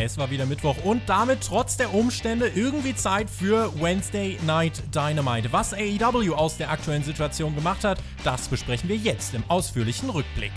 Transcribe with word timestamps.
Es 0.00 0.16
war 0.16 0.30
wieder 0.30 0.46
Mittwoch 0.46 0.76
und 0.84 1.02
damit 1.08 1.40
trotz 1.40 1.76
der 1.76 1.92
Umstände 1.92 2.52
irgendwie 2.54 2.94
Zeit 2.94 3.28
für 3.28 3.72
Wednesday 3.80 4.38
Night 4.46 4.80
Dynamite. 4.94 5.52
Was 5.52 5.74
AEW 5.74 6.34
aus 6.34 6.56
der 6.56 6.70
aktuellen 6.70 7.02
Situation 7.02 7.56
gemacht 7.56 7.82
hat, 7.82 7.98
das 8.22 8.46
besprechen 8.46 8.88
wir 8.88 8.96
jetzt 8.96 9.34
im 9.34 9.42
ausführlichen 9.48 10.08
Rückblick. 10.08 10.52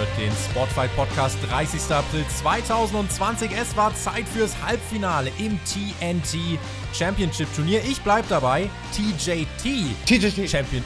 Hört 0.00 0.18
den 0.18 0.32
Spotfight 0.32 0.96
Podcast 0.96 1.36
30. 1.50 1.94
April 1.94 2.24
2020. 2.26 3.50
Es 3.52 3.76
war 3.76 3.94
Zeit 3.94 4.26
fürs 4.26 4.56
Halbfinale 4.62 5.30
im 5.38 5.60
TNT 5.64 6.58
Championship 6.94 7.54
Turnier. 7.54 7.82
Ich 7.84 8.00
bleib 8.00 8.26
dabei. 8.28 8.70
TJT, 8.92 9.84
TJT. 10.06 10.48
Champion, 10.48 10.82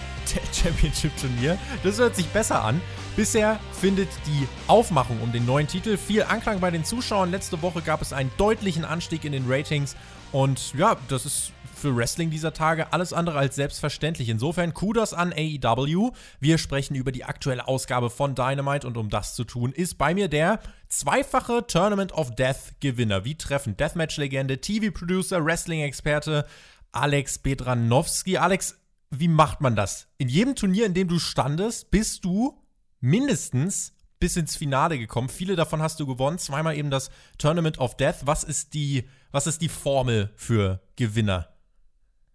Championship 0.52 1.12
Turnier. 1.16 1.56
Das 1.84 1.98
hört 1.98 2.16
sich 2.16 2.26
besser 2.26 2.64
an. 2.64 2.80
Bisher 3.14 3.60
findet 3.80 4.08
die 4.26 4.48
Aufmachung 4.66 5.20
um 5.20 5.30
den 5.30 5.46
neuen 5.46 5.68
Titel 5.68 5.96
viel 5.96 6.24
Anklang 6.24 6.58
bei 6.58 6.72
den 6.72 6.84
Zuschauern. 6.84 7.30
Letzte 7.30 7.62
Woche 7.62 7.82
gab 7.82 8.02
es 8.02 8.12
einen 8.12 8.32
deutlichen 8.36 8.84
Anstieg 8.84 9.24
in 9.24 9.30
den 9.30 9.44
Ratings. 9.46 9.94
Und 10.34 10.74
ja, 10.74 10.96
das 11.06 11.26
ist 11.26 11.52
für 11.76 11.96
Wrestling 11.96 12.28
dieser 12.28 12.52
Tage 12.52 12.92
alles 12.92 13.12
andere 13.12 13.38
als 13.38 13.54
selbstverständlich. 13.54 14.28
Insofern 14.28 14.74
Kudos 14.74 15.14
an 15.14 15.32
AEW. 15.32 16.10
Wir 16.40 16.58
sprechen 16.58 16.96
über 16.96 17.12
die 17.12 17.22
aktuelle 17.24 17.68
Ausgabe 17.68 18.10
von 18.10 18.34
Dynamite 18.34 18.84
und 18.84 18.96
um 18.96 19.10
das 19.10 19.36
zu 19.36 19.44
tun, 19.44 19.70
ist 19.70 19.96
bei 19.96 20.12
mir 20.12 20.26
der 20.26 20.58
zweifache 20.88 21.64
Tournament 21.68 22.10
of 22.10 22.34
Death 22.34 22.80
Gewinner. 22.80 23.24
Wie 23.24 23.36
treffen 23.36 23.76
Deathmatch-Legende, 23.76 24.60
TV-Producer, 24.60 25.44
Wrestling-Experte 25.44 26.46
Alex 26.90 27.38
Bedranowski. 27.38 28.36
Alex, 28.36 28.76
wie 29.10 29.28
macht 29.28 29.60
man 29.60 29.76
das? 29.76 30.08
In 30.18 30.28
jedem 30.28 30.56
Turnier, 30.56 30.86
in 30.86 30.94
dem 30.94 31.06
du 31.06 31.20
standest, 31.20 31.92
bist 31.92 32.24
du 32.24 32.60
mindestens 32.98 33.93
bis 34.24 34.38
ins 34.38 34.56
Finale 34.56 34.98
gekommen. 34.98 35.28
Viele 35.28 35.54
davon 35.54 35.82
hast 35.82 36.00
du 36.00 36.06
gewonnen. 36.06 36.38
Zweimal 36.38 36.78
eben 36.78 36.88
das 36.88 37.10
Tournament 37.36 37.78
of 37.78 37.94
Death. 37.98 38.22
Was 38.24 38.42
ist 38.42 38.72
die, 38.72 39.04
was 39.32 39.46
ist 39.46 39.60
die 39.60 39.68
Formel 39.68 40.30
für 40.34 40.80
Gewinner? 40.96 41.50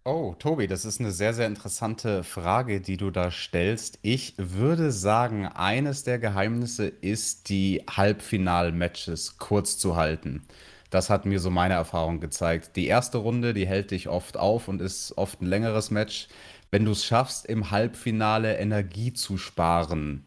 Oh, 0.04 0.36
Tobi, 0.38 0.68
das 0.68 0.84
ist 0.84 1.00
eine 1.00 1.10
sehr, 1.10 1.34
sehr 1.34 1.48
interessante 1.48 2.22
Frage, 2.22 2.80
die 2.80 2.96
du 2.96 3.10
da 3.10 3.32
stellst. 3.32 3.98
Ich 4.02 4.34
würde 4.36 4.92
sagen, 4.92 5.48
eines 5.48 6.04
der 6.04 6.20
Geheimnisse 6.20 6.86
ist, 6.86 7.48
die 7.48 7.82
Halbfinal-Matches 7.90 9.38
kurz 9.38 9.76
zu 9.76 9.96
halten. 9.96 10.46
Das 10.90 11.10
hat 11.10 11.26
mir 11.26 11.40
so 11.40 11.50
meine 11.50 11.74
Erfahrung 11.74 12.20
gezeigt. 12.20 12.76
Die 12.76 12.86
erste 12.86 13.18
Runde, 13.18 13.52
die 13.52 13.66
hält 13.66 13.90
dich 13.90 14.08
oft 14.08 14.36
auf 14.36 14.68
und 14.68 14.80
ist 14.80 15.18
oft 15.18 15.42
ein 15.42 15.46
längeres 15.46 15.90
Match. 15.90 16.28
Wenn 16.70 16.84
du 16.84 16.92
es 16.92 17.04
schaffst, 17.04 17.46
im 17.46 17.72
Halbfinale 17.72 18.58
Energie 18.58 19.12
zu 19.12 19.38
sparen, 19.38 20.24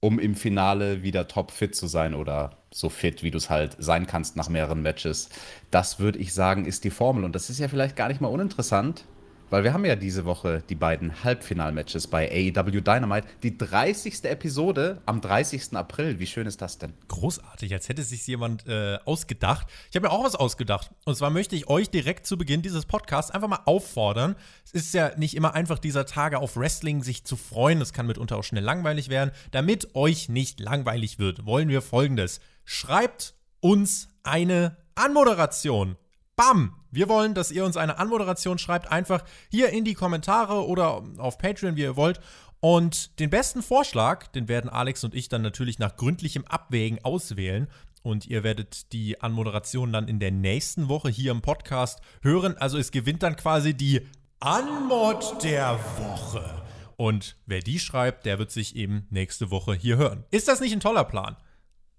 um 0.00 0.18
im 0.18 0.34
Finale 0.34 1.02
wieder 1.02 1.26
topfit 1.28 1.74
zu 1.74 1.86
sein 1.86 2.14
oder 2.14 2.58
so 2.72 2.88
fit, 2.88 3.22
wie 3.22 3.30
du 3.30 3.38
es 3.38 3.50
halt 3.50 3.76
sein 3.78 4.06
kannst 4.06 4.36
nach 4.36 4.48
mehreren 4.48 4.82
Matches. 4.82 5.28
Das 5.70 5.98
würde 5.98 6.18
ich 6.18 6.34
sagen, 6.34 6.64
ist 6.64 6.84
die 6.84 6.90
Formel. 6.90 7.24
Und 7.24 7.34
das 7.34 7.50
ist 7.50 7.58
ja 7.58 7.68
vielleicht 7.68 7.96
gar 7.96 8.08
nicht 8.08 8.20
mal 8.20 8.28
uninteressant, 8.28 9.04
weil 9.50 9.64
wir 9.64 9.72
haben 9.72 9.84
ja 9.84 9.96
diese 9.96 10.24
Woche 10.24 10.62
die 10.68 10.74
beiden 10.74 11.24
Halbfinalmatches 11.24 12.06
bei 12.06 12.30
AEW 12.30 12.80
Dynamite. 12.80 13.26
Die 13.42 13.56
30. 13.56 14.24
Episode 14.24 15.00
am 15.06 15.20
30. 15.20 15.74
April. 15.74 16.18
Wie 16.18 16.26
schön 16.26 16.46
ist 16.46 16.60
das 16.60 16.78
denn? 16.78 16.92
Großartig, 17.08 17.72
als 17.72 17.88
hätte 17.88 18.02
sich 18.02 18.26
jemand 18.26 18.66
äh, 18.66 18.98
ausgedacht. 19.04 19.66
Ich 19.90 19.96
habe 19.96 20.06
mir 20.06 20.12
auch 20.12 20.24
was 20.24 20.34
ausgedacht. 20.34 20.90
Und 21.04 21.16
zwar 21.16 21.30
möchte 21.30 21.56
ich 21.56 21.68
euch 21.68 21.90
direkt 21.90 22.26
zu 22.26 22.36
Beginn 22.36 22.62
dieses 22.62 22.86
Podcasts 22.86 23.30
einfach 23.30 23.48
mal 23.48 23.62
auffordern. 23.64 24.36
Es 24.64 24.72
ist 24.72 24.94
ja 24.94 25.12
nicht 25.16 25.34
immer 25.34 25.54
einfach, 25.54 25.78
dieser 25.78 26.06
Tage 26.06 26.38
auf 26.38 26.56
Wrestling 26.56 27.02
sich 27.02 27.24
zu 27.24 27.36
freuen. 27.36 27.80
Es 27.80 27.92
kann 27.92 28.06
mitunter 28.06 28.36
auch 28.36 28.44
schnell 28.44 28.64
langweilig 28.64 29.08
werden. 29.08 29.30
Damit 29.50 29.94
euch 29.94 30.28
nicht 30.28 30.60
langweilig 30.60 31.18
wird, 31.18 31.46
wollen 31.46 31.68
wir 31.68 31.82
folgendes. 31.82 32.40
Schreibt 32.64 33.34
uns 33.60 34.08
eine 34.22 34.76
Anmoderation. 34.94 35.96
Bam! 36.38 36.72
Wir 36.92 37.08
wollen, 37.08 37.34
dass 37.34 37.50
ihr 37.50 37.64
uns 37.64 37.76
eine 37.76 37.98
Anmoderation 37.98 38.58
schreibt, 38.58 38.92
einfach 38.92 39.24
hier 39.50 39.70
in 39.70 39.84
die 39.84 39.94
Kommentare 39.94 40.68
oder 40.68 41.02
auf 41.18 41.36
Patreon, 41.36 41.74
wie 41.74 41.82
ihr 41.82 41.96
wollt. 41.96 42.20
Und 42.60 43.18
den 43.18 43.28
besten 43.28 43.60
Vorschlag, 43.60 44.28
den 44.28 44.46
werden 44.46 44.70
Alex 44.70 45.02
und 45.02 45.16
ich 45.16 45.28
dann 45.28 45.42
natürlich 45.42 45.80
nach 45.80 45.96
gründlichem 45.96 46.44
Abwägen 46.44 47.04
auswählen. 47.04 47.66
Und 48.04 48.28
ihr 48.28 48.44
werdet 48.44 48.92
die 48.92 49.20
Anmoderation 49.20 49.92
dann 49.92 50.06
in 50.06 50.20
der 50.20 50.30
nächsten 50.30 50.88
Woche 50.88 51.08
hier 51.08 51.32
im 51.32 51.42
Podcast 51.42 52.00
hören. 52.22 52.56
Also 52.56 52.78
es 52.78 52.92
gewinnt 52.92 53.24
dann 53.24 53.34
quasi 53.34 53.74
die 53.74 54.06
Anmod 54.38 55.42
der 55.42 55.76
Woche. 55.96 56.62
Und 56.96 57.36
wer 57.46 57.62
die 57.62 57.80
schreibt, 57.80 58.26
der 58.26 58.38
wird 58.38 58.52
sich 58.52 58.76
eben 58.76 59.08
nächste 59.10 59.50
Woche 59.50 59.74
hier 59.74 59.96
hören. 59.96 60.22
Ist 60.30 60.46
das 60.46 60.60
nicht 60.60 60.72
ein 60.72 60.78
toller 60.78 61.04
Plan? 61.04 61.36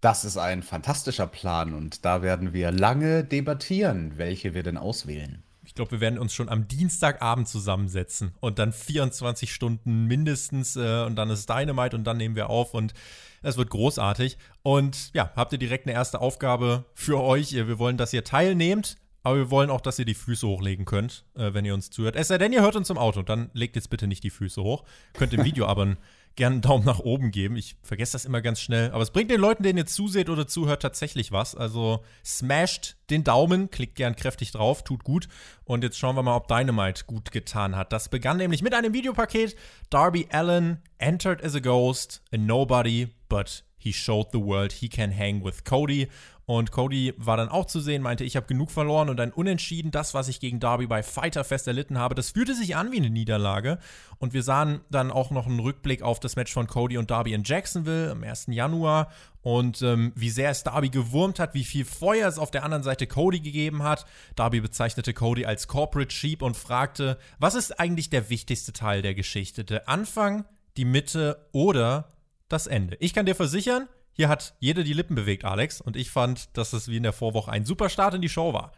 Das 0.01 0.23
ist 0.23 0.37
ein 0.37 0.63
fantastischer 0.63 1.27
Plan 1.27 1.73
und 1.73 2.05
da 2.05 2.21
werden 2.21 2.53
wir 2.53 2.71
lange 2.71 3.25
debattieren, 3.25 4.13
welche 4.17 4.53
wir 4.53 4.63
denn 4.63 4.77
auswählen. 4.77 5.43
Ich 5.65 5.75
glaube, 5.75 5.91
wir 5.91 5.99
werden 5.99 6.17
uns 6.17 6.33
schon 6.33 6.49
am 6.49 6.67
Dienstagabend 6.67 7.47
zusammensetzen 7.47 8.31
und 8.39 8.59
dann 8.59 8.71
24 8.71 9.53
Stunden 9.53 10.05
mindestens 10.05 10.77
äh, 10.77 11.03
und 11.05 11.15
dann 11.15 11.29
ist 11.29 11.49
Dynamite 11.49 11.95
und 11.95 12.05
dann 12.05 12.17
nehmen 12.17 12.35
wir 12.35 12.49
auf 12.49 12.73
und 12.73 12.93
es 13.41 13.57
wird 13.57 13.69
großartig. 13.69 14.37
Und 14.63 15.11
ja, 15.13 15.31
habt 15.35 15.51
ihr 15.51 15.59
direkt 15.59 15.85
eine 15.85 15.93
erste 15.93 16.21
Aufgabe 16.21 16.85
für 16.95 17.21
euch. 17.21 17.53
Wir 17.53 17.77
wollen, 17.77 17.97
dass 17.97 18.13
ihr 18.13 18.23
teilnehmt, 18.23 18.97
aber 19.21 19.35
wir 19.35 19.51
wollen 19.51 19.69
auch, 19.69 19.81
dass 19.81 19.99
ihr 19.99 20.05
die 20.05 20.15
Füße 20.15 20.47
hochlegen 20.47 20.85
könnt, 20.85 21.25
äh, 21.35 21.53
wenn 21.53 21.65
ihr 21.65 21.73
uns 21.73 21.89
zuhört. 21.89 22.15
Es 22.15 22.29
sei 22.29 22.37
denn, 22.37 22.53
ihr 22.53 22.61
hört 22.61 22.77
uns 22.77 22.89
im 22.89 22.97
Auto, 22.97 23.21
dann 23.21 23.49
legt 23.53 23.75
jetzt 23.75 23.89
bitte 23.89 24.07
nicht 24.07 24.23
die 24.23 24.29
Füße 24.29 24.63
hoch. 24.63 24.85
Könnt 25.13 25.33
im 25.33 25.43
Video 25.43 25.65
aber 25.67 25.85
ein 25.85 25.97
gerne 26.35 26.55
einen 26.55 26.61
Daumen 26.61 26.85
nach 26.85 26.99
oben 26.99 27.31
geben. 27.31 27.55
Ich 27.55 27.75
vergesse 27.83 28.13
das 28.13 28.25
immer 28.25 28.41
ganz 28.41 28.61
schnell. 28.61 28.91
Aber 28.91 29.03
es 29.03 29.11
bringt 29.11 29.31
den 29.31 29.41
Leuten, 29.41 29.63
denen 29.63 29.77
ihr 29.77 29.85
zuseht 29.85 30.29
oder 30.29 30.47
zuhört, 30.47 30.81
tatsächlich 30.81 31.31
was. 31.31 31.55
Also 31.55 32.03
smasht 32.23 32.95
den 33.09 33.23
Daumen, 33.23 33.69
klickt 33.69 33.95
gern 33.95 34.15
kräftig 34.15 34.51
drauf, 34.51 34.83
tut 34.83 35.03
gut. 35.03 35.27
Und 35.65 35.83
jetzt 35.83 35.97
schauen 35.97 36.15
wir 36.15 36.23
mal, 36.23 36.35
ob 36.35 36.47
Dynamite 36.47 37.05
gut 37.05 37.31
getan 37.31 37.75
hat. 37.75 37.91
Das 37.91 38.09
begann 38.09 38.37
nämlich 38.37 38.61
mit 38.61 38.73
einem 38.73 38.93
Videopaket. 38.93 39.55
Darby 39.89 40.27
Allen 40.31 40.81
entered 40.97 41.43
as 41.43 41.55
a 41.55 41.59
ghost, 41.59 42.21
a 42.31 42.37
nobody, 42.37 43.09
but 43.27 43.63
he 43.77 43.93
showed 43.93 44.27
the 44.31 44.39
world 44.39 44.71
he 44.71 44.89
can 44.89 45.11
hang 45.11 45.43
with 45.43 45.63
Cody. 45.63 46.07
Und 46.49 46.71
Cody 46.71 47.13
war 47.15 47.37
dann 47.37 47.47
auch 47.47 47.65
zu 47.65 47.79
sehen, 47.79 48.01
meinte, 48.01 48.23
ich 48.23 48.35
habe 48.35 48.47
genug 48.47 48.71
verloren 48.71 49.09
und 49.09 49.19
ein 49.19 49.31
Unentschieden, 49.31 49.91
das, 49.91 50.15
was 50.15 50.27
ich 50.29 50.39
gegen 50.39 50.59
Darby 50.59 50.87
bei 50.87 51.03
Fighterfest 51.03 51.67
erlitten 51.67 51.99
habe, 51.99 52.15
das 52.15 52.31
fühlte 52.31 52.55
sich 52.55 52.75
an 52.75 52.91
wie 52.91 52.97
eine 52.97 53.11
Niederlage. 53.11 53.77
Und 54.17 54.33
wir 54.33 54.41
sahen 54.41 54.81
dann 54.89 55.11
auch 55.11 55.29
noch 55.29 55.45
einen 55.45 55.59
Rückblick 55.59 56.01
auf 56.01 56.19
das 56.19 56.35
Match 56.35 56.51
von 56.51 56.65
Cody 56.65 56.97
und 56.97 57.11
Darby 57.11 57.33
in 57.33 57.43
Jacksonville 57.43 58.09
am 58.09 58.23
1. 58.23 58.47
Januar 58.47 59.11
und 59.43 59.83
ähm, 59.83 60.11
wie 60.15 60.31
sehr 60.31 60.49
es 60.49 60.63
Darby 60.63 60.89
gewurmt 60.89 61.37
hat, 61.37 61.53
wie 61.53 61.63
viel 61.63 61.85
Feuer 61.85 62.27
es 62.27 62.39
auf 62.39 62.49
der 62.49 62.63
anderen 62.63 62.81
Seite 62.81 63.05
Cody 63.05 63.41
gegeben 63.41 63.83
hat. 63.83 64.07
Darby 64.35 64.59
bezeichnete 64.59 65.13
Cody 65.13 65.45
als 65.45 65.67
Corporate 65.67 66.09
Sheep 66.09 66.41
und 66.41 66.57
fragte, 66.57 67.19
was 67.37 67.53
ist 67.53 67.79
eigentlich 67.79 68.09
der 68.09 68.31
wichtigste 68.31 68.73
Teil 68.73 69.03
der 69.03 69.13
Geschichte? 69.13 69.65
Der 69.65 69.87
Anfang, 69.87 70.45
die 70.77 70.85
Mitte 70.85 71.47
oder 71.51 72.11
das 72.47 72.65
Ende? 72.65 72.97
Ich 72.99 73.13
kann 73.13 73.27
dir 73.27 73.35
versichern, 73.35 73.87
hier 74.19 74.27
hat 74.27 74.53
jeder 74.59 74.83
die 74.83 74.91
Lippen 74.91 75.15
bewegt, 75.15 75.45
Alex. 75.45 75.79
Und 75.79 75.95
ich 75.95 76.11
fand, 76.11 76.49
dass 76.57 76.73
es 76.73 76.89
wie 76.89 76.97
in 76.97 77.03
der 77.03 77.13
Vorwoche 77.13 77.53
ein 77.53 77.63
super 77.63 77.87
Start 77.87 78.15
in 78.15 78.21
die 78.21 78.27
Show 78.27 78.51
war. 78.51 78.73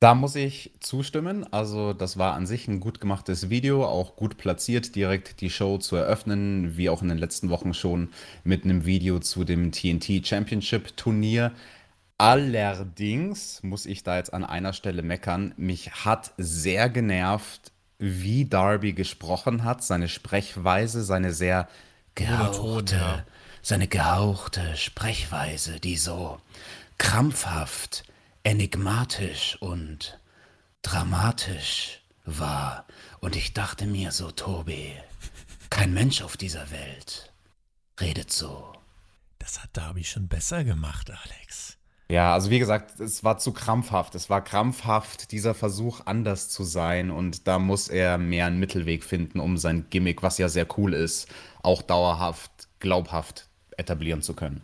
Da 0.00 0.14
muss 0.14 0.34
ich 0.34 0.72
zustimmen. 0.80 1.44
Also, 1.52 1.92
das 1.92 2.16
war 2.16 2.32
an 2.32 2.46
sich 2.46 2.66
ein 2.66 2.80
gut 2.80 3.02
gemachtes 3.02 3.50
Video, 3.50 3.84
auch 3.84 4.16
gut 4.16 4.38
platziert, 4.38 4.96
direkt 4.96 5.42
die 5.42 5.50
Show 5.50 5.76
zu 5.76 5.96
eröffnen, 5.96 6.78
wie 6.78 6.88
auch 6.88 7.02
in 7.02 7.10
den 7.10 7.18
letzten 7.18 7.50
Wochen 7.50 7.74
schon 7.74 8.08
mit 8.44 8.64
einem 8.64 8.86
Video 8.86 9.18
zu 9.18 9.44
dem 9.44 9.72
TNT 9.72 10.26
Championship 10.26 10.96
Turnier. 10.96 11.52
Allerdings 12.16 13.62
muss 13.62 13.84
ich 13.84 14.04
da 14.04 14.16
jetzt 14.16 14.32
an 14.32 14.42
einer 14.42 14.72
Stelle 14.72 15.02
meckern. 15.02 15.52
Mich 15.58 15.90
hat 16.06 16.32
sehr 16.38 16.88
genervt, 16.88 17.72
wie 17.98 18.46
Darby 18.46 18.94
gesprochen 18.94 19.64
hat, 19.64 19.84
seine 19.84 20.08
Sprechweise, 20.08 21.04
seine 21.04 21.34
sehr 21.34 21.68
gehauchte, 22.14 23.26
seine 23.64 23.88
gehauchte 23.88 24.76
Sprechweise, 24.76 25.80
die 25.80 25.96
so 25.96 26.38
krampfhaft, 26.98 28.04
enigmatisch 28.42 29.56
und 29.58 30.20
dramatisch 30.82 32.02
war. 32.26 32.84
Und 33.20 33.36
ich 33.36 33.54
dachte 33.54 33.86
mir 33.86 34.12
so, 34.12 34.30
Tobi, 34.30 34.92
kein 35.70 35.94
Mensch 35.94 36.20
auf 36.20 36.36
dieser 36.36 36.70
Welt 36.70 37.32
redet 37.98 38.30
so. 38.30 38.70
Das 39.38 39.62
hat 39.62 39.70
Darby 39.72 40.04
schon 40.04 40.28
besser 40.28 40.62
gemacht, 40.62 41.10
Alex. 41.10 41.78
Ja, 42.10 42.34
also 42.34 42.50
wie 42.50 42.58
gesagt, 42.58 43.00
es 43.00 43.24
war 43.24 43.38
zu 43.38 43.54
krampfhaft. 43.54 44.14
Es 44.14 44.28
war 44.28 44.44
krampfhaft, 44.44 45.32
dieser 45.32 45.54
Versuch, 45.54 46.02
anders 46.04 46.50
zu 46.50 46.64
sein. 46.64 47.10
Und 47.10 47.48
da 47.48 47.58
muss 47.58 47.88
er 47.88 48.18
mehr 48.18 48.44
einen 48.44 48.60
Mittelweg 48.60 49.04
finden, 49.04 49.40
um 49.40 49.56
sein 49.56 49.86
Gimmick, 49.88 50.22
was 50.22 50.36
ja 50.36 50.50
sehr 50.50 50.66
cool 50.76 50.92
ist, 50.92 51.28
auch 51.62 51.80
dauerhaft, 51.80 52.68
glaubhaft 52.78 53.48
etablieren 53.76 54.22
zu 54.22 54.34
können. 54.34 54.62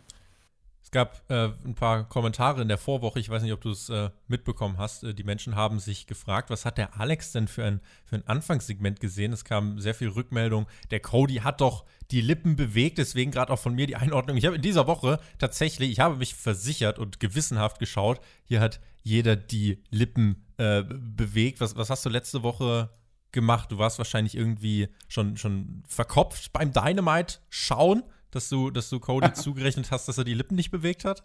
Es 0.91 0.95
gab 0.95 1.21
äh, 1.29 1.51
ein 1.63 1.73
paar 1.73 2.03
Kommentare 2.03 2.61
in 2.61 2.67
der 2.67 2.77
Vorwoche, 2.77 3.17
ich 3.17 3.29
weiß 3.29 3.43
nicht, 3.43 3.53
ob 3.53 3.61
du 3.61 3.69
es 3.69 3.87
äh, 3.87 4.09
mitbekommen 4.27 4.77
hast. 4.77 5.05
Äh, 5.05 5.13
die 5.13 5.23
Menschen 5.23 5.55
haben 5.55 5.79
sich 5.79 6.05
gefragt, 6.05 6.49
was 6.49 6.65
hat 6.65 6.77
der 6.77 6.99
Alex 6.99 7.31
denn 7.31 7.47
für 7.47 7.63
ein, 7.63 7.79
für 8.03 8.17
ein 8.17 8.27
Anfangssegment 8.27 8.99
gesehen? 8.99 9.31
Es 9.31 9.45
kam 9.45 9.79
sehr 9.79 9.93
viel 9.93 10.09
Rückmeldung. 10.09 10.67
Der 10.89 10.99
Cody 10.99 11.35
hat 11.35 11.61
doch 11.61 11.85
die 12.11 12.19
Lippen 12.19 12.57
bewegt, 12.57 12.97
deswegen 12.97 13.31
gerade 13.31 13.53
auch 13.53 13.59
von 13.59 13.73
mir 13.73 13.87
die 13.87 13.95
Einordnung. 13.95 14.35
Ich 14.35 14.45
habe 14.45 14.57
in 14.57 14.61
dieser 14.61 14.85
Woche 14.85 15.21
tatsächlich, 15.39 15.91
ich 15.91 16.01
habe 16.01 16.17
mich 16.17 16.35
versichert 16.35 16.99
und 16.99 17.21
gewissenhaft 17.21 17.79
geschaut. 17.79 18.19
Hier 18.43 18.59
hat 18.59 18.81
jeder 19.01 19.37
die 19.37 19.81
Lippen 19.91 20.43
äh, 20.57 20.83
bewegt. 20.83 21.61
Was, 21.61 21.77
was 21.77 21.89
hast 21.89 22.05
du 22.05 22.09
letzte 22.09 22.43
Woche 22.43 22.89
gemacht? 23.31 23.71
Du 23.71 23.77
warst 23.77 23.97
wahrscheinlich 23.97 24.35
irgendwie 24.35 24.89
schon, 25.07 25.37
schon 25.37 25.83
verkopft 25.87 26.51
beim 26.51 26.73
Dynamite 26.73 27.37
schauen 27.49 28.03
dass 28.31 28.49
du, 28.49 28.71
dass 28.71 28.89
du 28.89 28.99
Cody 28.99 29.33
zugerechnet 29.33 29.91
hast, 29.91 30.07
dass 30.07 30.17
er 30.17 30.23
die 30.23 30.33
Lippen 30.33 30.55
nicht 30.55 30.71
bewegt 30.71 31.05
hat? 31.05 31.23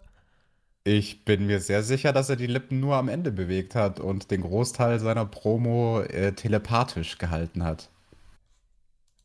Ich 0.83 1.25
bin 1.25 1.47
mir 1.47 1.59
sehr 1.59 1.83
sicher, 1.83 2.13
dass 2.13 2.29
er 2.29 2.37
die 2.37 2.47
Lippen 2.47 2.79
nur 2.79 2.95
am 2.95 3.09
Ende 3.09 3.31
bewegt 3.31 3.75
hat 3.75 3.99
und 3.99 4.31
den 4.31 4.41
Großteil 4.41 4.99
seiner 4.99 5.25
Promo 5.25 6.01
äh, 6.01 6.31
telepathisch 6.31 7.17
gehalten 7.17 7.63
hat. 7.63 7.89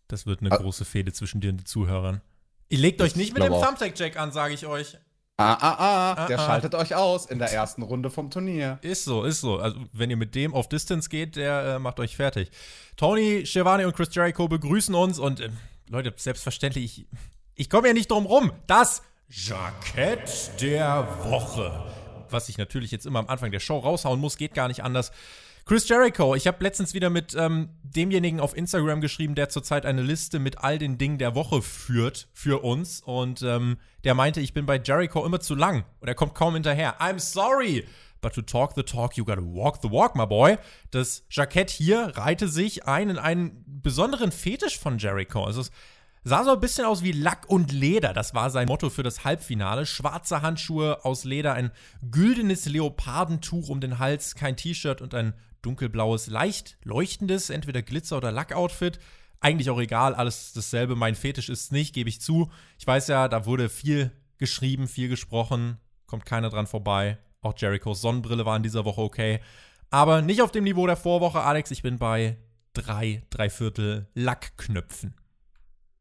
Das 0.08 0.26
wird 0.26 0.40
eine 0.40 0.50
ah. 0.50 0.56
große 0.56 0.84
Fehde 0.84 1.12
zwischen 1.12 1.40
dir 1.40 1.50
und 1.50 1.58
den 1.58 1.66
Zuhörern. 1.66 2.20
Ihr 2.68 2.78
legt 2.78 3.00
euch 3.00 3.16
nicht 3.16 3.34
mit 3.34 3.42
dem 3.42 3.52
Thumbtack-Jack 3.52 4.18
an, 4.18 4.32
sage 4.32 4.54
ich 4.54 4.66
euch. 4.66 4.96
Ah, 5.36 5.54
ah, 5.54 5.76
ah, 5.78 6.12
ah 6.12 6.26
der 6.26 6.38
ah. 6.38 6.46
schaltet 6.46 6.74
euch 6.74 6.94
aus 6.94 7.26
in 7.26 7.38
der 7.38 7.52
ersten 7.52 7.82
Runde 7.82 8.10
vom 8.10 8.30
Turnier. 8.30 8.78
Ist 8.82 9.04
so, 9.04 9.24
ist 9.24 9.40
so. 9.40 9.58
Also, 9.58 9.78
wenn 9.92 10.10
ihr 10.10 10.16
mit 10.16 10.34
dem 10.34 10.54
auf 10.54 10.68
Distance 10.68 11.08
geht, 11.08 11.36
der 11.36 11.76
äh, 11.76 11.78
macht 11.78 12.00
euch 12.00 12.16
fertig. 12.16 12.50
Tony, 12.96 13.46
Shivani 13.46 13.84
und 13.84 13.96
Chris 13.96 14.14
Jericho 14.14 14.48
begrüßen 14.48 14.94
uns 14.94 15.18
und 15.18 15.40
äh, 15.40 15.50
Leute, 15.88 16.12
selbstverständlich, 16.16 16.84
ich, 16.84 17.06
ich 17.54 17.68
komme 17.68 17.88
ja 17.88 17.94
nicht 17.94 18.10
drum 18.10 18.26
rum. 18.26 18.52
Das 18.66 19.02
Jackett 19.28 20.60
der 20.60 21.06
Woche. 21.24 21.84
Was 22.30 22.48
ich 22.48 22.58
natürlich 22.58 22.90
jetzt 22.90 23.06
immer 23.06 23.18
am 23.18 23.28
Anfang 23.28 23.50
der 23.50 23.60
Show 23.60 23.78
raushauen 23.78 24.20
muss, 24.20 24.36
geht 24.36 24.54
gar 24.54 24.68
nicht 24.68 24.82
anders. 24.82 25.12
Chris 25.64 25.88
Jericho, 25.88 26.34
ich 26.34 26.48
habe 26.48 26.62
letztens 26.64 26.92
wieder 26.92 27.08
mit 27.08 27.34
ähm, 27.34 27.68
demjenigen 27.82 28.40
auf 28.40 28.56
Instagram 28.56 29.00
geschrieben, 29.00 29.36
der 29.36 29.48
zurzeit 29.48 29.86
eine 29.86 30.02
Liste 30.02 30.40
mit 30.40 30.58
all 30.58 30.76
den 30.76 30.98
Dingen 30.98 31.18
der 31.18 31.36
Woche 31.36 31.62
führt 31.62 32.28
für 32.32 32.64
uns. 32.64 33.00
Und 33.00 33.42
ähm, 33.42 33.78
der 34.02 34.14
meinte, 34.14 34.40
ich 34.40 34.54
bin 34.54 34.66
bei 34.66 34.80
Jericho 34.82 35.24
immer 35.24 35.40
zu 35.40 35.54
lang 35.54 35.84
und 36.00 36.08
er 36.08 36.14
kommt 36.14 36.34
kaum 36.34 36.54
hinterher. 36.54 37.00
I'm 37.00 37.20
sorry, 37.20 37.86
but 38.20 38.32
to 38.34 38.42
talk 38.42 38.72
the 38.74 38.82
talk, 38.82 39.16
you 39.16 39.24
gotta 39.24 39.42
walk 39.42 39.78
the 39.82 39.90
walk, 39.90 40.16
my 40.16 40.26
boy. 40.26 40.58
Das 40.90 41.24
Jackett 41.30 41.70
hier 41.70 42.12
reihte 42.16 42.48
sich 42.48 42.86
ein 42.86 43.10
in 43.10 43.18
einen 43.18 43.64
besonderen 43.66 44.32
Fetisch 44.32 44.78
von 44.78 44.98
Jericho. 44.98 45.44
Also 45.44 45.60
es 45.60 45.70
Sah 46.24 46.44
so 46.44 46.52
ein 46.52 46.60
bisschen 46.60 46.84
aus 46.84 47.02
wie 47.02 47.10
Lack 47.10 47.48
und 47.48 47.72
Leder. 47.72 48.12
Das 48.12 48.32
war 48.32 48.48
sein 48.50 48.68
Motto 48.68 48.90
für 48.90 49.02
das 49.02 49.24
Halbfinale. 49.24 49.86
Schwarze 49.86 50.40
Handschuhe 50.40 51.04
aus 51.04 51.24
Leder, 51.24 51.54
ein 51.54 51.72
güldenes 52.12 52.66
Leopardentuch 52.66 53.68
um 53.68 53.80
den 53.80 53.98
Hals, 53.98 54.36
kein 54.36 54.56
T-Shirt 54.56 55.02
und 55.02 55.14
ein 55.14 55.34
dunkelblaues, 55.62 56.28
leicht 56.28 56.76
leuchtendes, 56.84 57.50
entweder 57.50 57.82
Glitzer- 57.82 58.18
oder 58.18 58.30
Lack-Outfit. 58.30 59.00
Eigentlich 59.40 59.68
auch 59.68 59.80
egal, 59.80 60.14
alles 60.14 60.52
dasselbe. 60.52 60.94
Mein 60.94 61.16
Fetisch 61.16 61.48
ist 61.48 61.72
nicht, 61.72 61.92
gebe 61.92 62.08
ich 62.08 62.20
zu. 62.20 62.52
Ich 62.78 62.86
weiß 62.86 63.08
ja, 63.08 63.26
da 63.26 63.44
wurde 63.44 63.68
viel 63.68 64.12
geschrieben, 64.38 64.86
viel 64.86 65.08
gesprochen. 65.08 65.78
Kommt 66.06 66.24
keiner 66.24 66.50
dran 66.50 66.68
vorbei. 66.68 67.18
Auch 67.40 67.54
Jerichos 67.56 68.00
Sonnenbrille 68.00 68.46
war 68.46 68.56
in 68.56 68.62
dieser 68.62 68.84
Woche 68.84 69.00
okay. 69.00 69.40
Aber 69.90 70.22
nicht 70.22 70.40
auf 70.40 70.52
dem 70.52 70.62
Niveau 70.62 70.86
der 70.86 70.96
Vorwoche, 70.96 71.40
Alex. 71.40 71.72
Ich 71.72 71.82
bin 71.82 71.98
bei 71.98 72.38
drei, 72.74 73.24
drei 73.30 73.50
Viertel 73.50 74.06
Lackknöpfen. 74.14 75.16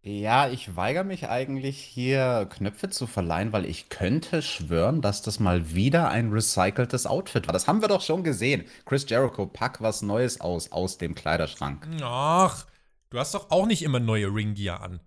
Ja, 0.04 0.50
ich 0.50 0.76
weigere 0.76 1.04
mich 1.04 1.30
eigentlich 1.30 1.78
hier 1.78 2.48
Knöpfe 2.50 2.90
zu 2.90 3.06
verleihen, 3.06 3.54
weil 3.54 3.66
ich 3.66 3.90
könnte 3.90 4.42
schwören, 4.42 5.02
dass 5.02 5.22
das 5.22 5.40
mal 5.40 5.76
wieder 5.76 6.10
ein 6.10 6.32
recyceltes 6.32 7.06
Outfit 7.06 7.46
war. 7.48 7.54
Das 7.54 7.68
haben 7.68 7.82
wir 7.82 7.88
doch 7.88 8.02
schon 8.02 8.24
gesehen. 8.24 8.66
Chris 8.86 9.06
Jericho, 9.08 9.46
pack 9.46 9.80
was 9.80 10.02
Neues 10.02 10.42
aus 10.42 10.72
aus 10.72 10.98
dem 10.98 11.14
Kleiderschrank. 11.14 11.88
Ach, 12.02 12.66
du 13.12 13.20
hast 13.20 13.36
doch 13.36 13.52
auch 13.52 13.68
nicht 13.68 13.84
immer 13.84 14.00
neue 14.00 14.34
Ringgear 14.34 14.82
an. 14.82 15.02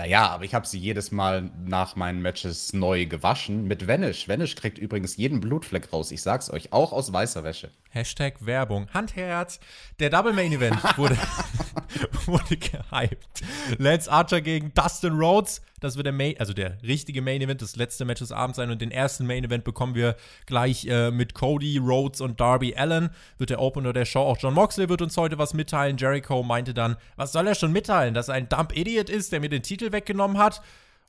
Naja, 0.00 0.28
aber 0.28 0.44
ich 0.44 0.54
habe 0.54 0.66
sie 0.66 0.78
jedes 0.78 1.12
Mal 1.12 1.50
nach 1.62 1.94
meinen 1.94 2.22
Matches 2.22 2.72
neu 2.72 3.04
gewaschen 3.04 3.64
mit 3.64 3.86
Vanish. 3.86 4.28
Vanish 4.30 4.54
kriegt 4.54 4.78
übrigens 4.78 5.18
jeden 5.18 5.40
Blutfleck 5.40 5.92
raus. 5.92 6.10
Ich 6.10 6.22
sag's 6.22 6.48
euch, 6.48 6.72
auch 6.72 6.94
aus 6.94 7.12
weißer 7.12 7.44
Wäsche. 7.44 7.70
Hashtag 7.90 8.46
Werbung. 8.46 8.88
Handherz. 8.94 9.60
Der 9.98 10.08
Double 10.08 10.32
Main 10.32 10.52
Event 10.52 10.82
wurde, 10.96 11.18
wurde 12.26 12.56
gehypt. 12.56 13.42
Lance 13.78 14.10
Archer 14.10 14.40
gegen 14.40 14.72
Dustin 14.74 15.14
Rhodes. 15.14 15.62
Das 15.80 15.96
wird 15.96 16.06
der 16.06 16.12
Main, 16.12 16.34
also 16.38 16.52
der 16.52 16.76
richtige 16.82 17.22
Main 17.22 17.40
Event, 17.40 17.62
das 17.62 17.76
letzte 17.76 18.04
Match 18.04 18.20
des 18.20 18.32
Abends 18.32 18.56
sein. 18.56 18.70
Und 18.70 18.82
den 18.82 18.90
ersten 18.90 19.26
Main 19.26 19.44
Event 19.44 19.64
bekommen 19.64 19.94
wir 19.94 20.16
gleich 20.46 20.86
äh, 20.86 21.10
mit 21.10 21.34
Cody, 21.34 21.78
Rhodes 21.78 22.20
und 22.20 22.40
Darby 22.40 22.74
Allen. 22.76 23.10
Wird 23.38 23.50
der 23.50 23.60
Opener 23.60 23.92
der 23.92 24.04
Show. 24.04 24.20
Auch 24.20 24.38
John 24.38 24.54
Moxley 24.54 24.88
wird 24.88 25.02
uns 25.02 25.16
heute 25.16 25.38
was 25.38 25.54
mitteilen. 25.54 25.96
Jericho 25.96 26.42
meinte 26.42 26.74
dann, 26.74 26.96
was 27.16 27.32
soll 27.32 27.46
er 27.46 27.54
schon 27.54 27.72
mitteilen? 27.72 28.14
Dass 28.14 28.28
er 28.28 28.34
ein 28.34 28.48
Dump 28.48 28.76
Idiot 28.76 29.08
ist, 29.08 29.32
der 29.32 29.40
mir 29.40 29.48
den 29.48 29.62
Titel 29.62 29.92
weggenommen 29.92 30.38
hat. 30.38 30.60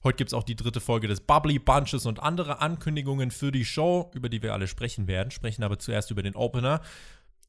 Heute 0.03 0.17
gibt 0.17 0.29
es 0.29 0.33
auch 0.33 0.43
die 0.43 0.55
dritte 0.55 0.79
Folge 0.79 1.07
des 1.07 1.21
Bubbly 1.21 1.59
Bunches 1.59 2.07
und 2.07 2.23
andere 2.23 2.59
Ankündigungen 2.59 3.29
für 3.29 3.51
die 3.51 3.65
Show, 3.65 4.09
über 4.15 4.29
die 4.29 4.41
wir 4.41 4.51
alle 4.53 4.65
sprechen 4.65 5.07
werden. 5.07 5.29
Sprechen 5.29 5.63
aber 5.63 5.77
zuerst 5.77 6.09
über 6.09 6.23
den 6.23 6.35
Opener. 6.35 6.81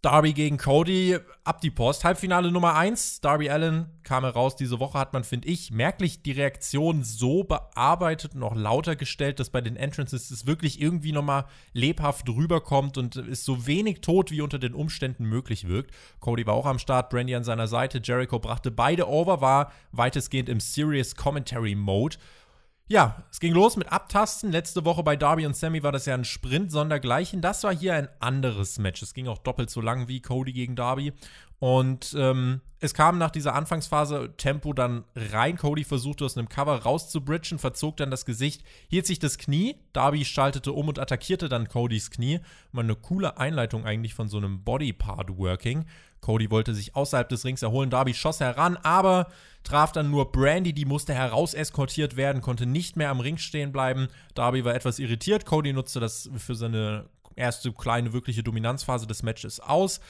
Darby 0.02 0.32
gegen 0.32 0.56
Cody, 0.58 1.16
ab 1.44 1.60
die 1.60 1.70
Post. 1.70 2.02
Halbfinale 2.02 2.50
Nummer 2.50 2.74
1. 2.74 3.20
Darby 3.20 3.50
Allen 3.50 3.86
kam 4.02 4.24
heraus. 4.24 4.56
Diese 4.56 4.80
Woche 4.80 4.98
hat 4.98 5.12
man, 5.12 5.22
finde 5.22 5.46
ich, 5.46 5.70
merklich 5.70 6.24
die 6.24 6.32
Reaktion 6.32 7.04
so 7.04 7.44
bearbeitet 7.44 8.34
und 8.34 8.42
auch 8.42 8.56
lauter 8.56 8.96
gestellt, 8.96 9.38
dass 9.38 9.50
bei 9.50 9.60
den 9.60 9.76
Entrances 9.76 10.32
es 10.32 10.44
wirklich 10.44 10.80
irgendwie 10.80 11.12
nochmal 11.12 11.44
lebhaft 11.72 12.28
rüberkommt 12.28 12.98
und 12.98 13.14
es 13.14 13.44
so 13.44 13.68
wenig 13.68 14.00
tot 14.00 14.32
wie 14.32 14.40
unter 14.40 14.58
den 14.58 14.74
Umständen 14.74 15.24
möglich 15.26 15.68
wirkt. 15.68 15.94
Cody 16.18 16.48
war 16.48 16.54
auch 16.54 16.66
am 16.66 16.80
Start, 16.80 17.08
Brandy 17.08 17.36
an 17.36 17.44
seiner 17.44 17.68
Seite. 17.68 18.00
Jericho 18.02 18.40
brachte 18.40 18.72
beide 18.72 19.06
over, 19.08 19.40
war 19.40 19.70
weitestgehend 19.92 20.48
im 20.48 20.58
Serious 20.58 21.14
Commentary 21.14 21.76
Mode. 21.76 22.16
Ja, 22.92 23.24
es 23.30 23.40
ging 23.40 23.54
los 23.54 23.78
mit 23.78 23.90
Abtasten. 23.90 24.52
Letzte 24.52 24.84
Woche 24.84 25.02
bei 25.02 25.16
Darby 25.16 25.46
und 25.46 25.56
Sammy 25.56 25.82
war 25.82 25.92
das 25.92 26.04
ja 26.04 26.12
ein 26.12 26.26
Sprint 26.26 26.70
sondergleichen. 26.70 27.40
Das 27.40 27.64
war 27.64 27.74
hier 27.74 27.94
ein 27.94 28.10
anderes 28.20 28.78
Match. 28.78 29.00
Es 29.00 29.14
ging 29.14 29.28
auch 29.28 29.38
doppelt 29.38 29.70
so 29.70 29.80
lang 29.80 30.08
wie 30.08 30.20
Cody 30.20 30.52
gegen 30.52 30.76
Darby. 30.76 31.14
Und 31.58 32.14
ähm, 32.18 32.60
es 32.80 32.92
kam 32.92 33.16
nach 33.16 33.30
dieser 33.30 33.54
Anfangsphase 33.54 34.34
Tempo 34.36 34.74
dann 34.74 35.04
rein. 35.16 35.56
Cody 35.56 35.84
versuchte 35.84 36.26
aus 36.26 36.36
einem 36.36 36.50
Cover 36.50 36.82
rauszubridgen, 36.82 37.58
verzog 37.58 37.96
dann 37.96 38.10
das 38.10 38.26
Gesicht, 38.26 38.62
hielt 38.88 39.06
sich 39.06 39.18
das 39.18 39.38
Knie. 39.38 39.76
Darby 39.94 40.26
schaltete 40.26 40.72
um 40.72 40.88
und 40.88 40.98
attackierte 40.98 41.48
dann 41.48 41.68
Codys 41.68 42.10
Knie. 42.10 42.40
Mal 42.72 42.82
eine 42.82 42.96
coole 42.96 43.38
Einleitung 43.38 43.86
eigentlich 43.86 44.12
von 44.12 44.28
so 44.28 44.36
einem 44.36 44.64
Body-Part-Working. 44.64 45.86
Cody 46.22 46.50
wollte 46.50 46.74
sich 46.74 46.96
außerhalb 46.96 47.28
des 47.28 47.44
Rings 47.44 47.62
erholen. 47.62 47.90
Darby 47.90 48.14
schoss 48.14 48.40
heran, 48.40 48.78
aber 48.78 49.28
traf 49.64 49.92
dann 49.92 50.10
nur 50.10 50.32
Brandy. 50.32 50.72
Die 50.72 50.86
musste 50.86 51.12
herauseskortiert 51.12 52.16
werden, 52.16 52.40
konnte 52.40 52.64
nicht 52.64 52.96
mehr 52.96 53.10
am 53.10 53.20
Ring 53.20 53.36
stehen 53.36 53.72
bleiben. 53.72 54.08
Darby 54.34 54.64
war 54.64 54.74
etwas 54.74 54.98
irritiert. 54.98 55.44
Cody 55.44 55.74
nutzte 55.74 56.00
das 56.00 56.30
für 56.38 56.54
seine 56.54 57.06
erste 57.36 57.72
kleine 57.72 58.12
wirkliche 58.12 58.42
Dominanzphase 58.42 59.06
des 59.06 59.22
Matches 59.22 59.60
aus 59.60 60.00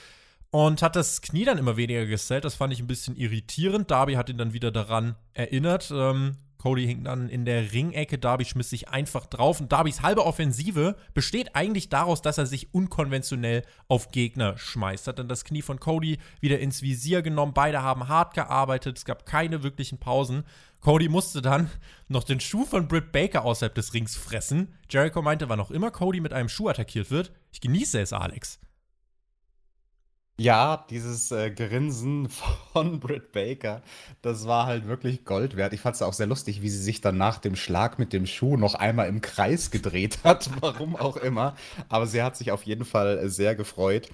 und 0.50 0.82
hat 0.82 0.96
das 0.96 1.22
Knie 1.22 1.44
dann 1.46 1.58
immer 1.58 1.76
weniger 1.76 2.04
gesellt. 2.04 2.44
Das 2.44 2.54
fand 2.54 2.72
ich 2.72 2.80
ein 2.80 2.86
bisschen 2.86 3.16
irritierend. 3.16 3.90
Darby 3.90 4.14
hat 4.14 4.28
ihn 4.28 4.38
dann 4.38 4.52
wieder 4.52 4.70
daran 4.70 5.16
erinnert. 5.32 5.90
Ähm, 5.90 6.36
Cody 6.62 6.86
hing 6.86 7.02
dann 7.02 7.28
in 7.28 7.44
der 7.44 7.72
Ringecke, 7.72 8.18
Darby 8.18 8.44
schmiss 8.44 8.70
sich 8.70 8.88
einfach 8.88 9.26
drauf 9.26 9.60
und 9.60 9.72
Darbys 9.72 10.02
halbe 10.02 10.24
Offensive 10.24 10.94
besteht 11.12 11.56
eigentlich 11.56 11.88
daraus, 11.88 12.22
dass 12.22 12.38
er 12.38 12.46
sich 12.46 12.72
unkonventionell 12.72 13.62
auf 13.88 14.12
Gegner 14.12 14.56
schmeißt. 14.56 15.08
Hat 15.08 15.18
dann 15.18 15.26
das 15.26 15.44
Knie 15.44 15.62
von 15.62 15.80
Cody 15.80 16.18
wieder 16.40 16.60
ins 16.60 16.80
Visier 16.80 17.22
genommen, 17.22 17.52
beide 17.52 17.82
haben 17.82 18.06
hart 18.06 18.34
gearbeitet, 18.34 18.96
es 18.98 19.04
gab 19.04 19.26
keine 19.26 19.64
wirklichen 19.64 19.98
Pausen. 19.98 20.44
Cody 20.80 21.08
musste 21.08 21.42
dann 21.42 21.68
noch 22.08 22.22
den 22.22 22.38
Schuh 22.38 22.64
von 22.64 22.86
Britt 22.86 23.10
Baker 23.10 23.44
außerhalb 23.44 23.74
des 23.74 23.92
Rings 23.92 24.14
fressen. 24.14 24.72
Jericho 24.88 25.20
meinte, 25.20 25.48
wann 25.48 25.58
auch 25.58 25.72
immer 25.72 25.90
Cody 25.90 26.20
mit 26.20 26.32
einem 26.32 26.48
Schuh 26.48 26.68
attackiert 26.68 27.10
wird, 27.10 27.32
ich 27.50 27.60
genieße 27.60 28.00
es, 28.00 28.12
Alex. 28.12 28.60
Ja, 30.38 30.86
dieses 30.90 31.30
äh, 31.30 31.50
Grinsen 31.50 32.28
von 32.72 33.00
Britt 33.00 33.32
Baker, 33.32 33.82
das 34.22 34.46
war 34.46 34.66
halt 34.66 34.86
wirklich 34.88 35.24
Gold 35.24 35.56
wert. 35.56 35.72
Ich 35.72 35.80
fand 35.80 35.94
es 35.94 36.02
auch 36.02 36.14
sehr 36.14 36.26
lustig, 36.26 36.62
wie 36.62 36.70
sie 36.70 36.82
sich 36.82 37.00
dann 37.00 37.16
nach 37.18 37.38
dem 37.38 37.54
Schlag 37.54 37.98
mit 37.98 38.12
dem 38.12 38.26
Schuh 38.26 38.56
noch 38.56 38.74
einmal 38.74 39.08
im 39.08 39.20
Kreis 39.20 39.70
gedreht 39.70 40.18
hat, 40.24 40.50
warum 40.60 40.96
auch 40.96 41.16
immer. 41.16 41.54
Aber 41.88 42.06
sie 42.06 42.22
hat 42.22 42.36
sich 42.36 42.50
auf 42.50 42.64
jeden 42.64 42.84
Fall 42.84 43.28
sehr 43.28 43.54
gefreut. 43.54 44.08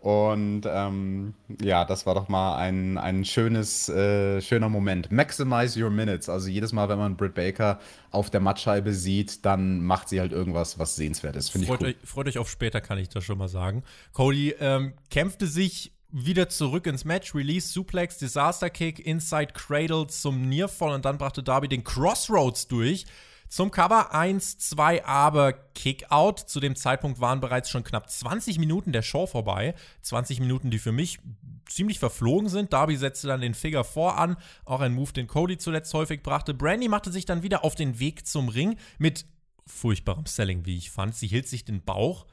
Und 0.00 0.62
ähm, 0.66 1.34
ja, 1.60 1.84
das 1.84 2.06
war 2.06 2.14
doch 2.14 2.28
mal 2.28 2.56
ein, 2.56 2.98
ein 2.98 3.24
schönes, 3.24 3.88
äh, 3.88 4.40
schöner 4.40 4.68
Moment. 4.68 5.10
Maximize 5.10 5.82
your 5.82 5.90
minutes. 5.90 6.28
Also 6.28 6.48
jedes 6.48 6.72
Mal, 6.72 6.88
wenn 6.88 6.98
man 6.98 7.16
Britt 7.16 7.34
Baker 7.34 7.80
auf 8.12 8.30
der 8.30 8.40
Mattscheibe 8.40 8.94
sieht, 8.94 9.44
dann 9.44 9.82
macht 9.82 10.08
sie 10.08 10.20
halt 10.20 10.30
irgendwas, 10.30 10.78
was 10.78 10.94
sehenswert 10.94 11.34
ist. 11.34 11.50
Finde 11.50 11.66
ich 11.66 11.70
cool. 11.72 11.88
Euch, 11.88 11.96
freut 12.04 12.28
euch 12.28 12.38
auf 12.38 12.48
später, 12.48 12.80
kann 12.80 12.98
ich 12.98 13.08
das 13.08 13.24
schon 13.24 13.38
mal 13.38 13.48
sagen. 13.48 13.82
Cody 14.12 14.54
ähm, 14.60 14.92
kämpfte 15.10 15.48
sich 15.48 15.92
wieder 16.10 16.48
zurück 16.48 16.86
ins 16.86 17.04
Match, 17.04 17.34
Release, 17.34 17.68
Suplex, 17.68 18.18
Disaster 18.18 18.70
Kick, 18.70 19.04
Inside 19.04 19.52
Cradle 19.52 20.06
zum 20.06 20.48
Nearfall 20.48 20.94
und 20.94 21.04
dann 21.04 21.18
brachte 21.18 21.42
Darby 21.42 21.68
den 21.68 21.84
Crossroads 21.84 22.68
durch 22.68 23.04
Zum 23.48 23.70
Cover 23.70 24.14
1, 24.14 24.58
2, 24.58 25.06
aber 25.06 25.52
Kickout. 25.52 26.40
Zu 26.46 26.60
dem 26.60 26.76
Zeitpunkt 26.76 27.20
waren 27.20 27.40
bereits 27.40 27.70
schon 27.70 27.82
knapp 27.82 28.10
20 28.10 28.58
Minuten 28.58 28.92
der 28.92 29.02
Show 29.02 29.26
vorbei. 29.26 29.74
20 30.02 30.40
Minuten, 30.40 30.70
die 30.70 30.78
für 30.78 30.92
mich 30.92 31.18
ziemlich 31.66 31.98
verflogen 31.98 32.48
sind. 32.48 32.72
Darby 32.72 32.96
setzte 32.96 33.28
dann 33.28 33.40
den 33.40 33.54
Figure 33.54 33.84
4 33.84 34.18
an, 34.18 34.36
auch 34.64 34.80
ein 34.80 34.94
Move, 34.94 35.12
den 35.12 35.26
Cody 35.26 35.56
zuletzt 35.56 35.94
häufig 35.94 36.22
brachte. 36.22 36.52
Brandy 36.52 36.88
machte 36.88 37.10
sich 37.10 37.24
dann 37.24 37.42
wieder 37.42 37.64
auf 37.64 37.74
den 37.74 37.98
Weg 37.98 38.26
zum 38.26 38.48
Ring 38.48 38.76
mit 38.98 39.24
furchtbarem 39.66 40.26
Selling, 40.26 40.66
wie 40.66 40.76
ich 40.76 40.90
fand. 40.90 41.14
Sie 41.14 41.26
hielt 41.26 41.48
sich 41.48 41.64
den 41.64 41.82
Bauch, 41.82 42.26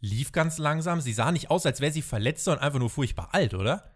lief 0.00 0.32
ganz 0.32 0.58
langsam. 0.58 1.00
Sie 1.00 1.12
sah 1.12 1.32
nicht 1.32 1.50
aus, 1.50 1.66
als 1.66 1.80
wäre 1.80 1.92
sie 1.92 2.02
verletzt, 2.02 2.44
sondern 2.44 2.64
einfach 2.64 2.78
nur 2.78 2.90
furchtbar 2.90 3.30
alt, 3.32 3.54
oder? 3.54 3.93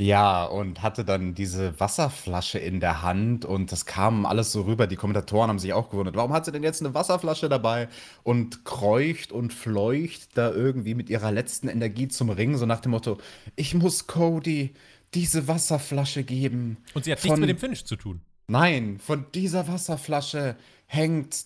Ja, 0.00 0.44
und 0.44 0.80
hatte 0.80 1.04
dann 1.04 1.34
diese 1.34 1.78
Wasserflasche 1.78 2.58
in 2.58 2.80
der 2.80 3.02
Hand 3.02 3.44
und 3.44 3.70
das 3.70 3.84
kam 3.84 4.24
alles 4.24 4.50
so 4.50 4.62
rüber. 4.62 4.86
Die 4.86 4.96
Kommentatoren 4.96 5.50
haben 5.50 5.58
sich 5.58 5.74
auch 5.74 5.90
gewundert, 5.90 6.16
warum 6.16 6.32
hat 6.32 6.46
sie 6.46 6.52
denn 6.52 6.62
jetzt 6.62 6.80
eine 6.80 6.94
Wasserflasche 6.94 7.50
dabei 7.50 7.86
und 8.22 8.64
kreucht 8.64 9.30
und 9.30 9.52
fleucht 9.52 10.38
da 10.38 10.52
irgendwie 10.52 10.94
mit 10.94 11.10
ihrer 11.10 11.30
letzten 11.30 11.68
Energie 11.68 12.08
zum 12.08 12.30
Ring, 12.30 12.56
so 12.56 12.64
nach 12.64 12.80
dem 12.80 12.92
Motto, 12.92 13.18
ich 13.56 13.74
muss 13.74 14.06
Cody 14.06 14.72
diese 15.12 15.48
Wasserflasche 15.48 16.24
geben. 16.24 16.78
Und 16.94 17.04
sie 17.04 17.12
hat 17.12 17.22
nichts 17.22 17.38
mit 17.38 17.50
dem 17.50 17.58
Finish 17.58 17.84
zu 17.84 17.96
tun. 17.96 18.22
Nein, 18.48 18.98
von 19.00 19.26
dieser 19.34 19.68
Wasserflasche 19.68 20.56
hängt 20.86 21.44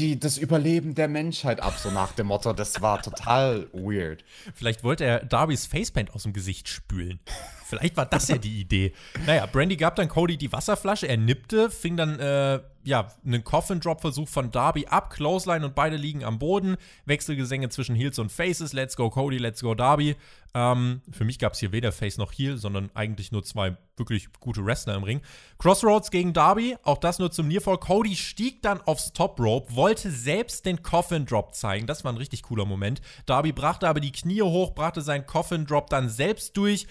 die, 0.00 0.18
das 0.18 0.38
Überleben 0.38 0.94
der 0.94 1.08
Menschheit 1.08 1.60
ab, 1.60 1.76
so 1.76 1.90
nach 1.90 2.12
dem 2.12 2.28
Motto. 2.28 2.52
Das 2.52 2.80
war 2.80 3.02
total 3.02 3.66
weird. 3.72 4.24
Vielleicht 4.54 4.84
wollte 4.84 5.04
er 5.04 5.24
Darbys 5.24 5.66
Facepaint 5.66 6.14
aus 6.14 6.22
dem 6.22 6.32
Gesicht 6.32 6.68
spülen. 6.68 7.18
Vielleicht 7.66 7.96
war 7.96 8.06
das 8.06 8.28
ja 8.28 8.38
die 8.38 8.60
Idee. 8.60 8.92
Naja, 9.26 9.46
Brandy 9.46 9.76
gab 9.76 9.96
dann 9.96 10.08
Cody 10.08 10.36
die 10.36 10.52
Wasserflasche, 10.52 11.08
er 11.08 11.16
nippte, 11.16 11.70
fing 11.70 11.96
dann, 11.96 12.18
äh, 12.20 12.60
ja, 12.88 13.12
einen 13.22 13.44
Coffin-Drop-Versuch 13.44 14.28
von 14.28 14.50
Darby 14.50 14.86
ab, 14.86 15.10
Clothesline 15.10 15.64
und 15.64 15.74
beide 15.74 15.96
liegen 15.96 16.24
am 16.24 16.38
Boden. 16.38 16.78
Wechselgesänge 17.04 17.68
zwischen 17.68 17.94
Heels 17.94 18.18
und 18.18 18.32
Faces, 18.32 18.72
Let's 18.72 18.96
go 18.96 19.10
Cody, 19.10 19.36
Let's 19.36 19.60
go 19.60 19.74
Darby. 19.74 20.16
Ähm, 20.54 21.02
für 21.10 21.26
mich 21.26 21.38
gab 21.38 21.52
es 21.52 21.58
hier 21.58 21.70
weder 21.70 21.92
Face 21.92 22.16
noch 22.16 22.32
Heel, 22.32 22.56
sondern 22.56 22.90
eigentlich 22.94 23.30
nur 23.30 23.42
zwei 23.42 23.76
wirklich 23.98 24.28
gute 24.40 24.64
Wrestler 24.64 24.94
im 24.94 25.02
Ring. 25.02 25.20
Crossroads 25.58 26.10
gegen 26.10 26.32
Darby, 26.32 26.78
auch 26.82 26.96
das 26.96 27.18
nur 27.18 27.30
zum 27.30 27.46
Nearfall. 27.46 27.76
Cody 27.76 28.16
stieg 28.16 28.62
dann 28.62 28.80
aufs 28.80 29.12
Top 29.12 29.38
Rope, 29.38 29.76
wollte 29.76 30.10
selbst 30.10 30.64
den 30.64 30.82
Coffin 30.82 31.26
Drop 31.26 31.54
zeigen. 31.54 31.86
Das 31.86 32.04
war 32.04 32.12
ein 32.12 32.16
richtig 32.16 32.42
cooler 32.44 32.64
Moment. 32.64 33.02
Darby 33.26 33.52
brachte 33.52 33.86
aber 33.86 34.00
die 34.00 34.12
Knie 34.12 34.40
hoch, 34.40 34.74
brachte 34.74 35.02
seinen 35.02 35.26
Coffin 35.26 35.66
Drop 35.66 35.90
dann 35.90 36.08
selbst 36.08 36.56
durch. 36.56 36.86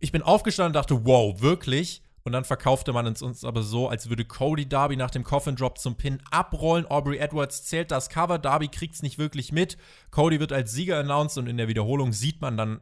Ich 0.00 0.10
bin 0.10 0.22
aufgestanden 0.22 0.70
und 0.70 0.74
dachte, 0.74 1.06
wow, 1.06 1.40
wirklich? 1.40 2.02
Und 2.26 2.32
dann 2.32 2.44
verkaufte 2.44 2.92
man 2.92 3.06
es 3.06 3.22
uns 3.22 3.44
aber 3.44 3.62
so, 3.62 3.88
als 3.88 4.08
würde 4.08 4.24
Cody 4.24 4.68
Darby 4.68 4.96
nach 4.96 5.12
dem 5.12 5.22
Coffin 5.22 5.54
Drop 5.54 5.78
zum 5.78 5.94
Pin 5.94 6.20
abrollen. 6.32 6.84
Aubrey 6.84 7.18
Edwards 7.18 7.62
zählt 7.62 7.92
das 7.92 8.08
Cover, 8.08 8.40
Darby 8.40 8.66
kriegt 8.66 8.96
es 8.96 9.02
nicht 9.02 9.16
wirklich 9.16 9.52
mit. 9.52 9.78
Cody 10.10 10.40
wird 10.40 10.52
als 10.52 10.72
Sieger 10.72 10.98
announced 10.98 11.38
und 11.38 11.46
in 11.46 11.56
der 11.56 11.68
Wiederholung 11.68 12.12
sieht 12.12 12.40
man 12.40 12.56
dann, 12.56 12.80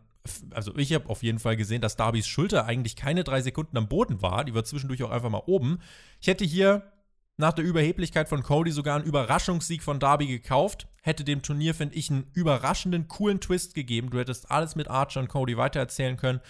also 0.48 0.74
ich 0.78 0.94
habe 0.94 1.10
auf 1.10 1.22
jeden 1.22 1.40
Fall 1.40 1.58
gesehen, 1.58 1.82
dass 1.82 1.96
Darbys 1.96 2.26
Schulter 2.26 2.64
eigentlich 2.64 2.96
keine 2.96 3.22
drei 3.22 3.42
Sekunden 3.42 3.76
am 3.76 3.86
Boden 3.86 4.22
war. 4.22 4.46
Die 4.46 4.54
war 4.54 4.64
zwischendurch 4.64 5.02
auch 5.02 5.10
einfach 5.10 5.28
mal 5.28 5.42
oben. 5.44 5.78
Ich 6.22 6.28
hätte 6.28 6.46
hier 6.46 6.90
nach 7.36 7.52
der 7.52 7.66
Überheblichkeit 7.66 8.30
von 8.30 8.42
Cody 8.42 8.70
sogar 8.70 8.96
einen 8.96 9.04
Überraschungssieg 9.04 9.82
von 9.82 9.98
Darby 9.98 10.26
gekauft. 10.26 10.88
Hätte 11.02 11.22
dem 11.22 11.42
Turnier, 11.42 11.74
finde 11.74 11.96
ich, 11.96 12.10
einen 12.10 12.30
überraschenden, 12.32 13.08
coolen 13.08 13.42
Twist 13.42 13.74
gegeben. 13.74 14.08
Du 14.08 14.18
hättest 14.18 14.50
alles 14.50 14.74
mit 14.74 14.88
Archer 14.88 15.20
und 15.20 15.28
Cody 15.28 15.58
weitererzählen 15.58 16.16
können. 16.16 16.40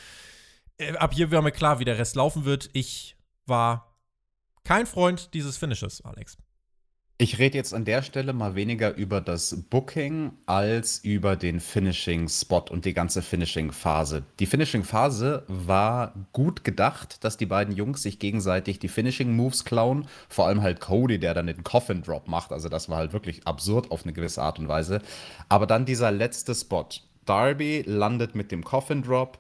Äh, 0.78 0.97
ab 0.97 1.14
hier 1.14 1.31
war 1.31 1.43
mir 1.43 1.52
klar, 1.52 1.78
wie 1.78 1.85
der 1.85 1.99
Rest 1.99 2.16
laufen 2.16 2.45
wird. 2.45 2.71
Ich 2.73 3.16
war 3.47 3.99
kein 4.64 4.87
Freund 4.87 5.35
dieses 5.35 5.57
Finishes, 5.57 6.02
Alex. 6.04 6.37
Ich 7.16 7.38
rede 7.38 7.57
jetzt 7.57 7.73
an 7.73 7.85
der 7.85 8.02
Stelle 8.02 8.33
mal 8.33 8.57
weniger 8.57 8.93
über 8.97 9.21
das 9.21 9.66
Booking 9.71 10.33
als 10.47 10.99
über 10.99 11.37
den 11.37 11.61
Finishing-Spot 11.61 12.64
und 12.71 12.85
die 12.87 12.93
ganze 12.93 13.23
Finishing-Phase. 13.23 14.25
Die 14.40 14.47
Finishing-Phase 14.47 15.45
war 15.47 16.12
gut 16.33 16.64
gedacht, 16.64 17.23
dass 17.23 17.37
die 17.37 17.47
beiden 17.47 17.76
Jungs 17.76 18.02
sich 18.02 18.19
gegenseitig 18.19 18.81
die 18.81 18.88
Finishing-Moves 18.88 19.64
klauen. 19.64 20.09
Vor 20.28 20.49
allem 20.49 20.62
halt 20.62 20.81
Cody, 20.81 21.21
der 21.21 21.35
dann 21.35 21.47
den 21.47 21.62
Coffin-Drop 21.62 22.26
macht. 22.26 22.50
Also 22.50 22.69
das 22.69 22.88
war 22.88 22.97
halt 22.97 23.12
wirklich 23.12 23.47
absurd 23.47 23.93
auf 23.93 24.02
eine 24.02 24.12
gewisse 24.12 24.43
Art 24.43 24.59
und 24.59 24.66
Weise. 24.66 25.00
Aber 25.49 25.69
dann 25.69 25.87
dieser 25.87 26.11
letzte 26.11 26.52
Spot. 26.52 26.88
Darby 27.26 27.85
landet 27.87 28.35
mit 28.35 28.50
dem 28.50 28.64
Coffin-Drop 28.64 29.38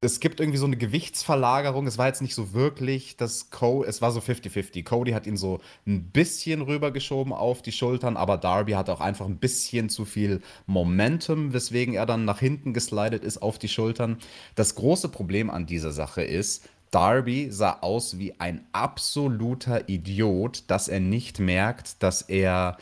es 0.00 0.20
gibt 0.20 0.38
irgendwie 0.38 0.58
so 0.58 0.66
eine 0.66 0.76
Gewichtsverlagerung. 0.76 1.86
Es 1.88 1.98
war 1.98 2.06
jetzt 2.06 2.22
nicht 2.22 2.34
so 2.34 2.52
wirklich, 2.52 3.16
dass 3.16 3.50
Cody, 3.50 3.88
es 3.88 4.00
war 4.00 4.12
so 4.12 4.20
50-50. 4.20 4.84
Cody 4.84 5.10
hat 5.10 5.26
ihn 5.26 5.36
so 5.36 5.60
ein 5.86 6.04
bisschen 6.10 6.62
rübergeschoben 6.62 7.32
auf 7.32 7.62
die 7.62 7.72
Schultern, 7.72 8.16
aber 8.16 8.36
Darby 8.36 8.72
hat 8.72 8.90
auch 8.90 9.00
einfach 9.00 9.26
ein 9.26 9.38
bisschen 9.38 9.88
zu 9.88 10.04
viel 10.04 10.40
Momentum, 10.66 11.52
weswegen 11.52 11.94
er 11.94 12.06
dann 12.06 12.24
nach 12.24 12.38
hinten 12.38 12.74
geslidet 12.74 13.24
ist 13.24 13.38
auf 13.38 13.58
die 13.58 13.68
Schultern. 13.68 14.18
Das 14.54 14.76
große 14.76 15.08
Problem 15.08 15.50
an 15.50 15.66
dieser 15.66 15.90
Sache 15.90 16.22
ist, 16.22 16.68
Darby 16.92 17.48
sah 17.50 17.78
aus 17.80 18.18
wie 18.18 18.38
ein 18.38 18.66
absoluter 18.72 19.88
Idiot, 19.88 20.64
dass 20.68 20.86
er 20.86 21.00
nicht 21.00 21.40
merkt, 21.40 22.02
dass 22.04 22.22
er 22.22 22.78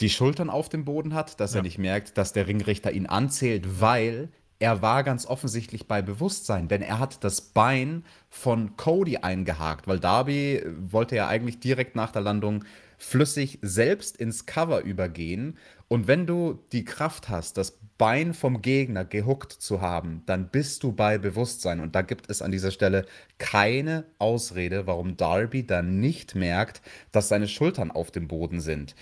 die 0.00 0.10
Schultern 0.10 0.48
auf 0.48 0.68
dem 0.68 0.84
Boden 0.84 1.12
hat, 1.12 1.40
dass 1.40 1.54
ja. 1.54 1.60
er 1.60 1.62
nicht 1.64 1.78
merkt, 1.78 2.16
dass 2.18 2.32
der 2.32 2.46
Ringrichter 2.46 2.92
ihn 2.92 3.06
anzählt, 3.06 3.80
weil 3.80 4.30
er 4.62 4.80
war 4.80 5.02
ganz 5.02 5.26
offensichtlich 5.26 5.88
bei 5.88 6.02
Bewusstsein, 6.02 6.68
denn 6.68 6.82
er 6.82 7.00
hat 7.00 7.24
das 7.24 7.40
Bein 7.40 8.04
von 8.30 8.76
Cody 8.76 9.16
eingehakt, 9.16 9.88
weil 9.88 9.98
Darby 9.98 10.62
wollte 10.78 11.16
ja 11.16 11.26
eigentlich 11.26 11.58
direkt 11.58 11.96
nach 11.96 12.12
der 12.12 12.22
Landung 12.22 12.64
flüssig 12.96 13.58
selbst 13.62 14.16
ins 14.16 14.46
Cover 14.46 14.82
übergehen. 14.82 15.58
Und 15.88 16.06
wenn 16.06 16.28
du 16.28 16.60
die 16.70 16.84
Kraft 16.84 17.28
hast, 17.28 17.56
das 17.56 17.76
Bein 17.98 18.34
vom 18.34 18.62
Gegner 18.62 19.04
gehuckt 19.04 19.50
zu 19.50 19.80
haben, 19.80 20.22
dann 20.26 20.48
bist 20.48 20.84
du 20.84 20.92
bei 20.92 21.18
Bewusstsein. 21.18 21.80
Und 21.80 21.96
da 21.96 22.02
gibt 22.02 22.30
es 22.30 22.40
an 22.40 22.52
dieser 22.52 22.70
Stelle 22.70 23.04
keine 23.38 24.04
Ausrede, 24.20 24.86
warum 24.86 25.16
Darby 25.16 25.66
dann 25.66 25.98
nicht 25.98 26.36
merkt, 26.36 26.82
dass 27.10 27.28
seine 27.28 27.48
Schultern 27.48 27.90
auf 27.90 28.12
dem 28.12 28.28
Boden 28.28 28.60
sind. 28.60 28.94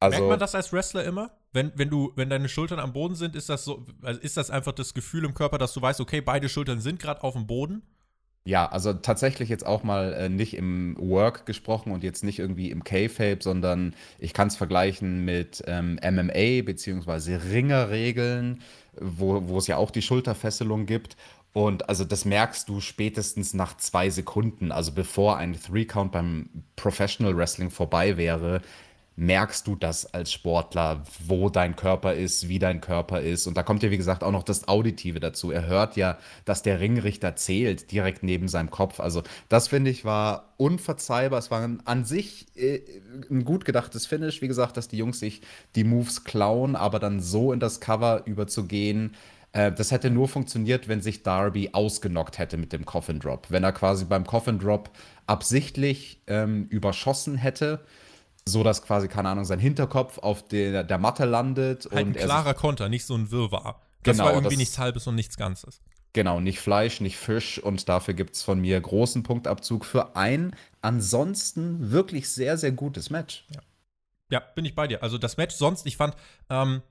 Also, 0.00 0.18
Merkt 0.18 0.30
man 0.30 0.40
das 0.40 0.56
als 0.56 0.72
Wrestler 0.72 1.04
immer? 1.04 1.30
Wenn, 1.52 1.72
wenn, 1.74 1.90
du, 1.90 2.12
wenn 2.16 2.30
deine 2.30 2.48
Schultern 2.48 2.78
am 2.78 2.92
Boden 2.92 3.14
sind, 3.14 3.34
ist 3.34 3.48
das 3.48 3.64
so, 3.64 3.84
also 4.02 4.20
ist 4.20 4.36
das 4.36 4.50
einfach 4.50 4.72
das 4.72 4.94
Gefühl 4.94 5.24
im 5.24 5.34
Körper, 5.34 5.58
dass 5.58 5.74
du 5.74 5.82
weißt, 5.82 6.00
okay, 6.00 6.20
beide 6.20 6.48
Schultern 6.48 6.80
sind 6.80 7.00
gerade 7.00 7.22
auf 7.22 7.34
dem 7.34 7.46
Boden? 7.46 7.82
Ja, 8.44 8.66
also 8.70 8.94
tatsächlich 8.94 9.50
jetzt 9.50 9.66
auch 9.66 9.82
mal 9.82 10.14
äh, 10.14 10.28
nicht 10.30 10.56
im 10.56 10.96
Work 10.98 11.44
gesprochen 11.44 11.92
und 11.92 12.02
jetzt 12.02 12.24
nicht 12.24 12.38
irgendwie 12.38 12.70
im 12.70 12.84
K-Fape, 12.84 13.38
sondern 13.42 13.94
ich 14.18 14.32
kann 14.32 14.48
es 14.48 14.56
vergleichen 14.56 15.24
mit 15.24 15.62
ähm, 15.66 15.98
MMA 16.02 16.62
bzw. 16.64 17.36
Ringerregeln, 17.36 18.62
wo, 18.98 19.46
wo 19.48 19.58
es 19.58 19.66
ja 19.66 19.76
auch 19.76 19.90
die 19.90 20.02
Schulterfesselung 20.02 20.86
gibt. 20.86 21.16
Und 21.52 21.88
also 21.88 22.04
das 22.04 22.24
merkst 22.24 22.68
du 22.68 22.80
spätestens 22.80 23.54
nach 23.54 23.76
zwei 23.76 24.08
Sekunden, 24.08 24.72
also 24.72 24.92
bevor 24.92 25.36
ein 25.36 25.54
Three-Count 25.60 26.12
beim 26.12 26.48
Professional 26.76 27.36
Wrestling 27.36 27.70
vorbei 27.70 28.16
wäre, 28.16 28.62
merkst 29.16 29.66
du 29.66 29.76
das 29.76 30.06
als 30.14 30.32
Sportler, 30.32 31.02
wo 31.26 31.50
dein 31.50 31.76
Körper 31.76 32.14
ist, 32.14 32.48
wie 32.48 32.58
dein 32.58 32.80
Körper 32.80 33.20
ist. 33.20 33.46
Und 33.46 33.56
da 33.56 33.62
kommt 33.62 33.82
ja, 33.82 33.90
wie 33.90 33.96
gesagt, 33.96 34.24
auch 34.24 34.32
noch 34.32 34.42
das 34.42 34.66
Auditive 34.66 35.20
dazu. 35.20 35.50
Er 35.50 35.66
hört 35.66 35.96
ja, 35.96 36.18
dass 36.44 36.62
der 36.62 36.80
Ringrichter 36.80 37.36
zählt 37.36 37.92
direkt 37.92 38.22
neben 38.22 38.48
seinem 38.48 38.70
Kopf. 38.70 38.98
Also, 38.98 39.22
das 39.48 39.68
finde 39.68 39.90
ich 39.90 40.04
war 40.04 40.54
unverzeihbar. 40.56 41.38
Es 41.38 41.50
war 41.50 41.68
an 41.84 42.04
sich 42.04 42.46
äh, 42.56 42.80
ein 43.30 43.44
gut 43.44 43.64
gedachtes 43.64 44.06
Finish. 44.06 44.40
Wie 44.40 44.48
gesagt, 44.48 44.76
dass 44.76 44.88
die 44.88 44.96
Jungs 44.96 45.20
sich 45.20 45.42
die 45.76 45.84
Moves 45.84 46.24
klauen, 46.24 46.74
aber 46.74 46.98
dann 46.98 47.20
so 47.20 47.52
in 47.52 47.60
das 47.60 47.80
Cover 47.80 48.22
überzugehen. 48.24 49.14
Äh, 49.52 49.72
das 49.72 49.90
hätte 49.90 50.10
nur 50.10 50.28
funktioniert, 50.28 50.88
wenn 50.88 51.02
sich 51.02 51.22
Darby 51.22 51.70
ausgenockt 51.72 52.38
hätte 52.38 52.56
mit 52.56 52.72
dem 52.72 52.84
Coffin 52.84 53.18
Drop. 53.18 53.46
Wenn 53.50 53.64
er 53.64 53.72
quasi 53.72 54.04
beim 54.04 54.26
Coffin 54.26 54.58
Drop 54.58 54.90
absichtlich 55.26 56.22
ähm, 56.26 56.66
überschossen 56.70 57.36
hätte, 57.36 57.80
so 58.50 58.62
dass 58.62 58.82
quasi, 58.82 59.08
keine 59.08 59.28
Ahnung, 59.28 59.44
sein 59.44 59.58
Hinterkopf 59.58 60.18
auf 60.18 60.46
der, 60.46 60.84
der 60.84 60.98
Matte 60.98 61.24
landet. 61.24 61.88
Halt 61.90 61.92
und 61.92 61.98
ein 61.98 62.12
klarer 62.14 62.54
Konter, 62.54 62.88
nicht 62.88 63.04
so 63.04 63.14
ein 63.14 63.30
Wirrwarr. 63.30 63.80
Das 64.02 64.16
genau, 64.16 64.26
war 64.26 64.32
irgendwie 64.32 64.54
das, 64.54 64.58
nichts 64.58 64.78
Halbes 64.78 65.06
und 65.06 65.14
nichts 65.14 65.36
Ganzes. 65.36 65.80
Genau, 66.12 66.40
nicht 66.40 66.58
Fleisch, 66.58 67.00
nicht 67.00 67.16
Fisch 67.16 67.58
und 67.58 67.88
dafür 67.88 68.14
gibt 68.14 68.34
es 68.34 68.42
von 68.42 68.60
mir 68.60 68.80
großen 68.80 69.22
Punktabzug 69.22 69.84
für 69.84 70.16
ein 70.16 70.56
ansonsten 70.82 71.92
wirklich 71.92 72.28
sehr, 72.28 72.58
sehr 72.58 72.72
gutes 72.72 73.10
Match. 73.10 73.46
Ja. 73.54 73.60
ja, 74.30 74.40
bin 74.40 74.64
ich 74.64 74.74
bei 74.74 74.88
dir. 74.88 75.02
Also 75.02 75.18
das 75.18 75.36
Match 75.36 75.54
sonst, 75.54 75.86
ich 75.86 75.96
fand, 75.96 76.16
ähm, 76.48 76.82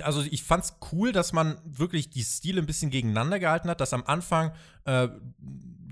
also 0.00 0.22
ich 0.22 0.42
fand's 0.42 0.76
cool, 0.92 1.12
dass 1.12 1.34
man 1.34 1.58
wirklich 1.64 2.08
die 2.08 2.24
Stile 2.24 2.62
ein 2.62 2.66
bisschen 2.66 2.90
gegeneinander 2.90 3.38
gehalten 3.38 3.68
hat, 3.68 3.80
dass 3.82 3.92
am 3.92 4.04
Anfang 4.06 4.52
äh, 4.86 5.08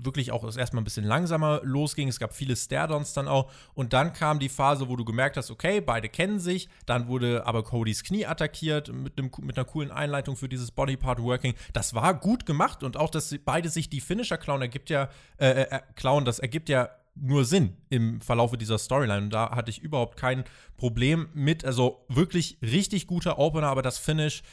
wirklich 0.05 0.31
auch 0.31 0.43
erstmal 0.43 0.81
ein 0.81 0.83
bisschen 0.83 1.05
langsamer 1.05 1.61
losging. 1.63 2.07
Es 2.07 2.19
gab 2.19 2.33
viele 2.33 2.55
Stare-Downs 2.55 3.13
dann 3.13 3.27
auch. 3.27 3.51
Und 3.73 3.93
dann 3.93 4.13
kam 4.13 4.39
die 4.39 4.49
Phase, 4.49 4.89
wo 4.89 4.95
du 4.95 5.05
gemerkt 5.05 5.37
hast, 5.37 5.51
okay, 5.51 5.81
beide 5.81 6.09
kennen 6.09 6.39
sich. 6.39 6.69
Dann 6.85 7.07
wurde 7.07 7.45
aber 7.45 7.63
Codys 7.63 8.03
Knie 8.03 8.25
attackiert 8.25 8.91
mit, 8.93 9.17
einem, 9.17 9.31
mit 9.41 9.57
einer 9.57 9.65
coolen 9.65 9.91
Einleitung 9.91 10.35
für 10.35 10.49
dieses 10.49 10.71
Bodypart-Working. 10.71 11.53
Das 11.73 11.93
war 11.93 12.13
gut 12.13 12.45
gemacht 12.45 12.83
und 12.83 12.97
auch, 12.97 13.09
dass 13.09 13.35
beide 13.43 13.69
sich 13.69 13.89
die 13.89 14.01
Finisher 14.01 14.37
klauen, 14.37 14.61
ergibt 14.61 14.89
ja, 14.89 15.09
äh, 15.37 15.63
äh, 15.63 15.79
klauen, 15.95 16.25
das 16.25 16.39
ergibt 16.39 16.69
ja 16.69 16.89
nur 17.15 17.45
Sinn 17.45 17.77
im 17.89 18.21
Verlaufe 18.21 18.57
dieser 18.57 18.77
Storyline. 18.77 19.23
Und 19.23 19.29
da 19.29 19.51
hatte 19.51 19.69
ich 19.69 19.79
überhaupt 19.79 20.17
kein 20.17 20.43
Problem 20.77 21.29
mit. 21.33 21.63
Also 21.65 22.05
wirklich 22.09 22.57
richtig 22.61 23.07
guter 23.07 23.37
Opener, 23.37 23.67
aber 23.67 23.81
das 23.81 23.97
Finish 23.97 24.43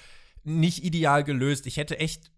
nicht 0.45 0.85
ideal 0.85 1.25
gelöst. 1.25 1.67
Ich 1.67 1.77
hätte 1.77 1.99
echt, 1.99 2.31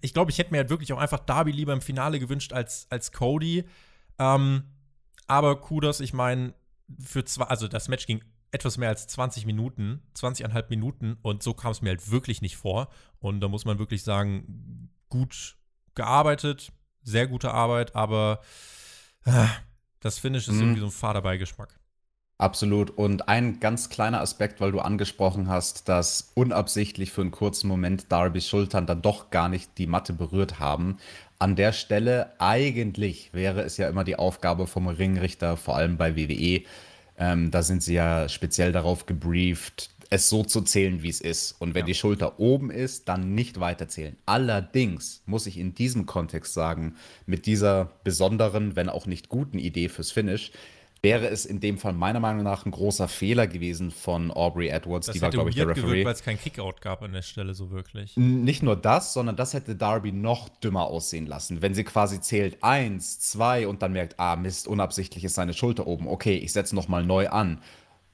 ich 0.00 0.12
glaube, 0.12 0.30
ich 0.30 0.38
hätte 0.38 0.52
mir 0.52 0.58
halt 0.58 0.70
wirklich 0.70 0.92
auch 0.92 0.98
einfach 0.98 1.20
Darby 1.20 1.52
lieber 1.52 1.72
im 1.72 1.80
Finale 1.80 2.18
gewünscht 2.18 2.52
als, 2.52 2.86
als 2.90 3.12
Cody. 3.12 3.64
Ähm, 4.18 4.64
aber 5.26 5.60
Kudos, 5.60 6.00
ich 6.00 6.12
meine, 6.12 6.54
für 6.98 7.24
zwei, 7.24 7.44
also 7.44 7.68
das 7.68 7.88
Match 7.88 8.06
ging 8.06 8.22
etwas 8.52 8.78
mehr 8.78 8.88
als 8.88 9.06
20 9.06 9.46
Minuten, 9.46 10.02
20,5 10.16 10.66
Minuten 10.70 11.16
und 11.22 11.42
so 11.42 11.54
kam 11.54 11.70
es 11.70 11.82
mir 11.82 11.90
halt 11.90 12.10
wirklich 12.10 12.42
nicht 12.42 12.56
vor. 12.56 12.88
Und 13.20 13.40
da 13.40 13.48
muss 13.48 13.64
man 13.64 13.78
wirklich 13.78 14.02
sagen, 14.02 14.90
gut 15.08 15.56
gearbeitet, 15.94 16.72
sehr 17.02 17.26
gute 17.26 17.52
Arbeit, 17.52 17.94
aber 17.94 18.40
äh, 19.24 19.46
das 20.00 20.18
Finish 20.18 20.48
ist 20.48 20.54
mhm. 20.54 20.60
irgendwie 20.60 20.80
so 20.80 20.86
ein 20.86 20.92
Faderbeigeschmack. 20.92 21.79
Absolut. 22.40 22.88
Und 22.96 23.28
ein 23.28 23.60
ganz 23.60 23.90
kleiner 23.90 24.22
Aspekt, 24.22 24.62
weil 24.62 24.72
du 24.72 24.80
angesprochen 24.80 25.50
hast, 25.50 25.90
dass 25.90 26.32
unabsichtlich 26.34 27.12
für 27.12 27.20
einen 27.20 27.32
kurzen 27.32 27.68
Moment 27.68 28.10
Darbys 28.10 28.48
Schultern 28.48 28.86
dann 28.86 29.02
doch 29.02 29.28
gar 29.28 29.50
nicht 29.50 29.76
die 29.76 29.86
Matte 29.86 30.14
berührt 30.14 30.58
haben. 30.58 30.96
An 31.38 31.54
der 31.54 31.72
Stelle 31.72 32.32
eigentlich 32.38 33.34
wäre 33.34 33.60
es 33.60 33.76
ja 33.76 33.90
immer 33.90 34.04
die 34.04 34.16
Aufgabe 34.16 34.66
vom 34.66 34.88
Ringrichter, 34.88 35.58
vor 35.58 35.76
allem 35.76 35.98
bei 35.98 36.16
WWE, 36.16 36.62
ähm, 37.18 37.50
da 37.50 37.62
sind 37.62 37.82
sie 37.82 37.92
ja 37.92 38.26
speziell 38.30 38.72
darauf 38.72 39.04
gebrieft, 39.04 39.90
es 40.08 40.30
so 40.30 40.42
zu 40.42 40.62
zählen, 40.62 41.02
wie 41.02 41.10
es 41.10 41.20
ist. 41.20 41.56
Und 41.58 41.74
wenn 41.74 41.82
ja. 41.82 41.88
die 41.88 41.94
Schulter 41.94 42.40
oben 42.40 42.70
ist, 42.70 43.06
dann 43.10 43.34
nicht 43.34 43.60
weiterzählen. 43.60 44.16
Allerdings 44.24 45.20
muss 45.26 45.46
ich 45.46 45.58
in 45.58 45.74
diesem 45.74 46.06
Kontext 46.06 46.54
sagen, 46.54 46.94
mit 47.26 47.44
dieser 47.44 47.90
besonderen, 48.02 48.76
wenn 48.76 48.88
auch 48.88 49.04
nicht 49.04 49.28
guten 49.28 49.58
Idee 49.58 49.90
fürs 49.90 50.10
Finish, 50.10 50.52
wäre 51.02 51.28
es 51.28 51.46
in 51.46 51.60
dem 51.60 51.78
Fall 51.78 51.92
meiner 51.92 52.20
Meinung 52.20 52.42
nach 52.42 52.66
ein 52.66 52.70
großer 52.70 53.08
Fehler 53.08 53.46
gewesen 53.46 53.90
von 53.90 54.30
Aubrey 54.30 54.68
Edwards. 54.68 55.06
Das 55.06 55.14
die 55.14 55.22
war, 55.22 55.30
glaube 55.30 55.50
ich, 55.50 55.56
der 55.56 55.68
Referee. 55.68 56.04
weil 56.04 56.12
es 56.12 56.22
kein 56.22 56.38
Kickout 56.38 56.80
gab 56.80 57.02
an 57.02 57.12
der 57.12 57.22
Stelle 57.22 57.54
so 57.54 57.70
wirklich. 57.70 58.16
Nicht 58.16 58.62
nur 58.62 58.76
das, 58.76 59.14
sondern 59.14 59.36
das 59.36 59.54
hätte 59.54 59.76
Darby 59.76 60.12
noch 60.12 60.48
dümmer 60.48 60.84
aussehen 60.84 61.26
lassen. 61.26 61.62
Wenn 61.62 61.74
sie 61.74 61.84
quasi 61.84 62.20
zählt 62.20 62.62
eins, 62.62 63.18
zwei 63.18 63.66
und 63.66 63.82
dann 63.82 63.92
merkt, 63.92 64.20
ah 64.20 64.36
Mist, 64.36 64.68
unabsichtlich 64.68 65.24
ist 65.24 65.34
seine 65.34 65.54
Schulter 65.54 65.86
oben. 65.86 66.06
Okay, 66.06 66.36
ich 66.36 66.52
setze 66.52 66.74
noch 66.74 66.88
mal 66.88 67.04
neu 67.04 67.28
an 67.28 67.62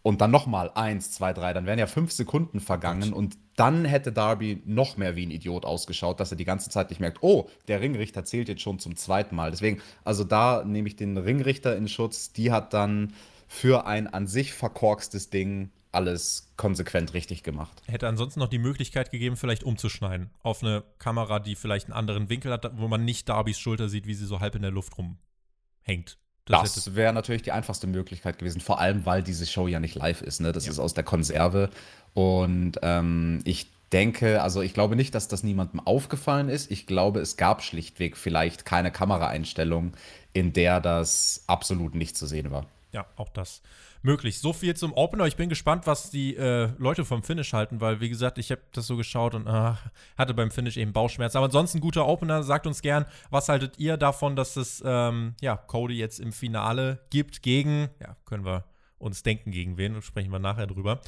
und 0.02 0.20
dann 0.20 0.30
nochmal 0.30 0.70
eins, 0.74 1.10
zwei, 1.10 1.32
drei, 1.32 1.52
dann 1.52 1.66
wären 1.66 1.80
ja 1.80 1.88
fünf 1.88 2.12
Sekunden 2.12 2.60
vergangen 2.60 3.12
und 3.12 3.36
dann 3.56 3.84
hätte 3.84 4.12
Darby 4.12 4.62
noch 4.66 4.96
mehr 4.96 5.16
wie 5.16 5.26
ein 5.26 5.30
Idiot 5.30 5.64
ausgeschaut, 5.64 6.20
dass 6.20 6.30
er 6.30 6.36
die 6.36 6.44
ganze 6.44 6.70
Zeit 6.70 6.90
nicht 6.90 7.00
merkt, 7.00 7.22
oh, 7.22 7.48
der 7.68 7.80
Ringrichter 7.80 8.24
zählt 8.24 8.48
jetzt 8.48 8.62
schon 8.62 8.78
zum 8.78 8.96
zweiten 8.96 9.34
Mal. 9.34 9.50
Deswegen, 9.50 9.80
also 10.04 10.24
da 10.24 10.62
nehme 10.64 10.88
ich 10.88 10.96
den 10.96 11.16
Ringrichter 11.16 11.76
in 11.76 11.88
Schutz. 11.88 12.32
Die 12.32 12.52
hat 12.52 12.74
dann 12.74 13.14
für 13.48 13.86
ein 13.86 14.06
an 14.06 14.26
sich 14.26 14.52
verkorkstes 14.52 15.30
Ding 15.30 15.70
alles 15.92 16.52
konsequent 16.58 17.14
richtig 17.14 17.42
gemacht. 17.42 17.82
Hätte 17.86 18.06
ansonsten 18.06 18.40
noch 18.40 18.48
die 18.48 18.58
Möglichkeit 18.58 19.10
gegeben, 19.10 19.36
vielleicht 19.36 19.64
umzuschneiden 19.64 20.30
auf 20.42 20.62
eine 20.62 20.84
Kamera, 20.98 21.38
die 21.38 21.54
vielleicht 21.54 21.86
einen 21.86 21.94
anderen 21.94 22.28
Winkel 22.28 22.52
hat, 22.52 22.70
wo 22.78 22.86
man 22.88 23.04
nicht 23.04 23.28
Darbys 23.28 23.58
Schulter 23.58 23.88
sieht, 23.88 24.06
wie 24.06 24.14
sie 24.14 24.26
so 24.26 24.40
halb 24.40 24.54
in 24.54 24.62
der 24.62 24.70
Luft 24.70 24.94
rumhängt. 24.98 26.18
Das, 26.46 26.74
das 26.74 26.94
wäre 26.94 27.12
natürlich 27.12 27.42
die 27.42 27.52
einfachste 27.52 27.86
Möglichkeit 27.86 28.38
gewesen, 28.38 28.60
vor 28.60 28.80
allem 28.80 29.04
weil 29.04 29.22
diese 29.22 29.46
Show 29.46 29.66
ja 29.66 29.80
nicht 29.80 29.96
live 29.96 30.22
ist. 30.22 30.40
Ne? 30.40 30.52
Das 30.52 30.66
ja. 30.66 30.72
ist 30.72 30.78
aus 30.78 30.94
der 30.94 31.04
Konserve. 31.04 31.70
Und 32.14 32.78
ähm, 32.82 33.40
ich 33.44 33.68
denke, 33.92 34.42
also 34.42 34.62
ich 34.62 34.74
glaube 34.74 34.96
nicht, 34.96 35.14
dass 35.14 35.28
das 35.28 35.42
niemandem 35.42 35.80
aufgefallen 35.80 36.48
ist. 36.48 36.70
Ich 36.70 36.86
glaube, 36.86 37.20
es 37.20 37.36
gab 37.36 37.62
schlichtweg 37.62 38.16
vielleicht 38.16 38.64
keine 38.64 38.90
Kameraeinstellung, 38.90 39.92
in 40.32 40.52
der 40.52 40.80
das 40.80 41.44
absolut 41.46 41.94
nicht 41.94 42.16
zu 42.16 42.26
sehen 42.26 42.50
war. 42.50 42.66
Ja, 42.92 43.06
auch 43.16 43.28
das 43.28 43.62
möglich. 44.06 44.38
So 44.38 44.54
viel 44.54 44.74
zum 44.74 44.94
Opener. 44.94 45.26
Ich 45.26 45.36
bin 45.36 45.50
gespannt, 45.50 45.86
was 45.86 46.10
die 46.10 46.34
äh, 46.36 46.70
Leute 46.78 47.04
vom 47.04 47.22
Finish 47.22 47.52
halten, 47.52 47.82
weil, 47.82 48.00
wie 48.00 48.08
gesagt, 48.08 48.38
ich 48.38 48.50
habe 48.50 48.62
das 48.72 48.86
so 48.86 48.96
geschaut 48.96 49.34
und 49.34 49.46
äh, 49.46 49.74
hatte 50.16 50.32
beim 50.32 50.50
Finish 50.50 50.78
eben 50.78 50.94
Bauchschmerzen. 50.94 51.36
Aber 51.36 51.46
ansonsten 51.46 51.80
guter 51.80 52.06
Opener. 52.06 52.42
Sagt 52.42 52.66
uns 52.66 52.80
gern, 52.80 53.04
was 53.28 53.50
haltet 53.50 53.78
ihr 53.78 53.98
davon, 53.98 54.36
dass 54.36 54.56
es 54.56 54.82
ähm, 54.86 55.34
ja, 55.42 55.56
Cody 55.56 55.98
jetzt 55.98 56.20
im 56.20 56.32
Finale 56.32 57.00
gibt 57.10 57.42
gegen, 57.42 57.90
ja, 58.00 58.16
können 58.24 58.46
wir 58.46 58.64
uns 58.98 59.22
denken, 59.22 59.50
gegen 59.50 59.76
wen, 59.76 59.94
und 59.94 60.02
sprechen 60.02 60.30
wir 60.30 60.38
nachher 60.38 60.66
drüber. 60.66 61.00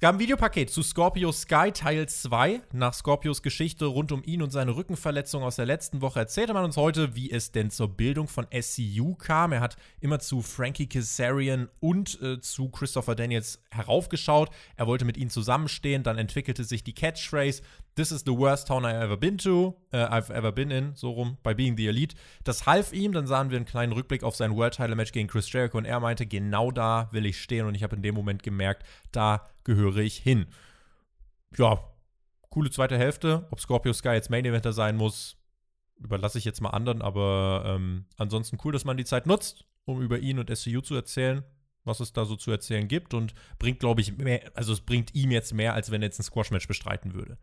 Es 0.00 0.02
gab 0.02 0.14
ein 0.14 0.18
Videopaket 0.18 0.70
zu 0.70 0.82
Scorpio 0.82 1.30
Sky 1.30 1.72
Teil 1.74 2.08
2. 2.08 2.62
Nach 2.72 2.94
Scorpios 2.94 3.42
Geschichte 3.42 3.84
rund 3.84 4.12
um 4.12 4.22
ihn 4.24 4.40
und 4.40 4.50
seine 4.50 4.74
Rückenverletzung 4.74 5.42
aus 5.42 5.56
der 5.56 5.66
letzten 5.66 6.00
Woche 6.00 6.20
erzählte 6.20 6.54
man 6.54 6.64
uns 6.64 6.78
heute, 6.78 7.14
wie 7.16 7.30
es 7.30 7.52
denn 7.52 7.70
zur 7.70 7.88
Bildung 7.88 8.26
von 8.26 8.46
SCU 8.50 9.14
kam. 9.16 9.52
Er 9.52 9.60
hat 9.60 9.76
immer 10.00 10.18
zu 10.18 10.40
Frankie 10.40 10.86
Kazarian 10.86 11.68
und 11.80 12.18
äh, 12.22 12.40
zu 12.40 12.70
Christopher 12.70 13.14
Daniels 13.14 13.62
heraufgeschaut. 13.70 14.48
Er 14.74 14.86
wollte 14.86 15.04
mit 15.04 15.18
ihnen 15.18 15.28
zusammenstehen. 15.28 16.02
Dann 16.02 16.16
entwickelte 16.16 16.64
sich 16.64 16.82
die 16.82 16.94
Catchphrase 16.94 17.60
This 18.00 18.12
is 18.12 18.22
the 18.24 18.32
worst 18.32 18.66
town 18.66 18.86
I've 18.86 19.02
ever 19.02 19.18
been 19.18 19.36
to, 19.36 19.76
äh, 19.92 19.98
I've 19.98 20.30
ever 20.30 20.52
been 20.52 20.70
in, 20.70 20.94
so 20.94 21.10
rum, 21.10 21.36
bei 21.42 21.52
Being 21.52 21.76
the 21.76 21.86
Elite. 21.86 22.16
Das 22.44 22.64
half 22.64 22.94
ihm, 22.94 23.12
dann 23.12 23.26
sahen 23.26 23.50
wir 23.50 23.58
einen 23.58 23.66
kleinen 23.66 23.92
Rückblick 23.92 24.22
auf 24.22 24.34
sein 24.34 24.56
World 24.56 24.72
Title 24.72 24.96
Match 24.96 25.12
gegen 25.12 25.28
Chris 25.28 25.52
Jericho 25.52 25.76
und 25.76 25.84
er 25.84 26.00
meinte, 26.00 26.24
genau 26.24 26.70
da 26.70 27.10
will 27.12 27.26
ich 27.26 27.42
stehen 27.42 27.66
und 27.66 27.74
ich 27.74 27.82
habe 27.82 27.96
in 27.96 28.00
dem 28.00 28.14
Moment 28.14 28.42
gemerkt, 28.42 28.86
da 29.12 29.46
gehöre 29.64 29.98
ich 29.98 30.16
hin. 30.16 30.46
Ja, 31.58 31.78
coole 32.48 32.70
zweite 32.70 32.96
Hälfte. 32.96 33.46
Ob 33.50 33.60
Scorpio 33.60 33.92
Sky 33.92 34.12
jetzt 34.12 34.30
Main 34.30 34.46
Eventer 34.46 34.72
sein 34.72 34.96
muss, 34.96 35.36
überlasse 35.98 36.38
ich 36.38 36.46
jetzt 36.46 36.62
mal 36.62 36.70
anderen, 36.70 37.02
aber 37.02 37.64
ähm, 37.66 38.06
ansonsten 38.16 38.56
cool, 38.64 38.72
dass 38.72 38.86
man 38.86 38.96
die 38.96 39.04
Zeit 39.04 39.26
nutzt, 39.26 39.66
um 39.84 40.00
über 40.00 40.20
ihn 40.20 40.38
und 40.38 40.48
SCU 40.48 40.80
zu 40.80 40.94
erzählen 40.94 41.44
was 41.84 41.98
es 41.98 42.12
da 42.12 42.26
so 42.26 42.36
zu 42.36 42.50
erzählen 42.50 42.86
gibt 42.88 43.14
und 43.14 43.32
bringt, 43.58 43.80
glaube 43.80 44.02
ich, 44.02 44.18
mehr, 44.18 44.52
also 44.54 44.74
es 44.74 44.82
bringt 44.82 45.14
ihm 45.14 45.30
jetzt 45.30 45.54
mehr, 45.54 45.72
als 45.72 45.90
wenn 45.90 46.02
er 46.02 46.08
jetzt 46.08 46.20
ein 46.20 46.24
Squash-Match 46.24 46.68
bestreiten 46.68 47.14
würde. 47.14 47.38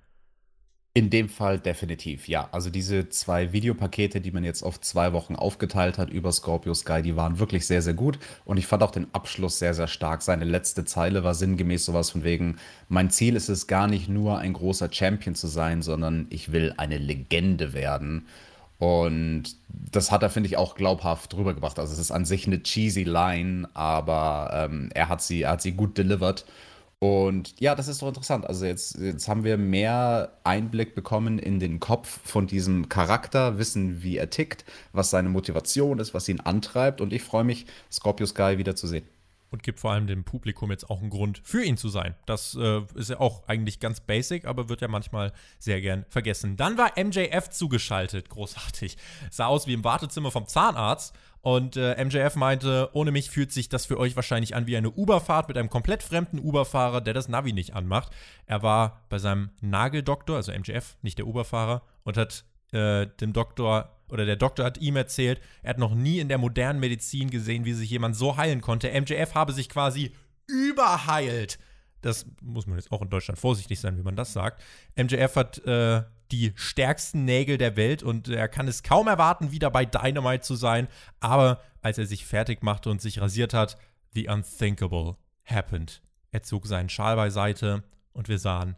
In 0.98 1.12
dem 1.12 1.30
Fall 1.30 1.60
definitiv, 1.60 2.28
ja. 2.28 2.50
Also 2.52 2.72
diese 2.72 3.08
zwei 3.10 3.54
Videopakete, 3.54 4.20
die 4.20 4.32
man 4.32 4.44
jetzt 4.44 4.64
auf 4.64 4.82
zwei 4.82 5.14
Wochen 5.14 5.36
aufgeteilt 5.36 6.00
hat 6.00 6.10
über 6.10 6.32
Scorpio 6.32 6.74
Sky, 6.74 7.04
die 7.04 7.16
waren 7.16 7.38
wirklich 7.38 7.68
sehr, 7.68 7.84
sehr 7.84 7.94
gut. 7.94 8.18
Und 8.46 8.58
ich 8.58 8.66
fand 8.66 8.82
auch 8.82 8.90
den 8.90 9.06
Abschluss 9.14 9.60
sehr, 9.60 9.76
sehr 9.76 9.88
stark. 9.88 10.24
Seine 10.24 10.44
letzte 10.44 10.86
Zeile 10.86 11.24
war 11.24 11.36
sinngemäß 11.36 11.86
sowas 11.86 12.10
von 12.10 12.24
wegen, 12.24 12.58
mein 12.90 13.12
Ziel 13.12 13.36
ist 13.36 13.48
es 13.48 13.68
gar 13.68 13.86
nicht 13.86 14.10
nur 14.10 14.40
ein 14.40 14.54
großer 14.54 14.92
Champion 14.92 15.36
zu 15.36 15.46
sein, 15.46 15.84
sondern 15.84 16.26
ich 16.32 16.52
will 16.52 16.74
eine 16.78 16.98
Legende 16.98 17.74
werden. 17.74 18.26
Und 18.80 19.44
das 19.70 20.12
hat 20.12 20.24
er, 20.24 20.32
finde 20.32 20.48
ich, 20.48 20.58
auch 20.58 20.74
glaubhaft 20.74 21.32
drüber 21.32 21.54
gebracht. 21.54 21.78
Also 21.78 21.94
es 21.94 22.00
ist 22.00 22.10
an 22.10 22.26
sich 22.26 22.48
eine 22.48 22.64
cheesy 22.64 23.04
Line, 23.04 23.70
aber 23.76 24.50
ähm, 24.52 24.90
er, 24.96 25.10
hat 25.10 25.22
sie, 25.22 25.44
er 25.44 25.52
hat 25.52 25.62
sie 25.62 25.74
gut 25.74 25.96
delivered. 25.96 26.44
Und 27.00 27.60
ja, 27.60 27.76
das 27.76 27.88
ist 27.88 28.02
doch 28.02 28.08
interessant. 28.08 28.48
Also 28.48 28.66
jetzt, 28.66 28.98
jetzt 28.98 29.28
haben 29.28 29.44
wir 29.44 29.58
mehr 29.58 30.40
Einblick 30.44 30.96
bekommen 30.96 31.38
in 31.38 31.60
den 31.60 31.80
Kopf 31.80 32.20
von 32.24 32.48
diesem 32.48 32.90
Charakter, 32.90 33.60
wissen, 33.60 34.02
wie 34.02 34.18
er 34.18 34.32
tickt, 34.32 34.66
was 34.94 35.12
seine 35.12 35.30
Motivation 35.30 36.00
ist, 36.00 36.16
was 36.16 36.28
ihn 36.28 36.40
antreibt. 36.40 37.00
Und 37.00 37.14
ich 37.14 37.22
freue 37.22 37.44
mich, 37.44 37.68
Scorpio 37.92 38.26
Sky 38.26 38.58
wiederzusehen 38.58 39.06
und 39.50 39.64
gibt 39.64 39.80
vor 39.80 39.92
allem 39.92 40.08
dem 40.08 40.24
Publikum 40.24 40.72
jetzt 40.72 40.90
auch 40.90 41.02
einen 41.02 41.10
Grund 41.10 41.40
für 41.44 41.64
ihn 41.64 41.78
zu 41.78 41.90
sein. 41.90 42.16
Das 42.26 42.56
äh, 42.56 42.82
ist 42.96 43.10
ja 43.10 43.20
auch 43.20 43.48
eigentlich 43.48 43.80
ganz 43.80 44.00
basic, 44.02 44.46
aber 44.46 44.70
wird 44.70 44.82
ja 44.82 44.88
manchmal 44.88 45.32
sehr 45.60 45.80
gern 45.82 46.06
vergessen. 46.10 46.58
Dann 46.58 46.78
war 46.78 46.92
MJF 46.98 47.50
zugeschaltet, 47.50 48.30
großartig. 48.30 48.98
Sah 49.32 49.48
aus 49.48 49.68
wie 49.68 49.74
im 49.74 49.84
Wartezimmer 49.84 50.32
vom 50.32 50.48
Zahnarzt 50.48 51.16
und 51.48 51.78
äh, 51.78 52.04
MJF 52.04 52.36
meinte, 52.36 52.90
ohne 52.92 53.12
mich 53.12 53.30
fühlt 53.30 53.54
sich 53.54 53.70
das 53.70 53.86
für 53.86 53.98
euch 53.98 54.18
wahrscheinlich 54.18 54.54
an 54.54 54.68
wie 54.68 54.76
eine 54.76 54.92
Uberfahrt 54.92 55.48
mit 55.48 55.58
einem 55.58 55.70
komplett 55.70 56.04
fremden 56.04 56.40
Uberfahrer, 56.40 57.00
der 57.00 57.14
das 57.14 57.30
Navi 57.30 57.54
nicht 57.54 57.74
anmacht. 57.74 58.12
Er 58.48 58.64
war 58.64 59.06
bei 59.08 59.18
seinem 59.18 59.52
Nageldoktor, 59.62 60.36
also 60.36 60.52
MJF, 60.52 60.98
nicht 61.04 61.20
der 61.20 61.26
Uberfahrer, 61.26 61.84
und 62.04 62.18
hat 62.18 62.44
äh, 62.74 63.08
dem 63.22 63.32
Doktor 63.32 63.98
oder 64.10 64.26
der 64.26 64.36
Doktor 64.36 64.66
hat 64.66 64.80
ihm 64.80 64.98
erzählt, 64.98 65.40
er 65.64 65.70
hat 65.70 65.78
noch 65.78 65.96
nie 65.96 66.20
in 66.20 66.28
der 66.28 66.38
modernen 66.38 66.82
Medizin 66.82 67.30
gesehen, 67.30 67.64
wie 67.64 67.72
sich 67.72 67.90
jemand 67.90 68.18
so 68.18 68.36
heilen 68.36 68.60
konnte. 68.60 68.92
MJF 68.92 69.34
habe 69.34 69.54
sich 69.54 69.70
quasi 69.70 70.12
überheilt. 70.48 71.60
Das 72.02 72.26
muss 72.42 72.68
man 72.68 72.78
jetzt 72.78 72.92
auch 72.92 73.02
in 73.02 73.10
Deutschland 73.10 73.40
vorsichtig 73.40 73.80
sein, 73.80 73.98
wie 73.98 74.04
man 74.04 74.18
das 74.18 74.34
sagt. 74.34 74.62
MJF 74.98 75.38
hat 75.38 75.60
äh, 75.60 76.04
die 76.32 76.54
stärksten 76.56 77.26
Nägel 77.26 77.58
der 77.58 77.76
Welt 77.76 78.04
und 78.04 78.28
er 78.28 78.48
kann 78.48 78.68
es 78.68 78.84
kaum 78.84 79.08
erwarten, 79.08 79.52
wieder 79.52 79.72
bei 79.72 79.86
Dynamite 79.86 80.42
zu 80.42 80.56
sein. 80.56 80.88
Aber 81.20 81.62
als 81.82 81.98
er 81.98 82.06
sich 82.06 82.26
fertig 82.26 82.64
machte 82.64 82.90
und 82.90 83.02
sich 83.02 83.22
rasiert 83.22 83.54
hat, 83.54 83.78
the 84.14 84.28
unthinkable 84.28 85.18
happened. 85.46 86.02
Er 86.32 86.44
zog 86.44 86.68
seinen 86.68 86.90
Schal 86.90 87.16
beiseite 87.16 87.84
und 88.14 88.28
wir 88.28 88.40
sahen 88.40 88.76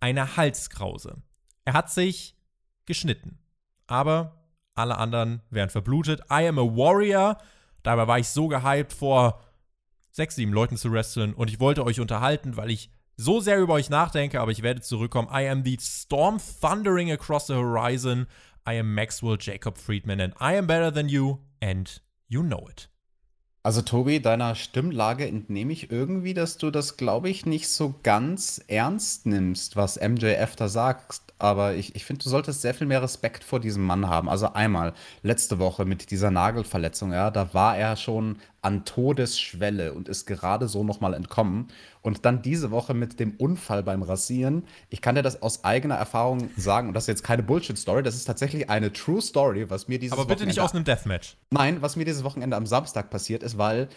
eine 0.00 0.36
Halskrause. 0.36 1.22
Er 1.64 1.72
hat 1.72 1.90
sich 1.90 2.36
geschnitten. 2.84 3.38
Aber 3.86 4.46
alle 4.74 4.98
anderen 4.98 5.42
wären 5.50 5.70
verblutet. 5.70 6.20
I 6.30 6.46
am 6.46 6.58
a 6.58 6.62
Warrior. 6.62 7.38
Dabei 7.82 8.06
war 8.06 8.18
ich 8.18 8.28
so 8.28 8.48
gehypt, 8.48 8.92
vor 8.92 9.40
sechs, 10.10 10.36
sieben 10.36 10.52
Leuten 10.52 10.76
zu 10.76 10.92
wresteln 10.92 11.34
und 11.34 11.50
ich 11.50 11.60
wollte 11.60 11.84
euch 11.84 12.00
unterhalten, 12.00 12.56
weil 12.56 12.70
ich 12.70 12.90
so 13.16 13.40
sehr 13.40 13.60
über 13.60 13.74
euch 13.74 13.90
nachdenke, 13.90 14.40
aber 14.40 14.50
ich 14.50 14.62
werde 14.62 14.80
zurückkommen. 14.80 15.28
I 15.32 15.48
am 15.48 15.64
the 15.64 15.78
storm 15.80 16.38
thundering 16.60 17.10
across 17.10 17.46
the 17.46 17.54
horizon. 17.54 18.26
I 18.68 18.78
am 18.78 18.94
Maxwell 18.94 19.36
Jacob 19.38 19.78
Friedman 19.78 20.20
and 20.20 20.34
I 20.40 20.56
am 20.56 20.66
better 20.66 20.92
than 20.92 21.08
you 21.08 21.38
and 21.60 22.00
You 22.28 22.42
know 22.42 22.68
it. 22.68 22.88
Also 23.62 23.82
Tobi, 23.82 24.20
deiner 24.20 24.54
Stimmlage 24.54 25.26
entnehme 25.26 25.72
ich 25.72 25.90
irgendwie, 25.90 26.34
dass 26.34 26.56
du 26.56 26.70
das, 26.70 26.96
glaube 26.96 27.28
ich, 27.28 27.46
nicht 27.46 27.68
so 27.68 27.96
ganz 28.04 28.62
ernst 28.68 29.26
nimmst, 29.26 29.74
was 29.74 30.00
MJF 30.00 30.54
da 30.54 30.68
sagt. 30.68 31.20
Aber 31.38 31.74
ich, 31.74 31.96
ich 31.96 32.04
finde, 32.04 32.22
du 32.22 32.30
solltest 32.30 32.62
sehr 32.62 32.74
viel 32.74 32.86
mehr 32.86 33.02
Respekt 33.02 33.42
vor 33.42 33.58
diesem 33.58 33.84
Mann 33.84 34.08
haben. 34.08 34.28
Also 34.28 34.52
einmal, 34.52 34.94
letzte 35.22 35.58
Woche 35.58 35.84
mit 35.84 36.12
dieser 36.12 36.30
Nagelverletzung, 36.30 37.12
ja, 37.12 37.30
da 37.32 37.54
war 37.54 37.76
er 37.76 37.96
schon 37.96 38.38
an 38.66 38.84
Todesschwelle 38.84 39.94
und 39.94 40.08
ist 40.08 40.26
gerade 40.26 40.66
so 40.66 40.82
nochmal 40.82 41.14
entkommen. 41.14 41.68
Und 42.02 42.24
dann 42.24 42.42
diese 42.42 42.72
Woche 42.72 42.94
mit 42.94 43.20
dem 43.20 43.36
Unfall 43.36 43.84
beim 43.84 44.02
Rasieren. 44.02 44.64
Ich 44.90 45.00
kann 45.00 45.14
dir 45.14 45.22
das 45.22 45.40
aus 45.40 45.62
eigener 45.62 45.94
Erfahrung 45.94 46.50
sagen, 46.56 46.88
und 46.88 46.94
das 46.94 47.04
ist 47.04 47.08
jetzt 47.08 47.22
keine 47.22 47.44
Bullshit-Story, 47.44 48.02
das 48.02 48.16
ist 48.16 48.24
tatsächlich 48.24 48.68
eine 48.68 48.92
True 48.92 49.22
Story, 49.22 49.70
was 49.70 49.86
mir 49.86 50.00
dieses 50.00 50.14
Aber 50.14 50.22
bitte 50.22 50.40
Wochenende 50.40 50.54
nicht 50.54 50.60
aus 50.60 50.74
einem 50.74 50.84
Deathmatch. 50.84 51.36
Nein, 51.50 51.80
was 51.80 51.94
mir 51.94 52.04
dieses 52.04 52.24
Wochenende 52.24 52.56
am 52.56 52.66
Samstag 52.66 53.08
passiert 53.08 53.44
ist, 53.44 53.56
weil 53.56 53.88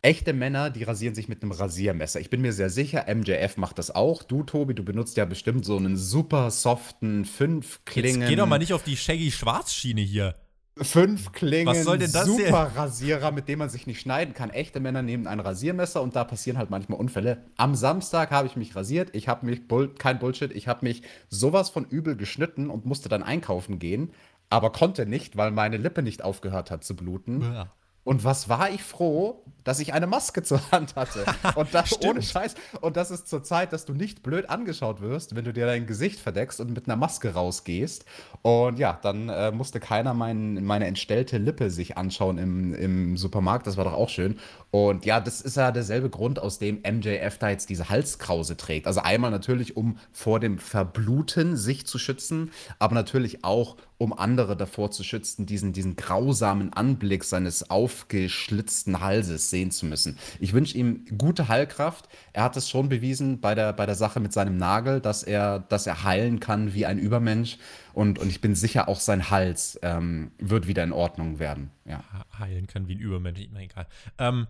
echte 0.00 0.32
Männer, 0.32 0.70
die 0.70 0.84
rasieren 0.84 1.14
sich 1.14 1.28
mit 1.28 1.42
einem 1.42 1.52
Rasiermesser. 1.52 2.18
Ich 2.18 2.30
bin 2.30 2.40
mir 2.40 2.54
sehr 2.54 2.70
sicher, 2.70 3.04
MJF 3.14 3.58
macht 3.58 3.78
das 3.78 3.94
auch. 3.94 4.22
Du, 4.22 4.44
Tobi, 4.44 4.72
du 4.72 4.82
benutzt 4.82 5.18
ja 5.18 5.26
bestimmt 5.26 5.66
so 5.66 5.76
einen 5.76 5.98
super 5.98 6.50
soften 6.50 7.26
fünf 7.26 7.84
Klingen. 7.84 8.22
Jetzt 8.22 8.30
geh 8.30 8.36
doch 8.36 8.46
mal 8.46 8.58
nicht 8.58 8.72
auf 8.72 8.82
die 8.82 8.96
Shaggy 8.96 9.30
Schwarz-Schiene 9.30 10.00
hier. 10.00 10.34
Fünf 10.78 11.32
Klingen, 11.32 11.66
Was 11.66 11.84
soll 11.84 11.96
denn 11.96 12.12
das 12.12 12.26
super 12.26 12.70
hier? 12.70 12.80
Rasierer, 12.80 13.32
mit 13.32 13.48
dem 13.48 13.60
man 13.60 13.70
sich 13.70 13.86
nicht 13.86 13.98
schneiden 13.98 14.34
kann. 14.34 14.50
Echte 14.50 14.78
Männer 14.78 15.00
nehmen 15.00 15.26
ein 15.26 15.40
Rasiermesser 15.40 16.02
und 16.02 16.14
da 16.14 16.24
passieren 16.24 16.58
halt 16.58 16.68
manchmal 16.68 16.98
Unfälle. 16.98 17.44
Am 17.56 17.74
Samstag 17.74 18.30
habe 18.30 18.46
ich 18.46 18.56
mich 18.56 18.76
rasiert. 18.76 19.10
Ich 19.14 19.26
habe 19.26 19.46
mich, 19.46 19.66
Bull 19.68 19.94
kein 19.94 20.18
Bullshit, 20.18 20.52
ich 20.54 20.68
habe 20.68 20.84
mich 20.84 21.02
sowas 21.30 21.70
von 21.70 21.86
übel 21.86 22.14
geschnitten 22.14 22.68
und 22.68 22.84
musste 22.84 23.08
dann 23.08 23.22
einkaufen 23.22 23.78
gehen, 23.78 24.12
aber 24.50 24.70
konnte 24.70 25.06
nicht, 25.06 25.38
weil 25.38 25.50
meine 25.50 25.78
Lippe 25.78 26.02
nicht 26.02 26.22
aufgehört 26.22 26.70
hat 26.70 26.84
zu 26.84 26.94
bluten. 26.94 27.40
Ja. 27.40 27.72
Und 28.06 28.22
was 28.22 28.48
war 28.48 28.70
ich 28.70 28.84
froh, 28.84 29.42
dass 29.64 29.80
ich 29.80 29.92
eine 29.92 30.06
Maske 30.06 30.44
zur 30.44 30.60
Hand 30.70 30.94
hatte. 30.94 31.24
Und 31.56 31.74
das 31.74 32.00
ohne 32.00 32.22
Scheiß. 32.22 32.54
Und 32.80 32.96
das 32.96 33.10
ist 33.10 33.26
zur 33.26 33.42
Zeit, 33.42 33.72
dass 33.72 33.84
du 33.84 33.94
nicht 33.94 34.22
blöd 34.22 34.48
angeschaut 34.48 35.00
wirst, 35.00 35.34
wenn 35.34 35.44
du 35.44 35.52
dir 35.52 35.66
dein 35.66 35.86
Gesicht 35.88 36.20
verdeckst 36.20 36.60
und 36.60 36.72
mit 36.72 36.86
einer 36.86 36.94
Maske 36.94 37.34
rausgehst. 37.34 38.04
Und 38.42 38.78
ja, 38.78 38.96
dann 39.02 39.28
äh, 39.28 39.50
musste 39.50 39.80
keiner 39.80 40.14
mein, 40.14 40.64
meine 40.64 40.86
entstellte 40.86 41.38
Lippe 41.38 41.70
sich 41.70 41.98
anschauen 41.98 42.38
im, 42.38 42.74
im 42.74 43.16
Supermarkt. 43.16 43.66
Das 43.66 43.76
war 43.76 43.84
doch 43.84 43.94
auch 43.94 44.08
schön. 44.08 44.38
Und 44.70 45.06
ja, 45.06 45.20
das 45.20 45.40
ist 45.40 45.56
ja 45.56 45.70
derselbe 45.70 46.10
Grund, 46.10 46.38
aus 46.38 46.58
dem 46.58 46.82
MJF 46.82 47.38
da 47.38 47.48
jetzt 47.48 47.70
diese 47.70 47.88
Halskrause 47.88 48.56
trägt. 48.56 48.86
Also 48.86 49.00
einmal 49.00 49.30
natürlich, 49.30 49.76
um 49.76 49.98
vor 50.12 50.40
dem 50.40 50.58
Verbluten 50.58 51.56
sich 51.56 51.86
zu 51.86 51.98
schützen, 51.98 52.50
aber 52.78 52.94
natürlich 52.94 53.44
auch, 53.44 53.76
um 53.98 54.12
andere 54.12 54.56
davor 54.56 54.90
zu 54.90 55.02
schützen, 55.02 55.46
diesen, 55.46 55.72
diesen 55.72 55.96
grausamen 55.96 56.72
Anblick 56.72 57.24
seines 57.24 57.70
aufgeschlitzten 57.70 59.00
Halses 59.00 59.48
sehen 59.48 59.70
zu 59.70 59.86
müssen. 59.86 60.18
Ich 60.40 60.52
wünsche 60.52 60.76
ihm 60.76 61.06
gute 61.16 61.48
Heilkraft. 61.48 62.08
Er 62.34 62.42
hat 62.42 62.56
es 62.56 62.68
schon 62.68 62.88
bewiesen 62.90 63.40
bei 63.40 63.54
der, 63.54 63.72
bei 63.72 63.86
der 63.86 63.94
Sache 63.94 64.20
mit 64.20 64.32
seinem 64.32 64.58
Nagel, 64.58 65.00
dass 65.00 65.22
er, 65.22 65.60
dass 65.60 65.86
er 65.86 66.04
heilen 66.04 66.40
kann 66.40 66.74
wie 66.74 66.84
ein 66.84 66.98
Übermensch. 66.98 67.58
Und, 67.96 68.18
und 68.18 68.28
ich 68.28 68.42
bin 68.42 68.54
sicher, 68.54 68.88
auch 68.88 69.00
sein 69.00 69.30
Hals 69.30 69.80
ähm, 69.80 70.30
wird 70.36 70.66
wieder 70.66 70.84
in 70.84 70.92
Ordnung 70.92 71.38
werden. 71.38 71.70
Ja. 71.86 72.04
heilen 72.38 72.66
kann 72.66 72.88
wie 72.88 72.94
ein 72.94 72.98
Übermensch, 72.98 73.40
na 73.50 73.62
egal. 73.62 73.86
Ähm, 74.18 74.46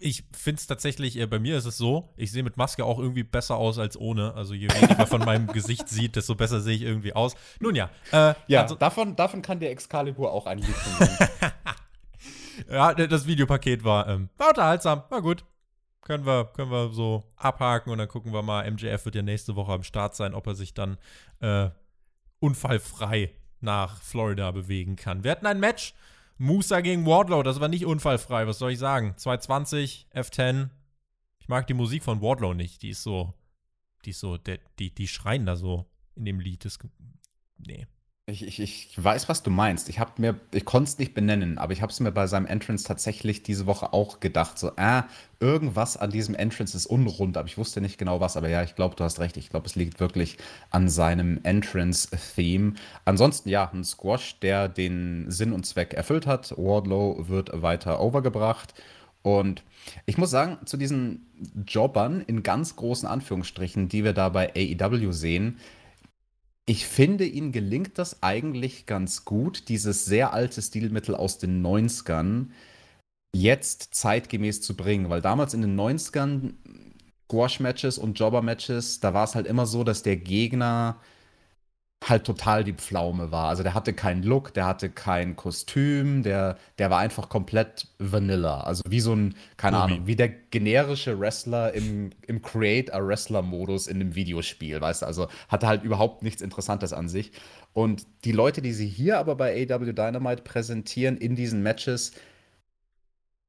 ich 0.00 0.24
finde 0.32 0.58
es 0.58 0.66
tatsächlich, 0.66 1.16
äh, 1.16 1.26
bei 1.26 1.38
mir 1.38 1.56
ist 1.56 1.66
es 1.66 1.76
so, 1.76 2.12
ich 2.16 2.32
sehe 2.32 2.42
mit 2.42 2.56
Maske 2.56 2.84
auch 2.84 2.98
irgendwie 2.98 3.22
besser 3.22 3.54
aus 3.58 3.78
als 3.78 3.96
ohne. 3.96 4.34
Also 4.34 4.54
je 4.54 4.68
weniger 4.70 5.06
von 5.06 5.20
meinem 5.20 5.46
Gesicht 5.52 5.88
sieht, 5.88 6.16
desto 6.16 6.34
besser 6.34 6.60
sehe 6.60 6.74
ich 6.74 6.82
irgendwie 6.82 7.12
aus. 7.12 7.36
Nun 7.60 7.76
ja, 7.76 7.90
äh, 8.10 8.34
Ja, 8.48 8.62
also, 8.62 8.74
davon, 8.74 9.14
davon 9.14 9.40
kann 9.40 9.60
dir 9.60 9.70
Excalibur 9.70 10.32
auch 10.32 10.46
ein 10.46 10.58
Lied 10.58 10.74
ja, 12.68 12.92
das 12.92 13.24
Videopaket 13.28 13.84
war, 13.84 14.08
ähm, 14.08 14.30
war 14.36 14.48
unterhaltsam, 14.48 15.04
war 15.10 15.22
gut. 15.22 15.44
Können 16.00 16.26
wir, 16.26 16.46
können 16.46 16.72
wir 16.72 16.90
so 16.90 17.22
abhaken 17.36 17.92
und 17.92 17.98
dann 17.98 18.08
gucken 18.08 18.32
wir 18.32 18.42
mal. 18.42 18.68
MJF 18.68 19.04
wird 19.04 19.14
ja 19.14 19.22
nächste 19.22 19.54
Woche 19.54 19.70
am 19.70 19.84
Start 19.84 20.16
sein, 20.16 20.34
ob 20.34 20.48
er 20.48 20.56
sich 20.56 20.74
dann 20.74 20.98
äh, 21.40 21.70
unfallfrei 22.44 23.32
nach 23.60 24.02
Florida 24.02 24.50
bewegen 24.50 24.96
kann. 24.96 25.24
Wir 25.24 25.30
hatten 25.30 25.46
ein 25.46 25.60
Match. 25.60 25.94
Musa 26.36 26.80
gegen 26.80 27.06
Wardlow, 27.06 27.42
das 27.42 27.60
war 27.60 27.68
nicht 27.68 27.86
unfallfrei, 27.86 28.46
was 28.46 28.58
soll 28.58 28.72
ich 28.72 28.78
sagen? 28.78 29.14
220, 29.16 30.08
F10. 30.12 30.68
Ich 31.38 31.48
mag 31.48 31.66
die 31.66 31.74
Musik 31.74 32.02
von 32.02 32.20
Wardlow 32.20 32.54
nicht. 32.54 32.82
Die 32.82 32.90
ist 32.90 33.02
so, 33.02 33.32
die 34.04 34.10
ist 34.10 34.18
so, 34.20 34.36
der, 34.36 34.58
die, 34.78 34.92
die 34.92 35.06
schreien 35.06 35.46
da 35.46 35.56
so 35.56 35.86
in 36.16 36.24
dem 36.24 36.40
Lied. 36.40 36.64
Das, 36.64 36.78
nee. 37.58 37.86
Ich, 38.26 38.46
ich, 38.46 38.58
ich 38.58 39.04
weiß, 39.04 39.28
was 39.28 39.42
du 39.42 39.50
meinst. 39.50 39.90
Ich 39.90 40.00
ich 40.52 40.64
konnte 40.64 40.88
es 40.88 40.98
nicht 40.98 41.12
benennen, 41.12 41.58
aber 41.58 41.74
ich 41.74 41.82
habe 41.82 41.92
es 41.92 42.00
mir 42.00 42.10
bei 42.10 42.26
seinem 42.26 42.46
Entrance 42.46 42.82
tatsächlich 42.82 43.42
diese 43.42 43.66
Woche 43.66 43.92
auch 43.92 44.18
gedacht. 44.18 44.58
So, 44.58 44.72
äh, 44.76 45.02
irgendwas 45.40 45.98
an 45.98 46.10
diesem 46.10 46.34
Entrance 46.34 46.74
ist 46.74 46.86
unrund, 46.86 47.36
aber 47.36 47.46
ich 47.48 47.58
wusste 47.58 47.82
nicht 47.82 47.98
genau 47.98 48.20
was. 48.20 48.38
Aber 48.38 48.48
ja, 48.48 48.62
ich 48.62 48.76
glaube, 48.76 48.96
du 48.96 49.04
hast 49.04 49.20
recht. 49.20 49.36
Ich 49.36 49.50
glaube, 49.50 49.66
es 49.66 49.74
liegt 49.74 50.00
wirklich 50.00 50.38
an 50.70 50.88
seinem 50.88 51.38
Entrance-Theme. 51.42 52.74
Ansonsten, 53.04 53.50
ja, 53.50 53.70
ein 53.70 53.84
Squash, 53.84 54.40
der 54.40 54.70
den 54.70 55.30
Sinn 55.30 55.52
und 55.52 55.66
Zweck 55.66 55.92
erfüllt 55.92 56.26
hat. 56.26 56.54
Wardlow 56.56 57.28
wird 57.28 57.50
weiter 57.60 58.00
overgebracht. 58.00 58.72
Und 59.20 59.64
ich 60.06 60.16
muss 60.16 60.30
sagen, 60.30 60.64
zu 60.64 60.78
diesen 60.78 61.26
Jobbern 61.66 62.22
in 62.22 62.42
ganz 62.42 62.74
großen 62.76 63.06
Anführungsstrichen, 63.06 63.90
die 63.90 64.02
wir 64.02 64.14
da 64.14 64.30
bei 64.30 64.50
AEW 64.56 65.12
sehen, 65.12 65.58
ich 66.66 66.86
finde, 66.86 67.26
ihnen 67.26 67.52
gelingt 67.52 67.98
das 67.98 68.22
eigentlich 68.22 68.86
ganz 68.86 69.24
gut, 69.24 69.68
dieses 69.68 70.04
sehr 70.06 70.32
alte 70.32 70.62
Stilmittel 70.62 71.14
aus 71.14 71.38
den 71.38 71.64
90ern 71.64 72.48
jetzt 73.34 73.94
zeitgemäß 73.94 74.62
zu 74.62 74.76
bringen. 74.76 75.10
Weil 75.10 75.20
damals 75.20 75.54
in 75.54 75.60
den 75.60 75.78
90ern 75.78 76.54
Squash-Matches 77.28 77.98
und 77.98 78.18
Jobber-Matches, 78.18 79.00
da 79.00 79.12
war 79.12 79.24
es 79.24 79.34
halt 79.34 79.46
immer 79.46 79.66
so, 79.66 79.84
dass 79.84 80.02
der 80.02 80.16
Gegner 80.16 81.00
halt 82.08 82.24
total 82.24 82.64
die 82.64 82.72
Pflaume 82.72 83.32
war. 83.32 83.48
Also 83.48 83.62
der 83.62 83.74
hatte 83.74 83.92
keinen 83.92 84.22
Look, 84.22 84.52
der 84.54 84.66
hatte 84.66 84.90
kein 84.90 85.36
Kostüm, 85.36 86.22
der, 86.22 86.56
der 86.78 86.90
war 86.90 86.98
einfach 86.98 87.28
komplett 87.28 87.88
Vanilla. 87.98 88.60
Also 88.60 88.82
wie 88.88 89.00
so 89.00 89.14
ein, 89.14 89.34
keine. 89.56 89.78
Ahnung, 89.78 90.06
wie 90.06 90.16
der 90.16 90.28
generische 90.28 91.18
Wrestler 91.18 91.72
im, 91.72 92.10
im 92.26 92.42
Create-a-Wrestler-Modus 92.42 93.86
in 93.86 94.00
einem 94.00 94.14
Videospiel, 94.14 94.80
weißt 94.80 95.02
du? 95.02 95.06
Also 95.06 95.28
hatte 95.48 95.66
halt 95.66 95.82
überhaupt 95.82 96.22
nichts 96.22 96.42
Interessantes 96.42 96.92
an 96.92 97.08
sich. 97.08 97.32
Und 97.72 98.06
die 98.24 98.32
Leute, 98.32 98.62
die 98.62 98.72
sie 98.72 98.86
hier 98.86 99.18
aber 99.18 99.34
bei 99.34 99.66
AW 99.68 99.92
Dynamite 99.92 100.42
präsentieren 100.42 101.16
in 101.16 101.34
diesen 101.34 101.62
Matches, 101.62 102.12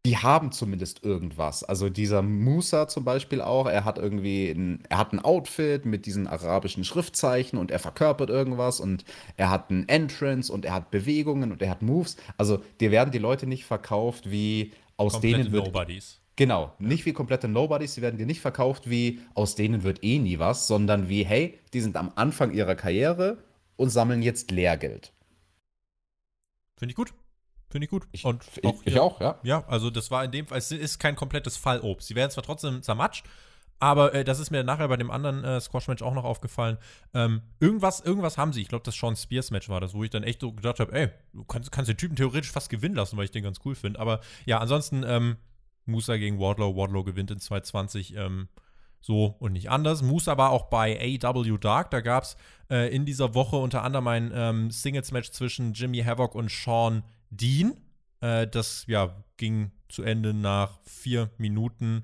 die 0.06 0.18
haben 0.18 0.52
zumindest 0.52 1.04
irgendwas. 1.04 1.64
Also 1.64 1.90
dieser 1.90 2.22
Musa 2.22 2.88
zum 2.88 3.04
Beispiel 3.04 3.42
auch, 3.42 3.66
er 3.66 3.86
hat 3.86 3.98
irgendwie 3.98 4.52
ein, 4.52 4.84
er 4.88 5.00
hat 5.00 5.14
ein 5.14 5.20
Outfit 5.20 5.86
mit 5.86 6.06
diesen 6.06 6.28
arabischen 6.28 6.84
Schriftzeichen 6.84 7.58
und 7.58 7.72
er 7.72 7.80
verkörpert 7.80 8.30
irgendwas 8.30 8.80
und 8.80 9.04
er 9.36 9.50
hat 9.50 9.72
ein 9.72 9.90
Entrance 9.90 10.54
und 10.54 10.64
er 10.64 10.74
hat 10.74 10.92
Bewegungen 10.92 11.52
und 11.52 11.62
er 11.64 11.72
hat 11.72 11.82
Moves. 11.82 12.18
Also 12.38 12.62
dir 12.80 12.92
werden 12.92 13.12
die 13.12 13.18
Leute 13.18 13.48
nicht 13.48 13.66
verkauft 13.66 14.30
wie 14.30 14.74
aus 14.96 15.14
Komplette 15.14 15.38
denen 15.38 15.52
wird 15.52 15.66
Nobodies. 15.66 16.22
Genau, 16.36 16.74
nicht 16.78 17.06
wie 17.06 17.14
komplette 17.14 17.48
Nobodies, 17.48 17.96
sie 17.96 18.02
werden 18.04 18.18
dir 18.18 18.28
nicht 18.28 18.42
verkauft 18.42 18.88
wie 18.90 19.22
aus 19.34 19.56
denen 19.56 19.84
wird 19.84 20.04
eh 20.04 20.20
nie 20.20 20.38
was, 20.38 20.68
sondern 20.68 21.10
wie 21.10 21.26
hey, 21.26 21.58
die 21.74 21.82
sind 21.82 21.98
am 21.98 22.12
Anfang 22.16 22.54
ihrer 22.54 22.76
Karriere 22.76 23.40
und 23.76 23.90
sammeln 23.90 24.22
jetzt 24.22 24.52
Lehrgeld. 24.52 25.14
Finde 26.78 26.92
ich 26.92 26.96
gut. 26.96 27.14
Finde 27.76 27.86
ich 27.88 27.92
gut. 27.92 28.08
Ich, 28.14 28.24
Und 28.24 28.42
ich, 28.56 28.64
ich 28.86 28.94
hier- 28.94 29.04
auch, 29.04 29.20
ja. 29.20 29.38
Ja, 29.44 29.66
also 29.68 29.90
das 29.90 30.10
war 30.12 30.24
in 30.24 30.32
dem 30.32 30.48
Fall, 30.48 30.60
es 30.60 30.72
ist 30.72 30.98
kein 30.98 31.18
komplettes 31.18 31.58
Fallobst. 31.58 32.08
Sie 32.08 32.16
werden 32.16 32.32
zwar 32.32 32.46
trotzdem 32.46 32.82
zermatscht, 32.82 33.26
aber 33.82 34.14
äh, 34.14 34.24
das 34.24 34.40
ist 34.40 34.50
mir 34.50 34.64
nachher 34.64 34.88
bei 34.88 34.96
dem 34.96 35.12
anderen 35.12 35.44
äh, 35.44 35.60
Squash-Match 35.60 36.02
auch 36.02 36.14
noch 36.14 36.24
aufgefallen. 36.24 36.78
Ähm, 37.14 37.42
irgendwas, 37.60 38.00
irgendwas 38.00 38.38
haben 38.38 38.54
sie. 38.54 38.62
Ich 38.62 38.70
glaube, 38.70 38.84
das 38.86 38.96
Sean 38.96 39.18
Spears-Match 39.18 39.68
war 39.68 39.82
das, 39.82 39.94
wo 39.94 40.06
ich 40.06 40.10
dann 40.10 40.24
echt 40.24 40.40
so 40.40 40.54
gedacht 40.54 40.80
habe, 40.80 40.94
ey, 40.94 41.10
du 41.34 41.44
kannst, 41.44 41.70
kannst 41.74 41.90
den 41.90 41.98
Typen 41.98 42.16
theoretisch 42.16 42.50
fast 42.50 42.70
gewinnen 42.70 42.96
lassen, 42.96 43.18
weil 43.18 43.26
ich 43.26 43.32
den 43.32 43.44
ganz 43.44 43.60
cool 43.66 43.76
finde. 43.76 44.00
Aber 44.00 44.22
ja, 44.46 44.60
ansonsten, 44.60 45.04
ähm, 45.06 45.36
Musa 45.86 46.16
gegen 46.16 46.40
Wardlow. 46.40 46.78
Wardlow 46.78 47.04
gewinnt 47.04 47.30
in 47.32 47.40
220. 47.40 48.16
Ähm, 48.16 48.48
so 49.02 49.36
und 49.40 49.52
nicht 49.52 49.70
anders. 49.70 50.02
Musa 50.02 50.38
war 50.38 50.50
auch 50.52 50.70
bei 50.70 50.98
AW 51.22 51.58
Dark. 51.60 51.92
Da 51.92 52.00
gab 52.00 52.24
es 52.24 52.38
äh, 52.72 52.96
in 52.96 53.06
dieser 53.06 53.36
Woche 53.36 53.58
unter 53.58 53.84
anderem 53.84 54.08
ein 54.08 54.32
ähm, 54.34 54.72
Singles-Match 54.72 55.32
zwischen 55.32 55.74
Jimmy 55.74 56.00
Havoc 56.02 56.34
und 56.34 56.50
Sean 56.50 57.04
Dean. 57.30 57.78
Äh, 58.22 58.48
das 58.48 58.86
ja, 58.88 59.24
ging 59.38 59.72
zu 59.90 60.04
Ende 60.04 60.34
nach 60.34 60.80
vier 60.84 61.32
Minuten. 61.38 62.04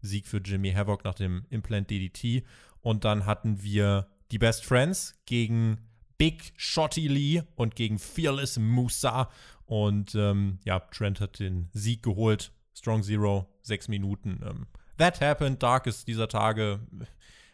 Sieg 0.00 0.26
für 0.26 0.38
Jimmy 0.38 0.72
Havoc 0.72 1.04
nach 1.04 1.14
dem 1.14 1.46
Implant 1.50 1.90
DDT. 1.90 2.44
Und 2.80 3.04
dann 3.04 3.26
hatten 3.26 3.62
wir 3.62 4.08
die 4.30 4.38
Best 4.38 4.64
Friends 4.64 5.14
gegen 5.26 5.78
Big 6.18 6.52
Shotty 6.56 7.08
Lee 7.08 7.42
und 7.54 7.76
gegen 7.76 7.98
Fearless 7.98 8.58
Musa. 8.58 9.30
Und 9.64 10.14
ähm, 10.14 10.58
ja, 10.64 10.80
Trent 10.80 11.20
hat 11.20 11.38
den 11.38 11.68
Sieg 11.72 12.02
geholt. 12.02 12.52
Strong 12.74 13.02
Zero, 13.02 13.48
sechs 13.62 13.88
Minuten. 13.88 14.40
Ähm, 14.44 14.66
That 14.98 15.20
Happened, 15.20 15.62
Darkest 15.62 16.08
dieser 16.08 16.28
Tage. 16.28 16.80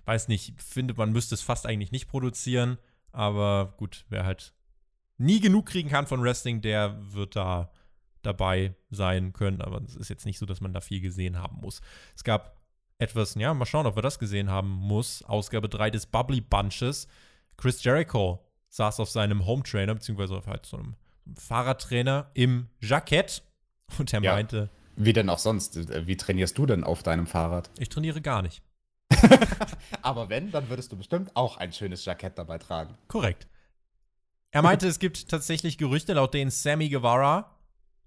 Weiß 0.05 0.29
nicht, 0.29 0.61
finde, 0.61 0.95
man 0.95 1.13
müsste 1.13 1.35
es 1.35 1.43
fast 1.43 1.67
eigentlich 1.67 1.93
nicht 1.93 2.09
produzieren. 2.09 2.79
Aber 3.13 3.75
gut, 3.77 4.05
wer 4.09 4.25
halt 4.25 4.55
nie 5.19 5.41
genug 5.41 5.67
kriegen 5.67 5.89
kann 5.89 6.07
von 6.07 6.23
Wrestling, 6.23 6.61
der 6.61 6.97
wird 7.13 7.37
da 7.37 7.71
dabei 8.23 8.75
sein 8.91 9.33
können, 9.33 9.61
aber 9.61 9.81
es 9.83 9.97
ist 9.97 10.09
jetzt 10.09 10.27
nicht 10.27 10.39
so, 10.39 10.47
dass 10.47 10.61
man 10.61 10.73
da 10.73 10.81
viel 10.81 11.01
gesehen 11.01 11.39
haben 11.39 11.59
muss. 11.61 11.81
Es 12.17 12.25
gab 12.25 12.59
etwas, 12.99 13.35
ja, 13.37 13.55
mal 13.55 13.67
schauen, 13.67 13.87
ob 13.87 13.97
wir 13.97 14.03
das 14.03 14.19
gesehen 14.19 14.51
haben 14.51 14.71
muss. 14.71 15.23
Ausgabe 15.23 15.69
3 15.69 15.91
des 15.91 16.07
Bubbly 16.07 16.41
Bunches. 16.41 17.07
Chris 17.57 17.83
Jericho 17.83 18.45
saß 18.71 19.01
auf 19.01 19.09
seinem 19.09 19.47
Home 19.47 19.63
Trainer, 19.63 19.95
beziehungsweise 19.95 20.37
auf 20.37 20.47
halt 20.47 20.67
so 20.67 20.77
einem 20.77 20.95
Fahrradtrainer 21.37 22.31
im 22.35 22.69
Jackett 22.81 23.43
und 23.99 24.13
er 24.13 24.23
ja, 24.23 24.33
meinte. 24.33 24.69
Wie 24.97 25.13
denn 25.13 25.31
auch 25.31 25.39
sonst? 25.39 25.77
Wie 26.07 26.17
trainierst 26.17 26.59
du 26.59 26.67
denn 26.67 26.85
auf 26.85 27.03
deinem 27.03 27.27
Fahrrad? 27.27 27.71
Ich 27.79 27.89
trainiere 27.89 28.21
gar 28.21 28.43
nicht. 28.43 28.63
Aber 30.03 30.29
wenn, 30.29 30.51
dann 30.51 30.69
würdest 30.69 30.93
du 30.93 30.97
bestimmt 30.97 31.35
auch 31.35 31.57
ein 31.57 31.73
schönes 31.73 32.05
Jackett 32.05 32.37
dabei 32.37 32.59
tragen. 32.59 32.95
Korrekt. 33.07 33.47
Er 34.51 34.63
meinte, 34.63 34.89
es 34.89 34.99
gibt 34.99 35.29
tatsächlich 35.29 35.79
Gerüchte, 35.79 36.15
laut 36.15 36.35
denen 36.35 36.51
Sammy 36.51 36.89
Guevara 36.89 37.55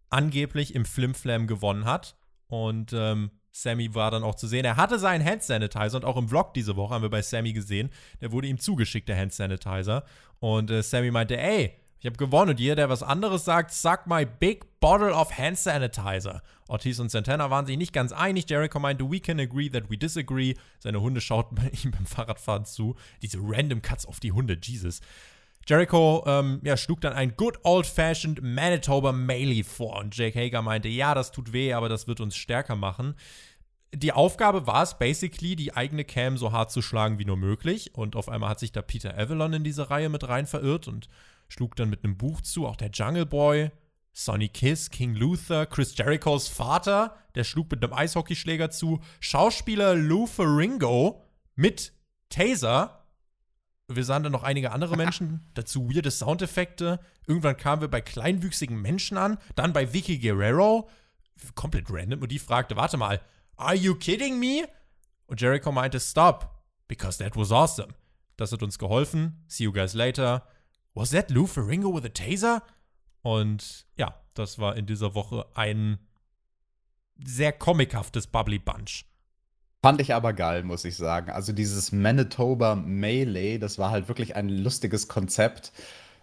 angeblich 0.10 0.76
im 0.76 0.86
Flimflam 0.86 1.48
gewonnen 1.48 1.86
hat. 1.86 2.16
Und 2.48 2.94
ähm, 2.94 3.32
Sammy 3.52 3.94
war 3.94 4.12
dann 4.12 4.24
auch 4.24 4.36
zu 4.36 4.48
sehen. 4.48 4.66
Er 4.66 4.78
hatte 4.78 5.00
seinen 5.00 5.26
Hand 5.26 5.44
Sanitizer 5.44 5.98
und 5.98 6.06
auch 6.06 6.18
im 6.18 6.30
Vlog 6.30 6.54
diese 6.54 6.76
Woche 6.76 6.94
haben 6.94 7.02
wir 7.02 7.10
bei 7.10 7.22
Sammy 7.22 7.54
gesehen, 7.54 7.90
der 8.22 8.32
wurde 8.32 8.48
ihm 8.48 8.58
zugeschickt, 8.58 9.08
der 9.08 9.18
Hand 9.18 9.34
Sanitizer. 9.34 10.04
Und 10.40 10.72
äh, 10.72 10.82
Sammy 10.82 11.12
meinte, 11.12 11.38
ey, 11.38 11.76
ich 12.02 12.08
habe 12.08 12.18
gewonnen 12.18 12.50
und 12.50 12.60
jeder, 12.60 12.76
der 12.76 12.90
was 12.90 13.04
anderes 13.04 13.46
sagt, 13.46 13.72
suck 13.72 14.08
my 14.08 14.26
big 14.26 14.80
bottle 14.80 15.14
of 15.14 15.38
hand 15.38 15.60
sanitizer. 15.60 16.42
Ortiz 16.68 16.98
und 16.98 17.12
Santana 17.12 17.52
waren 17.52 17.68
sich 17.68 17.78
nicht 17.78 17.94
ganz 17.94 18.12
einig. 18.12 18.50
Jericho 18.50 18.80
meinte, 18.80 19.12
we 19.12 19.20
can 19.20 19.40
agree 19.40 19.70
that 19.70 19.92
we 19.92 20.00
disagree. 20.00 20.56
Seine 20.80 21.00
Hunde 21.00 21.22
schauten 21.22 21.56
bei 21.62 21.70
ihm 21.84 21.92
beim 21.92 22.08
Fahrradfahren 22.08 22.66
zu. 22.66 22.96
Diese 23.22 23.38
random 23.40 23.84
Cuts 23.84 24.08
auf 24.08 24.20
die 24.20 24.32
Hunde, 24.32 24.58
Jesus. 24.60 25.02
Jericho 25.68 26.24
ähm, 26.26 26.60
ja, 26.64 26.76
schlug 26.76 27.02
dann 27.02 27.14
ein 27.14 27.36
good 27.36 27.60
old-fashioned 27.64 28.42
Manitoba 28.42 29.12
Melee 29.12 29.64
vor 29.64 29.98
und 29.98 30.16
Jake 30.16 30.40
Hager 30.40 30.62
meinte, 30.62 30.88
ja, 30.88 31.14
das 31.14 31.32
tut 31.32 31.54
weh, 31.54 31.74
aber 31.74 31.90
das 31.90 32.08
wird 32.08 32.20
uns 32.20 32.36
stärker 32.36 32.76
machen. 32.76 33.16
Die 33.94 34.14
Aufgabe 34.14 34.68
war 34.68 34.84
es 34.84 34.98
basically, 34.98 35.56
die 35.56 35.76
eigene 35.76 36.06
Cam 36.06 36.38
so 36.38 36.52
hart 36.52 36.72
zu 36.72 36.82
schlagen 36.82 37.20
wie 37.20 37.26
nur 37.26 37.38
möglich 37.38 37.94
und 37.94 38.16
auf 38.16 38.30
einmal 38.30 38.50
hat 38.50 38.60
sich 38.60 38.72
da 38.72 38.82
Peter 38.82 39.18
Avalon 39.18 39.54
in 39.54 39.64
diese 39.64 39.90
Reihe 39.90 40.10
mit 40.10 40.28
rein 40.28 40.48
verirrt 40.48 40.88
und 40.88 41.10
schlug 41.50 41.76
dann 41.76 41.90
mit 41.90 42.04
einem 42.04 42.18
Buch 42.18 42.42
zu, 42.42 42.66
auch 42.66 42.78
der 42.78 42.90
Jungle 42.90 43.26
Boy, 43.26 43.70
Sonny 44.14 44.48
Kiss, 44.48 44.90
King 44.90 45.16
Luther, 45.16 45.66
Chris 45.66 45.96
Jerichos 45.98 46.48
Vater, 46.48 47.16
der 47.36 47.44
schlug 47.44 47.72
mit 47.72 47.84
einem 47.84 47.94
Eishockeyschläger 47.94 48.72
zu, 48.72 49.02
Schauspieler 49.20 49.96
Lou 49.96 50.26
Ferringo 50.26 51.26
mit 51.56 51.94
Taser 52.30 53.01
wir 53.96 54.06
sahen 54.06 54.24
dann 54.24 54.32
noch 54.32 54.44
einige 54.44 54.72
andere 54.72 54.98
Menschen, 54.98 55.42
dazu 55.54 55.90
weirde 55.90 56.12
Soundeffekte. 56.12 57.00
Irgendwann 57.28 57.58
kamen 57.58 57.82
wir 57.82 57.88
bei 57.88 58.02
kleinwüchsigen 58.02 58.82
Menschen 58.82 59.18
an, 59.18 59.38
dann 59.56 59.74
bei 59.74 59.94
Vicky 59.94 60.20
Guerrero, 60.20 60.90
komplett 61.56 61.86
random, 61.90 62.22
und 62.22 62.32
die 62.32 62.40
fragte, 62.40 62.76
warte 62.76 62.98
mal, 62.98 63.22
are 63.56 63.76
you 63.76 63.96
kidding 63.96 64.40
me? 64.40 64.68
Und 65.28 65.42
Jericho 65.42 65.72
meinte, 65.72 66.00
stop, 66.00 66.64
because 66.88 67.18
that 67.24 67.36
was 67.36 67.52
awesome. 67.52 67.94
Das 68.38 68.52
hat 68.52 68.64
uns 68.64 68.80
geholfen. 68.80 69.44
See 69.48 69.66
you 69.66 69.72
guys 69.72 69.94
later. 69.94 70.48
Was 70.94 71.12
that 71.12 71.30
Lou 71.30 71.46
Ferringo 71.46 71.94
with 71.94 72.06
a 72.06 72.10
taser? 72.10 72.64
Und 73.22 73.86
ja, 73.96 74.16
das 74.34 74.60
war 74.60 74.76
in 74.76 74.88
dieser 74.88 75.14
Woche 75.14 75.46
ein 75.54 76.00
sehr 77.24 77.54
comichaftes 77.54 78.28
Bubbly 78.28 78.60
Bunch. 78.60 79.06
Fand 79.84 80.00
ich 80.00 80.14
aber 80.14 80.34
geil, 80.34 80.64
muss 80.64 80.86
ich 80.86 80.96
sagen. 80.96 81.32
Also 81.32 81.54
dieses 81.54 81.92
Manitoba 81.92 82.76
Melee, 82.76 83.58
das 83.58 83.80
war 83.80 83.90
halt 83.90 84.08
wirklich 84.08 84.36
ein 84.36 84.48
lustiges 84.48 85.08
Konzept, 85.08 85.72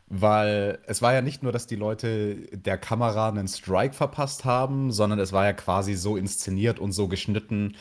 weil 0.07 0.79
es 0.87 1.03
war 1.03 1.13
ja 1.13 1.23
nicht 1.23 1.43
nur, 1.43 1.51
dass 1.51 1.67
die 1.67 1.77
Leute 1.77 2.37
der 2.57 2.79
Kamera 2.79 3.29
einen 3.29 3.49
Strike 3.49 3.95
verpasst 3.95 4.45
haben, 4.45 4.93
sondern 4.93 5.19
es 5.19 5.33
war 5.33 5.45
ja 5.45 5.53
quasi 5.55 5.95
so 5.95 6.17
inszeniert 6.17 6.79
und 6.79 6.93
so 6.93 7.09
geschnitten, 7.09 7.75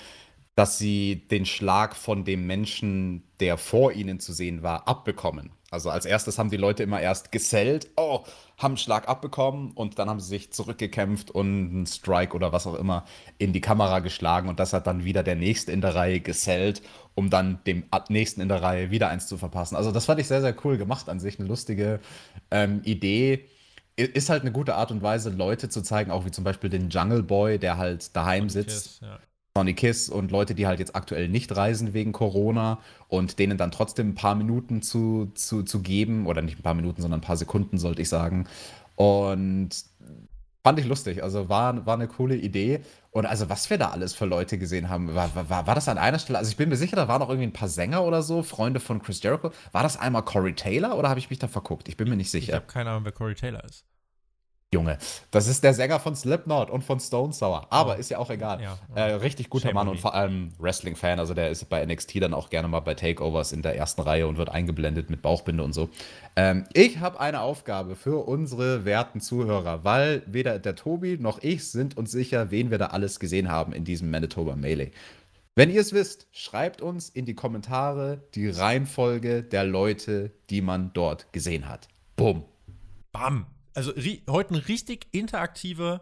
dass 0.55 0.79
sie 0.79 1.27
den 1.29 1.45
Schlag 1.45 1.95
von 1.95 2.25
dem 2.25 2.47
Menschen, 2.47 3.23
der 3.39 3.57
vor 3.57 3.93
ihnen 3.93 4.19
zu 4.19 4.33
sehen 4.33 4.63
war, 4.63 4.87
abbekommen. 4.87 5.51
Also 5.69 5.89
als 5.89 6.05
erstes 6.05 6.39
haben 6.39 6.49
die 6.49 6.57
Leute 6.57 6.83
immer 6.83 7.01
erst 7.01 7.31
gesellt, 7.31 7.89
oh, 7.97 8.23
haben 8.57 8.71
einen 8.71 8.77
Schlag 8.77 9.09
abbekommen 9.09 9.71
und 9.71 9.99
dann 9.99 10.09
haben 10.09 10.21
sie 10.21 10.29
sich 10.29 10.53
zurückgekämpft 10.53 11.29
und 11.29 11.45
einen 11.45 11.85
Strike 11.85 12.33
oder 12.33 12.53
was 12.53 12.65
auch 12.67 12.75
immer 12.75 13.03
in 13.37 13.51
die 13.51 13.59
Kamera 13.59 13.99
geschlagen 13.99 14.47
und 14.47 14.61
das 14.61 14.71
hat 14.71 14.87
dann 14.87 15.03
wieder 15.03 15.23
der 15.23 15.35
Nächste 15.35 15.73
in 15.73 15.81
der 15.81 15.93
Reihe 15.93 16.21
gesellt, 16.21 16.81
um 17.15 17.29
dann 17.29 17.59
dem 17.67 17.83
Nächsten 18.07 18.39
in 18.39 18.47
der 18.47 18.61
Reihe 18.61 18.91
wieder 18.91 19.09
eins 19.09 19.27
zu 19.27 19.37
verpassen. 19.37 19.75
Also 19.75 19.91
das 19.91 20.05
fand 20.05 20.21
ich 20.21 20.27
sehr, 20.27 20.41
sehr 20.41 20.55
cool 20.63 20.77
gemacht 20.77 21.09
an 21.09 21.19
sich, 21.19 21.37
eine 21.37 21.49
lustige 21.49 21.99
ähm, 22.49 22.81
Idee. 22.85 23.45
Ist 23.97 24.29
halt 24.29 24.43
eine 24.43 24.51
gute 24.51 24.75
Art 24.75 24.91
und 24.91 25.01
Weise, 25.01 25.31
Leute 25.31 25.69
zu 25.69 25.81
zeigen, 25.81 26.11
auch 26.11 26.25
wie 26.25 26.31
zum 26.31 26.43
Beispiel 26.43 26.69
den 26.69 26.89
Jungle 26.89 27.23
Boy, 27.23 27.59
der 27.59 27.77
halt 27.77 28.15
daheim 28.15 28.47
sitzt. 28.49 28.99
Kiss, 28.99 28.99
ja 29.01 29.19
Sonny 29.57 29.73
Kiss 29.73 30.07
und 30.07 30.29
Leute, 30.29 30.53
die 30.53 30.67
halt 30.67 30.77
jetzt 30.77 30.95
aktuell 30.95 31.29
nicht 31.29 31.55
reisen 31.55 31.95
wegen 31.95 32.11
Corona 32.11 32.77
und 33.07 33.39
denen 33.39 33.57
dann 33.57 33.71
trotzdem 33.71 34.09
ein 34.09 34.15
paar 34.15 34.35
Minuten 34.35 34.83
zu, 34.83 35.31
zu, 35.33 35.63
zu 35.63 35.81
geben, 35.81 36.27
oder 36.27 36.43
nicht 36.43 36.59
ein 36.59 36.61
paar 36.61 36.75
Minuten, 36.75 37.01
sondern 37.01 37.21
ein 37.21 37.23
paar 37.23 37.37
Sekunden, 37.37 37.79
sollte 37.79 38.03
ich 38.03 38.09
sagen. 38.09 38.45
Und 38.95 39.69
fand 40.63 40.77
ich 40.77 40.85
lustig. 40.85 41.23
Also 41.23 41.49
war, 41.49 41.87
war 41.87 41.95
eine 41.95 42.07
coole 42.07 42.35
Idee. 42.35 42.81
Und 43.09 43.25
also, 43.25 43.49
was 43.49 43.67
wir 43.71 43.79
da 43.79 43.89
alles 43.89 44.13
für 44.13 44.25
Leute 44.25 44.59
gesehen 44.59 44.89
haben, 44.89 45.15
war, 45.15 45.31
war, 45.33 45.65
war 45.65 45.73
das 45.73 45.87
an 45.87 45.97
einer 45.97 46.19
Stelle? 46.19 46.37
Also, 46.37 46.51
ich 46.51 46.57
bin 46.57 46.69
mir 46.69 46.75
sicher, 46.75 46.95
da 46.95 47.07
waren 47.07 47.23
auch 47.23 47.29
irgendwie 47.29 47.47
ein 47.47 47.53
paar 47.53 47.67
Sänger 47.67 48.03
oder 48.03 48.21
so, 48.21 48.43
Freunde 48.43 48.79
von 48.79 49.01
Chris 49.01 49.23
Jericho. 49.23 49.51
War 49.71 49.81
das 49.81 49.97
einmal 49.97 50.21
Corey 50.21 50.53
Taylor 50.53 50.99
oder 50.99 51.09
habe 51.09 51.19
ich 51.19 51.31
mich 51.31 51.39
da 51.39 51.47
verguckt? 51.47 51.89
Ich 51.89 51.97
bin 51.97 52.09
mir 52.09 52.15
nicht 52.15 52.29
sicher. 52.29 52.49
Ich 52.49 52.55
habe 52.55 52.67
keine 52.67 52.91
Ahnung, 52.91 53.05
wer 53.05 53.11
Corey 53.11 53.33
Taylor 53.33 53.63
ist. 53.63 53.85
Junge, 54.73 54.97
das 55.31 55.47
ist 55.47 55.63
der 55.63 55.73
Sänger 55.73 55.97
von 55.97 56.13
Slipknot 56.13 56.69
und 56.69 56.83
von 56.83 56.99
Stone 56.99 57.31
Sour. 57.31 57.67
Aber 57.71 57.95
oh. 57.95 57.99
ist 57.99 58.09
ja 58.09 58.17
auch 58.17 58.29
egal. 58.29 58.61
Ja, 58.61 58.77
ja. 58.93 59.07
Äh, 59.07 59.13
richtig 59.13 59.49
guter 59.49 59.69
Shame 59.69 59.75
Mann 59.75 59.87
und 59.87 59.97
vor 59.97 60.13
allem 60.13 60.51
Wrestling-Fan. 60.59 61.19
Also 61.19 61.33
der 61.33 61.49
ist 61.49 61.69
bei 61.69 61.85
NXT 61.85 62.21
dann 62.21 62.33
auch 62.33 62.49
gerne 62.49 62.67
mal 62.67 62.81
bei 62.81 62.93
Takeovers 62.93 63.53
in 63.53 63.61
der 63.61 63.77
ersten 63.77 64.01
Reihe 64.01 64.27
und 64.27 64.37
wird 64.37 64.49
eingeblendet 64.49 65.09
mit 65.09 65.21
Bauchbinde 65.21 65.63
und 65.63 65.71
so. 65.71 65.89
Ähm, 66.35 66.65
ich 66.73 66.99
habe 66.99 67.17
eine 67.21 67.39
Aufgabe 67.39 67.95
für 67.95 68.27
unsere 68.27 68.83
werten 68.83 69.21
Zuhörer, 69.21 69.85
weil 69.85 70.21
weder 70.25 70.59
der 70.59 70.75
Tobi 70.75 71.17
noch 71.17 71.41
ich 71.41 71.71
sind 71.71 71.95
uns 71.95 72.11
sicher, 72.11 72.51
wen 72.51 72.69
wir 72.69 72.77
da 72.77 72.87
alles 72.87 73.21
gesehen 73.21 73.49
haben 73.49 73.71
in 73.71 73.85
diesem 73.85 74.11
Manitoba 74.11 74.57
Melee. 74.57 74.91
Wenn 75.55 75.71
ihr 75.71 75.79
es 75.79 75.93
wisst, 75.93 76.27
schreibt 76.33 76.81
uns 76.81 77.07
in 77.07 77.25
die 77.25 77.35
Kommentare 77.35 78.21
die 78.35 78.49
Reihenfolge 78.49 79.43
der 79.43 79.63
Leute, 79.63 80.31
die 80.49 80.61
man 80.61 80.91
dort 80.93 81.31
gesehen 81.31 81.69
hat. 81.69 81.87
Bumm. 82.17 82.43
Bam 83.13 83.45
also 83.77 83.93
heute 84.27 84.55
eine 84.55 84.67
richtig 84.67 85.07
interaktive 85.11 86.01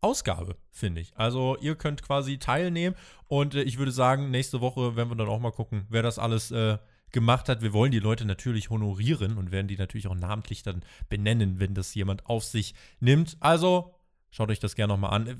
Ausgabe, 0.00 0.56
finde 0.72 1.00
ich. 1.00 1.16
Also 1.16 1.56
ihr 1.60 1.76
könnt 1.76 2.02
quasi 2.02 2.38
teilnehmen 2.38 2.96
und 3.28 3.54
äh, 3.54 3.62
ich 3.62 3.78
würde 3.78 3.92
sagen, 3.92 4.32
nächste 4.32 4.60
Woche 4.60 4.96
werden 4.96 5.08
wir 5.08 5.14
dann 5.14 5.28
auch 5.28 5.38
mal 5.38 5.52
gucken, 5.52 5.86
wer 5.90 6.02
das 6.02 6.18
alles 6.18 6.50
äh, 6.50 6.78
gemacht 7.12 7.48
hat. 7.48 7.62
Wir 7.62 7.72
wollen 7.72 7.92
die 7.92 8.00
Leute 8.00 8.24
natürlich 8.24 8.70
honorieren 8.70 9.38
und 9.38 9.52
werden 9.52 9.68
die 9.68 9.76
natürlich 9.76 10.08
auch 10.08 10.14
namentlich 10.16 10.64
dann 10.64 10.82
benennen, 11.08 11.60
wenn 11.60 11.72
das 11.72 11.94
jemand 11.94 12.26
auf 12.26 12.42
sich 12.42 12.74
nimmt. 12.98 13.36
Also 13.38 13.94
schaut 14.30 14.50
euch 14.50 14.60
das 14.60 14.74
gerne 14.74 14.92
nochmal 14.92 15.12
an. 15.12 15.38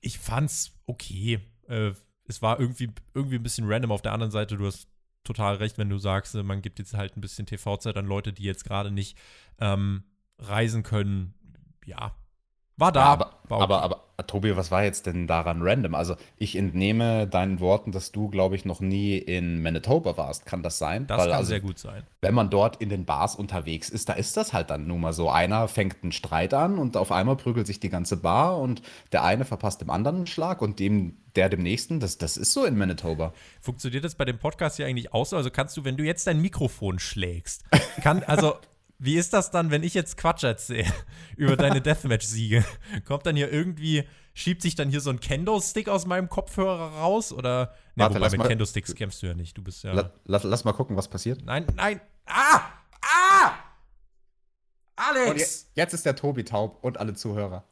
Ich 0.00 0.18
fand's 0.18 0.72
okay. 0.86 1.38
Äh, 1.68 1.92
es 2.24 2.42
war 2.42 2.58
irgendwie, 2.58 2.90
irgendwie 3.14 3.36
ein 3.36 3.42
bisschen 3.44 3.70
random. 3.70 3.92
Auf 3.92 4.02
der 4.02 4.12
anderen 4.12 4.32
Seite, 4.32 4.56
du 4.56 4.66
hast 4.66 4.88
total 5.22 5.56
recht, 5.56 5.78
wenn 5.78 5.90
du 5.90 5.98
sagst, 5.98 6.34
man 6.34 6.60
gibt 6.60 6.80
jetzt 6.80 6.94
halt 6.94 7.16
ein 7.16 7.20
bisschen 7.20 7.46
TV-Zeit 7.46 7.96
an 7.96 8.06
Leute, 8.06 8.32
die 8.32 8.42
jetzt 8.42 8.64
gerade 8.64 8.90
nicht 8.90 9.16
ähm, 9.60 10.02
reisen 10.38 10.82
können, 10.82 11.34
ja, 11.84 12.14
war 12.78 12.92
da. 12.92 13.00
Ja, 13.00 13.06
aber, 13.06 13.24
war 13.48 13.58
okay. 13.58 13.64
aber, 13.64 13.82
aber, 13.82 14.04
Tobi, 14.26 14.56
was 14.56 14.70
war 14.70 14.84
jetzt 14.84 15.06
denn 15.06 15.26
daran 15.26 15.62
random? 15.62 15.96
Also, 15.96 16.14
ich 16.36 16.54
entnehme 16.54 17.26
deinen 17.26 17.58
Worten, 17.58 17.90
dass 17.90 18.12
du, 18.12 18.28
glaube 18.28 18.54
ich, 18.54 18.64
noch 18.64 18.80
nie 18.80 19.18
in 19.18 19.62
Manitoba 19.62 20.16
warst. 20.16 20.46
Kann 20.46 20.62
das 20.62 20.78
sein? 20.78 21.08
Das 21.08 21.18
Weil, 21.18 21.26
kann 21.26 21.38
also, 21.38 21.48
sehr 21.48 21.60
gut 21.60 21.78
sein. 21.78 22.04
Wenn 22.20 22.34
man 22.34 22.50
dort 22.50 22.76
in 22.76 22.88
den 22.88 23.04
Bars 23.04 23.34
unterwegs 23.34 23.88
ist, 23.88 24.08
da 24.08 24.12
ist 24.12 24.36
das 24.36 24.52
halt 24.52 24.70
dann 24.70 24.86
nun 24.86 25.00
mal 25.00 25.12
so. 25.12 25.28
Einer 25.28 25.66
fängt 25.66 26.02
einen 26.02 26.12
Streit 26.12 26.54
an 26.54 26.78
und 26.78 26.96
auf 26.96 27.10
einmal 27.10 27.36
prügelt 27.36 27.66
sich 27.66 27.80
die 27.80 27.88
ganze 27.88 28.16
Bar 28.16 28.58
und 28.58 28.80
der 29.10 29.24
eine 29.24 29.44
verpasst 29.44 29.80
dem 29.80 29.90
anderen 29.90 30.18
einen 30.18 30.26
Schlag 30.28 30.62
und 30.62 30.78
dem 30.78 31.16
der 31.34 31.48
dem 31.48 31.62
nächsten. 31.62 31.98
Das, 31.98 32.18
das 32.18 32.36
ist 32.36 32.52
so 32.52 32.64
in 32.64 32.76
Manitoba. 32.76 33.32
Funktioniert 33.60 34.04
das 34.04 34.14
bei 34.14 34.24
dem 34.24 34.38
Podcast 34.38 34.76
hier 34.76 34.86
eigentlich 34.86 35.12
auch 35.12 35.26
so? 35.26 35.36
Also 35.36 35.50
kannst 35.50 35.76
du, 35.76 35.84
wenn 35.84 35.96
du 35.96 36.04
jetzt 36.04 36.28
dein 36.28 36.40
Mikrofon 36.40 37.00
schlägst, 37.00 37.64
kann, 38.02 38.22
also 38.22 38.54
wie 38.98 39.16
ist 39.16 39.32
das 39.32 39.50
dann, 39.50 39.70
wenn 39.70 39.82
ich 39.82 39.94
jetzt 39.94 40.16
Quatsch 40.16 40.44
erzähle 40.44 40.92
über 41.36 41.56
deine 41.56 41.80
Deathmatch-Siege? 41.82 42.64
Kommt 43.04 43.26
dann 43.26 43.36
hier 43.36 43.52
irgendwie, 43.52 44.04
schiebt 44.34 44.62
sich 44.62 44.74
dann 44.74 44.90
hier 44.90 45.00
so 45.00 45.10
ein 45.10 45.20
Kendo-Stick 45.20 45.88
aus 45.88 46.06
meinem 46.06 46.28
Kopfhörer 46.28 46.98
raus? 46.98 47.32
Oder, 47.32 47.74
ne, 47.94 48.04
Warte, 48.04 48.16
wobei 48.16 48.30
mit 48.30 48.46
Kendo-Sticks 48.46 48.94
kämpfst 48.94 49.22
du 49.22 49.28
ja 49.28 49.34
nicht. 49.34 49.56
Du 49.56 49.62
bist 49.62 49.84
ja. 49.84 49.92
La, 49.92 50.12
lass, 50.24 50.42
lass, 50.42 50.64
mal 50.64 50.72
gucken, 50.72 50.96
was 50.96 51.08
passiert. 51.08 51.44
Nein, 51.44 51.66
nein. 51.76 52.00
Ah! 52.26 52.60
Ah! 53.00 53.52
Alex! 54.96 55.38
Jetzt, 55.38 55.70
jetzt 55.74 55.92
ist 55.94 56.06
der 56.06 56.16
Tobi 56.16 56.44
taub 56.44 56.82
und 56.82 56.98
alle 56.98 57.14
Zuhörer. 57.14 57.64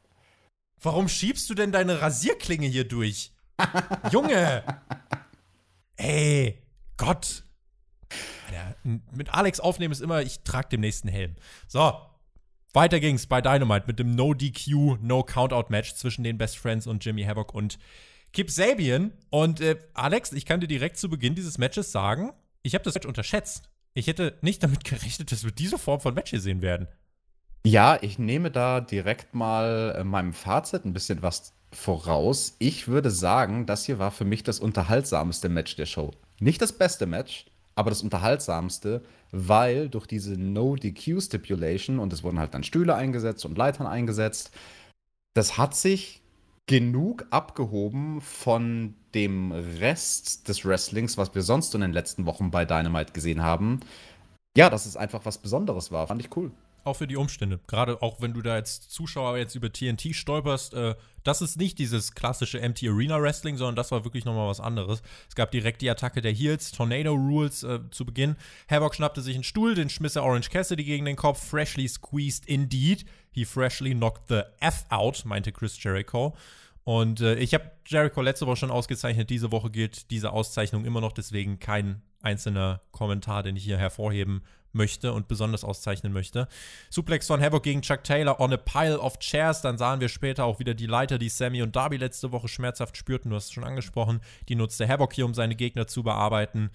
Warum 0.81 1.09
schiebst 1.09 1.51
du 1.51 1.55
denn 1.55 1.73
deine 1.73 2.01
Rasierklinge 2.01 2.69
hier 2.69 2.87
durch? 2.87 3.33
Junge! 4.13 4.63
Ey, 5.97 6.63
Gott! 6.97 7.46
Ja, 8.53 8.75
mit 9.13 9.35
Alex 9.35 9.61
aufnehmen 9.61 9.93
ist 9.93 10.01
immer, 10.01 10.23
ich 10.23 10.41
trage 10.41 10.69
dem 10.69 10.81
nächsten 10.81 11.09
Helm. 11.09 11.35
So, 11.67 11.93
weiter 12.73 13.01
ging's 13.01 13.27
bei 13.27 13.41
Dynamite 13.41 13.87
mit 13.87 13.99
dem 13.99 14.15
No 14.15 14.35
DQ, 14.35 14.99
No 15.01 15.23
Countout 15.23 15.71
Match 15.71 15.95
zwischen 15.95 16.25
den 16.25 16.39
Best 16.39 16.59
Friends 16.59 16.87
und 16.87 17.05
Jimmy 17.05 17.25
Havoc 17.25 17.55
und 17.55 17.79
Kip 18.33 18.51
Sabian. 18.51 19.13
Und 19.31 19.61
äh, 19.61 19.77
Alex, 19.95 20.33
ich 20.33 20.45
kann 20.45 20.61
dir 20.61 20.69
direkt 20.69 20.99
zu 20.99 21.09
Beginn 21.09 21.35
dieses 21.35 21.59
Matches 21.59 21.91
sagen, 21.91 22.33
ich 22.63 22.75
habe 22.75 22.85
das 22.85 22.95
Match 22.95 23.07
unterschätzt. 23.07 23.71
Ich 23.95 24.07
hätte 24.07 24.37
nicht 24.43 24.63
damit 24.63 24.85
gerechnet, 24.85 25.33
dass 25.33 25.45
wir 25.45 25.53
diese 25.53 25.79
Form 25.79 26.01
von 26.01 26.15
Match 26.15 26.31
hier 26.31 26.41
sehen 26.41 26.61
werden. 26.61 26.87
Ja, 27.65 27.99
ich 28.01 28.19
nehme 28.19 28.51
da 28.51 28.81
direkt 28.81 29.35
mal 29.35 29.97
äh, 29.99 30.05
meinem 30.05 30.35
Fazit 30.35 30.85
ein 30.85 30.93
bisschen 30.93 31.23
was 31.23 31.55
voraus. 31.73 32.57
Ich 32.59 32.89
würde 32.89 33.11
sagen, 33.11 33.67
das 33.67 33.87
hier 33.87 33.99
war 33.99 34.11
für 34.11 34.25
mich 34.25 34.43
das 34.43 34.61
unterhaltsamste 34.61 35.49
Match 35.49 35.77
der 35.77 35.87
Show. 35.87 36.13
Nicht 36.39 36.61
das 36.61 36.73
beste 36.73 37.07
Match, 37.07 37.47
aber 37.77 37.91
das 37.91 38.03
unterhaltsamste, 38.03 39.03
weil 39.31 39.89
durch 39.89 40.07
diese 40.07 40.33
No-DQ-Stipulation 40.33 41.99
und 41.99 42.13
es 42.13 42.25
wurden 42.25 42.41
halt 42.41 42.55
dann 42.55 42.65
Stühle 42.65 42.95
eingesetzt 42.95 43.45
und 43.45 43.57
Leitern 43.57 43.87
eingesetzt, 43.87 44.51
das 45.35 45.59
hat 45.59 45.77
sich 45.77 46.23
genug 46.67 47.27
abgehoben 47.31 48.21
von 48.21 48.95
dem 49.15 49.53
Rest 49.53 50.49
des 50.49 50.65
Wrestlings, 50.65 51.17
was 51.17 51.35
wir 51.35 51.43
sonst 51.43 51.75
in 51.75 51.83
den 51.83 51.93
letzten 51.93 52.27
Wochen 52.27 52.51
bei 52.51 52.65
Dynamite 52.65 53.13
gesehen 53.13 53.43
haben. 53.43 53.81
Ja, 54.57 54.71
dass 54.71 54.87
es 54.87 54.97
einfach 54.97 55.25
was 55.25 55.39
Besonderes 55.39 55.93
war. 55.93 56.07
Fand 56.09 56.23
ich 56.23 56.35
cool 56.37 56.51
auch 56.87 56.95
für 56.95 57.07
die 57.07 57.17
Umstände. 57.17 57.61
Gerade 57.67 58.03
auch 58.03 58.21
wenn 58.21 58.35
du 58.35 58.43
da 58.43 58.55
als 58.55 58.89
Zuschauer 58.89 59.39
jetzt 59.39 59.55
über 59.55 59.73
TNT 59.73 60.15
stolperst, 60.15 60.75
äh, 60.75 60.95
das 61.25 61.43
ist 61.43 61.57
nicht 61.57 61.79
dieses 61.79 62.15
klassische 62.15 62.61
Empty 62.61 62.89
Arena 62.89 63.21
Wrestling, 63.21 63.57
sondern 63.57 63.75
das 63.75 63.91
war 63.91 64.05
wirklich 64.05 64.25
nochmal 64.25 64.49
was 64.49 64.61
anderes. 64.61 65.03
Es 65.29 65.35
gab 65.35 65.51
direkt 65.51 65.83
die 65.83 65.91
Attacke 65.91 66.21
der 66.21 66.33
Heels, 66.33 66.71
Tornado 66.71 67.13
Rules 67.13 67.65
äh, 67.65 67.81
zu 67.91 68.05
Beginn. 68.05 68.37
Havoc 68.71 68.95
schnappte 68.95 69.23
sich 69.23 69.35
einen 69.35 69.45
Stuhl, 69.45 69.75
den 69.75 69.91
schmiss 69.91 70.17
er 70.17 70.25
Orange 70.25 70.51
Cassidy 70.51 70.85
gegen 70.85 71.05
den 71.05 71.17
Kopf. 71.17 71.45
Freshly 71.45 71.89
squeezed 71.89 72.47
indeed. 72.47 73.05
He 73.33 73.45
freshly 73.45 73.95
knocked 73.95 74.29
the 74.29 74.43
F 74.61 74.85
out, 74.89 75.25
meinte 75.25 75.53
Chris 75.53 75.83
Jericho. 75.83 76.37
Und 76.85 77.21
äh, 77.21 77.35
ich 77.35 77.53
habe 77.53 77.73
Jericho 77.85 78.23
letzte 78.23 78.47
Woche 78.47 78.57
schon 78.57 78.71
ausgezeichnet. 78.71 79.29
Diese 79.29 79.51
Woche 79.51 79.71
gilt 79.71 80.11
diese 80.13 80.33
Auszeichnung 80.33 80.85
immer 80.85 81.01
noch, 81.01 81.13
deswegen 81.13 81.59
kein 81.59 82.03
einzelner 82.23 82.81
Kommentar, 82.93 83.43
den 83.43 83.57
ich 83.57 83.65
hier 83.65 83.79
hervorheben 83.79 84.43
möchte 84.77 85.13
und 85.13 85.27
besonders 85.27 85.65
auszeichnen 85.65 86.13
möchte. 86.13 86.47
Suplex 86.91 87.27
von 87.27 87.41
Havoc 87.41 87.65
gegen 87.65 87.83
Chuck 87.83 88.05
Taylor 88.05 88.39
on 88.39 88.53
a 88.53 88.57
pile 88.57 88.99
of 88.99 89.19
chairs. 89.19 89.63
Dann 89.63 89.79
sahen 89.79 90.01
wir 90.01 90.09
später 90.09 90.45
auch 90.45 90.59
wieder 90.59 90.75
die 90.75 90.87
Leiter, 90.87 91.19
die 91.19 91.29
Sammy 91.29 91.63
und 91.63 91.75
Darby 91.75 91.97
letzte 91.97 92.31
Woche 92.33 92.49
schmerzhaft 92.49 92.97
spürten. 92.97 93.31
Du 93.31 93.37
hast 93.37 93.47
es 93.47 93.53
schon 93.53 93.65
angesprochen. 93.65 94.21
Die 94.49 94.55
nutzte 94.55 94.87
Havoc 94.87 95.13
hier, 95.13 95.25
um 95.25 95.35
seine 95.35 95.57
Gegner 95.57 95.87
zu 95.87 96.03
bearbeiten. 96.03 96.71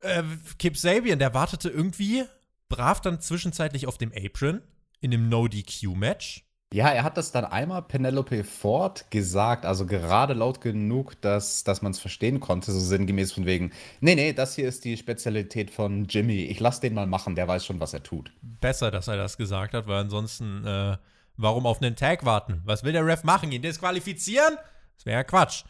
Äh, 0.00 0.22
Kip 0.58 0.76
Sabian, 0.76 1.18
der 1.18 1.34
wartete 1.34 1.68
irgendwie 1.68 2.24
brav 2.68 3.00
dann 3.00 3.20
zwischenzeitlich 3.20 3.86
auf 3.86 3.98
dem 3.98 4.12
Apron 4.12 4.62
in 5.00 5.10
dem 5.10 5.28
No-DQ-Match. 5.28 6.47
Ja, 6.72 6.88
er 6.90 7.02
hat 7.02 7.16
das 7.16 7.32
dann 7.32 7.46
einmal 7.46 7.80
Penelope 7.80 8.44
Ford 8.44 9.10
gesagt, 9.10 9.64
also 9.64 9.86
gerade 9.86 10.34
laut 10.34 10.60
genug, 10.60 11.18
dass, 11.22 11.64
dass 11.64 11.80
man 11.80 11.92
es 11.92 11.98
verstehen 11.98 12.40
konnte, 12.40 12.72
so 12.72 12.78
sinngemäß 12.78 13.32
von 13.32 13.46
wegen, 13.46 13.72
nee, 14.00 14.14
nee, 14.14 14.34
das 14.34 14.54
hier 14.54 14.68
ist 14.68 14.84
die 14.84 14.98
Spezialität 14.98 15.70
von 15.70 16.04
Jimmy, 16.04 16.42
ich 16.44 16.60
lass 16.60 16.80
den 16.80 16.92
mal 16.92 17.06
machen, 17.06 17.36
der 17.36 17.48
weiß 17.48 17.64
schon, 17.64 17.80
was 17.80 17.94
er 17.94 18.02
tut. 18.02 18.32
Besser, 18.42 18.90
dass 18.90 19.08
er 19.08 19.16
das 19.16 19.38
gesagt 19.38 19.72
hat, 19.72 19.86
weil 19.86 20.02
ansonsten, 20.02 20.66
äh, 20.66 20.98
warum 21.38 21.64
auf 21.64 21.80
einen 21.80 21.96
Tag 21.96 22.26
warten? 22.26 22.60
Was 22.66 22.84
will 22.84 22.92
der 22.92 23.06
Ref 23.06 23.24
machen? 23.24 23.50
Ihn 23.50 23.62
disqualifizieren? 23.62 24.56
Das 24.96 25.06
wäre 25.06 25.16
ja 25.16 25.24
Quatsch. 25.24 25.64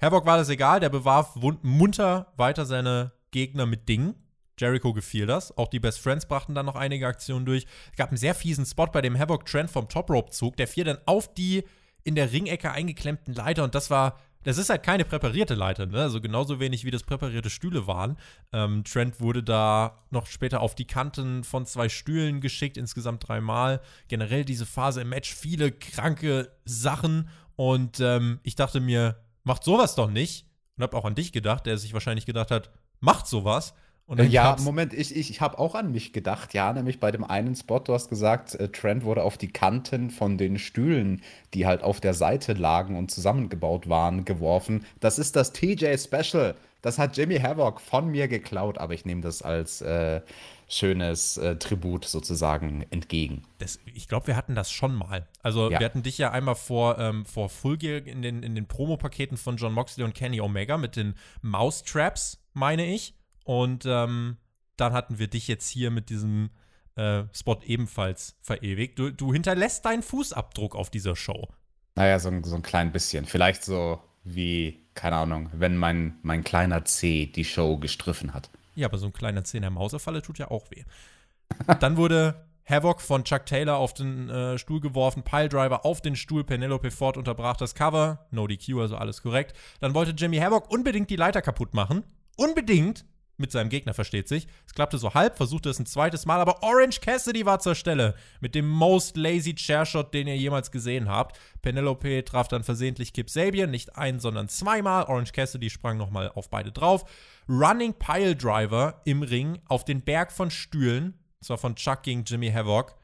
Havoc 0.00 0.26
war 0.26 0.36
das 0.36 0.48
egal, 0.48 0.80
der 0.80 0.88
bewarf 0.88 1.36
munter 1.62 2.32
weiter 2.36 2.64
seine 2.64 3.12
Gegner 3.30 3.66
mit 3.66 3.88
Dingen. 3.88 4.14
Jericho 4.60 4.92
gefiel 4.92 5.26
das. 5.26 5.56
Auch 5.56 5.68
die 5.68 5.80
Best 5.80 6.00
Friends 6.00 6.26
brachten 6.26 6.54
dann 6.54 6.66
noch 6.66 6.76
einige 6.76 7.06
Aktionen 7.06 7.46
durch. 7.46 7.66
Es 7.90 7.96
gab 7.96 8.10
einen 8.10 8.18
sehr 8.18 8.34
fiesen 8.34 8.66
Spot, 8.66 8.86
bei 8.86 9.00
dem 9.00 9.18
Havoc 9.18 9.46
Trent 9.46 9.70
vom 9.70 9.88
Top 9.88 10.10
Rope 10.10 10.30
zog. 10.30 10.56
Der 10.56 10.68
fiel 10.68 10.84
dann 10.84 10.98
auf 11.06 11.32
die 11.34 11.64
in 12.04 12.14
der 12.14 12.32
Ringecke 12.32 12.70
eingeklemmten 12.70 13.34
Leiter 13.34 13.64
und 13.64 13.74
das 13.74 13.90
war. 13.90 14.18
Das 14.42 14.56
ist 14.56 14.70
halt 14.70 14.82
keine 14.82 15.04
präparierte 15.04 15.54
Leiter, 15.54 15.84
ne? 15.84 16.00
Also 16.00 16.18
genauso 16.18 16.60
wenig 16.60 16.86
wie 16.86 16.90
das 16.90 17.02
präparierte 17.02 17.50
Stühle 17.50 17.86
waren. 17.86 18.16
Ähm, 18.54 18.84
Trent 18.84 19.20
wurde 19.20 19.42
da 19.42 19.98
noch 20.08 20.26
später 20.26 20.62
auf 20.62 20.74
die 20.74 20.86
Kanten 20.86 21.44
von 21.44 21.66
zwei 21.66 21.90
Stühlen 21.90 22.40
geschickt, 22.40 22.78
insgesamt 22.78 23.28
dreimal. 23.28 23.82
Generell 24.08 24.46
diese 24.46 24.64
Phase 24.64 25.02
im 25.02 25.10
Match, 25.10 25.34
viele 25.34 25.72
kranke 25.72 26.50
Sachen. 26.64 27.28
Und 27.56 28.00
ähm, 28.00 28.40
ich 28.42 28.54
dachte 28.54 28.80
mir, 28.80 29.20
macht 29.44 29.62
sowas 29.62 29.94
doch 29.94 30.08
nicht. 30.08 30.46
Und 30.78 30.84
hab 30.84 30.94
auch 30.94 31.04
an 31.04 31.14
dich 31.14 31.32
gedacht, 31.32 31.66
der 31.66 31.76
sich 31.76 31.92
wahrscheinlich 31.92 32.24
gedacht 32.24 32.50
hat, 32.50 32.70
macht 33.00 33.26
sowas 33.26 33.74
ja, 34.18 34.56
Moment, 34.60 34.92
ich, 34.92 35.14
ich, 35.14 35.30
ich 35.30 35.40
habe 35.40 35.58
auch 35.58 35.74
an 35.74 35.92
mich 35.92 36.12
gedacht, 36.12 36.54
ja, 36.54 36.72
nämlich 36.72 37.00
bei 37.00 37.10
dem 37.10 37.24
einen 37.24 37.54
Spot, 37.54 37.78
du 37.78 37.94
hast 37.94 38.08
gesagt, 38.08 38.54
äh, 38.54 38.68
Trent 38.68 39.04
wurde 39.04 39.22
auf 39.22 39.38
die 39.38 39.52
Kanten 39.52 40.10
von 40.10 40.36
den 40.36 40.58
Stühlen, 40.58 41.22
die 41.54 41.66
halt 41.66 41.82
auf 41.82 42.00
der 42.00 42.14
Seite 42.14 42.54
lagen 42.54 42.96
und 42.96 43.10
zusammengebaut 43.10 43.88
waren, 43.88 44.24
geworfen. 44.24 44.84
Das 44.98 45.18
ist 45.18 45.36
das 45.36 45.52
TJ 45.52 45.96
Special. 45.96 46.54
Das 46.82 46.98
hat 46.98 47.16
Jimmy 47.16 47.38
Havoc 47.38 47.80
von 47.80 48.08
mir 48.08 48.26
geklaut, 48.26 48.78
aber 48.78 48.94
ich 48.94 49.04
nehme 49.04 49.20
das 49.20 49.42
als 49.42 49.82
äh, 49.82 50.22
schönes 50.66 51.36
äh, 51.36 51.56
Tribut 51.56 52.04
sozusagen 52.04 52.86
entgegen. 52.90 53.42
Das, 53.58 53.78
ich 53.92 54.08
glaube, 54.08 54.28
wir 54.28 54.36
hatten 54.36 54.54
das 54.54 54.70
schon 54.70 54.94
mal. 54.94 55.28
Also, 55.42 55.70
ja. 55.70 55.78
wir 55.78 55.84
hatten 55.84 56.02
dich 56.02 56.16
ja 56.16 56.30
einmal 56.30 56.54
vor, 56.54 56.98
ähm, 56.98 57.26
vor 57.26 57.48
Full 57.48 57.76
Gear 57.76 58.06
in 58.06 58.22
den, 58.22 58.42
in 58.42 58.54
den 58.54 58.66
Promo-Paketen 58.66 59.36
von 59.36 59.56
John 59.56 59.74
Moxley 59.74 60.04
und 60.04 60.14
Kenny 60.14 60.40
Omega 60.40 60.78
mit 60.78 60.96
den 60.96 61.14
Mouse-Traps, 61.42 62.42
meine 62.54 62.86
ich. 62.86 63.14
Und 63.50 63.84
ähm, 63.84 64.36
dann 64.76 64.92
hatten 64.92 65.18
wir 65.18 65.26
dich 65.26 65.48
jetzt 65.48 65.68
hier 65.68 65.90
mit 65.90 66.08
diesem 66.08 66.50
äh, 66.94 67.24
Spot 67.34 67.58
ebenfalls 67.64 68.36
verewigt. 68.40 68.96
Du, 68.96 69.10
du, 69.10 69.32
hinterlässt 69.32 69.84
deinen 69.84 70.04
Fußabdruck 70.04 70.76
auf 70.76 70.88
dieser 70.88 71.16
Show. 71.16 71.48
Naja, 71.96 72.20
so, 72.20 72.30
so 72.44 72.54
ein 72.54 72.62
klein 72.62 72.92
bisschen. 72.92 73.24
Vielleicht 73.24 73.64
so 73.64 73.98
wie, 74.22 74.86
keine 74.94 75.16
Ahnung, 75.16 75.50
wenn 75.52 75.76
mein, 75.76 76.20
mein 76.22 76.44
kleiner 76.44 76.84
C 76.84 77.26
die 77.26 77.44
Show 77.44 77.76
gestriffen 77.78 78.34
hat. 78.34 78.50
Ja, 78.76 78.86
aber 78.86 78.98
so 78.98 79.06
ein 79.06 79.12
kleiner 79.12 79.42
C 79.42 79.58
in 79.58 79.62
der 79.62 79.72
Mausefalle 79.72 80.22
tut 80.22 80.38
ja 80.38 80.48
auch 80.52 80.70
weh. 80.70 80.84
dann 81.80 81.96
wurde 81.96 82.46
Havoc 82.64 83.00
von 83.00 83.24
Chuck 83.24 83.46
Taylor 83.46 83.78
auf 83.78 83.94
den 83.94 84.28
äh, 84.28 84.58
Stuhl 84.58 84.78
geworfen, 84.78 85.24
Piledriver 85.24 85.84
auf 85.84 86.00
den 86.00 86.14
Stuhl, 86.14 86.44
Penelope 86.44 86.92
Ford 86.92 87.16
unterbrach 87.16 87.56
das 87.56 87.74
Cover, 87.74 88.28
no 88.30 88.46
DQ, 88.46 88.78
also 88.78 88.96
alles 88.96 89.22
korrekt. 89.22 89.56
Dann 89.80 89.92
wollte 89.92 90.12
Jimmy 90.12 90.36
Havoc 90.36 90.70
unbedingt 90.70 91.10
die 91.10 91.16
Leiter 91.16 91.42
kaputt 91.42 91.74
machen. 91.74 92.04
Unbedingt 92.36 93.04
mit 93.40 93.50
seinem 93.50 93.70
Gegner, 93.70 93.94
versteht 93.94 94.28
sich. 94.28 94.46
Es 94.66 94.74
klappte 94.74 94.98
so 94.98 95.14
halb, 95.14 95.36
versuchte 95.36 95.70
es 95.70 95.78
ein 95.78 95.86
zweites 95.86 96.26
Mal, 96.26 96.40
aber 96.40 96.62
Orange 96.62 97.00
Cassidy 97.00 97.46
war 97.46 97.58
zur 97.58 97.74
Stelle 97.74 98.14
mit 98.40 98.54
dem 98.54 98.68
most 98.68 99.16
lazy 99.16 99.54
Chairshot, 99.54 100.14
den 100.14 100.28
ihr 100.28 100.36
jemals 100.36 100.70
gesehen 100.70 101.08
habt. 101.08 101.38
Penelope 101.62 102.24
traf 102.24 102.48
dann 102.48 102.62
versehentlich 102.62 103.12
Kip 103.12 103.30
Sabian, 103.30 103.70
nicht 103.70 103.96
ein, 103.96 104.20
sondern 104.20 104.48
zweimal. 104.48 105.04
Orange 105.04 105.32
Cassidy 105.32 105.70
sprang 105.70 105.96
nochmal 105.96 106.30
auf 106.34 106.50
beide 106.50 106.70
drauf. 106.70 107.04
Running 107.48 107.94
Pile 107.94 108.36
Driver 108.36 109.00
im 109.04 109.22
Ring 109.22 109.58
auf 109.66 109.84
den 109.84 110.02
Berg 110.02 110.30
von 110.30 110.50
Stühlen, 110.50 111.14
zwar 111.40 111.58
von 111.58 111.74
Chuck 111.74 112.02
gegen 112.02 112.24
Jimmy 112.24 112.50
Havoc. 112.52 112.94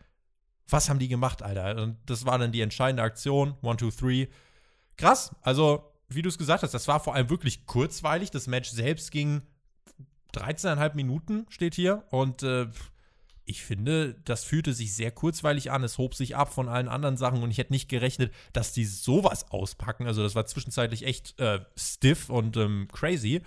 Was 0.68 0.88
haben 0.88 0.99
die 0.99 1.09
gemacht, 1.09 1.42
Alter? 1.42 1.83
Und 1.83 1.99
das 2.07 2.27
war 2.27 2.38
dann 2.38 2.53
die 2.53 2.61
entscheidende 2.61 3.03
Aktion. 3.03 3.55
One, 3.62 3.77
two, 3.77 3.90
three. 3.90 4.27
Krass. 4.96 5.35
Also, 5.42 5.92
wie 6.09 6.22
du 6.22 6.29
es 6.29 6.38
gesagt 6.38 6.62
hast, 6.62 6.75
das 6.75 6.88
war 6.88 7.01
vor 7.01 7.14
allem 7.14 7.31
wirklich 7.31 7.66
kurzweilig. 7.66 8.31
Das 8.31 8.46
Match 8.46 8.70
selbst 8.70 9.11
ging 9.11 9.42
13,5 10.37 10.94
Minuten 10.94 11.46
steht 11.49 11.75
hier 11.75 12.05
und 12.11 12.42
äh, 12.42 12.66
ich 13.49 13.64
finde, 13.64 14.14
das 14.25 14.42
fühlte 14.42 14.72
sich 14.72 14.94
sehr 14.94 15.12
kurzweilig 15.12 15.70
an. 15.70 15.85
Es 15.85 15.99
hob 15.99 16.14
sich 16.14 16.35
ab 16.35 16.53
von 16.53 16.68
allen 16.68 16.88
anderen 16.88 17.16
Sachen 17.16 17.42
und 17.42 17.51
ich 17.51 17.59
hätte 17.59 17.72
nicht 17.72 17.88
gerechnet, 17.88 18.35
dass 18.53 18.72
die 18.72 18.85
sowas 18.85 19.51
auspacken. 19.53 20.07
Also, 20.07 20.22
das 20.22 20.35
war 20.35 20.46
zwischenzeitlich 20.46 21.07
echt 21.07 21.38
äh, 21.38 21.61
stiff 21.77 22.29
und 22.29 22.57
ähm, 22.57 22.88
crazy. 22.92 23.42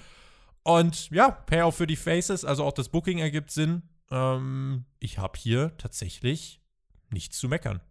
Und 0.63 1.09
ja, 1.09 1.31
Payoff 1.31 1.75
für 1.75 1.87
die 1.87 1.97
Faces, 1.97 2.45
also 2.45 2.63
auch 2.63 2.71
das 2.71 2.89
Booking 2.89 3.19
ergibt 3.19 3.51
Sinn. 3.51 3.83
Ähm, 4.09 4.85
ich 4.99 5.17
habe 5.17 5.37
hier 5.37 5.75
tatsächlich 5.77 6.61
nichts 7.09 7.37
zu 7.37 7.49
meckern. 7.49 7.81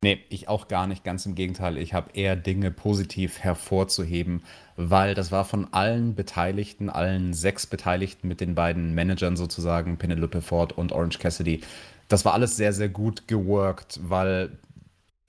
Nee, 0.00 0.20
ich 0.28 0.46
auch 0.48 0.68
gar 0.68 0.86
nicht, 0.86 1.02
ganz 1.02 1.26
im 1.26 1.34
Gegenteil. 1.34 1.76
Ich 1.76 1.92
habe 1.92 2.12
eher 2.14 2.36
Dinge 2.36 2.70
positiv 2.70 3.40
hervorzuheben, 3.40 4.42
weil 4.76 5.14
das 5.14 5.32
war 5.32 5.44
von 5.44 5.72
allen 5.72 6.14
Beteiligten, 6.14 6.88
allen 6.88 7.34
sechs 7.34 7.66
Beteiligten 7.66 8.28
mit 8.28 8.40
den 8.40 8.54
beiden 8.54 8.94
Managern 8.94 9.36
sozusagen, 9.36 9.98
Penelope 9.98 10.40
Ford 10.40 10.72
und 10.72 10.92
Orange 10.92 11.18
Cassidy, 11.18 11.62
das 12.06 12.24
war 12.24 12.32
alles 12.34 12.56
sehr, 12.56 12.72
sehr 12.72 12.88
gut 12.88 13.26
geworkt, 13.26 13.98
weil 14.02 14.58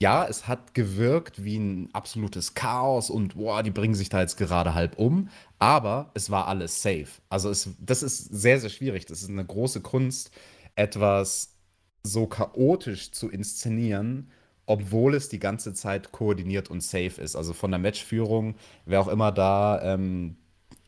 ja, 0.00 0.24
es 0.26 0.46
hat 0.48 0.72
gewirkt 0.72 1.44
wie 1.44 1.58
ein 1.58 1.90
absolutes 1.92 2.54
Chaos 2.54 3.10
und 3.10 3.34
boah, 3.34 3.62
die 3.62 3.70
bringen 3.72 3.94
sich 3.94 4.08
da 4.08 4.20
jetzt 4.20 4.36
gerade 4.36 4.74
halb 4.74 4.98
um, 4.98 5.28
aber 5.58 6.10
es 6.14 6.30
war 6.30 6.46
alles 6.46 6.80
safe. 6.80 7.08
Also 7.28 7.50
es, 7.50 7.70
das 7.80 8.02
ist 8.02 8.24
sehr, 8.24 8.60
sehr 8.60 8.70
schwierig. 8.70 9.04
Das 9.06 9.20
ist 9.20 9.28
eine 9.28 9.44
große 9.44 9.80
Kunst, 9.82 10.30
etwas 10.76 11.56
so 12.02 12.26
chaotisch 12.26 13.10
zu 13.12 13.28
inszenieren 13.28 14.30
obwohl 14.70 15.16
es 15.16 15.28
die 15.28 15.40
ganze 15.40 15.74
Zeit 15.74 16.12
koordiniert 16.12 16.70
und 16.70 16.80
safe 16.80 17.20
ist. 17.20 17.34
Also 17.34 17.52
von 17.52 17.72
der 17.72 17.80
Matchführung, 17.80 18.54
wer 18.86 19.00
auch 19.00 19.08
immer 19.08 19.32
da 19.32 19.82
ähm, 19.82 20.36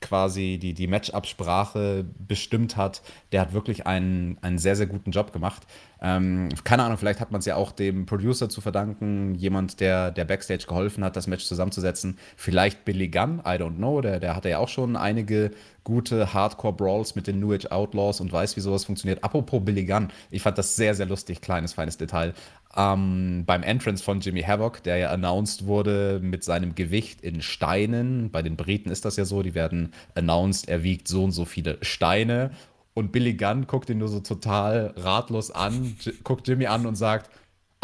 quasi 0.00 0.58
die, 0.60 0.72
die 0.72 0.86
Match-Absprache 0.86 2.04
bestimmt 2.18 2.76
hat, 2.76 3.02
der 3.32 3.40
hat 3.40 3.54
wirklich 3.54 3.84
einen, 3.84 4.38
einen 4.40 4.58
sehr, 4.58 4.76
sehr 4.76 4.86
guten 4.86 5.10
Job 5.10 5.32
gemacht. 5.32 5.62
Ähm, 6.00 6.48
keine 6.64 6.82
Ahnung, 6.82 6.98
vielleicht 6.98 7.20
hat 7.20 7.30
man 7.30 7.38
es 7.38 7.46
ja 7.46 7.56
auch 7.56 7.72
dem 7.72 8.06
Producer 8.06 8.48
zu 8.48 8.60
verdanken, 8.60 9.34
jemand, 9.34 9.80
der, 9.80 10.10
der 10.10 10.24
Backstage 10.24 10.66
geholfen 10.68 11.02
hat, 11.02 11.16
das 11.16 11.28
Match 11.28 11.44
zusammenzusetzen. 11.44 12.18
Vielleicht 12.36 12.84
Billy 12.84 13.08
Gunn, 13.08 13.40
I 13.40 13.52
don't 13.52 13.76
know, 13.76 14.00
der, 14.00 14.20
der 14.20 14.36
hatte 14.36 14.48
ja 14.48 14.58
auch 14.58 14.68
schon 14.68 14.96
einige 14.96 15.52
gute 15.84 16.32
Hardcore-Brawls 16.34 17.14
mit 17.14 17.26
den 17.26 17.40
New 17.40 17.52
Age 17.52 17.66
Outlaws 17.70 18.20
und 18.20 18.32
weiß, 18.32 18.56
wie 18.56 18.60
sowas 18.60 18.84
funktioniert. 18.84 19.22
Apropos 19.24 19.64
Billy 19.64 19.84
Gunn, 19.84 20.10
ich 20.30 20.42
fand 20.42 20.58
das 20.58 20.76
sehr, 20.76 20.94
sehr 20.94 21.06
lustig, 21.06 21.40
kleines, 21.40 21.72
feines 21.72 21.96
Detail. 21.96 22.34
Ähm, 22.74 23.44
beim 23.46 23.62
Entrance 23.62 24.02
von 24.02 24.20
Jimmy 24.20 24.42
Havoc, 24.42 24.82
der 24.82 24.96
ja 24.96 25.10
announced 25.10 25.66
wurde 25.66 26.20
mit 26.22 26.42
seinem 26.42 26.74
Gewicht 26.74 27.20
in 27.20 27.42
Steinen. 27.42 28.30
Bei 28.30 28.42
den 28.42 28.56
Briten 28.56 28.90
ist 28.90 29.04
das 29.04 29.16
ja 29.16 29.24
so, 29.24 29.42
die 29.42 29.54
werden 29.54 29.92
announced, 30.14 30.68
er 30.68 30.82
wiegt 30.82 31.08
so 31.08 31.24
und 31.24 31.32
so 31.32 31.44
viele 31.44 31.78
Steine. 31.82 32.50
Und 32.94 33.12
Billy 33.12 33.34
Gunn 33.34 33.66
guckt 33.66 33.88
ihn 33.90 33.98
nur 33.98 34.08
so 34.08 34.20
total 34.20 34.94
ratlos 34.96 35.50
an, 35.50 35.96
guckt 36.24 36.46
Jimmy 36.48 36.66
an 36.66 36.86
und 36.86 36.94
sagt, 36.94 37.30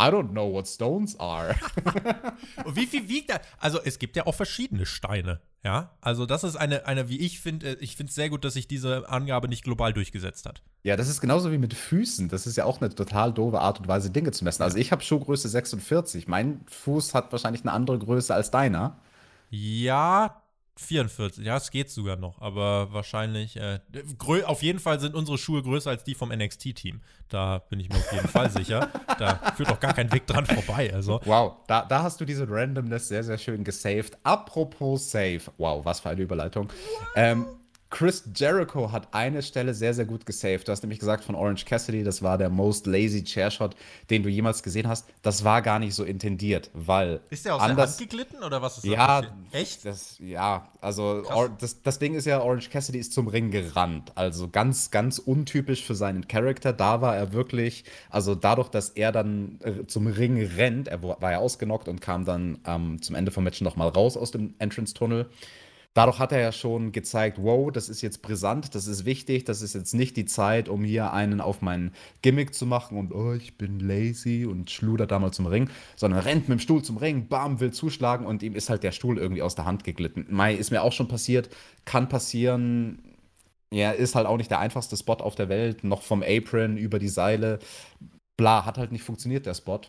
I 0.00 0.10
don't 0.10 0.30
know 0.30 0.52
what 0.52 0.68
stones 0.68 1.18
are. 1.18 1.56
und 2.64 2.76
wie 2.76 2.86
viel 2.86 3.08
wiegt 3.08 3.30
er? 3.30 3.40
Also 3.58 3.80
es 3.84 3.98
gibt 3.98 4.14
ja 4.16 4.26
auch 4.26 4.34
verschiedene 4.34 4.86
Steine. 4.86 5.40
Ja, 5.64 5.90
also 6.00 6.24
das 6.24 6.44
ist 6.44 6.54
eine, 6.54 6.86
eine 6.86 7.08
wie 7.08 7.18
ich 7.18 7.40
finde, 7.40 7.70
äh, 7.70 7.76
ich 7.80 7.96
finde 7.96 8.10
es 8.10 8.14
sehr 8.14 8.30
gut, 8.30 8.44
dass 8.44 8.54
sich 8.54 8.68
diese 8.68 9.08
Angabe 9.08 9.48
nicht 9.48 9.64
global 9.64 9.92
durchgesetzt 9.92 10.46
hat. 10.46 10.62
Ja, 10.84 10.96
das 10.96 11.08
ist 11.08 11.20
genauso 11.20 11.50
wie 11.50 11.58
mit 11.58 11.74
Füßen. 11.74 12.28
Das 12.28 12.46
ist 12.46 12.56
ja 12.56 12.64
auch 12.64 12.80
eine 12.80 12.94
total 12.94 13.32
doofe 13.32 13.60
Art 13.60 13.80
und 13.80 13.88
Weise, 13.88 14.10
Dinge 14.10 14.30
zu 14.30 14.44
messen. 14.44 14.62
Also 14.62 14.78
ich 14.78 14.92
habe 14.92 15.02
Schuhgröße 15.02 15.48
46. 15.48 16.28
Mein 16.28 16.60
Fuß 16.68 17.14
hat 17.14 17.32
wahrscheinlich 17.32 17.62
eine 17.62 17.72
andere 17.72 17.98
Größe 17.98 18.32
als 18.32 18.52
deiner. 18.52 18.98
Ja, 19.50 20.42
44, 20.78 21.44
ja, 21.44 21.56
es 21.56 21.70
geht 21.70 21.90
sogar 21.90 22.16
noch, 22.16 22.40
aber 22.40 22.92
wahrscheinlich, 22.92 23.56
äh, 23.56 23.80
auf 24.44 24.62
jeden 24.62 24.78
Fall 24.78 25.00
sind 25.00 25.14
unsere 25.14 25.36
Schuhe 25.36 25.62
größer 25.62 25.90
als 25.90 26.04
die 26.04 26.14
vom 26.14 26.30
NXT-Team. 26.30 27.00
Da 27.28 27.58
bin 27.58 27.80
ich 27.80 27.88
mir 27.88 27.96
auf 27.96 28.12
jeden 28.12 28.28
Fall 28.28 28.50
sicher. 28.50 28.88
Da 29.18 29.52
führt 29.56 29.70
auch 29.70 29.80
gar 29.80 29.92
kein 29.92 30.12
Weg 30.12 30.26
dran 30.26 30.46
vorbei. 30.46 30.92
Also. 30.94 31.20
Wow, 31.24 31.56
da, 31.66 31.84
da 31.84 32.02
hast 32.02 32.20
du 32.20 32.24
diese 32.24 32.48
Randomness 32.48 33.08
sehr, 33.08 33.24
sehr 33.24 33.38
schön 33.38 33.64
gesaved. 33.64 34.16
Apropos 34.22 35.10
Save, 35.10 35.42
wow, 35.56 35.84
was 35.84 36.00
für 36.00 36.10
eine 36.10 36.22
Überleitung. 36.22 36.68
Ähm, 37.16 37.46
Chris 37.90 38.22
Jericho 38.34 38.92
hat 38.92 39.08
eine 39.12 39.42
Stelle 39.42 39.72
sehr, 39.72 39.94
sehr 39.94 40.04
gut 40.04 40.26
gesaved. 40.26 40.68
Du 40.68 40.72
hast 40.72 40.82
nämlich 40.82 40.98
gesagt 40.98 41.24
von 41.24 41.34
Orange 41.34 41.64
Cassidy, 41.64 42.04
das 42.04 42.22
war 42.22 42.36
der 42.36 42.50
most 42.50 42.86
lazy 42.86 43.24
Chairshot, 43.24 43.74
den 44.10 44.22
du 44.22 44.28
jemals 44.28 44.62
gesehen 44.62 44.86
hast. 44.86 45.06
Das 45.22 45.42
war 45.42 45.62
gar 45.62 45.78
nicht 45.78 45.94
so 45.94 46.04
intendiert, 46.04 46.70
weil. 46.74 47.20
Ist 47.30 47.46
der 47.46 47.54
aus 47.54 47.62
anders, 47.62 47.96
der 47.96 48.04
Hand 48.04 48.10
geglitten 48.10 48.44
oder 48.44 48.60
was 48.60 48.76
ist 48.76 48.84
das? 48.84 48.92
Ja, 48.92 49.22
echt? 49.52 49.86
Das, 49.86 50.16
ja, 50.18 50.68
also 50.82 51.22
das, 51.58 51.80
das 51.82 51.98
Ding 51.98 52.14
ist 52.14 52.26
ja, 52.26 52.42
Orange 52.42 52.68
Cassidy 52.68 52.98
ist 52.98 53.14
zum 53.14 53.26
Ring 53.26 53.50
gerannt. 53.50 54.12
Also 54.14 54.48
ganz, 54.48 54.90
ganz 54.90 55.18
untypisch 55.18 55.82
für 55.82 55.94
seinen 55.94 56.28
Charakter. 56.28 56.74
Da 56.74 57.00
war 57.00 57.16
er 57.16 57.32
wirklich, 57.32 57.84
also 58.10 58.34
dadurch, 58.34 58.68
dass 58.68 58.90
er 58.90 59.12
dann 59.12 59.60
äh, 59.62 59.86
zum 59.86 60.08
Ring 60.08 60.44
rennt, 60.56 60.88
er 60.88 61.02
war 61.02 61.32
ja 61.32 61.38
ausgenockt 61.38 61.88
und 61.88 62.02
kam 62.02 62.26
dann 62.26 62.58
ähm, 62.66 63.00
zum 63.00 63.16
Ende 63.16 63.30
vom 63.30 63.44
Match 63.44 63.62
nochmal 63.62 63.88
raus 63.88 64.18
aus 64.18 64.30
dem 64.30 64.54
Entrance-Tunnel 64.58 65.30
dadurch 65.98 66.20
hat 66.20 66.30
er 66.30 66.38
ja 66.38 66.52
schon 66.52 66.92
gezeigt, 66.92 67.38
wow, 67.42 67.72
das 67.72 67.88
ist 67.88 68.02
jetzt 68.02 68.22
brisant, 68.22 68.76
das 68.76 68.86
ist 68.86 69.04
wichtig, 69.04 69.42
das 69.42 69.62
ist 69.62 69.74
jetzt 69.74 69.94
nicht 69.94 70.16
die 70.16 70.26
Zeit, 70.26 70.68
um 70.68 70.84
hier 70.84 71.12
einen 71.12 71.40
auf 71.40 71.60
mein 71.60 71.90
Gimmick 72.22 72.54
zu 72.54 72.66
machen 72.66 72.96
und 72.96 73.12
oh, 73.12 73.32
ich 73.32 73.58
bin 73.58 73.80
lazy 73.80 74.46
und 74.46 74.70
schludert 74.70 75.10
da 75.10 75.18
mal 75.18 75.32
zum 75.32 75.46
Ring, 75.46 75.68
sondern 75.96 76.20
rennt 76.20 76.48
mit 76.48 76.60
dem 76.60 76.62
Stuhl 76.62 76.84
zum 76.84 76.98
Ring, 76.98 77.26
bam, 77.26 77.58
will 77.58 77.72
zuschlagen 77.72 78.26
und 78.26 78.44
ihm 78.44 78.54
ist 78.54 78.70
halt 78.70 78.84
der 78.84 78.92
Stuhl 78.92 79.18
irgendwie 79.18 79.42
aus 79.42 79.56
der 79.56 79.64
Hand 79.64 79.82
geglitten. 79.82 80.24
Mai 80.30 80.54
ist 80.54 80.70
mir 80.70 80.82
auch 80.82 80.92
schon 80.92 81.08
passiert, 81.08 81.48
kann 81.84 82.08
passieren. 82.08 83.02
Ja, 83.72 83.90
ist 83.90 84.14
halt 84.14 84.28
auch 84.28 84.36
nicht 84.36 84.52
der 84.52 84.60
einfachste 84.60 84.96
Spot 84.96 85.14
auf 85.14 85.34
der 85.34 85.48
Welt, 85.48 85.82
noch 85.82 86.02
vom 86.02 86.22
Apron 86.22 86.76
über 86.76 87.00
die 87.00 87.08
Seile. 87.08 87.58
Bla, 88.36 88.64
hat 88.64 88.78
halt 88.78 88.92
nicht 88.92 89.02
funktioniert, 89.02 89.46
der 89.46 89.54
Spot. 89.54 89.80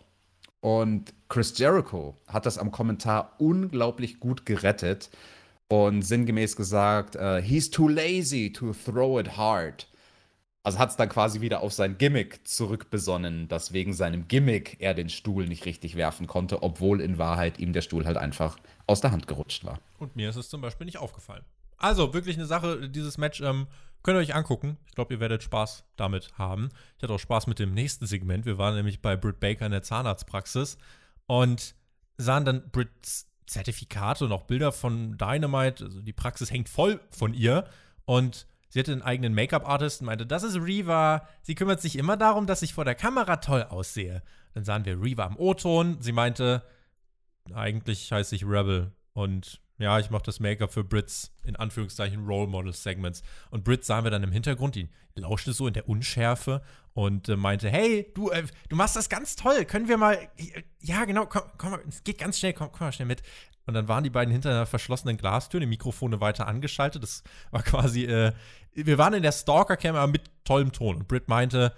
Und 0.60 1.14
Chris 1.30 1.56
Jericho 1.56 2.18
hat 2.28 2.48
das 2.48 2.58
am 2.58 2.72
Kommentar 2.72 3.36
unglaublich 3.38 4.20
gut 4.20 4.48
gerettet 4.48 5.12
und 5.70 6.02
sinngemäß 6.02 6.56
gesagt, 6.56 7.16
uh, 7.16 7.38
he's 7.38 7.70
too 7.70 7.88
lazy 7.88 8.52
to 8.52 8.74
throw 8.74 9.20
it 9.20 9.38
hard. 9.38 9.88
Also 10.64 10.78
hat 10.78 10.90
es 10.90 10.98
dann 10.98 11.08
quasi 11.08 11.40
wieder 11.40 11.62
auf 11.62 11.72
sein 11.72 11.98
Gimmick 11.98 12.46
zurückbesonnen, 12.46 13.48
dass 13.48 13.72
wegen 13.72 13.94
seinem 13.94 14.28
Gimmick 14.28 14.78
er 14.80 14.94
den 14.94 15.10
Stuhl 15.10 15.48
nicht 15.48 15.66
richtig 15.66 15.96
werfen 15.96 16.28
konnte, 16.28 16.64
obwohl 16.64 17.00
in 17.00 17.18
Wahrheit 17.18 17.60
ihm 17.60 17.72
der 17.72 17.82
Stuhl 17.82 18.06
halt 18.06 18.18
einfach 18.18 18.58
aus 18.86 19.00
der 19.00 19.12
Hand 19.12 19.28
gerutscht 19.28 19.64
war. 19.64 19.80
Und 20.00 20.16
mir 20.16 20.30
ist 20.30 20.36
es 20.36 20.50
zum 20.50 20.60
Beispiel 20.60 20.86
nicht 20.86 20.98
aufgefallen. 20.98 21.46
Also 21.78 22.14
wirklich 22.14 22.36
eine 22.36 22.46
Sache, 22.46 22.90
dieses 22.90 23.18
Match 23.18 23.40
ähm, 23.40 23.68
könnt 24.04 24.18
ihr 24.18 24.22
euch 24.22 24.36
angucken. 24.36 24.78
Ich 24.88 24.96
glaube, 24.96 25.14
ihr 25.14 25.20
werdet 25.22 25.44
Spaß 25.44 25.86
damit 25.96 26.38
haben. 26.38 26.70
Ich 26.98 27.04
hatte 27.04 27.14
auch 27.14 27.20
Spaß 27.20 27.48
mit 27.48 27.60
dem 27.60 27.74
nächsten 27.74 28.06
Segment. 28.06 28.46
Wir 28.46 28.58
waren 28.58 28.76
nämlich 28.76 29.02
bei 29.02 29.16
Britt 29.16 29.40
Baker 29.40 29.66
in 29.66 29.72
der 29.72 29.84
Zahnarztpraxis 29.84 30.78
und 31.26 31.74
sahen 32.18 32.44
dann 32.44 32.70
Britts 32.72 33.29
Zertifikate 33.50 34.26
und 34.26 34.32
auch 34.32 34.44
Bilder 34.44 34.72
von 34.72 35.18
Dynamite. 35.18 35.86
Also 35.86 36.02
die 36.02 36.14
Praxis 36.14 36.52
hängt 36.52 36.70
voll 36.70 37.00
von 37.10 37.34
ihr. 37.34 37.66
Und 38.06 38.46
sie 38.70 38.80
hatte 38.80 38.92
einen 38.92 39.02
eigenen 39.02 39.34
Make-up-Artist 39.34 40.02
und 40.02 40.08
meinte, 40.08 40.26
das 40.26 40.44
ist 40.44 40.56
Reva. 40.56 41.28
Sie 41.42 41.56
kümmert 41.56 41.82
sich 41.82 41.98
immer 41.98 42.16
darum, 42.16 42.48
dass 42.48 42.62
ich 42.62 42.74
vor 42.74 42.86
der 42.86 42.96
Kamera 42.96 43.38
toll 43.38 43.64
aussehe. 43.64 44.22
Dann 44.54 44.64
sahen 44.64 44.86
wir 44.86 45.02
Reva 45.02 45.26
am 45.26 45.38
O-Ton. 45.38 45.98
Sie 46.00 46.12
meinte, 46.12 46.64
eigentlich 47.54 48.12
heiße 48.12 48.36
ich 48.36 48.46
Rebel. 48.46 48.92
Und 49.14 49.60
ja, 49.80 49.98
ich 49.98 50.10
mache 50.10 50.24
das 50.24 50.40
Make-up 50.40 50.72
für 50.72 50.84
Brits, 50.84 51.32
in 51.44 51.56
Anführungszeichen 51.56 52.26
Role 52.26 52.48
Model 52.48 52.74
Segments. 52.74 53.24
Und 53.50 53.64
Brits 53.64 53.88
sahen 53.88 54.04
wir 54.04 54.12
dann 54.12 54.24
im 54.24 54.32
Hintergrund, 54.32 54.76
die 54.76 54.90
lauschte 55.16 55.54
so 55.54 55.68
in 55.68 55.74
der 55.74 55.90
Unschärfe 55.90 56.62
und 57.00 57.30
äh, 57.30 57.38
meinte, 57.38 57.70
hey, 57.70 58.12
du, 58.14 58.30
äh, 58.30 58.44
du 58.68 58.76
machst 58.76 58.98
das 58.98 59.08
ganz 59.08 59.38
toll, 59.38 59.64
können 59.64 59.88
wir 59.88 59.96
mal, 59.96 60.20
ja 60.82 61.06
genau, 61.06 61.28
komm, 61.28 61.44
komm 61.58 61.72
mal, 61.72 61.80
es 61.88 62.04
geht 62.04 62.18
ganz 62.18 62.38
schnell, 62.38 62.52
komm, 62.52 62.74
komm 62.74 62.88
mal 62.88 62.92
schnell 62.92 63.08
mit. 63.08 63.24
Und 63.66 63.74
dann 63.74 63.88
waren 63.88 64.04
die 64.04 64.10
beiden 64.10 64.34
hinter 64.34 64.50
einer 64.50 64.66
verschlossenen 64.66 65.16
Glastür, 65.16 65.62
die 65.62 65.66
Mikrofone 65.66 66.20
weiter 66.20 66.46
angeschaltet. 66.46 67.02
Das 67.02 67.24
war 67.52 67.64
quasi, 67.64 68.04
äh, 68.04 68.34
wir 68.74 68.98
waren 68.98 69.14
in 69.14 69.24
der 69.24 69.32
Stalker-Cam, 69.32 69.96
aber 69.96 70.12
mit 70.12 70.30
tollem 70.44 70.74
Ton. 70.74 70.98
Und 70.98 71.08
Britt 71.08 71.30
meinte, 71.30 71.74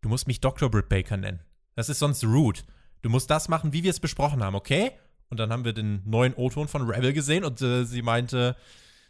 du 0.00 0.08
musst 0.08 0.26
mich 0.26 0.40
Dr. 0.40 0.70
Britt 0.70 0.88
Baker 0.88 1.18
nennen. 1.18 1.40
Das 1.74 1.90
ist 1.90 1.98
sonst 1.98 2.24
rude. 2.24 2.60
Du 3.02 3.10
musst 3.10 3.28
das 3.28 3.50
machen, 3.50 3.74
wie 3.74 3.82
wir 3.82 3.90
es 3.90 4.00
besprochen 4.00 4.42
haben, 4.42 4.54
okay? 4.54 4.92
Und 5.28 5.38
dann 5.38 5.52
haben 5.52 5.66
wir 5.66 5.74
den 5.74 6.00
neuen 6.06 6.32
O-Ton 6.32 6.68
von 6.68 6.88
Rebel 6.88 7.12
gesehen 7.12 7.44
und 7.44 7.60
äh, 7.60 7.84
sie 7.84 8.00
meinte, 8.00 8.56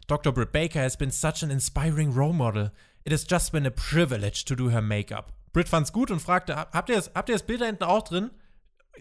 Dr. 0.07 0.33
Britt 0.33 0.51
Baker 0.51 0.81
has 0.81 0.97
been 0.97 1.11
such 1.11 1.41
an 1.41 1.51
inspiring 1.51 2.11
role 2.11 2.33
model. 2.33 2.71
It 3.05 3.13
has 3.13 3.25
just 3.29 3.53
been 3.53 3.65
a 3.65 3.71
privilege 3.71 4.43
to 4.45 4.55
do 4.55 4.69
her 4.69 4.81
makeup. 4.81 5.31
Britt 5.53 5.69
fand's 5.69 5.93
gut 5.93 6.11
und 6.11 6.19
fragte, 6.19 6.55
habt 6.55 6.89
ihr, 6.89 6.95
das, 6.95 7.11
habt 7.13 7.29
ihr 7.29 7.35
das 7.35 7.45
Bild 7.45 7.61
da 7.61 7.65
hinten 7.65 7.83
auch 7.83 8.01
drin? 8.01 8.31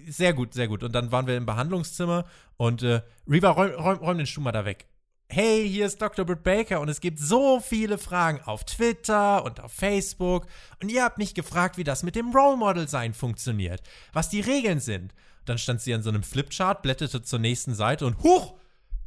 Sehr 0.07 0.33
gut, 0.33 0.55
sehr 0.55 0.69
gut. 0.69 0.83
Und 0.83 0.93
dann 0.93 1.11
waren 1.11 1.27
wir 1.27 1.37
im 1.37 1.47
Behandlungszimmer 1.47 2.25
und 2.57 2.83
äh, 2.83 3.03
Reva, 3.29 3.51
räum, 3.51 3.71
räum, 3.73 3.99
räum 3.99 4.19
den 4.19 4.27
Stuhl 4.27 4.45
mal 4.45 4.53
da 4.53 4.65
weg. 4.65 4.87
Hey, 5.29 5.67
hier 5.67 5.87
ist 5.87 6.01
Dr. 6.01 6.27
Britt 6.27 6.43
Baker 6.43 6.81
und 6.81 6.91
es 6.91 7.01
gibt 7.01 7.19
so 7.19 7.59
viele 7.59 7.97
Fragen 7.97 8.43
auf 8.45 8.65
Twitter 8.65 9.43
und 9.45 9.61
auf 9.61 9.73
Facebook. 9.73 10.47
Und 10.83 10.91
ihr 10.91 11.03
habt 11.03 11.17
mich 11.17 11.35
gefragt, 11.35 11.79
wie 11.79 11.85
das 11.85 12.03
mit 12.03 12.17
dem 12.17 12.33
Role 12.33 12.59
Model 12.59 12.87
sein 12.87 13.15
funktioniert, 13.15 13.83
was 14.13 14.29
die 14.29 14.43
Regeln 14.43 14.79
sind. 14.79 15.15
Dann 15.47 15.57
stand 15.57 15.81
sie 15.81 15.95
an 15.95 16.03
so 16.03 16.11
einem 16.11 16.23
Flipchart, 16.23 16.83
blätterte 16.83 17.23
zur 17.23 17.39
nächsten 17.39 17.75
Seite 17.75 18.05
und 18.05 18.23
huch, 18.23 18.55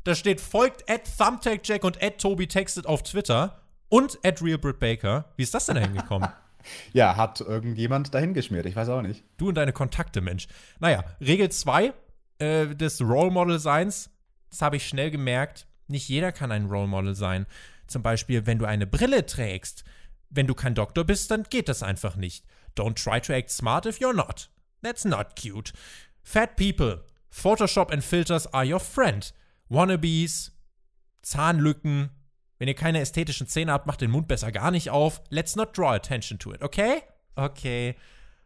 da 0.03 0.15
steht 0.15 0.41
folgt 0.41 0.89
at 0.89 1.01
ThumbtackJack 1.17 1.83
und 1.83 2.01
at 2.01 2.19
Toby 2.19 2.47
textet 2.47 2.87
auf 2.87 3.03
Twitter 3.03 3.61
und 3.89 4.17
at 4.23 4.41
RealBritBaker. 4.41 5.25
Wie 5.35 5.43
ist 5.43 5.53
das 5.53 5.67
denn 5.67 5.75
da 5.75 5.81
hingekommen? 5.81 6.29
ja, 6.93 7.15
hat 7.15 7.41
irgendjemand 7.41 8.13
dahin 8.13 8.33
geschmiert. 8.33 8.65
Ich 8.65 8.75
weiß 8.75 8.89
auch 8.89 9.01
nicht. 9.01 9.23
Du 9.37 9.49
und 9.49 9.55
deine 9.55 9.73
Kontakte, 9.73 10.21
Mensch. 10.21 10.47
Naja, 10.79 11.03
Regel 11.19 11.49
2 11.49 11.93
äh, 12.39 12.67
des 12.67 13.01
Role 13.01 13.31
Model 13.31 13.59
Seins, 13.59 14.09
das 14.49 14.61
habe 14.61 14.77
ich 14.77 14.87
schnell 14.87 15.11
gemerkt. 15.11 15.67
Nicht 15.87 16.09
jeder 16.09 16.31
kann 16.31 16.51
ein 16.51 16.65
Role 16.65 16.87
Model 16.87 17.15
sein. 17.15 17.45
Zum 17.87 18.01
Beispiel, 18.01 18.45
wenn 18.45 18.59
du 18.59 18.65
eine 18.65 18.87
Brille 18.87 19.25
trägst. 19.25 19.83
Wenn 20.29 20.47
du 20.47 20.55
kein 20.55 20.75
Doktor 20.75 21.03
bist, 21.03 21.29
dann 21.31 21.43
geht 21.43 21.69
das 21.69 21.83
einfach 21.83 22.15
nicht. 22.15 22.45
Don't 22.75 23.01
try 23.01 23.21
to 23.21 23.33
act 23.33 23.51
smart 23.51 23.85
if 23.85 23.99
you're 23.99 24.13
not. 24.13 24.49
That's 24.81 25.05
not 25.05 25.35
cute. 25.35 25.71
Fat 26.23 26.55
people. 26.55 27.03
Photoshop 27.29 27.91
and 27.91 28.03
filters 28.03 28.47
are 28.47 28.65
your 28.65 28.79
friend. 28.79 29.33
Wannabes. 29.69 30.51
Zahnlücken. 31.21 32.09
Wenn 32.57 32.67
ihr 32.67 32.75
keine 32.75 33.01
ästhetischen 33.01 33.47
Zähne 33.47 33.71
habt, 33.71 33.85
macht 33.85 34.01
den 34.01 34.11
Mund 34.11 34.27
besser 34.27 34.51
gar 34.51 34.71
nicht 34.71 34.89
auf. 34.89 35.21
Let's 35.29 35.55
not 35.55 35.77
draw 35.77 35.93
attention 35.93 36.39
to 36.39 36.53
it, 36.53 36.61
okay? 36.61 37.01
Okay. 37.35 37.95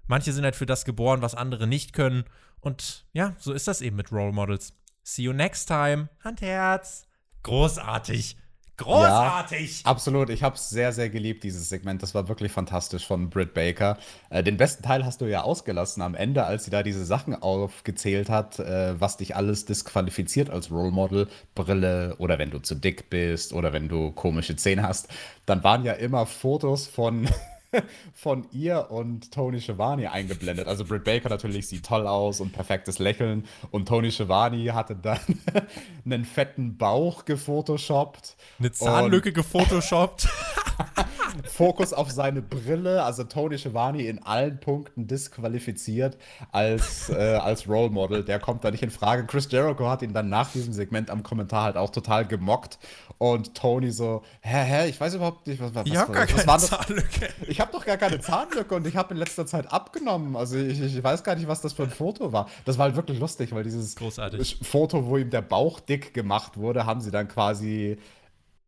Manche 0.08 0.34
sind 0.34 0.44
halt 0.44 0.56
für 0.56 0.66
das 0.66 0.86
geboren, 0.86 1.22
was 1.22 1.36
andere 1.36 1.68
nicht 1.68 1.94
können. 1.94 2.24
Und 2.60 3.06
ja, 3.14 3.36
so 3.38 3.54
ist 3.54 3.68
das 3.68 3.82
eben 3.82 3.96
mit 3.96 4.12
Role 4.12 4.32
Models. 4.32 4.74
See 5.04 5.24
you 5.24 5.34
next 5.34 5.68
time. 5.68 6.10
Hand 6.24 6.42
Herz. 6.42 7.06
Großartig. 7.44 8.38
Großartig! 8.80 9.82
Ja, 9.82 9.86
absolut. 9.86 10.30
Ich 10.30 10.42
habe 10.42 10.56
es 10.56 10.70
sehr, 10.70 10.94
sehr 10.94 11.10
geliebt, 11.10 11.44
dieses 11.44 11.68
Segment. 11.68 12.02
Das 12.02 12.16
war 12.16 12.30
wirklich 12.30 12.52
fantastisch 12.52 13.06
von 13.06 13.30
Britt 13.30 13.54
Baker. 13.54 13.98
Äh, 14.30 14.42
den 14.42 14.56
besten 14.56 14.84
Teil 14.84 15.06
hast 15.06 15.20
du 15.20 15.26
ja 15.26 15.42
ausgelassen 15.42 16.02
am 16.02 16.16
Ende, 16.16 16.46
als 16.46 16.64
sie 16.64 16.72
da 16.72 16.82
diese 16.82 17.04
Sachen 17.06 17.36
aufgezählt 17.36 18.30
hat, 18.30 18.60
äh, 18.60 19.00
was 19.00 19.18
dich 19.18 19.36
alles 19.36 19.66
disqualifiziert 19.66 20.50
als 20.50 20.72
Role 20.72 20.92
Model. 20.92 21.28
Brille 21.56 22.16
oder 22.20 22.40
wenn 22.40 22.52
du 22.52 22.60
zu 22.60 22.76
dick 22.76 23.10
bist 23.10 23.52
oder 23.52 23.74
wenn 23.74 23.90
du 23.90 24.12
komische 24.12 24.56
Zähne 24.56 24.84
hast. 24.84 25.10
Dann 25.46 25.64
waren 25.64 25.84
ja 25.84 25.94
immer 25.94 26.26
Fotos 26.26 26.88
von 26.88 27.28
von 28.14 28.48
ihr 28.52 28.90
und 28.90 29.32
Tony 29.32 29.62
Schiavone 29.62 30.12
eingeblendet. 30.12 30.68
Also 30.68 30.86
Britt 30.86 31.04
Baker 31.04 31.30
natürlich 31.30 31.68
sieht 31.68 31.86
toll 31.86 32.08
aus 32.08 32.40
und 32.40 32.52
perfektes 32.52 33.00
Lächeln. 33.00 33.46
Und 33.72 33.88
Tony 33.88 34.12
Schiavone 34.12 34.74
hatte 34.74 34.96
dann 34.96 35.20
einen 36.06 36.26
fetten 36.26 36.78
Bauch 36.78 37.26
gefotoshoppt. 37.26 38.36
Eine 38.60 38.72
Zahnlücke 38.72 39.32
gefotoshoppt. 39.32 40.28
Fokus 41.46 41.94
auf 41.94 42.12
seine 42.12 42.42
Brille. 42.42 43.04
Also 43.04 43.24
Tony 43.24 43.58
Schiavone 43.58 44.04
in 44.04 44.24
allen 44.24 44.60
Punkten 44.60 45.08
disqualifiziert 45.08 46.18
als, 46.52 47.10
äh, 47.10 47.36
als 47.36 47.68
Role 47.68 47.90
Model. 47.90 48.24
Der 48.24 48.40
kommt 48.40 48.64
da 48.64 48.72
nicht 48.72 48.84
in 48.84 48.92
Frage. 48.92 49.26
Chris 49.26 49.48
Jericho 49.52 49.90
hat 49.90 50.02
ihn 50.02 50.14
dann 50.14 50.30
nach 50.30 50.52
diesem 50.52 50.74
Segment 50.74 51.10
am 51.10 51.24
Kommentar 51.24 51.64
halt 51.64 51.78
auch 51.78 51.90
total 51.90 52.26
gemockt. 52.26 52.80
Und 53.18 53.54
Tony 53.54 53.92
so, 53.92 54.24
hä, 54.42 54.64
hä, 54.64 54.90
ich 54.90 55.00
weiß 55.00 55.16
überhaupt 55.16 55.46
nicht, 55.46 55.62
was, 55.62 55.76
was, 55.76 55.86
ich 55.86 55.98
habe 55.98 56.14
gar 56.14 56.24
was 56.24 56.70
keine 56.70 56.86
Zahnlücke. 56.86 57.30
Ich 57.48 57.60
habe 57.60 57.72
doch 57.72 57.86
gar 57.86 57.98
keine 57.98 58.20
Zahnlücke 58.20 58.74
und 58.76 58.88
ich 58.88 58.96
habe 58.96 59.14
in 59.14 59.20
letzter 59.20 59.46
Zeit 59.46 59.72
abgenommen. 59.72 60.38
Also 60.38 60.58
ich, 60.58 60.82
ich, 60.82 61.04
weiß 61.04 61.24
gar 61.24 61.36
nicht, 61.36 61.48
was 61.48 61.60
das 61.62 61.74
für 61.74 61.84
ein 61.84 61.90
Foto 61.90 62.32
war. 62.32 62.50
Das 62.66 62.78
war 62.78 62.86
halt 62.86 62.96
wirklich 62.96 63.20
lustig, 63.20 63.54
weil 63.54 63.64
dieses 63.64 63.96
Großartig. 63.96 64.60
Foto, 64.62 65.06
wo 65.06 65.18
ihm 65.18 65.30
der 65.30 65.42
Bauch 65.42 65.80
dick 65.80 66.14
gemacht 66.14 66.58
wurde, 66.58 66.86
haben 66.86 67.02
sie 67.02 67.12
dann 67.12 67.28
quasi 67.28 67.98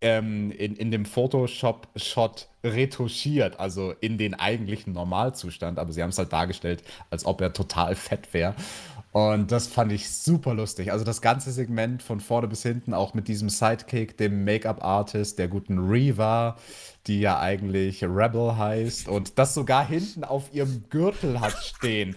ähm, 0.01 0.51
in, 0.51 0.75
in 0.75 0.91
dem 0.91 1.05
Photoshop-Shot 1.05 2.47
retuschiert, 2.63 3.59
also 3.59 3.93
in 4.01 4.17
den 4.17 4.33
eigentlichen 4.33 4.93
Normalzustand. 4.93 5.79
Aber 5.79 5.93
sie 5.93 6.01
haben 6.01 6.09
es 6.09 6.17
halt 6.17 6.33
dargestellt, 6.33 6.83
als 7.09 7.25
ob 7.25 7.41
er 7.41 7.53
total 7.53 7.95
fett 7.95 8.33
wäre. 8.33 8.55
Und 9.11 9.51
das 9.51 9.67
fand 9.67 9.91
ich 9.91 10.09
super 10.09 10.53
lustig. 10.53 10.91
Also 10.91 11.03
das 11.03 11.21
ganze 11.21 11.51
Segment 11.51 12.01
von 12.01 12.21
vorne 12.21 12.47
bis 12.47 12.63
hinten, 12.63 12.93
auch 12.93 13.13
mit 13.13 13.27
diesem 13.27 13.49
Sidekick, 13.49 14.17
dem 14.17 14.45
Make-up-Artist, 14.45 15.37
der 15.37 15.49
guten 15.49 15.79
Reva, 15.79 16.55
die 17.07 17.19
ja 17.19 17.39
eigentlich 17.39 18.03
Rebel 18.03 18.57
heißt 18.57 19.09
und 19.09 19.37
das 19.37 19.53
sogar 19.53 19.85
hinten 19.85 20.23
auf 20.23 20.53
ihrem 20.53 20.85
Gürtel 20.89 21.41
hat 21.41 21.57
stehen. 21.61 22.15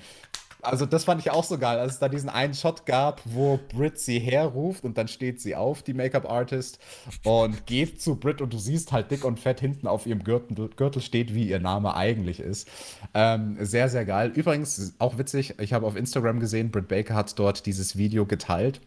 Also 0.65 0.87
das 0.87 1.05
fand 1.05 1.21
ich 1.21 1.31
auch 1.31 1.45
so 1.45 1.59
geil, 1.59 1.79
als 1.79 1.95
es 1.95 1.99
da 1.99 2.09
diesen 2.09 2.29
einen 2.29 2.55
Shot 2.55 2.87
gab, 2.87 3.21
wo 3.25 3.59
Brit 3.73 3.99
sie 3.99 4.19
herruft 4.19 4.85
und 4.85 4.99
dann 4.99 5.09
steht 5.09 5.41
sie 5.41 5.55
auf, 5.55 5.83
die 5.83 5.95
Make-up-Artist, 5.95 6.79
und 7.25 7.67
geht 7.67 8.01
zu 8.01 8.17
Brit 8.17 8.41
und 8.41 8.53
du 8.53 8.59
siehst 8.59 8.93
halt 8.93 9.11
dick 9.11 9.25
und 9.25 9.39
fett 9.41 9.61
hinten 9.61 9.87
auf 9.87 10.07
ihrem 10.07 10.25
Gürtel, 10.25 10.71
Gürtel 10.77 11.03
steht, 11.03 11.35
wie 11.35 11.49
ihr 11.49 11.61
Name 11.61 11.95
eigentlich 11.95 12.41
ist. 12.41 12.69
Ähm, 13.13 13.57
sehr, 13.61 13.89
sehr 13.89 14.05
geil. 14.05 14.33
Übrigens, 14.35 14.95
auch 14.99 15.19
witzig, 15.19 15.55
ich 15.61 15.73
habe 15.73 15.87
auf 15.87 15.97
Instagram 15.97 16.41
gesehen, 16.41 16.71
Brit 16.71 16.89
Baker 16.89 17.15
hat 17.15 17.39
dort 17.39 17.67
dieses 17.67 17.97
Video 17.97 18.27
geteilt. 18.27 18.81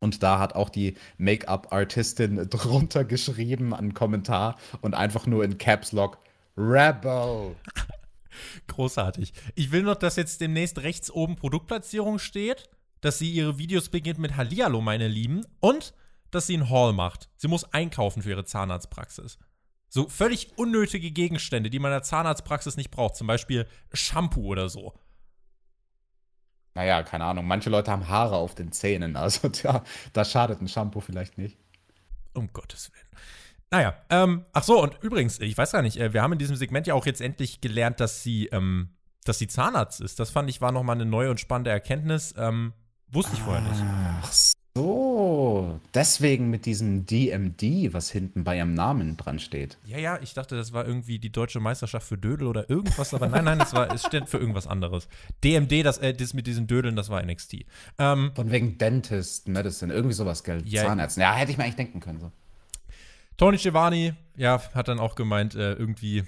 Und 0.00 0.22
da 0.22 0.38
hat 0.38 0.54
auch 0.54 0.68
die 0.68 0.96
Make-up-Artistin 1.16 2.46
drunter 2.50 3.04
geschrieben, 3.04 3.72
einen 3.74 3.94
Kommentar 3.94 4.56
und 4.82 4.94
einfach 4.94 5.26
nur 5.26 5.44
in 5.44 5.56
Caps 5.56 5.92
Lock 5.92 6.18
Rebel. 6.56 7.56
Großartig. 8.66 9.32
Ich 9.54 9.72
will 9.72 9.82
noch, 9.82 9.96
dass 9.96 10.16
jetzt 10.16 10.40
demnächst 10.40 10.78
rechts 10.78 11.10
oben 11.10 11.36
Produktplatzierung 11.36 12.18
steht, 12.18 12.68
dass 13.00 13.18
sie 13.18 13.30
ihre 13.30 13.58
Videos 13.58 13.88
beginnt 13.88 14.18
mit 14.18 14.36
Hallihallo, 14.36 14.80
meine 14.80 15.08
Lieben, 15.08 15.44
und 15.60 15.94
dass 16.30 16.46
sie 16.46 16.54
einen 16.54 16.70
Haul 16.70 16.92
macht. 16.92 17.28
Sie 17.36 17.48
muss 17.48 17.64
einkaufen 17.72 18.22
für 18.22 18.30
ihre 18.30 18.44
Zahnarztpraxis. 18.44 19.38
So 19.88 20.08
völlig 20.08 20.58
unnötige 20.58 21.12
Gegenstände, 21.12 21.70
die 21.70 21.78
man 21.78 21.92
in 21.92 21.96
der 21.96 22.02
Zahnarztpraxis 22.02 22.76
nicht 22.76 22.90
braucht. 22.90 23.14
Zum 23.16 23.26
Beispiel 23.26 23.68
Shampoo 23.92 24.46
oder 24.46 24.68
so. 24.68 24.94
Naja, 26.74 27.04
keine 27.04 27.24
Ahnung. 27.24 27.46
Manche 27.46 27.70
Leute 27.70 27.92
haben 27.92 28.08
Haare 28.08 28.36
auf 28.36 28.54
den 28.54 28.72
Zähnen. 28.72 29.14
Also, 29.16 29.48
tja, 29.48 29.84
da 30.12 30.24
schadet 30.24 30.60
ein 30.60 30.68
Shampoo 30.68 31.00
vielleicht 31.00 31.38
nicht. 31.38 31.56
Um 32.32 32.52
Gottes 32.52 32.90
Willen. 32.92 33.06
Naja, 33.74 33.94
ähm, 34.08 34.44
ach 34.52 34.62
so, 34.62 34.80
und 34.80 35.02
übrigens, 35.02 35.40
ich 35.40 35.58
weiß 35.58 35.72
gar 35.72 35.82
nicht, 35.82 35.98
äh, 35.98 36.12
wir 36.12 36.22
haben 36.22 36.32
in 36.32 36.38
diesem 36.38 36.54
Segment 36.54 36.86
ja 36.86 36.94
auch 36.94 37.06
jetzt 37.06 37.20
endlich 37.20 37.60
gelernt, 37.60 37.98
dass 37.98 38.22
sie, 38.22 38.46
ähm, 38.52 38.90
dass 39.24 39.40
sie 39.40 39.48
Zahnarzt 39.48 40.00
ist. 40.00 40.20
Das 40.20 40.30
fand 40.30 40.48
ich 40.48 40.60
war 40.60 40.70
nochmal 40.70 40.94
eine 40.94 41.06
neue 41.06 41.28
und 41.28 41.40
spannende 41.40 41.70
Erkenntnis. 41.70 42.32
Ähm, 42.38 42.72
wusste 43.10 43.32
ich 43.34 43.40
vorher 43.40 43.62
nicht. 43.62 43.82
Ach 44.22 44.32
so, 44.32 45.80
deswegen 45.92 46.50
mit 46.50 46.66
diesem 46.66 47.04
DMD, 47.04 47.92
was 47.92 48.12
hinten 48.12 48.44
bei 48.44 48.58
ihrem 48.58 48.74
Namen 48.74 49.16
dran 49.16 49.40
steht. 49.40 49.76
Ja, 49.86 49.98
ja, 49.98 50.20
ich 50.22 50.34
dachte, 50.34 50.54
das 50.54 50.72
war 50.72 50.86
irgendwie 50.86 51.18
die 51.18 51.32
deutsche 51.32 51.58
Meisterschaft 51.58 52.06
für 52.06 52.16
Dödel 52.16 52.46
oder 52.46 52.70
irgendwas, 52.70 53.12
aber 53.12 53.26
nein, 53.26 53.44
nein, 53.44 53.58
das 53.58 53.74
war, 53.74 53.92
es 53.92 54.04
steht 54.04 54.28
für 54.28 54.38
irgendwas 54.38 54.68
anderes. 54.68 55.08
DMD, 55.42 55.84
das, 55.84 55.98
äh, 55.98 56.14
das 56.14 56.32
mit 56.32 56.46
diesen 56.46 56.68
Dödeln, 56.68 56.94
das 56.94 57.08
war 57.08 57.20
NXT. 57.20 57.64
Ähm, 57.98 58.30
Von 58.36 58.52
wegen 58.52 58.78
Dentist, 58.78 59.48
Medicine, 59.48 59.92
irgendwie 59.92 60.14
sowas, 60.14 60.44
gell? 60.44 60.62
Ja, 60.64 60.84
Zahnärzten. 60.84 61.22
Ja, 61.22 61.34
hätte 61.34 61.50
ich 61.50 61.58
mir 61.58 61.64
eigentlich 61.64 61.74
denken 61.74 61.98
können. 61.98 62.20
So. 62.20 62.30
Tony 63.36 63.56
Giovanni, 63.56 64.14
ja, 64.36 64.62
hat 64.74 64.88
dann 64.88 65.00
auch 65.00 65.14
gemeint, 65.14 65.54
äh, 65.54 65.74
irgendwie, 65.74 66.24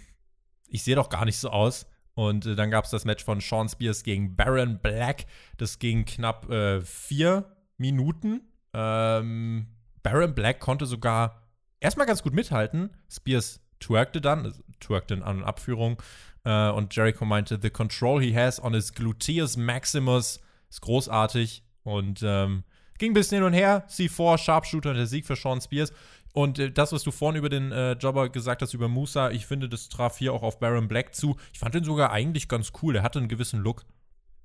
ich 0.68 0.82
sehe 0.82 0.96
doch 0.96 1.08
gar 1.08 1.24
nicht 1.24 1.38
so 1.38 1.50
aus. 1.50 1.86
Und 2.14 2.46
äh, 2.46 2.56
dann 2.56 2.70
gab 2.70 2.84
es 2.84 2.90
das 2.90 3.04
Match 3.04 3.22
von 3.24 3.40
Sean 3.40 3.68
Spears 3.68 4.02
gegen 4.02 4.36
Baron 4.36 4.78
Black. 4.82 5.26
Das 5.58 5.78
ging 5.78 6.04
knapp 6.04 6.50
äh, 6.50 6.80
vier 6.80 7.44
Minuten. 7.76 8.40
Ähm, 8.72 9.66
Baron 10.02 10.34
Black 10.34 10.60
konnte 10.60 10.86
sogar 10.86 11.42
erstmal 11.80 12.06
ganz 12.06 12.22
gut 12.22 12.32
mithalten. 12.32 12.90
Spears 13.10 13.60
twerkte 13.80 14.20
dann, 14.20 14.44
also 14.44 14.62
twerkte 14.80 15.14
in 15.14 15.22
An- 15.22 15.38
und 15.38 15.44
Abführung. 15.44 16.02
Äh, 16.44 16.70
und 16.70 16.96
Jericho 16.96 17.24
meinte, 17.24 17.58
the 17.60 17.70
control 17.70 18.22
he 18.22 18.34
has 18.34 18.62
on 18.62 18.72
his 18.72 18.94
gluteus 18.94 19.56
maximus 19.56 20.40
ist 20.70 20.80
großartig. 20.80 21.62
Und 21.82 22.22
ähm, 22.24 22.64
ging 22.98 23.10
ein 23.10 23.14
bisschen 23.14 23.38
hin 23.38 23.46
und 23.46 23.52
her. 23.52 23.86
C4, 23.88 24.38
Sharpshooter, 24.38 24.94
der 24.94 25.06
Sieg 25.06 25.26
für 25.26 25.36
Sean 25.36 25.60
Spears. 25.60 25.92
Und 26.36 26.58
äh, 26.58 26.70
das, 26.70 26.92
was 26.92 27.02
du 27.02 27.12
vorhin 27.12 27.38
über 27.38 27.48
den 27.48 27.72
äh, 27.72 27.92
Jobber 27.92 28.28
gesagt 28.28 28.60
hast, 28.60 28.74
über 28.74 28.88
Musa, 28.88 29.30
ich 29.30 29.46
finde, 29.46 29.70
das 29.70 29.88
traf 29.88 30.18
hier 30.18 30.34
auch 30.34 30.42
auf 30.42 30.58
Baron 30.58 30.86
Black 30.86 31.14
zu. 31.14 31.36
Ich 31.54 31.58
fand 31.58 31.74
den 31.74 31.82
sogar 31.82 32.12
eigentlich 32.12 32.46
ganz 32.46 32.72
cool. 32.82 32.92
Der 32.92 33.02
hatte 33.02 33.18
einen 33.18 33.28
gewissen 33.28 33.60
Look. 33.60 33.86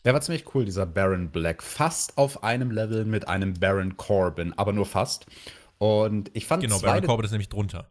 Der 0.06 0.14
war 0.14 0.22
ziemlich 0.22 0.56
cool, 0.56 0.64
dieser 0.64 0.86
Baron 0.86 1.32
Black. 1.32 1.62
Fast 1.62 2.18
auf 2.18 2.46
einem 2.46 2.72
Level 2.72 3.04
mit 3.04 3.28
einem 3.28 3.56
Baron 3.56 3.98
Corbin, 3.98 4.54
aber 4.58 4.72
nur 4.72 4.86
fast. 4.86 5.26
Und 5.80 6.32
ich 6.34 6.46
fand 6.46 6.64
Genau, 6.64 6.80
Baron 6.80 7.04
Corbin 7.04 7.26
ist 7.26 7.32
nämlich 7.32 7.50
drunter. 7.50 7.90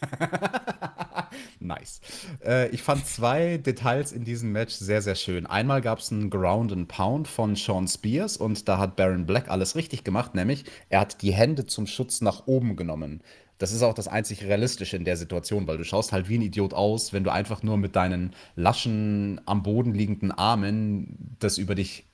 nice. 1.60 2.00
Äh, 2.44 2.68
ich 2.70 2.82
fand 2.82 3.06
zwei 3.06 3.58
Details 3.58 4.12
in 4.12 4.24
diesem 4.24 4.52
Match 4.52 4.74
sehr, 4.74 5.02
sehr 5.02 5.14
schön. 5.14 5.46
Einmal 5.46 5.80
gab 5.80 5.98
es 5.98 6.10
einen 6.10 6.30
Ground 6.30 6.72
and 6.72 6.88
Pound 6.88 7.28
von 7.28 7.56
Sean 7.56 7.88
Spears 7.88 8.36
und 8.36 8.68
da 8.68 8.78
hat 8.78 8.96
Baron 8.96 9.26
Black 9.26 9.48
alles 9.48 9.76
richtig 9.76 10.04
gemacht, 10.04 10.34
nämlich 10.34 10.64
er 10.88 11.00
hat 11.00 11.22
die 11.22 11.32
Hände 11.32 11.66
zum 11.66 11.86
Schutz 11.86 12.20
nach 12.20 12.46
oben 12.46 12.76
genommen. 12.76 13.22
Das 13.58 13.72
ist 13.72 13.82
auch 13.82 13.92
das 13.92 14.08
einzig 14.08 14.44
Realistische 14.44 14.96
in 14.96 15.04
der 15.04 15.18
Situation, 15.18 15.66
weil 15.66 15.76
du 15.76 15.84
schaust 15.84 16.12
halt 16.12 16.30
wie 16.30 16.38
ein 16.38 16.42
Idiot 16.42 16.72
aus, 16.72 17.12
wenn 17.12 17.24
du 17.24 17.30
einfach 17.30 17.62
nur 17.62 17.76
mit 17.76 17.94
deinen 17.94 18.34
laschen, 18.56 19.38
am 19.44 19.62
Boden 19.62 19.92
liegenden 19.92 20.32
Armen 20.32 21.36
das 21.38 21.58
über 21.58 21.74
dich 21.74 22.06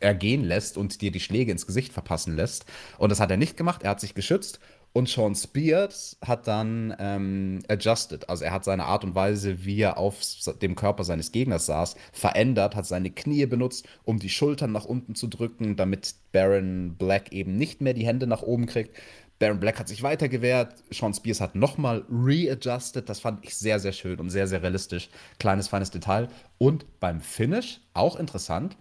ergehen 0.00 0.44
lässt 0.44 0.78
und 0.78 1.02
dir 1.02 1.12
die 1.12 1.20
Schläge 1.20 1.52
ins 1.52 1.66
Gesicht 1.66 1.92
verpassen 1.92 2.36
lässt. 2.36 2.64
Und 2.96 3.10
das 3.10 3.20
hat 3.20 3.30
er 3.30 3.36
nicht 3.36 3.58
gemacht, 3.58 3.82
er 3.82 3.90
hat 3.90 4.00
sich 4.00 4.14
geschützt 4.14 4.60
und 4.92 5.08
Sean 5.08 5.34
Spears 5.34 6.18
hat 6.24 6.46
dann 6.46 6.94
ähm, 6.98 7.60
adjusted, 7.68 8.28
also 8.28 8.44
er 8.44 8.52
hat 8.52 8.64
seine 8.64 8.84
Art 8.84 9.04
und 9.04 9.14
Weise, 9.14 9.64
wie 9.64 9.80
er 9.80 9.96
auf 9.96 10.20
dem 10.60 10.74
Körper 10.74 11.04
seines 11.04 11.32
Gegners 11.32 11.66
saß, 11.66 11.96
verändert, 12.12 12.76
hat 12.76 12.86
seine 12.86 13.10
Knie 13.10 13.46
benutzt, 13.46 13.88
um 14.04 14.18
die 14.18 14.28
Schultern 14.28 14.72
nach 14.72 14.84
unten 14.84 15.14
zu 15.14 15.28
drücken, 15.28 15.76
damit 15.76 16.14
Baron 16.32 16.96
Black 16.98 17.32
eben 17.32 17.56
nicht 17.56 17.80
mehr 17.80 17.94
die 17.94 18.06
Hände 18.06 18.26
nach 18.26 18.42
oben 18.42 18.66
kriegt. 18.66 18.96
Baron 19.38 19.60
Black 19.60 19.78
hat 19.78 19.88
sich 19.88 20.02
weiter 20.02 20.28
gewehrt, 20.28 20.84
Sean 20.90 21.14
Spears 21.14 21.40
hat 21.40 21.54
nochmal 21.54 22.04
readjusted, 22.10 23.08
das 23.08 23.18
fand 23.18 23.44
ich 23.44 23.56
sehr, 23.56 23.80
sehr 23.80 23.92
schön 23.92 24.20
und 24.20 24.30
sehr, 24.30 24.46
sehr 24.46 24.62
realistisch. 24.62 25.08
Kleines, 25.38 25.68
feines 25.68 25.90
Detail. 25.90 26.28
Und 26.58 26.84
beim 27.00 27.20
Finish, 27.20 27.80
auch 27.94 28.16
interessant, 28.16 28.76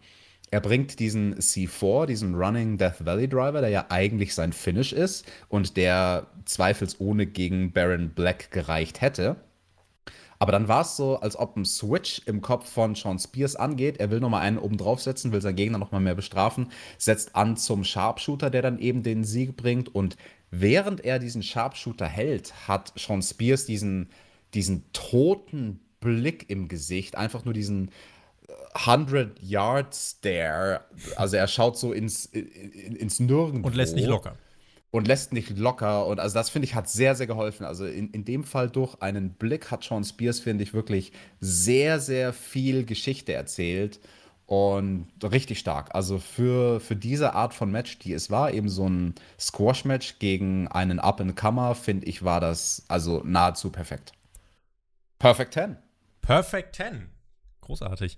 er 0.51 0.59
bringt 0.59 0.99
diesen 0.99 1.35
C4, 1.35 2.05
diesen 2.05 2.35
Running 2.35 2.77
Death 2.77 3.05
Valley 3.05 3.27
Driver, 3.29 3.61
der 3.61 3.69
ja 3.69 3.85
eigentlich 3.87 4.35
sein 4.35 4.51
Finish 4.51 4.91
ist 4.91 5.25
und 5.47 5.77
der 5.77 6.27
zweifelsohne 6.43 7.25
gegen 7.25 7.71
Baron 7.71 8.09
Black 8.09 8.51
gereicht 8.51 8.99
hätte. 8.99 9.37
Aber 10.39 10.51
dann 10.51 10.67
war 10.67 10.81
es 10.81 10.97
so, 10.97 11.19
als 11.19 11.37
ob 11.37 11.55
ein 11.55 11.65
Switch 11.65 12.23
im 12.25 12.41
Kopf 12.41 12.69
von 12.69 12.95
Sean 12.95 13.19
Spears 13.19 13.55
angeht. 13.55 13.99
Er 13.99 14.11
will 14.11 14.19
nochmal 14.19 14.41
einen 14.41 14.57
oben 14.57 14.75
draufsetzen, 14.75 15.31
will 15.31 15.39
seinen 15.39 15.55
Gegner 15.55 15.77
nochmal 15.77 16.01
mehr 16.01 16.15
bestrafen, 16.15 16.67
setzt 16.97 17.35
an 17.35 17.55
zum 17.55 17.83
Sharpshooter, 17.83 18.49
der 18.49 18.63
dann 18.63 18.79
eben 18.79 19.03
den 19.03 19.23
Sieg 19.23 19.55
bringt. 19.55 19.93
Und 19.93 20.17
während 20.49 21.05
er 21.05 21.19
diesen 21.19 21.43
Sharpshooter 21.43 22.07
hält, 22.07 22.67
hat 22.67 22.91
Sean 22.97 23.21
Spears 23.21 23.65
diesen, 23.65 24.09
diesen 24.53 24.83
toten 24.91 25.79
Blick 26.01 26.49
im 26.49 26.67
Gesicht, 26.67 27.15
einfach 27.15 27.45
nur 27.45 27.53
diesen 27.53 27.91
100 28.73 29.41
Yard 29.41 29.95
Stare. 29.95 30.81
Also 31.15 31.37
er 31.37 31.47
schaut 31.47 31.77
so 31.77 31.93
ins, 31.93 32.25
ins 32.25 33.19
Nirgendwo. 33.19 33.67
Und 33.67 33.75
lässt 33.75 33.95
nicht 33.95 34.07
locker. 34.07 34.35
und 34.91 35.07
lässt 35.07 35.33
nicht 35.33 35.57
locker. 35.57 36.05
Und 36.07 36.19
also 36.19 36.33
das 36.33 36.49
finde 36.49 36.67
ich 36.67 36.75
hat 36.75 36.89
sehr, 36.89 37.15
sehr 37.15 37.27
geholfen. 37.27 37.65
Also 37.65 37.85
in, 37.85 38.09
in 38.11 38.25
dem 38.25 38.43
Fall 38.43 38.69
durch 38.69 39.01
einen 39.01 39.33
Blick 39.33 39.71
hat 39.71 39.83
Sean 39.83 40.03
Spears, 40.03 40.39
finde 40.39 40.63
ich, 40.63 40.73
wirklich 40.73 41.11
sehr, 41.39 41.99
sehr 41.99 42.33
viel 42.33 42.85
Geschichte 42.85 43.33
erzählt. 43.33 43.99
Und 44.45 45.07
richtig 45.23 45.59
stark. 45.59 45.95
Also 45.95 46.19
für, 46.19 46.81
für 46.81 46.97
diese 46.97 47.35
Art 47.35 47.53
von 47.53 47.71
Match, 47.71 47.99
die 47.99 48.11
es 48.11 48.29
war, 48.29 48.53
eben 48.53 48.67
so 48.67 48.85
ein 48.85 49.15
Squash-Match 49.39 50.19
gegen 50.19 50.67
einen 50.67 50.99
Up-and-Comer, 50.99 51.73
finde 51.73 52.05
ich, 52.07 52.25
war 52.25 52.41
das 52.41 52.83
also 52.89 53.21
nahezu 53.23 53.69
perfekt. 53.69 54.11
Perfect 55.19 55.53
10. 55.53 55.77
Perfect 56.21 56.75
10. 56.75 57.07
Großartig. 57.61 58.17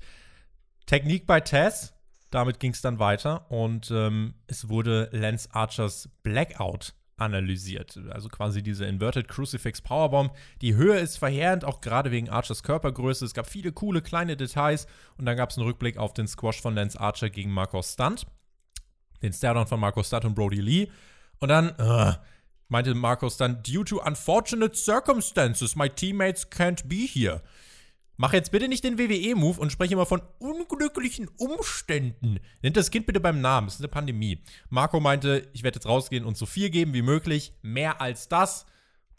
Technik 0.86 1.26
bei 1.26 1.40
Tess. 1.40 1.94
Damit 2.32 2.60
ging 2.60 2.72
es 2.72 2.82
dann 2.82 2.98
weiter 2.98 3.50
und 3.52 3.92
ähm, 3.92 4.34
es 4.48 4.68
wurde 4.68 5.10
Lance 5.12 5.50
Archers 5.52 6.10
Blackout 6.24 6.94
analysiert. 7.18 8.00
Also 8.10 8.30
quasi 8.30 8.64
diese 8.64 8.86
Inverted 8.86 9.28
Crucifix 9.28 9.82
Powerbomb. 9.82 10.34
Die 10.62 10.76
Höhe 10.76 10.98
ist 10.98 11.18
verheerend, 11.18 11.64
auch 11.64 11.82
gerade 11.82 12.12
wegen 12.12 12.30
Archers 12.30 12.64
Körpergröße. 12.64 13.26
Es 13.26 13.34
gab 13.34 13.48
viele 13.48 13.72
coole 13.72 14.02
kleine 14.02 14.36
Details 14.36 14.88
und 15.18 15.26
dann 15.26 15.38
gab 15.38 15.52
es 15.52 15.58
einen 15.58 15.68
Rückblick 15.68 15.98
auf 15.98 16.14
den 16.14 16.28
Squash 16.28 16.60
von 16.62 16.76
Lance 16.76 17.00
Archer 17.00 17.30
gegen 17.30 17.52
Marcos 17.52 17.94
Stunt. 17.94 18.26
Den 19.22 19.32
Stairdown 19.32 19.68
von 19.68 19.80
Marcos 19.80 20.08
Stunt 20.08 20.26
und 20.26 20.36
Brody 20.36 20.60
Lee. 20.60 20.88
Und 21.40 21.50
dann 21.50 21.76
uh, 21.80 22.14
meinte 22.68 22.94
Marcos 22.96 23.38
dann, 23.38 23.62
due 23.64 23.86
to 23.86 24.02
unfortunate 24.02 24.76
circumstances, 24.76 25.76
my 25.76 25.88
teammates 25.88 26.50
can't 26.50 26.88
be 26.88 27.08
here. 27.08 27.42
Mach 28.16 28.34
jetzt 28.34 28.52
bitte 28.52 28.68
nicht 28.68 28.84
den 28.84 29.00
WWE-Move 29.00 29.60
und 29.60 29.72
spreche 29.72 29.94
immer 29.94 30.06
von 30.06 30.22
unglücklichen 30.40 31.30
Umständen. 31.38 32.40
Nennt 32.62 32.78
das 32.78 32.92
Kind 32.92 33.08
bitte 33.08 33.20
beim 33.20 33.42
Namen. 33.42 33.68
Es 33.68 33.76
ist 33.76 33.82
eine 33.82 33.88
Pandemie. 33.88 34.44
Marco 34.70 35.00
meinte, 35.00 35.50
ich 35.54 35.64
werde 35.64 35.78
jetzt 35.78 35.88
rausgehen 35.88 36.24
und 36.24 36.38
so 36.38 36.46
viel 36.46 36.70
geben 36.70 36.94
wie 36.94 37.02
möglich. 37.02 37.54
Mehr 37.64 38.02
als 38.02 38.28
das. 38.28 38.66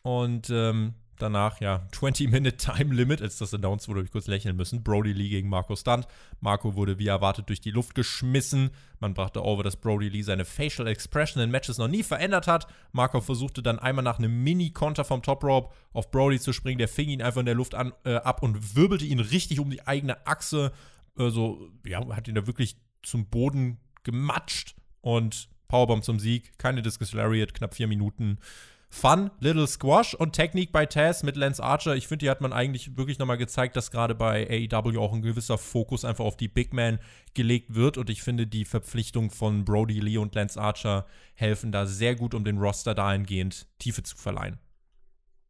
Und 0.03 0.49
ähm, 0.51 0.95
danach, 1.19 1.61
ja, 1.61 1.87
20-Minute 1.93 2.57
Time 2.57 2.95
Limit, 2.95 3.23
als 3.23 3.39
das 3.39 3.55
announced 3.55 3.89
wurde, 3.89 4.01
habe 4.01 4.07
ich 4.07 4.13
kurz 4.13 4.27
lächeln 4.27 4.57
müssen. 4.57 4.83
Brody 4.83 5.13
Lee 5.13 5.29
gegen 5.29 5.49
Marco 5.49 5.77
Stunt. 5.77 6.07
Marco 6.41 6.75
wurde 6.75 6.99
wie 6.99 7.07
erwartet 7.07 7.49
durch 7.49 7.61
die 7.61 7.71
Luft 7.71 7.95
geschmissen. 7.95 8.71
Man 9.01 9.15
brachte 9.15 9.43
over, 9.45 9.63
dass 9.63 9.77
Brody 9.77 10.09
Lee 10.09 10.23
seine 10.23 10.45
Facial 10.45 10.89
Expression 10.89 11.43
in 11.43 11.51
Matches 11.51 11.79
noch 11.79 11.89
nie 11.89 12.03
verändert 12.03 12.47
hat. 12.47 12.67
Marco 12.93 13.21
versuchte 13.21 13.63
dann 13.63 13.79
einmal 13.79 14.05
nach 14.05 14.19
einem 14.19 14.43
Mini-Konter 14.43 15.05
vom 15.05 15.23
Top 15.23 15.45
Rope 15.45 15.75
auf 15.93 16.11
Brody 16.11 16.41
zu 16.41 16.53
springen. 16.53 16.79
Der 16.79 16.89
fing 16.89 17.09
ihn 17.09 17.23
einfach 17.23 17.41
in 17.41 17.47
der 17.47 17.55
Luft 17.55 17.75
an, 17.75 17.93
äh, 18.05 18.15
ab 18.17 18.43
und 18.43 18.77
wirbelte 18.77 19.05
ihn 19.05 19.21
richtig 19.21 19.61
um 19.61 19.71
die 19.71 19.87
eigene 19.87 20.27
Achse. 20.27 20.73
Also, 21.17 21.71
ja, 21.87 22.07
hat 22.15 22.29
ihn 22.29 22.35
da 22.35 22.47
wirklich 22.47 22.77
zum 23.03 23.27
Boden 23.27 23.79
gematscht. 24.03 24.75
Und 25.01 25.49
Powerbomb 25.69 26.05
zum 26.05 26.19
Sieg. 26.21 26.57
Keine 26.59 26.83
Discus 26.83 27.13
Lariat, 27.13 27.53
knapp 27.53 27.75
vier 27.75 27.89
Minuten. 27.89 28.39
Fun, 28.95 29.33
Little 29.41 29.67
Squash 29.67 30.15
und 30.15 30.35
Technik 30.35 30.71
bei 30.71 30.87
Taz 30.87 31.25
mit 31.25 31.37
Lance 31.37 31.61
Archer. 31.61 31.97
Ich 31.97 32.07
finde, 32.07 32.27
die 32.27 32.31
hat 32.31 32.41
man 32.41 32.53
eigentlich 32.53 32.97
wirklich 32.97 33.19
nochmal 33.19 33.37
gezeigt, 33.37 33.75
dass 33.75 33.91
gerade 33.91 34.15
bei 34.15 34.49
AEW 34.49 35.01
auch 35.01 35.13
ein 35.13 35.21
gewisser 35.21 35.59
Fokus 35.59 36.05
einfach 36.05 36.25
auf 36.25 36.37
die 36.37 36.47
Big 36.47 36.73
Man 36.73 37.01
gelegt 37.35 37.75
wird. 37.75 37.99
Und 37.99 38.09
ich 38.09 38.23
finde, 38.23 38.47
die 38.47 38.65
Verpflichtung 38.65 39.33
von 39.33 39.65
Brody 39.65 39.99
Lee 39.99 40.17
und 40.17 40.37
Lance 40.37 40.61
Archer 40.61 41.07
helfen 41.35 41.73
da 41.73 41.87
sehr 41.87 42.15
gut, 42.15 42.35
um 42.35 42.45
den 42.45 42.57
Roster 42.57 42.95
dahingehend 42.95 43.67
Tiefe 43.81 44.05
zu 44.05 44.17
verleihen. 44.17 44.61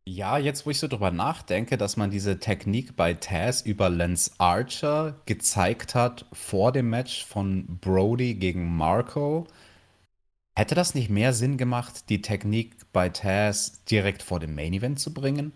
Ja, 0.06 0.38
jetzt 0.38 0.64
wo 0.64 0.70
ich 0.70 0.78
so 0.78 0.88
drüber 0.88 1.10
nachdenke, 1.10 1.76
dass 1.76 1.98
man 1.98 2.10
diese 2.10 2.38
Technik 2.38 2.96
bei 2.96 3.12
Taz 3.12 3.60
über 3.60 3.90
Lance 3.90 4.30
Archer 4.38 5.20
gezeigt 5.26 5.94
hat 5.94 6.24
vor 6.32 6.72
dem 6.72 6.88
Match 6.88 7.26
von 7.26 7.78
Brody 7.78 8.36
gegen 8.36 8.74
Marco, 8.74 9.46
Hätte 10.56 10.76
das 10.76 10.94
nicht 10.94 11.10
mehr 11.10 11.32
Sinn 11.32 11.56
gemacht, 11.56 12.08
die 12.08 12.22
Technik 12.22 12.76
bei 12.92 13.08
Taz 13.08 13.84
direkt 13.84 14.22
vor 14.22 14.38
dem 14.38 14.54
Main 14.54 14.72
Event 14.72 15.00
zu 15.00 15.12
bringen? 15.12 15.52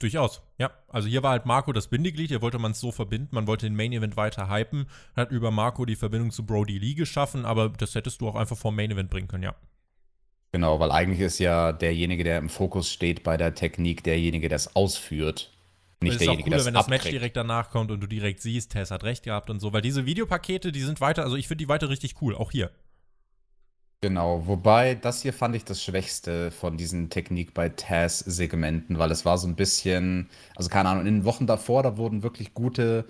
Durchaus, 0.00 0.42
ja. 0.58 0.72
Also 0.88 1.06
hier 1.06 1.22
war 1.22 1.30
halt 1.30 1.46
Marco 1.46 1.72
das 1.72 1.86
Bindeglied, 1.86 2.28
hier 2.28 2.42
wollte 2.42 2.58
man 2.58 2.72
es 2.72 2.80
so 2.80 2.90
verbinden, 2.90 3.28
man 3.30 3.46
wollte 3.46 3.66
den 3.66 3.76
Main 3.76 3.92
Event 3.92 4.16
weiter 4.16 4.50
hypen, 4.50 4.86
hat 5.14 5.30
über 5.30 5.52
Marco 5.52 5.84
die 5.84 5.94
Verbindung 5.94 6.32
zu 6.32 6.44
Brody 6.44 6.76
Lee 6.76 6.94
geschaffen, 6.94 7.44
aber 7.44 7.68
das 7.68 7.94
hättest 7.94 8.20
du 8.20 8.28
auch 8.28 8.34
einfach 8.34 8.56
vor 8.56 8.72
Main 8.72 8.90
Event 8.90 9.10
bringen 9.10 9.28
können, 9.28 9.44
ja. 9.44 9.54
Genau, 10.50 10.80
weil 10.80 10.90
eigentlich 10.90 11.20
ist 11.20 11.38
ja 11.38 11.72
derjenige, 11.72 12.24
der 12.24 12.38
im 12.38 12.48
Fokus 12.48 12.90
steht 12.90 13.22
bei 13.22 13.36
der 13.36 13.54
Technik, 13.54 14.02
derjenige, 14.02 14.48
der 14.48 14.56
es 14.56 14.74
ausführt. 14.74 15.52
Nicht 16.00 16.20
derjenige, 16.20 16.42
ist 16.42 16.44
auch 16.44 16.50
cooler, 16.50 16.66
wenn 16.66 16.74
das 16.74 16.88
Match 16.88 17.08
direkt 17.08 17.36
danach 17.36 17.70
kommt 17.70 17.92
und 17.92 18.00
du 18.00 18.08
direkt 18.08 18.40
siehst, 18.40 18.72
Tess 18.72 18.90
hat 18.90 19.04
recht 19.04 19.22
gehabt 19.22 19.50
und 19.50 19.60
so, 19.60 19.72
weil 19.72 19.82
diese 19.82 20.04
Videopakete, 20.04 20.72
die 20.72 20.80
sind 20.80 21.00
weiter, 21.00 21.22
also 21.22 21.36
ich 21.36 21.46
finde 21.46 21.64
die 21.64 21.68
weiter 21.68 21.88
richtig 21.88 22.20
cool, 22.20 22.34
auch 22.34 22.50
hier. 22.50 22.72
Genau, 24.04 24.46
wobei 24.46 24.94
das 24.96 25.22
hier 25.22 25.32
fand 25.32 25.56
ich 25.56 25.64
das 25.64 25.82
Schwächste 25.82 26.50
von 26.50 26.76
diesen 26.76 27.08
Technik 27.08 27.54
bei 27.54 27.70
Taz-Segmenten, 27.70 28.98
weil 28.98 29.10
es 29.10 29.24
war 29.24 29.38
so 29.38 29.48
ein 29.48 29.56
bisschen, 29.56 30.28
also 30.54 30.68
keine 30.68 30.90
Ahnung, 30.90 31.06
in 31.06 31.14
den 31.14 31.24
Wochen 31.24 31.46
davor, 31.46 31.82
da 31.82 31.96
wurden 31.96 32.22
wirklich 32.22 32.52
gute 32.52 33.06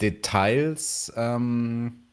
Details, 0.00 1.12
ähm, 1.14 2.04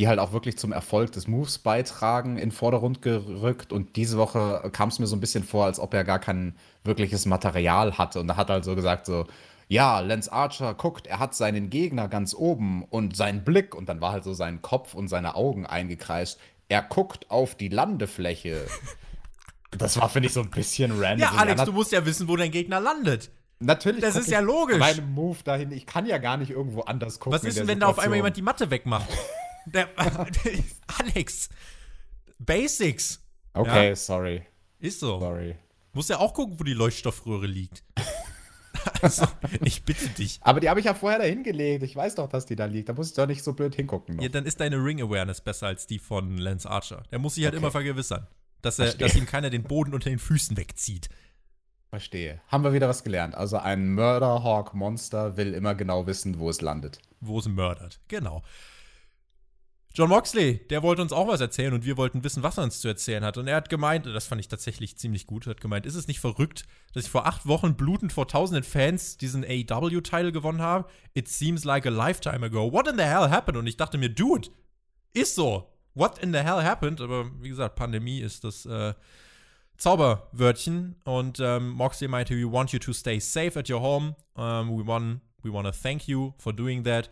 die 0.00 0.08
halt 0.08 0.18
auch 0.18 0.32
wirklich 0.32 0.58
zum 0.58 0.72
Erfolg 0.72 1.12
des 1.12 1.28
Moves 1.28 1.58
beitragen, 1.58 2.36
in 2.36 2.50
Vordergrund 2.50 3.02
gerückt. 3.02 3.72
Und 3.72 3.96
diese 3.96 4.18
Woche 4.18 4.68
kam 4.72 4.88
es 4.88 4.98
mir 4.98 5.06
so 5.06 5.14
ein 5.16 5.20
bisschen 5.20 5.44
vor, 5.44 5.64
als 5.64 5.78
ob 5.78 5.94
er 5.94 6.04
gar 6.04 6.18
kein 6.18 6.56
wirkliches 6.84 7.24
Material 7.26 7.96
hatte. 7.98 8.20
Und 8.20 8.26
da 8.26 8.36
hat 8.36 8.50
er 8.50 8.54
halt 8.54 8.64
so 8.64 8.74
gesagt, 8.74 9.06
so, 9.06 9.26
ja, 9.68 10.00
Lance 10.00 10.30
Archer 10.32 10.74
guckt, 10.74 11.06
er 11.06 11.18
hat 11.20 11.34
seinen 11.34 11.70
Gegner 11.70 12.08
ganz 12.08 12.34
oben 12.34 12.84
und 12.84 13.16
seinen 13.16 13.44
Blick 13.44 13.74
und 13.74 13.88
dann 13.88 14.00
war 14.00 14.12
halt 14.12 14.24
so 14.24 14.34
sein 14.34 14.60
Kopf 14.60 14.94
und 14.94 15.08
seine 15.08 15.34
Augen 15.36 15.66
eingekreist 15.66 16.38
er 16.72 16.80
guckt 16.82 17.30
auf 17.30 17.54
die 17.54 17.68
Landefläche. 17.68 18.66
Das 19.78 19.98
war, 19.98 20.10
finde 20.10 20.26
ich, 20.26 20.34
so 20.34 20.42
ein 20.42 20.50
bisschen 20.50 20.90
random. 21.00 21.20
Ja, 21.20 21.30
Alex, 21.30 21.64
du 21.64 21.72
musst 21.72 21.92
ja 21.92 22.04
wissen, 22.04 22.28
wo 22.28 22.36
dein 22.36 22.50
Gegner 22.50 22.78
landet. 22.78 23.30
Natürlich. 23.58 24.02
Das 24.02 24.16
ist 24.16 24.28
ja 24.28 24.40
logisch. 24.40 24.76
Mein 24.76 25.14
Move 25.14 25.38
dahin, 25.42 25.72
ich 25.72 25.86
kann 25.86 26.04
ja 26.04 26.18
gar 26.18 26.36
nicht 26.36 26.50
irgendwo 26.50 26.82
anders 26.82 27.18
gucken. 27.18 27.32
Was 27.32 27.42
ist 27.42 27.56
denn, 27.56 27.68
wenn 27.68 27.80
da 27.80 27.86
auf 27.86 27.98
einmal 27.98 28.16
jemand 28.16 28.36
die 28.36 28.42
Matte 28.42 28.70
wegmacht? 28.70 29.08
der, 29.64 29.88
Alex, 30.98 31.48
Basics. 32.38 33.22
Okay, 33.54 33.88
ja. 33.88 33.96
sorry. 33.96 34.42
Ist 34.78 35.00
so. 35.00 35.18
Sorry. 35.18 35.56
Muss 35.94 36.08
ja 36.08 36.18
auch 36.18 36.34
gucken, 36.34 36.60
wo 36.60 36.64
die 36.64 36.74
Leuchtstoffröhre 36.74 37.46
liegt. 37.46 37.82
Also, 39.02 39.26
ich 39.64 39.84
bitte 39.84 40.08
dich. 40.08 40.38
Aber 40.42 40.60
die 40.60 40.68
habe 40.68 40.78
ich 40.78 40.86
ja 40.86 40.94
vorher 40.94 41.18
da 41.18 41.24
hingelegt. 41.24 41.82
Ich 41.82 41.96
weiß 41.96 42.14
doch, 42.14 42.28
dass 42.28 42.46
die 42.46 42.56
da 42.56 42.66
liegt. 42.66 42.88
Da 42.88 42.92
muss 42.92 43.08
ich 43.08 43.14
doch 43.14 43.26
nicht 43.26 43.42
so 43.42 43.52
blöd 43.52 43.74
hingucken. 43.74 44.16
Noch. 44.16 44.22
Ja, 44.22 44.28
dann 44.28 44.46
ist 44.46 44.60
deine 44.60 44.76
Ring-Awareness 44.76 45.40
besser 45.40 45.66
als 45.66 45.86
die 45.86 45.98
von 45.98 46.38
Lance 46.38 46.70
Archer. 46.70 47.02
Der 47.10 47.18
muss 47.18 47.34
sich 47.34 47.44
halt 47.44 47.54
okay. 47.54 47.62
immer 47.62 47.70
vergewissern, 47.70 48.26
dass, 48.60 48.78
er, 48.78 48.94
dass 48.94 49.16
ihm 49.16 49.26
keiner 49.26 49.50
den 49.50 49.64
Boden 49.64 49.92
unter 49.92 50.08
den 50.08 50.18
Füßen 50.18 50.56
wegzieht. 50.56 51.08
Verstehe. 51.90 52.40
Haben 52.48 52.64
wir 52.64 52.72
wieder 52.72 52.88
was 52.88 53.04
gelernt. 53.04 53.34
Also 53.34 53.58
ein 53.58 53.94
Murder-Hawk-Monster 53.94 55.36
will 55.36 55.52
immer 55.52 55.74
genau 55.74 56.06
wissen, 56.06 56.38
wo 56.38 56.48
es 56.48 56.60
landet. 56.60 57.00
Wo 57.20 57.38
es 57.38 57.48
mördert. 57.48 58.00
Genau. 58.08 58.42
John 59.94 60.08
Moxley, 60.08 60.66
der 60.70 60.82
wollte 60.82 61.02
uns 61.02 61.12
auch 61.12 61.28
was 61.28 61.42
erzählen 61.42 61.74
und 61.74 61.84
wir 61.84 61.98
wollten 61.98 62.24
wissen, 62.24 62.42
was 62.42 62.56
er 62.56 62.64
uns 62.64 62.80
zu 62.80 62.88
erzählen 62.88 63.22
hat. 63.22 63.36
Und 63.36 63.46
er 63.46 63.56
hat 63.56 63.68
gemeint, 63.68 64.06
das 64.06 64.26
fand 64.26 64.40
ich 64.40 64.48
tatsächlich 64.48 64.96
ziemlich 64.96 65.26
gut, 65.26 65.46
hat 65.46 65.60
gemeint, 65.60 65.84
ist 65.84 65.96
es 65.96 66.08
nicht 66.08 66.18
verrückt, 66.18 66.64
dass 66.94 67.04
ich 67.04 67.10
vor 67.10 67.26
acht 67.26 67.46
Wochen 67.46 67.74
blutend 67.74 68.10
vor 68.10 68.26
tausenden 68.26 68.64
Fans 68.64 69.18
diesen 69.18 69.44
AEW-Title 69.44 70.32
gewonnen 70.32 70.62
habe? 70.62 70.88
It 71.12 71.28
seems 71.28 71.64
like 71.64 71.84
a 71.86 71.90
lifetime 71.90 72.44
ago. 72.46 72.72
What 72.72 72.88
in 72.88 72.96
the 72.96 73.04
hell 73.04 73.28
happened? 73.28 73.58
Und 73.58 73.66
ich 73.66 73.76
dachte 73.76 73.98
mir, 73.98 74.08
dude, 74.08 74.48
ist 75.12 75.34
so. 75.34 75.68
What 75.94 76.18
in 76.20 76.32
the 76.32 76.38
hell 76.38 76.62
happened? 76.62 77.02
Aber 77.02 77.30
wie 77.42 77.50
gesagt, 77.50 77.76
Pandemie 77.76 78.20
ist 78.20 78.44
das 78.44 78.64
äh, 78.64 78.94
Zauberwörtchen. 79.76 80.96
Und 81.04 81.38
ähm, 81.38 81.68
Moxley 81.68 82.08
meinte, 82.08 82.34
we 82.34 82.50
want 82.50 82.72
you 82.72 82.78
to 82.78 82.94
stay 82.94 83.20
safe 83.20 83.58
at 83.58 83.68
your 83.68 83.82
home. 83.82 84.16
Um, 84.36 84.70
we 84.70 84.86
want, 84.86 85.20
we 85.42 85.52
want 85.52 85.66
to 85.66 85.72
thank 85.72 86.08
you 86.08 86.32
for 86.38 86.54
doing 86.54 86.82
that. 86.84 87.10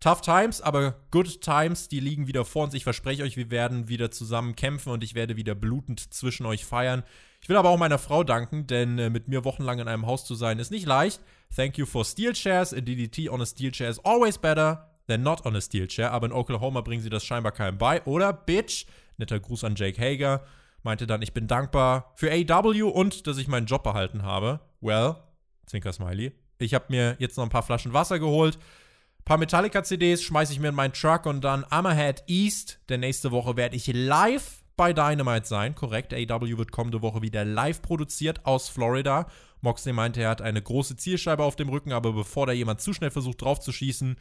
Tough 0.00 0.22
Times, 0.22 0.62
aber 0.62 0.94
Good 1.10 1.42
Times, 1.42 1.88
die 1.88 2.00
liegen 2.00 2.26
wieder 2.26 2.46
vor 2.46 2.64
uns. 2.64 2.72
Ich 2.72 2.84
verspreche 2.84 3.22
euch, 3.22 3.36
wir 3.36 3.50
werden 3.50 3.88
wieder 3.88 4.10
zusammen 4.10 4.56
kämpfen 4.56 4.90
und 4.92 5.04
ich 5.04 5.14
werde 5.14 5.36
wieder 5.36 5.54
blutend 5.54 6.14
zwischen 6.14 6.46
euch 6.46 6.64
feiern. 6.64 7.02
Ich 7.42 7.50
will 7.50 7.56
aber 7.58 7.68
auch 7.68 7.76
meiner 7.76 7.98
Frau 7.98 8.24
danken, 8.24 8.66
denn 8.66 8.98
äh, 8.98 9.10
mit 9.10 9.28
mir 9.28 9.44
wochenlang 9.44 9.78
in 9.78 9.88
einem 9.88 10.06
Haus 10.06 10.24
zu 10.24 10.34
sein 10.34 10.58
ist 10.58 10.70
nicht 10.70 10.86
leicht. 10.86 11.20
Thank 11.54 11.76
you 11.76 11.84
for 11.84 12.06
steel 12.06 12.32
chairs. 12.32 12.72
A 12.72 12.80
DDT 12.80 13.28
on 13.28 13.42
a 13.42 13.46
steel 13.46 13.70
chair 13.72 13.90
is 13.90 13.98
always 13.98 14.38
better 14.38 14.88
than 15.06 15.22
not 15.22 15.44
on 15.44 15.54
a 15.54 15.60
steel 15.60 15.86
chair. 15.86 16.12
Aber 16.12 16.28
in 16.28 16.32
Oklahoma 16.32 16.80
bringen 16.80 17.02
sie 17.02 17.10
das 17.10 17.22
scheinbar 17.22 17.52
keinem 17.52 17.76
bei. 17.76 18.02
Oder, 18.06 18.32
Bitch? 18.32 18.86
Netter 19.18 19.38
Gruß 19.38 19.64
an 19.64 19.74
Jake 19.74 20.00
Hager. 20.00 20.42
Meinte 20.82 21.06
dann, 21.06 21.20
ich 21.20 21.34
bin 21.34 21.46
dankbar 21.46 22.12
für 22.14 22.32
AW 22.32 22.84
und 22.84 23.26
dass 23.26 23.36
ich 23.36 23.48
meinen 23.48 23.66
Job 23.66 23.82
behalten 23.82 24.22
habe. 24.22 24.60
Well, 24.80 25.16
Zwinker 25.66 25.92
Smiley. 25.92 26.32
Ich 26.58 26.72
habe 26.72 26.86
mir 26.88 27.16
jetzt 27.18 27.36
noch 27.36 27.44
ein 27.44 27.50
paar 27.50 27.62
Flaschen 27.62 27.92
Wasser 27.92 28.18
geholt 28.18 28.58
paar 29.24 29.38
Metallica-CDs 29.38 30.22
schmeiße 30.22 30.52
ich 30.52 30.60
mir 30.60 30.68
in 30.68 30.74
meinen 30.74 30.92
Truck 30.92 31.26
und 31.26 31.42
dann 31.42 31.64
Hammerhead 31.70 32.24
East. 32.26 32.80
Denn 32.88 33.00
nächste 33.00 33.30
Woche 33.30 33.56
werde 33.56 33.76
ich 33.76 33.86
live 33.92 34.64
bei 34.76 34.92
Dynamite 34.92 35.46
sein. 35.46 35.74
Korrekt, 35.74 36.14
AW 36.14 36.56
wird 36.56 36.72
kommende 36.72 37.02
Woche 37.02 37.22
wieder 37.22 37.44
live 37.44 37.82
produziert 37.82 38.46
aus 38.46 38.68
Florida. 38.68 39.26
Moxley 39.60 39.92
meinte, 39.92 40.22
er 40.22 40.30
hat 40.30 40.40
eine 40.40 40.62
große 40.62 40.96
Zielscheibe 40.96 41.44
auf 41.44 41.54
dem 41.54 41.68
Rücken, 41.68 41.92
aber 41.92 42.12
bevor 42.12 42.46
da 42.46 42.52
jemand 42.52 42.80
zu 42.80 42.94
schnell 42.94 43.10
versucht 43.10 43.42
draufzuschießen, 43.42 44.16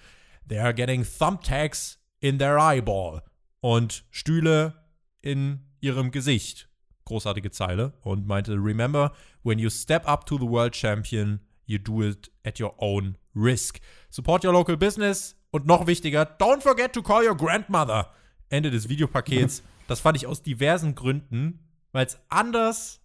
they 0.48 0.60
are 0.60 0.74
getting 0.74 1.06
thumbtacks 1.06 2.00
in 2.20 2.38
their 2.38 2.58
eyeball. 2.58 3.24
Und 3.62 4.04
Stühle 4.12 4.74
in 5.22 5.66
ihrem 5.80 6.12
Gesicht. 6.12 6.70
großartige 7.06 7.52
Zeile 7.52 7.94
und 8.02 8.28
meinte, 8.28 8.54
remember, 8.54 9.14
when 9.44 9.60
you 9.60 9.70
step 9.70 10.08
up 10.08 10.26
to 10.26 10.38
the 10.38 10.48
world 10.48 10.76
champion, 10.76 11.40
you 11.66 11.78
do 11.80 12.04
it 12.04 12.32
at 12.46 12.60
your 12.60 12.74
own 12.78 13.18
risk. 13.36 13.80
Support 14.10 14.44
your 14.46 14.54
local 14.54 14.78
business 14.78 15.36
und 15.52 15.66
noch 15.66 15.88
wichtiger, 15.88 16.24
don't 16.24 16.62
forget 16.62 16.94
to 16.94 17.02
call 17.02 17.26
your 17.26 17.36
grandmother. 17.36 18.12
Ende 18.50 18.72
des 18.72 18.90
Videopakets. 18.90 19.64
Das 19.88 20.02
fand 20.02 20.16
ich 20.18 20.28
aus 20.28 20.44
diversen 20.44 20.94
Gründen, 20.94 21.68
weil 21.94 22.06
es 22.06 22.20
anders 22.30 23.02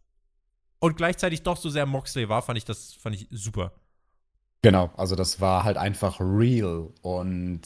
und 0.80 0.98
gleichzeitig 0.98 1.42
doch 1.42 1.56
so 1.56 1.70
sehr 1.70 1.86
Moxley 1.86 2.28
war, 2.28 2.42
fand 2.42 2.58
ich 2.58 2.66
das 2.66 2.92
fand 2.92 3.16
ich 3.16 3.26
super. 3.30 3.72
Genau, 4.60 4.90
also 4.94 5.16
das 5.16 5.40
war 5.40 5.64
halt 5.64 5.78
einfach 5.78 6.20
real 6.20 6.90
und 7.00 7.62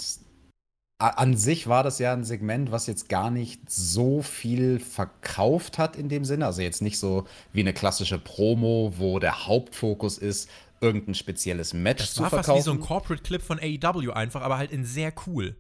an 1.01 1.37
sich 1.37 1.69
war 1.69 1.85
das 1.85 2.01
ja 2.01 2.13
ein 2.13 2.25
Segment, 2.25 2.73
was 2.73 2.89
jetzt 2.89 3.09
gar 3.09 3.31
nicht 3.31 3.71
so 3.71 4.21
viel 4.21 4.81
verkauft 4.81 5.79
hat 5.79 5.95
in 5.95 6.09
dem 6.09 6.25
Sinne. 6.25 6.47
Also 6.47 6.63
jetzt 6.63 6.83
nicht 6.83 6.99
so 6.99 7.25
wie 7.53 7.61
eine 7.61 7.73
klassische 7.73 8.19
Promo, 8.19 8.93
wo 8.97 9.21
der 9.21 9.47
Hauptfokus 9.47 10.19
ist, 10.19 10.51
irgendein 10.81 11.15
spezielles 11.15 11.75
Match 11.75 11.99
das 12.03 12.15
zu 12.15 12.23
war 12.23 12.31
verkaufen. 12.31 12.57
fast 12.57 12.59
wie 12.59 12.71
so 12.71 12.73
ein 12.73 12.81
Corporate 12.81 13.23
Clip 13.23 13.43
von 13.43 13.59
AEW 13.61 14.13
einfach, 14.13 14.43
aber 14.43 14.59
halt 14.59 14.71
in 14.71 14.85
sehr 14.85 15.13
cool. 15.27 15.57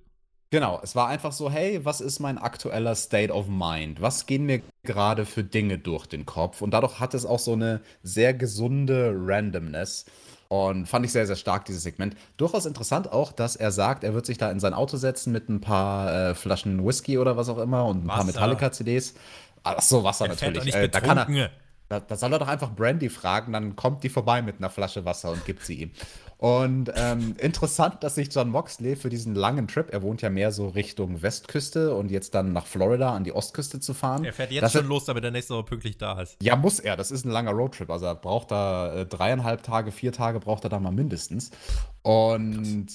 Genau, 0.50 0.80
es 0.82 0.96
war 0.96 1.08
einfach 1.08 1.32
so, 1.32 1.50
hey, 1.50 1.84
was 1.84 2.00
ist 2.00 2.20
mein 2.20 2.38
aktueller 2.38 2.94
State 2.94 3.30
of 3.32 3.48
Mind? 3.48 4.00
Was 4.00 4.24
gehen 4.24 4.46
mir 4.46 4.62
gerade 4.82 5.26
für 5.26 5.44
Dinge 5.44 5.78
durch 5.78 6.06
den 6.06 6.24
Kopf? 6.24 6.62
Und 6.62 6.70
dadurch 6.70 7.00
hat 7.00 7.12
es 7.12 7.26
auch 7.26 7.38
so 7.38 7.52
eine 7.52 7.82
sehr 8.02 8.32
gesunde 8.32 9.12
Randomness. 9.14 10.06
Und 10.48 10.86
fand 10.86 11.04
ich 11.04 11.12
sehr, 11.12 11.26
sehr 11.26 11.36
stark, 11.36 11.66
dieses 11.66 11.82
Segment. 11.82 12.16
Durchaus 12.38 12.64
interessant 12.64 13.12
auch, 13.12 13.32
dass 13.32 13.56
er 13.56 13.70
sagt, 13.70 14.02
er 14.02 14.14
wird 14.14 14.24
sich 14.24 14.38
da 14.38 14.50
in 14.50 14.60
sein 14.60 14.72
Auto 14.72 14.96
setzen 14.96 15.30
mit 15.30 15.50
ein 15.50 15.60
paar 15.60 16.30
äh, 16.30 16.34
Flaschen 16.34 16.82
Whisky 16.86 17.18
oder 17.18 17.36
was 17.36 17.50
auch 17.50 17.58
immer 17.58 17.84
und 17.84 18.04
ein 18.04 18.08
Wasser. 18.08 18.16
paar 18.16 18.24
Metallica-CDs. 18.24 19.12
Ach 19.64 19.82
so, 19.82 20.02
Wasser 20.04 20.24
Er 20.26 20.34
fährt 20.34 20.56
doch 20.56 20.64
natürlich. 20.64 20.74
nicht 20.74 20.84
Äh, 20.84 20.88
da 20.88 21.00
kann 21.02 21.18
er. 21.18 21.50
Da, 21.88 22.00
da 22.00 22.16
soll 22.16 22.32
er 22.32 22.38
doch 22.38 22.48
einfach 22.48 22.74
Brandy 22.74 23.08
fragen, 23.08 23.52
dann 23.52 23.76
kommt 23.76 24.04
die 24.04 24.08
vorbei 24.08 24.42
mit 24.42 24.58
einer 24.58 24.70
Flasche 24.70 25.04
Wasser 25.04 25.30
und 25.30 25.44
gibt 25.44 25.64
sie 25.64 25.74
ihm. 25.82 25.90
Und 26.36 26.92
ähm, 26.94 27.34
interessant, 27.38 28.04
dass 28.04 28.14
sich 28.14 28.32
John 28.32 28.50
Moxley 28.50 28.94
für 28.94 29.08
diesen 29.08 29.34
langen 29.34 29.66
Trip, 29.66 29.88
er 29.90 30.02
wohnt 30.02 30.22
ja 30.22 30.30
mehr 30.30 30.52
so 30.52 30.68
Richtung 30.68 31.20
Westküste 31.20 31.94
und 31.94 32.12
jetzt 32.12 32.32
dann 32.34 32.52
nach 32.52 32.64
Florida 32.64 33.12
an 33.12 33.24
die 33.24 33.32
Ostküste 33.32 33.80
zu 33.80 33.92
fahren. 33.92 34.24
Er 34.24 34.32
fährt 34.32 34.52
jetzt 34.52 34.72
schon 34.72 34.86
los, 34.86 35.04
damit 35.06 35.24
er 35.24 35.32
nächste 35.32 35.54
Woche 35.54 35.64
pünktlich 35.64 35.98
da 35.98 36.20
ist. 36.20 36.36
ja, 36.40 36.54
muss 36.54 36.78
er. 36.78 36.96
Das 36.96 37.10
ist 37.10 37.24
ein 37.24 37.30
langer 37.30 37.50
Roadtrip. 37.50 37.90
Also 37.90 38.06
er 38.06 38.14
braucht 38.14 38.52
da 38.52 38.94
äh, 38.94 39.06
dreieinhalb 39.06 39.64
Tage, 39.64 39.90
vier 39.90 40.12
Tage 40.12 40.38
braucht 40.38 40.62
er 40.62 40.70
da 40.70 40.78
mal 40.78 40.92
mindestens. 40.92 41.50
Und 42.02 42.88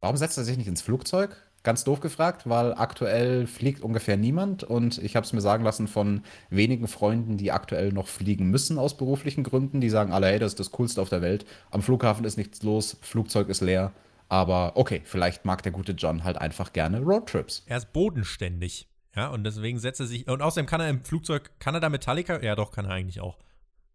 warum 0.00 0.16
setzt 0.16 0.38
er 0.38 0.44
sich 0.44 0.56
nicht 0.56 0.68
ins 0.68 0.82
Flugzeug? 0.82 1.36
Ganz 1.62 1.84
doof 1.84 2.00
gefragt, 2.00 2.48
weil 2.48 2.72
aktuell 2.72 3.46
fliegt 3.46 3.82
ungefähr 3.82 4.16
niemand 4.16 4.64
und 4.64 4.96
ich 4.96 5.14
habe 5.14 5.26
es 5.26 5.34
mir 5.34 5.42
sagen 5.42 5.62
lassen 5.62 5.88
von 5.88 6.22
wenigen 6.48 6.88
Freunden, 6.88 7.36
die 7.36 7.52
aktuell 7.52 7.92
noch 7.92 8.08
fliegen 8.08 8.46
müssen 8.46 8.78
aus 8.78 8.96
beruflichen 8.96 9.44
Gründen. 9.44 9.82
Die 9.82 9.90
sagen 9.90 10.10
alle, 10.10 10.28
hey, 10.28 10.38
das 10.38 10.52
ist 10.52 10.60
das 10.60 10.70
Coolste 10.70 11.02
auf 11.02 11.10
der 11.10 11.20
Welt. 11.20 11.44
Am 11.70 11.82
Flughafen 11.82 12.24
ist 12.24 12.38
nichts 12.38 12.62
los, 12.62 12.96
Flugzeug 13.02 13.50
ist 13.50 13.60
leer. 13.60 13.92
Aber 14.30 14.72
okay, 14.76 15.02
vielleicht 15.04 15.44
mag 15.44 15.62
der 15.62 15.72
gute 15.72 15.92
John 15.92 16.24
halt 16.24 16.38
einfach 16.38 16.72
gerne 16.72 17.00
Roadtrips. 17.02 17.64
Er 17.66 17.76
ist 17.76 17.92
bodenständig. 17.92 18.88
Ja, 19.14 19.28
und 19.28 19.44
deswegen 19.44 19.78
setzt 19.78 20.00
er 20.00 20.06
sich. 20.06 20.28
Und 20.28 20.40
außerdem 20.40 20.66
kann 20.66 20.80
er 20.80 20.88
im 20.88 21.04
Flugzeug, 21.04 21.50
kann 21.58 21.74
er 21.74 21.80
da 21.80 21.90
Metallica? 21.90 22.40
Ja, 22.40 22.54
doch, 22.54 22.70
kann 22.70 22.86
er 22.86 22.92
eigentlich 22.92 23.20
auch. 23.20 23.36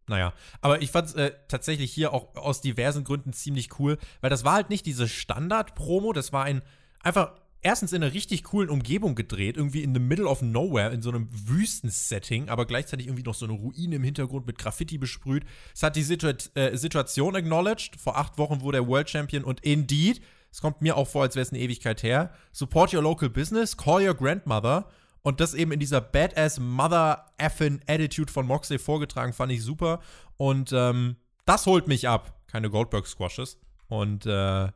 Naja, 0.07 0.33
aber 0.61 0.83
ich 0.83 0.91
fand 0.91 1.07
es 1.07 1.15
äh, 1.15 1.31
tatsächlich 1.47 1.91
hier 1.91 2.13
auch 2.13 2.35
aus 2.35 2.61
diversen 2.61 3.03
Gründen 3.03 3.33
ziemlich 3.33 3.79
cool, 3.79 3.97
weil 4.21 4.29
das 4.29 4.43
war 4.43 4.53
halt 4.53 4.69
nicht 4.69 4.85
diese 4.85 5.07
Standard-Promo, 5.07 6.13
das 6.13 6.31
war 6.31 6.43
ein 6.43 6.61
einfach 7.01 7.31
erstens 7.65 7.93
in 7.93 8.03
einer 8.03 8.13
richtig 8.13 8.43
coolen 8.43 8.69
Umgebung 8.69 9.15
gedreht, 9.15 9.57
irgendwie 9.57 9.81
in 9.81 9.95
the 9.95 9.99
middle 9.99 10.27
of 10.27 10.43
nowhere, 10.43 10.93
in 10.93 11.01
so 11.01 11.09
einem 11.09 11.27
Wüstensetting, 11.31 12.47
aber 12.47 12.67
gleichzeitig 12.67 13.07
irgendwie 13.07 13.23
noch 13.23 13.33
so 13.33 13.47
eine 13.47 13.55
Ruine 13.55 13.95
im 13.95 14.03
Hintergrund 14.03 14.45
mit 14.45 14.59
Graffiti 14.59 14.99
besprüht. 14.99 15.45
Es 15.73 15.81
hat 15.81 15.95
die 15.95 16.03
Situa 16.03 16.33
äh, 16.53 16.77
Situation 16.77 17.35
acknowledged. 17.35 17.99
Vor 17.99 18.17
acht 18.17 18.37
Wochen 18.37 18.61
wurde 18.61 18.77
er 18.77 18.87
World 18.87 19.09
Champion 19.09 19.43
und 19.43 19.61
indeed, 19.61 20.21
es 20.51 20.61
kommt 20.61 20.83
mir 20.83 20.95
auch 20.95 21.07
vor, 21.07 21.23
als 21.23 21.35
wäre 21.35 21.41
es 21.41 21.51
eine 21.51 21.59
Ewigkeit 21.59 22.03
her. 22.03 22.31
Support 22.51 22.93
your 22.93 23.01
local 23.01 23.29
business, 23.29 23.75
call 23.75 24.07
your 24.07 24.13
grandmother. 24.13 24.87
Und 25.23 25.39
das 25.39 25.55
eben 25.55 25.71
in 25.71 25.79
dieser 25.79 26.01
Badass 26.01 26.59
Mother 26.59 27.25
effin 27.39 27.81
Attitude 27.87 28.31
von 28.31 28.45
Moxley 28.45 28.77
vorgetragen, 28.77 29.33
fand 29.33 29.51
ich 29.51 29.63
super. 29.63 30.01
Und 30.37 30.71
ähm, 30.71 31.15
das 31.45 31.65
holt 31.65 31.87
mich 31.87 32.07
ab. 32.07 32.39
Keine 32.45 32.69
Goldberg 32.69 33.07
Squashes. 33.07 33.57
Und 33.87 34.27
äh, 34.27 34.69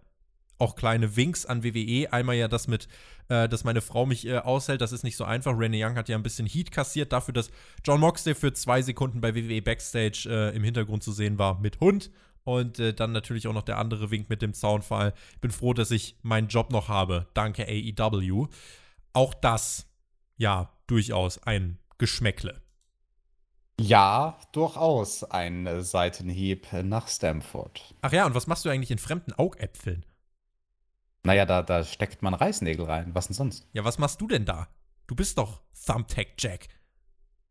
auch 0.59 0.75
kleine 0.75 1.15
Winks 1.15 1.45
an 1.45 1.63
WWE. 1.63 2.11
Einmal 2.11 2.35
ja 2.35 2.47
das 2.47 2.67
mit, 2.67 2.87
äh, 3.29 3.49
dass 3.49 3.63
meine 3.63 3.81
Frau 3.81 4.05
mich 4.05 4.27
äh, 4.27 4.37
aushält. 4.37 4.81
Das 4.81 4.91
ist 4.91 5.03
nicht 5.03 5.17
so 5.17 5.23
einfach. 5.23 5.57
Renee 5.57 5.83
Young 5.83 5.95
hat 5.95 6.09
ja 6.09 6.17
ein 6.17 6.23
bisschen 6.23 6.45
Heat 6.45 6.71
kassiert 6.71 7.11
dafür, 7.11 7.33
dass 7.33 7.49
John 7.83 7.99
Moxley 7.99 8.35
für 8.35 8.53
zwei 8.53 8.81
Sekunden 8.81 9.21
bei 9.21 9.33
WWE 9.33 9.61
Backstage 9.61 10.27
äh, 10.29 10.55
im 10.55 10.63
Hintergrund 10.63 11.01
zu 11.01 11.11
sehen 11.11 11.39
war 11.39 11.59
mit 11.59 11.79
Hund. 11.79 12.11
Und 12.43 12.79
äh, 12.79 12.93
dann 12.93 13.11
natürlich 13.11 13.47
auch 13.47 13.53
noch 13.53 13.63
der 13.63 13.77
andere 13.77 14.11
Wink 14.11 14.29
mit 14.29 14.41
dem 14.41 14.53
Zaunfall. 14.53 15.13
Ich 15.33 15.41
bin 15.41 15.51
froh, 15.51 15.73
dass 15.73 15.91
ich 15.91 16.17
meinen 16.21 16.47
Job 16.47 16.71
noch 16.71 16.89
habe. 16.89 17.27
Danke 17.33 17.65
AEW. 17.67 18.47
Auch 19.13 19.33
das, 19.33 19.87
ja, 20.37 20.71
durchaus 20.87 21.41
ein 21.43 21.79
Geschmäckle. 21.97 22.61
Ja, 23.79 24.37
durchaus 24.51 25.23
ein 25.23 25.83
Seitenhieb 25.83 26.67
nach 26.83 27.07
Stamford. 27.07 27.95
Ach 28.01 28.11
ja, 28.11 28.25
und 28.25 28.35
was 28.35 28.47
machst 28.47 28.65
du 28.65 28.69
eigentlich 28.69 28.91
in 28.91 28.97
fremden 28.97 29.31
Augäpfeln? 29.33 30.05
Naja, 31.23 31.45
da, 31.45 31.61
da 31.61 31.83
steckt 31.83 32.21
man 32.21 32.33
Reißnägel 32.33 32.85
rein. 32.85 33.13
Was 33.13 33.27
denn 33.27 33.35
sonst? 33.35 33.67
Ja, 33.73 33.83
was 33.83 33.97
machst 33.97 34.21
du 34.21 34.27
denn 34.27 34.45
da? 34.45 34.67
Du 35.07 35.15
bist 35.15 35.37
doch 35.37 35.61
Thumbtack 35.85 36.27
Jack. 36.37 36.67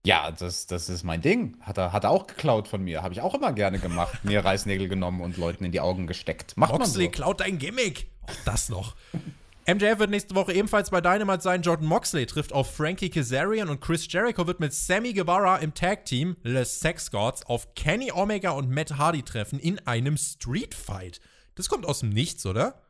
Ja, 0.07 0.31
das, 0.31 0.67
das 0.67 0.89
ist 0.89 1.05
mein 1.05 1.21
Ding. 1.21 1.57
Hat 1.61 1.77
er, 1.77 1.93
hat 1.93 2.05
er 2.05 2.11
auch 2.11 2.27
geklaut 2.27 2.69
von 2.69 2.83
mir. 2.83 3.03
Habe 3.03 3.13
ich 3.13 3.21
auch 3.21 3.35
immer 3.35 3.53
gerne 3.53 3.79
gemacht. 3.79 4.21
mir 4.25 4.45
Reißnägel 4.45 4.89
genommen 4.89 5.21
und 5.21 5.37
Leuten 5.37 5.65
in 5.65 5.73
die 5.73 5.81
Augen 5.81 6.07
gesteckt. 6.07 6.57
Macht 6.57 6.73
Moxley 6.73 7.05
man 7.05 7.13
so. 7.13 7.21
klaut 7.23 7.41
dein 7.41 7.59
Gimmick. 7.59 8.11
Auch 8.23 8.45
das 8.45 8.69
noch. 8.69 8.95
MJF 9.67 9.99
wird 9.99 10.09
nächste 10.09 10.35
Woche 10.35 10.55
ebenfalls 10.55 10.89
bei 10.89 11.03
Dynamite 11.03 11.43
sein. 11.43 11.61
Jordan 11.61 11.87
Moxley 11.87 12.25
trifft 12.25 12.55
auf 12.55 12.75
Frankie 12.75 13.11
Kazarian 13.11 13.69
und 13.69 13.83
Chris 13.83 14.11
Jericho 14.11 14.47
wird 14.47 14.61
mit 14.61 14.73
Sammy 14.73 15.13
Guevara 15.13 15.59
im 15.59 15.75
Tag-Team 15.75 16.37
Les 16.43 16.81
Sex 16.81 17.11
Gods 17.11 17.45
auf 17.45 17.75
Kenny 17.75 18.11
Omega 18.11 18.53
und 18.53 18.71
Matt 18.71 18.97
Hardy 18.97 19.23
treffen 19.23 19.59
in 19.59 19.79
einem 19.87 20.17
Street 20.17 20.75
Fight. 20.75 21.21
Das 21.55 21.69
kommt 21.69 21.85
aus 21.85 22.01
dem 22.01 22.09
Nichts, 22.09 22.47
oder? 22.47 22.81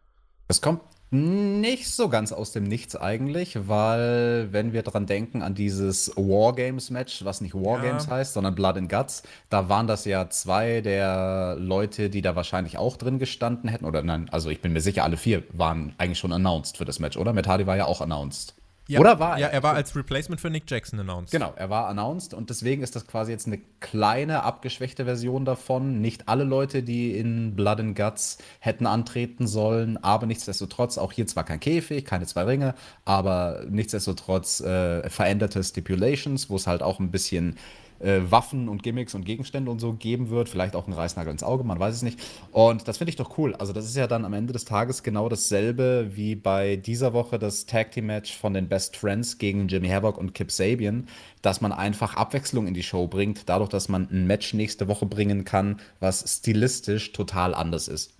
Das 0.49 0.63
kommt 0.63 0.81
nicht 1.11 1.89
so 1.89 2.11
ganz 2.11 2.33
aus 2.33 2.53
dem 2.53 2.65
Nichts 2.65 2.95
eigentlich, 2.95 3.69
weil 3.69 4.49
wenn 4.53 4.75
wir 4.75 4.83
dran 4.83 5.07
denken 5.07 5.43
an 5.43 5.55
dieses 5.55 6.13
Wargames-Match, 6.17 7.25
was 7.25 7.41
nicht 7.41 7.55
Wargames 7.55 8.07
Ja. 8.07 8.13
heißt, 8.13 8.35
sondern 8.35 8.55
Blood 8.55 8.77
and 8.77 8.91
Guts, 8.91 9.23
da 9.49 9.71
waren 9.71 9.87
das 9.87 10.05
ja 10.05 10.29
zwei 10.29 10.83
der 10.83 11.57
Leute, 11.59 12.11
die 12.11 12.21
da 12.21 12.37
wahrscheinlich 12.37 12.77
auch 12.77 12.99
drin 12.99 13.19
gestanden 13.19 13.71
hätten. 13.71 13.87
Oder 13.87 14.03
nein, 14.03 14.29
also 14.31 14.51
ich 14.51 14.61
bin 14.61 14.75
mir 14.75 14.83
sicher, 14.83 15.05
alle 15.05 15.17
vier 15.17 15.45
waren 15.53 15.95
eigentlich 15.97 16.19
schon 16.19 16.33
announced 16.33 16.77
für 16.77 16.85
das 16.85 16.99
Match, 16.99 17.17
oder? 17.17 17.33
Matt 17.33 17.47
Hardy 17.49 17.67
war 17.67 17.77
ja 17.77 17.87
auch 17.87 18.03
announced. 18.03 18.55
Ja, 18.89 19.01
Oder 19.01 19.21
war 19.21 19.39
Ja, 19.39 19.49
er? 19.49 19.53
er 19.53 19.63
war 19.63 19.75
als 19.75 19.95
Replacement 19.95 20.41
für 20.41 20.49
Nick 20.49 20.65
Jackson 20.67 20.99
announced. 20.99 21.31
Genau, 21.31 21.53
er 21.57 21.69
war 21.69 21.89
announced 21.89 22.33
und 22.33 22.49
deswegen 22.49 22.83
ist 22.83 22.97
das 22.97 23.07
quasi 23.07 23.31
jetzt 23.31 23.47
eine 23.47 23.59
kleine, 23.81 24.43
abgeschwächte 24.45 25.05
Version 25.05 25.45
davon. 25.45 26.01
Nicht 26.01 26.27
alle 26.27 26.45
Leute, 26.45 26.83
die 26.83 27.13
in 27.17 27.55
Blood 27.55 27.81
and 27.81 27.97
Guts 27.97 28.39
hätten 28.61 28.87
antreten 28.87 29.47
sollen, 29.47 30.03
aber 30.03 30.25
nichtsdestotrotz, 30.27 30.97
auch 30.97 31.13
hier 31.13 31.27
zwar 31.27 31.45
kein 31.45 31.61
Käfig, 31.61 32.07
keine 32.07 32.25
zwei 32.25 32.45
Ringe, 32.45 32.75
aber 33.05 33.65
nichtsdestotrotz 33.69 34.61
äh, 34.61 35.09
veränderte 35.11 35.63
Stipulations, 35.63 36.49
wo 36.49 36.57
es 36.57 36.67
halt 36.67 36.83
auch 36.83 36.99
ein 36.99 37.11
bisschen 37.11 37.57
äh, 38.01 38.21
Waffen 38.31 38.69
und 38.69 38.83
Gimmicks 38.83 39.15
und 39.15 39.25
Gegenstände 39.25 39.71
und 39.71 39.79
so 39.79 39.93
geben 39.93 40.31
wird. 40.31 40.49
Vielleicht 40.49 40.77
auch 40.77 40.87
ein 40.87 40.93
Reißnagel 40.93 41.33
ins 41.33 41.43
Auge, 41.43 41.65
man 41.65 41.79
weiß 41.79 41.95
es 41.95 42.03
nicht. 42.03 42.21
Und 42.53 42.89
das 42.89 42.99
finde 42.99 43.11
ich 43.11 43.17
doch 43.17 43.39
cool. 43.39 43.55
Also, 43.55 43.73
das 43.73 43.85
ist 43.85 43.97
ja 43.97 44.07
dann 44.07 44.25
am 44.25 44.33
Ende 44.33 44.53
des 44.53 44.65
Tages 44.65 45.03
genau 45.03 45.29
dasselbe 45.29 46.11
wie 46.13 46.35
bei 46.35 46.77
dieser 46.77 47.13
Woche 47.13 47.39
das 47.39 47.67
Tag 47.67 47.93
Team 47.93 48.07
Match 48.07 48.37
von 48.37 48.55
den 48.55 48.69
Best 48.69 48.97
Friends 48.97 49.39
gegen 49.39 49.69
Jimmy 49.69 49.89
Havoc 49.89 50.19
und 50.19 50.35
Kip 50.35 50.51
Sabian, 50.51 51.09
dass 51.43 51.61
man 51.61 51.73
einfach 51.73 52.15
Abwechslung 52.15 52.67
in 52.67 52.75
die 52.75 52.83
Show 52.83 53.07
bringt, 53.07 53.49
dadurch, 53.49 53.71
dass 53.71 53.89
man 53.89 54.09
ein 54.11 54.27
Match 54.27 54.55
nächste 54.55 54.89
Woche 54.89 55.07
bringen 55.07 55.45
kann, 55.45 55.81
was 56.01 56.25
stilistisch 56.39 57.13
total 57.13 57.55
anders 57.55 57.89
ist. 57.89 58.15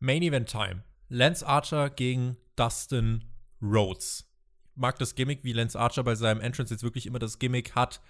Main 0.00 0.22
Event 0.22 0.48
Time. 0.48 0.82
Lance 1.08 1.46
Archer 1.46 1.90
gegen 1.90 2.36
Dustin 2.56 3.24
Rhodes. 3.62 4.26
Mag 4.74 4.98
das 4.98 5.14
Gimmick, 5.14 5.44
wie 5.44 5.52
Lance 5.52 5.78
Archer 5.78 6.02
bei 6.02 6.14
seinem 6.14 6.40
Entrance 6.40 6.74
jetzt 6.74 6.82
wirklich 6.82 7.06
immer 7.06 7.18
das 7.18 7.38
Gimmick 7.38 7.74
hat, 7.74 8.00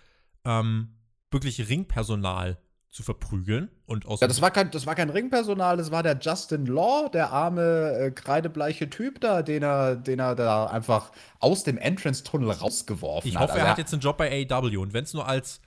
ähm, 0.45 0.97
wirklich 1.31 1.69
Ringpersonal 1.69 2.59
zu 2.91 3.03
verprügeln 3.03 3.71
und 3.87 4.07
aus 4.07 4.21
Ja, 4.21 4.29
das 4.29 4.41
war 4.41 4.53
kein, 4.53 4.71
das 4.71 4.87
war 4.87 4.95
kein 4.95 5.11
Ringpersonal, 5.11 5.77
das 5.77 5.91
war 5.91 6.05
der 6.05 6.17
Justin 6.21 6.67
Law, 6.67 7.09
der 7.09 7.33
arme, 7.33 7.93
äh, 7.99 8.11
kreidebleiche 8.13 8.89
Typ 8.89 9.21
da, 9.21 9.43
den 9.43 9.65
er, 9.65 9.97
den 9.97 10.21
er 10.21 10.37
da 10.37 10.67
einfach 10.67 11.11
aus 11.41 11.65
dem 11.65 11.77
Entrance-Tunnel 11.77 12.51
rausgeworfen 12.53 13.29
ich 13.29 13.37
hat. 13.37 13.43
hoffe, 13.43 13.59
er 13.59 13.63
Also 13.63 13.71
hat 13.71 13.79
jetzt 13.79 13.93
einen 13.93 14.01
Job 14.01 14.17
bei 14.17 14.47
AEW 14.49 14.81
und 14.81 14.93
wenn 14.93 15.03
es 15.03 15.13
nur 15.13 15.27
als 15.27 15.61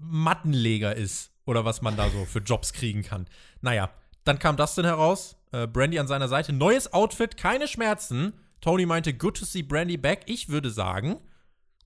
Mattenleger 0.00 0.96
ist 0.96 1.32
oder 1.44 1.66
was 1.66 1.82
man 1.82 1.96
da 1.96 2.08
so 2.08 2.24
für 2.24 2.40
Jobs 2.40 2.72
kriegen 2.72 3.02
kann. 3.02 3.26
Naja, 3.60 3.90
dann 4.24 4.38
kam 4.38 4.56
Dustin 4.56 4.84
heraus, 4.84 5.36
äh, 5.52 5.66
Brandy 5.66 5.98
an 5.98 6.06
seiner 6.06 6.28
Seite, 6.28 6.52
neues 6.52 6.92
Outfit, 6.92 7.36
keine 7.36 7.68
Schmerzen. 7.68 8.32
Tony 8.60 8.86
meinte, 8.86 9.14
good 9.14 9.36
to 9.36 9.44
see 9.44 9.62
Brandy 9.62 9.96
back. 9.96 10.22
Ich 10.26 10.48
würde 10.48 10.70
sagen, 10.70 11.20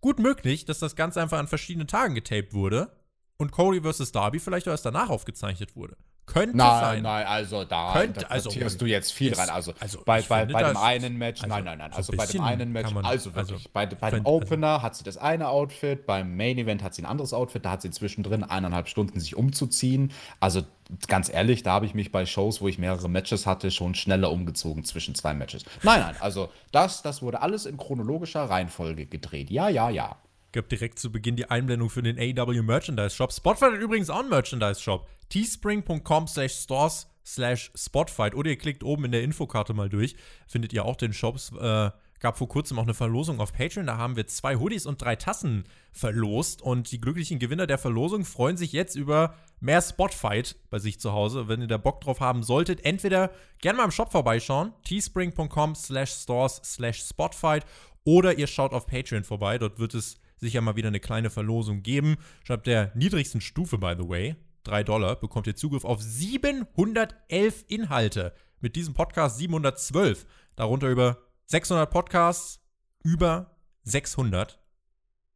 gut 0.03 0.19
möglich, 0.19 0.67
dass 0.67 0.81
das 0.81 0.97
Ganze 0.97 1.23
einfach 1.23 1.39
an 1.39 1.49
verschiedenen 1.49 1.89
Tagen 1.89 2.15
getaped 2.15 2.53
wurde 2.53 2.95
und 3.39 3.53
Cody 3.53 3.81
vs. 3.81 4.13
Darby 4.13 4.39
vielleicht 4.39 4.67
erst 4.67 4.85
danach 4.85 5.09
aufgezeichnet 5.09 5.75
wurde. 5.75 5.97
Könnte 6.25 6.57
nein, 6.57 6.81
sein. 6.81 7.03
Nein, 7.03 7.27
also 7.27 7.65
da 7.65 7.93
Könnte, 7.93 8.31
also, 8.31 8.49
du 8.51 8.87
jetzt 8.87 9.13
viel 9.13 9.33
ist, 9.33 9.39
rein. 9.39 9.51
Also, 9.51 9.73
also 9.81 10.03
bei, 10.05 10.23
bei, 10.23 10.47
bei 10.47 10.63
dem 10.63 10.77
einen 10.77 11.19
Match, 11.19 11.43
also 11.43 11.55
nein, 11.55 11.65
nein, 11.65 11.79
nein. 11.79 11.91
so 11.91 11.97
Also 11.97 12.13
bei 12.13 12.27
dem 12.27 12.41
einen 12.43 12.73
Match, 12.73 12.93
man- 12.93 13.05
also 13.05 13.31
also, 13.35 13.51
wirklich, 13.51 13.71
bei, 13.73 13.87
bei 13.87 14.11
find- 14.11 14.25
dem 14.25 14.27
Opener 14.27 14.83
hat 14.83 14.95
sie 14.95 15.03
das 15.03 15.17
eine 15.17 15.49
Outfit, 15.49 16.07
beim 16.07 16.37
Main 16.37 16.59
Event 16.59 16.83
hat 16.85 16.95
sie 16.95 17.03
ein 17.03 17.07
anderes 17.07 17.33
Outfit, 17.33 17.65
da 17.65 17.73
hat 17.73 17.83
sie 17.83 17.91
zwischendrin 17.91 18.45
eineinhalb 18.45 18.89
Stunden 18.89 19.19
sich 19.19 19.37
umzuziehen. 19.37 20.13
Also 20.39 20.63
ganz 21.09 21.29
ehrlich, 21.29 21.65
da 21.65 21.73
habe 21.73 21.87
ich 21.87 21.95
mich 21.95 22.13
bei 22.13 22.25
Shows, 22.25 22.61
wo 22.61 22.69
ich 22.69 22.79
mehrere 22.79 23.09
Matches 23.11 23.47
hatte, 23.47 23.73
schon 23.73 23.95
schneller 23.97 24.31
umgezogen 24.31 24.85
zwischen 24.85 25.17
zwei 25.17 25.35
Matches. 25.35 25.65
Nein, 25.83 26.01
nein, 26.01 26.15
also 26.21 26.51
das, 26.71 27.03
das 27.03 27.23
wurde 27.23 27.43
alles 27.43 27.67
in 27.67 27.77
chronologischer 27.77 28.45
Reihenfolge 28.45 29.07
gedreht. 29.07 29.51
Ja, 29.51 29.69
ja, 29.69 29.91
ja. 29.91 30.17
gab 30.53 30.69
direkt 30.69 30.99
zu 31.01 31.11
Beginn 31.11 31.35
die 31.35 31.51
Einblendung 31.51 31.91
für 31.91 32.03
den 32.03 32.17
AEW 32.19 32.63
Merchandise 32.63 33.11
Shop. 33.11 33.33
Spotify 33.33 33.73
hat 33.73 33.81
übrigens 33.81 34.09
auch 34.09 34.21
einen 34.21 34.29
Merchandise 34.29 34.81
Shop. 34.81 35.09
teespring.com 35.33 36.27
slash 36.27 36.53
stores 36.53 37.07
slash 37.25 37.71
spotfight 37.75 38.35
oder 38.35 38.51
ihr 38.51 38.59
klickt 38.59 38.85
oben 38.85 39.07
in 39.07 39.13
der 39.13 39.23
Infokarte 39.23 39.73
mal 39.73 39.89
durch, 39.89 40.15
findet 40.47 40.73
ihr 40.75 40.85
auch 40.85 40.97
den 40.97 41.15
Shops. 41.15 41.53
Äh, 41.59 41.91
gab 42.21 42.39
vor 42.39 42.49
kurzem 42.49 42.79
auch 42.79 42.85
eine 42.85 42.95
Verlosung 42.95 43.41
auf 43.41 43.53
Patreon, 43.53 43.87
da 43.87 43.97
haben 43.97 44.15
wir 44.15 44.27
zwei 44.29 44.57
Hoodies 44.57 44.87
und 44.87 45.03
drei 45.03 45.17
Tassen 45.17 45.65
verlost 45.91 46.63
und 46.63 46.93
die 46.93 47.01
glücklichen 47.01 47.39
Gewinner 47.39 47.67
der 47.67 47.79
Verlosung 47.79 48.25
freuen 48.25 48.57
sich 48.57 48.73
jetzt 48.73 48.95
über 48.95 49.35
mehr 49.59 49.83
Spotfight 49.83 50.57
bei 50.71 50.79
sich 50.79 51.01
zu 51.01 51.13
Hause. 51.13 51.49
Wenn 51.49 51.63
ihr 51.63 51.67
da 51.67 51.79
Bock 51.79 52.01
drauf 52.03 52.21
haben 52.21 52.43
solltet, 52.43 52.85
entweder 52.85 53.33
gerne 53.61 53.79
mal 53.79 53.85
im 53.87 53.91
Shop 53.91 54.13
vorbeischauen, 54.13 54.73
teespring.com 54.85 55.75
slash 55.75 56.13
stores 56.13 56.61
slash 56.63 57.03
spotfight 57.03 57.65
oder 58.05 58.39
ihr 58.39 58.47
schaut 58.47 58.73
auf 58.73 58.87
Patreon 58.87 59.25
vorbei, 59.25 59.59
dort 59.59 59.79
wird 59.79 59.95
es 59.95 60.19
sicher 60.37 60.61
mal 60.61 60.77
wieder 60.77 60.89
eine 60.89 61.01
kleine 61.01 61.31
Verlosung 61.31 61.83
geben. 61.83 62.19
Schon 62.45 62.55
ab 62.55 62.65
der 62.65 62.93
niedrigsten 62.95 63.41
Stufe, 63.41 63.79
by 63.79 63.95
the 63.99 64.09
way, 64.09 64.37
3 64.65 64.85
Dollar, 64.85 65.17
bekommt 65.17 65.47
ihr 65.47 65.57
Zugriff 65.57 65.85
auf 65.85 66.01
711 66.01 67.65
Inhalte. 67.69 68.33
Mit 68.61 68.77
diesem 68.77 68.95
Podcast 68.95 69.39
712. 69.39 70.27
Darunter 70.57 70.89
über 70.89 71.19
600 71.47 71.91
Podcasts, 71.91 72.61
über 73.03 73.57
600. 73.85 74.59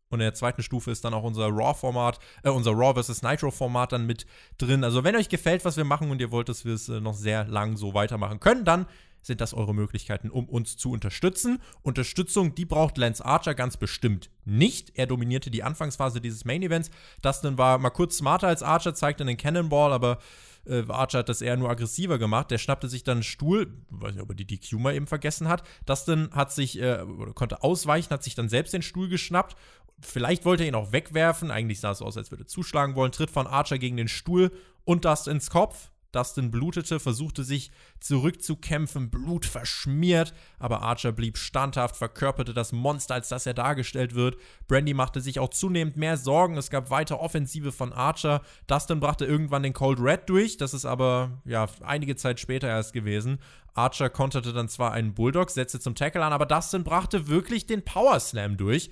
Und 0.08 0.20
in 0.20 0.24
der 0.24 0.34
zweiten 0.34 0.62
Stufe 0.62 0.90
ist 0.92 1.04
dann 1.04 1.14
auch 1.14 1.24
unser 1.24 1.48
Raw-Format, 1.48 2.20
äh, 2.44 2.50
unser 2.50 2.70
Raw 2.72 3.02
vs. 3.02 3.22
Nitro-Format 3.22 3.92
dann 3.92 4.06
mit 4.06 4.26
drin. 4.56 4.84
Also, 4.84 5.02
wenn 5.02 5.16
euch 5.16 5.28
gefällt, 5.28 5.64
was 5.64 5.76
wir 5.76 5.84
machen 5.84 6.10
und 6.10 6.20
ihr 6.20 6.30
wollt, 6.30 6.48
dass 6.48 6.64
wir 6.64 6.74
es 6.74 6.88
äh, 6.88 7.00
noch 7.00 7.14
sehr 7.14 7.44
lang 7.46 7.76
so 7.76 7.92
weitermachen 7.94 8.38
können, 8.38 8.64
dann 8.64 8.86
sind 9.26 9.40
das 9.40 9.54
eure 9.54 9.74
Möglichkeiten, 9.74 10.30
um 10.30 10.48
uns 10.48 10.76
zu 10.76 10.90
unterstützen. 10.90 11.60
Unterstützung, 11.82 12.54
die 12.54 12.64
braucht 12.64 12.96
Lance 12.96 13.24
Archer 13.24 13.54
ganz 13.54 13.76
bestimmt 13.76 14.30
nicht. 14.44 14.92
Er 14.94 15.06
dominierte 15.06 15.50
die 15.50 15.62
Anfangsphase 15.62 16.20
dieses 16.20 16.44
Main 16.44 16.62
Events. 16.62 16.90
Dustin 17.22 17.58
war 17.58 17.78
mal 17.78 17.90
kurz 17.90 18.18
smarter 18.18 18.48
als 18.48 18.62
Archer, 18.62 18.94
zeigte 18.94 19.24
einen 19.24 19.36
Cannonball, 19.36 19.92
aber 19.92 20.18
äh, 20.66 20.84
Archer 20.88 21.18
hat 21.18 21.28
das 21.28 21.42
eher 21.42 21.56
nur 21.56 21.70
aggressiver 21.70 22.18
gemacht. 22.18 22.50
Der 22.50 22.58
schnappte 22.58 22.88
sich 22.88 23.04
dann 23.04 23.18
einen 23.18 23.22
Stuhl, 23.24 23.72
weiß 23.90 24.14
nicht, 24.14 24.22
ob 24.22 24.30
er 24.30 24.36
die 24.36 24.46
DQ 24.46 24.72
mal 24.74 24.94
eben 24.94 25.06
vergessen 25.06 25.48
hat. 25.48 25.64
Dustin 25.86 26.30
hat 26.32 26.52
sich, 26.52 26.80
äh, 26.80 27.04
konnte 27.34 27.62
ausweichen, 27.62 28.10
hat 28.10 28.22
sich 28.22 28.34
dann 28.34 28.48
selbst 28.48 28.72
den 28.72 28.82
Stuhl 28.82 29.08
geschnappt. 29.08 29.56
Vielleicht 30.00 30.44
wollte 30.44 30.64
er 30.64 30.68
ihn 30.68 30.74
auch 30.74 30.92
wegwerfen. 30.92 31.50
Eigentlich 31.50 31.80
sah 31.80 31.90
es 31.90 32.02
aus, 32.02 32.16
als 32.16 32.30
würde 32.30 32.44
er 32.44 32.48
zuschlagen 32.48 32.94
wollen. 32.94 33.12
Tritt 33.12 33.30
von 33.30 33.46
Archer 33.46 33.78
gegen 33.78 33.96
den 33.96 34.08
Stuhl 34.08 34.52
und 34.84 35.04
Dustins 35.04 35.50
Kopf. 35.50 35.90
Dustin 36.16 36.50
blutete, 36.50 36.98
versuchte 36.98 37.44
sich 37.44 37.70
zurückzukämpfen, 38.00 39.10
Blut 39.10 39.44
verschmiert, 39.44 40.32
aber 40.58 40.80
Archer 40.80 41.12
blieb 41.12 41.36
standhaft, 41.36 41.94
verkörperte 41.94 42.54
das 42.54 42.72
Monster, 42.72 43.14
als 43.14 43.28
das 43.28 43.44
er 43.44 43.54
dargestellt 43.54 44.14
wird. 44.14 44.36
Brandy 44.66 44.94
machte 44.94 45.20
sich 45.20 45.38
auch 45.38 45.50
zunehmend 45.50 45.98
mehr 45.98 46.16
Sorgen, 46.16 46.56
es 46.56 46.70
gab 46.70 46.90
weiter 46.90 47.20
Offensive 47.20 47.70
von 47.70 47.92
Archer. 47.92 48.40
Dustin 48.66 48.98
brachte 48.98 49.26
irgendwann 49.26 49.62
den 49.62 49.74
Cold 49.74 50.00
Red 50.00 50.28
durch, 50.28 50.56
das 50.56 50.72
ist 50.72 50.86
aber 50.86 51.42
ja 51.44 51.66
einige 51.82 52.16
Zeit 52.16 52.40
später 52.40 52.68
erst 52.68 52.94
gewesen. 52.94 53.38
Archer 53.74 54.08
konterte 54.08 54.54
dann 54.54 54.70
zwar 54.70 54.92
einen 54.92 55.12
Bulldog, 55.12 55.50
setzte 55.50 55.80
zum 55.80 55.94
Tackle 55.94 56.24
an, 56.24 56.32
aber 56.32 56.46
Dustin 56.46 56.82
brachte 56.82 57.28
wirklich 57.28 57.66
den 57.66 57.84
Power 57.84 58.18
Slam 58.20 58.56
durch. 58.56 58.90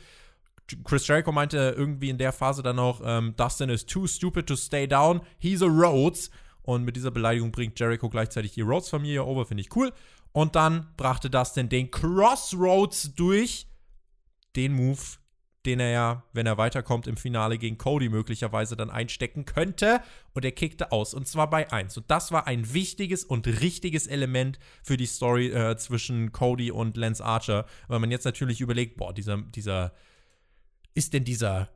Chris 0.84 1.06
Jericho 1.06 1.32
meinte 1.32 1.74
irgendwie 1.76 2.10
in 2.10 2.18
der 2.18 2.32
Phase 2.32 2.62
dann 2.62 2.76
noch, 2.76 3.00
ähm, 3.04 3.34
Dustin 3.36 3.68
is 3.68 3.84
too 3.84 4.06
stupid 4.06 4.46
to 4.46 4.56
stay 4.56 4.86
down, 4.86 5.20
he's 5.38 5.62
a 5.62 5.66
Rhodes. 5.66 6.30
Und 6.64 6.84
mit 6.84 6.96
dieser 6.96 7.10
Beleidigung 7.10 7.52
bringt 7.52 7.78
Jericho 7.78 8.08
gleichzeitig 8.08 8.52
die 8.52 8.62
Rhodes-Familie 8.62 9.24
over, 9.24 9.44
finde 9.44 9.60
ich 9.60 9.76
cool. 9.76 9.92
Und 10.32 10.56
dann 10.56 10.88
brachte 10.96 11.30
Dustin 11.30 11.68
den 11.68 11.90
Crossroads 11.90 13.14
durch. 13.14 13.68
Den 14.56 14.72
Move, 14.72 15.00
den 15.66 15.80
er 15.80 15.90
ja, 15.90 16.24
wenn 16.32 16.46
er 16.46 16.56
weiterkommt 16.56 17.06
im 17.06 17.16
Finale 17.16 17.58
gegen 17.58 17.76
Cody 17.76 18.08
möglicherweise 18.08 18.76
dann 18.76 18.88
einstecken 18.88 19.44
könnte. 19.44 20.00
Und 20.32 20.44
er 20.44 20.52
kickte 20.52 20.90
aus. 20.90 21.12
Und 21.12 21.28
zwar 21.28 21.50
bei 21.50 21.70
1. 21.70 21.98
Und 21.98 22.10
das 22.10 22.32
war 22.32 22.46
ein 22.46 22.72
wichtiges 22.72 23.24
und 23.24 23.46
richtiges 23.46 24.06
Element 24.06 24.58
für 24.82 24.96
die 24.96 25.06
Story 25.06 25.48
äh, 25.48 25.76
zwischen 25.76 26.32
Cody 26.32 26.70
und 26.70 26.96
Lance 26.96 27.22
Archer. 27.22 27.66
Weil 27.88 27.98
man 27.98 28.10
jetzt 28.10 28.24
natürlich 28.24 28.60
überlegt, 28.60 28.96
boah, 28.96 29.12
dieser, 29.12 29.36
dieser, 29.36 29.92
ist 30.94 31.12
denn 31.12 31.24
dieser 31.24 31.68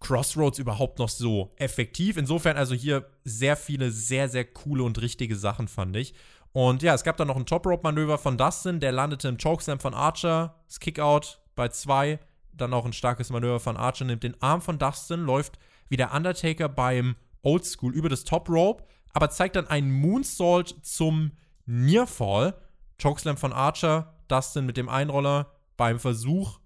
Crossroads 0.00 0.58
überhaupt 0.58 0.98
noch 0.98 1.08
so 1.08 1.52
effektiv? 1.56 2.16
Insofern 2.16 2.56
also 2.56 2.74
hier 2.74 3.06
sehr 3.24 3.56
viele 3.56 3.90
sehr, 3.90 4.28
sehr 4.28 4.44
coole 4.44 4.82
und 4.82 5.00
richtige 5.00 5.36
Sachen, 5.36 5.68
fand 5.68 5.96
ich. 5.96 6.14
Und 6.52 6.82
ja, 6.82 6.94
es 6.94 7.04
gab 7.04 7.16
dann 7.16 7.28
noch 7.28 7.36
ein 7.36 7.46
Top-Rope-Manöver 7.46 8.18
von 8.18 8.36
Dustin, 8.36 8.80
der 8.80 8.92
landete 8.92 9.28
im 9.28 9.38
Chokeslam 9.38 9.78
von 9.78 9.94
Archer, 9.94 10.56
das 10.66 10.80
Kickout 10.80 11.38
bei 11.54 11.68
2, 11.68 12.18
dann 12.52 12.74
auch 12.74 12.84
ein 12.84 12.92
starkes 12.92 13.30
Manöver 13.30 13.60
von 13.60 13.76
Archer, 13.76 14.04
nimmt 14.04 14.24
den 14.24 14.40
Arm 14.42 14.60
von 14.60 14.78
Dustin, 14.78 15.20
läuft 15.20 15.58
wie 15.88 15.96
der 15.96 16.12
Undertaker 16.12 16.68
beim 16.68 17.14
Oldschool 17.42 17.94
über 17.94 18.08
das 18.08 18.24
Top-Rope, 18.24 18.84
aber 19.12 19.30
zeigt 19.30 19.56
dann 19.56 19.68
einen 19.68 19.92
Moonsault 19.92 20.74
zum 20.82 21.32
Nearfall. 21.66 22.54
Chokeslam 23.00 23.36
von 23.36 23.52
Archer, 23.52 24.14
Dustin 24.28 24.66
mit 24.66 24.76
dem 24.76 24.88
Einroller 24.88 25.52
beim 25.76 25.98
Versuch 25.98 26.60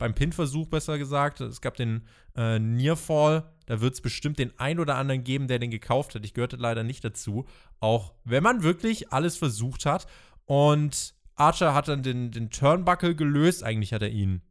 beim 0.00 0.14
Pin-Versuch 0.14 0.66
besser 0.66 0.98
gesagt. 0.98 1.40
Es 1.40 1.60
gab 1.60 1.76
den 1.76 2.04
äh, 2.40 2.58
Nearfall. 2.58 3.44
Da 3.66 3.80
wird 3.80 3.94
es 3.94 4.00
bestimmt 4.00 4.38
den 4.38 4.58
ein 4.58 4.80
oder 4.80 4.96
anderen 4.96 5.22
geben, 5.22 5.46
der 5.46 5.58
den 5.58 5.70
gekauft 5.70 6.14
hat. 6.14 6.24
Ich 6.24 6.34
gehörte 6.34 6.56
leider 6.56 6.82
nicht 6.82 7.04
dazu. 7.04 7.46
Auch 7.78 8.14
wenn 8.24 8.42
man 8.42 8.62
wirklich 8.62 9.12
alles 9.12 9.36
versucht 9.36 9.86
hat. 9.86 10.06
Und 10.46 11.14
Archer 11.36 11.74
hat 11.74 11.88
dann 11.88 12.02
den, 12.02 12.30
den 12.30 12.50
Turnbuckle 12.50 13.14
gelöst. 13.14 13.62
Eigentlich 13.62 13.92
hat 13.92 14.02
er 14.02 14.10
ihn 14.10 14.42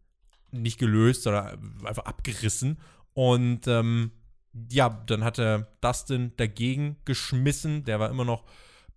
nicht 0.51 0.79
gelöst, 0.79 1.23
sondern 1.23 1.77
einfach 1.83 2.05
abgerissen. 2.05 2.79
Und 3.13 3.67
ähm, 3.67 4.11
ja, 4.71 4.89
dann 5.07 5.23
hat 5.23 5.39
er 5.39 5.67
Dustin 5.81 6.33
dagegen 6.37 6.97
geschmissen. 7.05 7.83
Der 7.85 7.99
war 7.99 8.09
immer 8.09 8.25
noch 8.25 8.45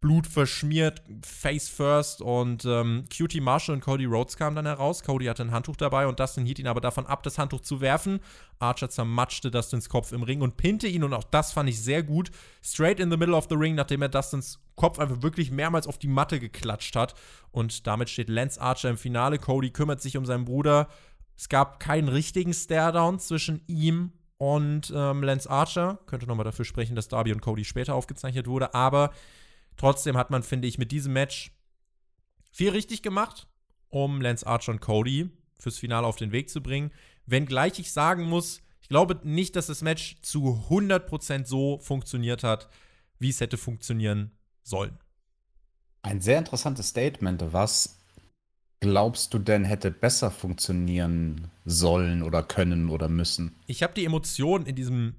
Blut 0.03 0.27
verschmiert, 0.27 1.01
Face 1.25 1.69
first 1.69 2.21
und 2.21 2.65
ähm, 2.65 3.05
Cutie 3.17 3.41
Marshall 3.41 3.77
und 3.77 3.81
Cody 3.83 4.05
Rhodes 4.05 4.37
kamen 4.37 4.57
dann 4.57 4.67
heraus. 4.67 5.05
Cody 5.05 5.27
hatte 5.27 5.45
ein 5.45 5.53
Handtuch 5.53 5.77
dabei 5.77 6.09
und 6.09 6.19
Dustin 6.19 6.45
hielt 6.45 6.59
ihn 6.59 6.67
aber 6.67 6.81
davon 6.81 7.07
ab, 7.07 7.23
das 7.23 7.39
Handtuch 7.39 7.61
zu 7.61 7.81
werfen. 7.81 8.19
Archer 8.59 8.91
zermatschte 8.91 9.53
Dustins 9.53 9.89
Kopf 9.89 10.11
im 10.11 10.25
Ring 10.25 10.43
und 10.43 10.57
pinte 10.57 10.89
ihn 10.89 11.05
und 11.05 11.15
auch 11.15 11.23
das 11.23 11.53
fand 11.53 11.69
ich 11.69 11.81
sehr 11.81 12.03
gut. 12.03 12.33
Straight 12.63 12.99
in 12.99 13.13
the 13.13 13.17
middle 13.17 13.37
of 13.37 13.47
the 13.49 13.55
ring, 13.55 13.77
nachdem 13.77 14.03
er 14.03 14.09
Dustins 14.09 14.59
Kopf 14.75 14.99
einfach 14.99 15.23
wirklich 15.23 15.53
mehrmals 15.53 15.87
auf 15.87 15.99
die 15.99 16.09
Matte 16.09 16.41
geklatscht 16.41 16.97
hat. 16.97 17.15
Und 17.53 17.87
damit 17.87 18.11
steht 18.11 18.29
Lance 18.29 18.61
Archer 18.61 18.91
im 18.91 18.99
Finale. 18.99 19.39
Cody 19.39 19.71
kümmert 19.71 20.03
sich 20.03 20.17
um 20.17 20.27
seinen 20.27 20.45
Bruder. 20.45 20.89
Es 21.37 21.49
gab 21.49 21.79
keinen 21.79 22.09
richtigen 22.09 22.53
Staredown 22.53 23.21
zwischen 23.21 23.63
ihm 23.69 24.11
und 24.37 24.93
ähm, 24.93 25.23
Lance 25.23 25.49
Archer. 25.49 26.01
Könnte 26.07 26.27
nochmal 26.27 26.43
dafür 26.43 26.65
sprechen, 26.65 26.97
dass 26.97 27.07
Darby 27.07 27.33
und 27.33 27.41
Cody 27.41 27.65
später 27.65 27.95
aufgezeichnet 27.95 28.49
wurde, 28.49 28.75
aber 28.75 29.13
Trotzdem 29.77 30.17
hat 30.17 30.31
man, 30.31 30.43
finde 30.43 30.69
ich, 30.69 30.79
mit 30.79 30.93
diesem 30.93 31.13
Match 31.13 31.53
viel 32.53 32.71
richtig 32.71 33.03
gemacht, 33.03 33.49
um 33.89 34.21
Lance 34.21 34.47
Archer 34.47 34.73
und 34.73 34.81
Cody 34.81 35.31
fürs 35.59 35.79
Finale 35.79 36.07
auf 36.07 36.17
den 36.17 36.33
Weg 36.33 36.51
zu 36.51 36.63
bringen. 36.63 36.91
Wenngleich 37.27 37.79
ich 37.79 37.93
sagen 37.93 38.25
muss, 38.25 38.61
ich 38.81 38.89
glaube 38.89 39.21
nicht, 39.23 39.57
dass 39.57 39.67
das 39.67 39.83
Match 39.83 40.21
zu 40.23 40.65
100% 40.69 41.47
so 41.47 41.79
funktioniert 41.79 42.43
hat, 42.43 42.69
wie 43.19 43.31
es 43.31 43.41
hätte 43.41 43.57
funktionieren 43.57 44.33
sollen. 44.63 44.99
Ein 46.03 46.21
sehr 46.21 46.39
interessantes 46.39 46.89
Statement. 46.89 47.53
Was 47.53 47.99
glaubst 48.81 49.33
du 49.33 49.39
denn 49.39 49.65
hätte 49.65 49.93
besser 49.93 50.31
funktionieren 50.31 51.51
sollen 51.65 52.23
oder 52.23 52.43
können 52.43 52.91
oder 52.91 53.09
müssen? 53.09 53.55
Ich 53.67 53.83
habe 53.83 53.95
die 53.95 54.05
Emotionen 54.05 54.67
in 54.67 54.75
diesem 54.75 55.15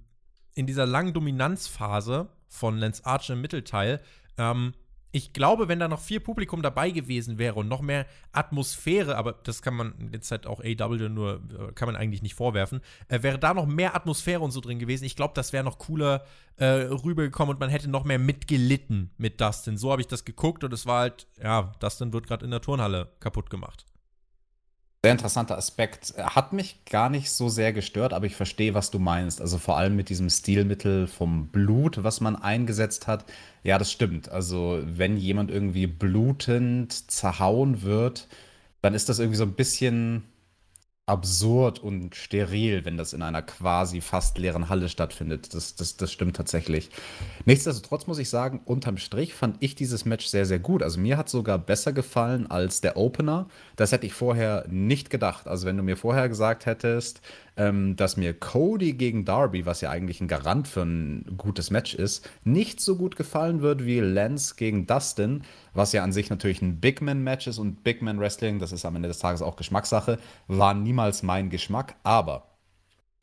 in 0.55 0.67
dieser 0.67 0.85
langen 0.85 1.13
Dominanzphase 1.13 2.29
von 2.47 2.77
Lance 2.77 3.05
Archer 3.05 3.33
im 3.33 3.41
Mittelteil 3.41 4.01
ähm, 4.37 4.73
ich 5.15 5.31
glaube, 5.31 5.67
wenn 5.67 5.77
da 5.77 5.87
noch 5.87 5.99
viel 5.99 6.19
Publikum 6.19 6.63
dabei 6.63 6.89
gewesen 6.89 7.37
wäre 7.37 7.53
und 7.59 7.67
noch 7.67 7.81
mehr 7.81 8.07
Atmosphäre, 8.31 9.15
aber 9.15 9.33
das 9.33 9.61
kann 9.61 9.75
man 9.75 10.09
jetzt 10.11 10.31
halt 10.31 10.47
auch 10.47 10.59
AW 10.59 11.07
nur, 11.07 11.35
äh, 11.35 11.71
kann 11.73 11.85
man 11.85 11.95
eigentlich 11.95 12.23
nicht 12.23 12.33
vorwerfen, 12.33 12.81
äh, 13.09 13.21
wäre 13.21 13.37
da 13.37 13.53
noch 13.53 13.67
mehr 13.67 13.95
Atmosphäre 13.95 14.41
und 14.41 14.49
so 14.49 14.59
drin 14.59 14.79
gewesen. 14.79 15.05
Ich 15.05 15.15
glaube, 15.15 15.35
das 15.35 15.53
wäre 15.53 15.63
noch 15.63 15.77
cooler 15.77 16.25
äh, 16.57 16.65
rübergekommen 16.65 17.53
und 17.53 17.59
man 17.59 17.69
hätte 17.69 17.91
noch 17.91 18.05
mehr 18.05 18.17
mitgelitten 18.17 19.11
mit 19.17 19.39
Dustin. 19.39 19.77
So 19.77 19.91
habe 19.91 20.01
ich 20.01 20.07
das 20.07 20.25
geguckt 20.25 20.63
und 20.63 20.73
es 20.73 20.87
war 20.87 21.01
halt, 21.01 21.27
ja, 21.41 21.73
Dustin 21.79 22.11
wird 22.11 22.25
gerade 22.25 22.43
in 22.43 22.51
der 22.51 22.61
Turnhalle 22.61 23.11
kaputt 23.19 23.51
gemacht. 23.51 23.85
Sehr 25.05 25.11
interessanter 25.11 25.57
Aspekt. 25.57 26.13
Hat 26.17 26.53
mich 26.53 26.85
gar 26.85 27.09
nicht 27.09 27.29
so 27.29 27.49
sehr 27.49 27.73
gestört, 27.73 28.13
aber 28.13 28.25
ich 28.25 28.37
verstehe, 28.37 28.73
was 28.73 28.89
du 28.89 28.99
meinst. 28.99 29.41
Also 29.41 29.57
vor 29.57 29.75
allem 29.77 29.97
mit 29.97 30.07
diesem 30.07 30.29
Stilmittel 30.29 31.07
vom 31.07 31.47
Blut, 31.47 32.05
was 32.05 32.21
man 32.21 32.37
eingesetzt 32.37 33.05
hat. 33.05 33.25
Ja, 33.63 33.77
das 33.77 33.91
stimmt. 33.91 34.29
Also 34.29 34.79
wenn 34.85 35.17
jemand 35.17 35.51
irgendwie 35.51 35.87
blutend 35.87 37.11
zerhauen 37.11 37.81
wird, 37.81 38.29
dann 38.81 38.93
ist 38.93 39.09
das 39.09 39.19
irgendwie 39.19 39.37
so 39.37 39.43
ein 39.43 39.55
bisschen 39.55 40.23
absurd 41.05 41.79
und 41.79 42.15
steril, 42.15 42.85
wenn 42.85 42.95
das 42.95 43.11
in 43.11 43.21
einer 43.21 43.41
quasi 43.41 43.99
fast 43.99 44.37
leeren 44.37 44.69
Halle 44.69 44.87
stattfindet. 44.87 45.53
Das, 45.53 45.75
das, 45.75 45.97
das 45.97 46.13
stimmt 46.13 46.37
tatsächlich. 46.37 46.89
Nichtsdestotrotz 47.43 48.07
muss 48.07 48.19
ich 48.19 48.29
sagen, 48.29 48.61
unterm 48.63 48.97
Strich 48.97 49.33
fand 49.33 49.57
ich 49.59 49.75
dieses 49.75 50.05
Match 50.05 50.25
sehr, 50.27 50.45
sehr 50.45 50.59
gut. 50.59 50.81
Also 50.81 51.01
mir 51.01 51.17
hat 51.17 51.27
sogar 51.27 51.57
besser 51.57 51.91
gefallen 51.91 52.49
als 52.49 52.79
der 52.79 52.95
Opener. 52.95 53.47
Das 53.75 53.91
hätte 53.91 54.05
ich 54.05 54.13
vorher 54.13 54.65
nicht 54.69 55.09
gedacht. 55.09 55.47
Also 55.47 55.65
wenn 55.65 55.75
du 55.75 55.83
mir 55.83 55.97
vorher 55.97 56.29
gesagt 56.29 56.65
hättest, 56.65 57.19
ähm, 57.57 57.95
dass 57.95 58.17
mir 58.17 58.33
Cody 58.33 58.93
gegen 58.93 59.25
Darby, 59.25 59.65
was 59.65 59.81
ja 59.81 59.89
eigentlich 59.89 60.21
ein 60.21 60.27
Garant 60.27 60.67
für 60.67 60.81
ein 60.81 61.35
gutes 61.37 61.71
Match 61.71 61.93
ist, 61.93 62.29
nicht 62.43 62.81
so 62.81 62.95
gut 62.95 63.15
gefallen 63.15 63.61
wird 63.61 63.85
wie 63.85 63.99
Lance 63.99 64.55
gegen 64.55 64.87
Dustin, 64.87 65.43
was 65.73 65.93
ja 65.93 66.03
an 66.03 66.11
sich 66.11 66.29
natürlich 66.29 66.61
ein 66.61 66.79
Big 66.79 67.01
Man-Match 67.01 67.47
ist 67.47 67.59
und 67.59 67.83
Big 67.83 68.01
Man-Wrestling, 68.01 68.59
das 68.59 68.71
ist 68.71 68.85
am 68.85 68.95
Ende 68.95 69.07
des 69.07 69.19
Tages 69.19 69.41
auch 69.41 69.55
Geschmackssache, 69.55 70.17
war 70.47 70.73
niemals 70.73 71.23
mein 71.23 71.49
Geschmack. 71.49 71.95
Aber 72.03 72.47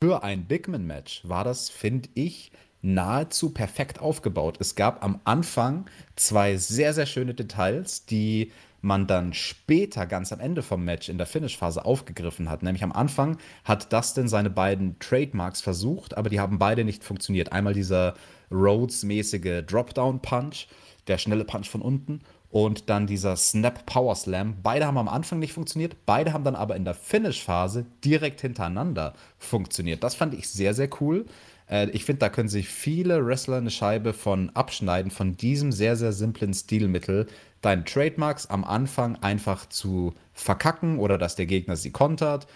für 0.01 0.23
ein 0.23 0.45
Big 0.45 0.67
Man-Match 0.67 1.21
war 1.27 1.43
das, 1.43 1.69
finde 1.69 2.09
ich, 2.13 2.51
nahezu 2.81 3.51
perfekt 3.51 3.99
aufgebaut. 3.99 4.57
Es 4.59 4.75
gab 4.75 5.03
am 5.03 5.19
Anfang 5.23 5.85
zwei 6.15 6.57
sehr, 6.57 6.93
sehr 6.93 7.05
schöne 7.05 7.33
Details, 7.33 8.05
die 8.05 8.51
man 8.81 9.07
dann 9.07 9.33
später, 9.33 10.05
ganz 10.05 10.33
am 10.33 10.39
Ende 10.39 10.63
vom 10.63 10.83
Match, 10.83 11.09
in 11.09 11.17
der 11.17 11.27
Finish-Phase 11.27 11.85
aufgegriffen 11.85 12.49
hat. 12.49 12.63
Nämlich 12.63 12.83
am 12.83 12.91
Anfang 12.91 13.37
hat 13.63 13.93
Dustin 13.93 14.27
seine 14.27 14.49
beiden 14.49 14.97
Trademarks 14.99 15.61
versucht, 15.61 16.17
aber 16.17 16.29
die 16.29 16.39
haben 16.39 16.59
beide 16.59 16.83
nicht 16.83 17.03
funktioniert. 17.03 17.51
Einmal 17.51 17.73
dieser 17.73 18.15
Rhodes-mäßige 18.51 19.63
Dropdown-Punch, 19.65 20.67
der 21.07 21.17
schnelle 21.17 21.45
Punch 21.45 21.69
von 21.69 21.81
unten 21.81 22.21
und 22.49 22.89
dann 22.89 23.07
dieser 23.07 23.35
Snap 23.37 23.85
Power 23.85 24.15
Slam. 24.15 24.57
Beide 24.61 24.85
haben 24.85 24.97
am 24.97 25.07
Anfang 25.07 25.39
nicht 25.39 25.53
funktioniert, 25.53 26.05
beide 26.05 26.33
haben 26.33 26.43
dann 26.43 26.55
aber 26.55 26.75
in 26.75 26.85
der 26.85 26.93
Finish-Phase 26.93 27.85
direkt 28.03 28.41
hintereinander 28.41 29.13
funktioniert. 29.37 30.03
Das 30.03 30.15
fand 30.15 30.33
ich 30.33 30.49
sehr, 30.49 30.73
sehr 30.73 30.89
cool. 30.99 31.25
Äh, 31.71 31.89
ich 31.91 32.05
finde, 32.05 32.19
da 32.19 32.29
können 32.29 32.49
sich 32.49 32.69
viele 32.69 33.25
Wrestler 33.25 33.57
eine 33.57 33.71
Scheibe 33.71 34.13
von 34.13 34.49
abschneiden, 34.51 35.09
von 35.09 35.37
diesem 35.37 35.71
sehr, 35.71 35.95
sehr 35.95 36.11
simplen 36.11 36.53
Stilmittel, 36.53 37.27
deine 37.61 37.83
Trademarks 37.85 38.47
am 38.47 38.63
Anfang 38.63 39.15
einfach 39.17 39.67
zu 39.69 40.13
verkacken 40.33 40.99
oder 40.99 41.17
dass 41.17 41.35
der 41.35 41.45
Gegner 41.45 41.75
sie 41.75 41.91
kontert, 41.91 42.47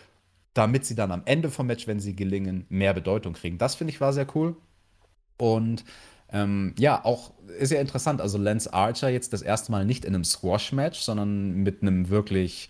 damit 0.53 0.85
sie 0.85 0.95
dann 0.95 1.11
am 1.11 1.23
Ende 1.25 1.49
vom 1.49 1.67
Match, 1.67 1.87
wenn 1.87 1.99
sie 1.99 2.15
gelingen, 2.15 2.65
mehr 2.69 2.93
Bedeutung 2.93 3.33
kriegen. 3.33 3.57
Das 3.57 3.75
finde 3.75 3.91
ich 3.91 4.01
war 4.01 4.13
sehr 4.13 4.27
cool. 4.35 4.55
Und 5.37 5.83
ähm, 6.31 6.73
ja, 6.77 7.03
auch 7.03 7.33
ist 7.59 7.71
ja 7.71 7.79
interessant. 7.79 8.21
Also 8.21 8.37
Lance 8.37 8.73
Archer 8.73 9.09
jetzt 9.09 9.33
das 9.33 9.41
erste 9.41 9.71
Mal 9.71 9.85
nicht 9.85 10.05
in 10.05 10.15
einem 10.15 10.23
Squash-Match, 10.23 10.99
sondern 10.99 11.57
mit 11.63 11.81
einem 11.81 12.09
wirklich 12.09 12.69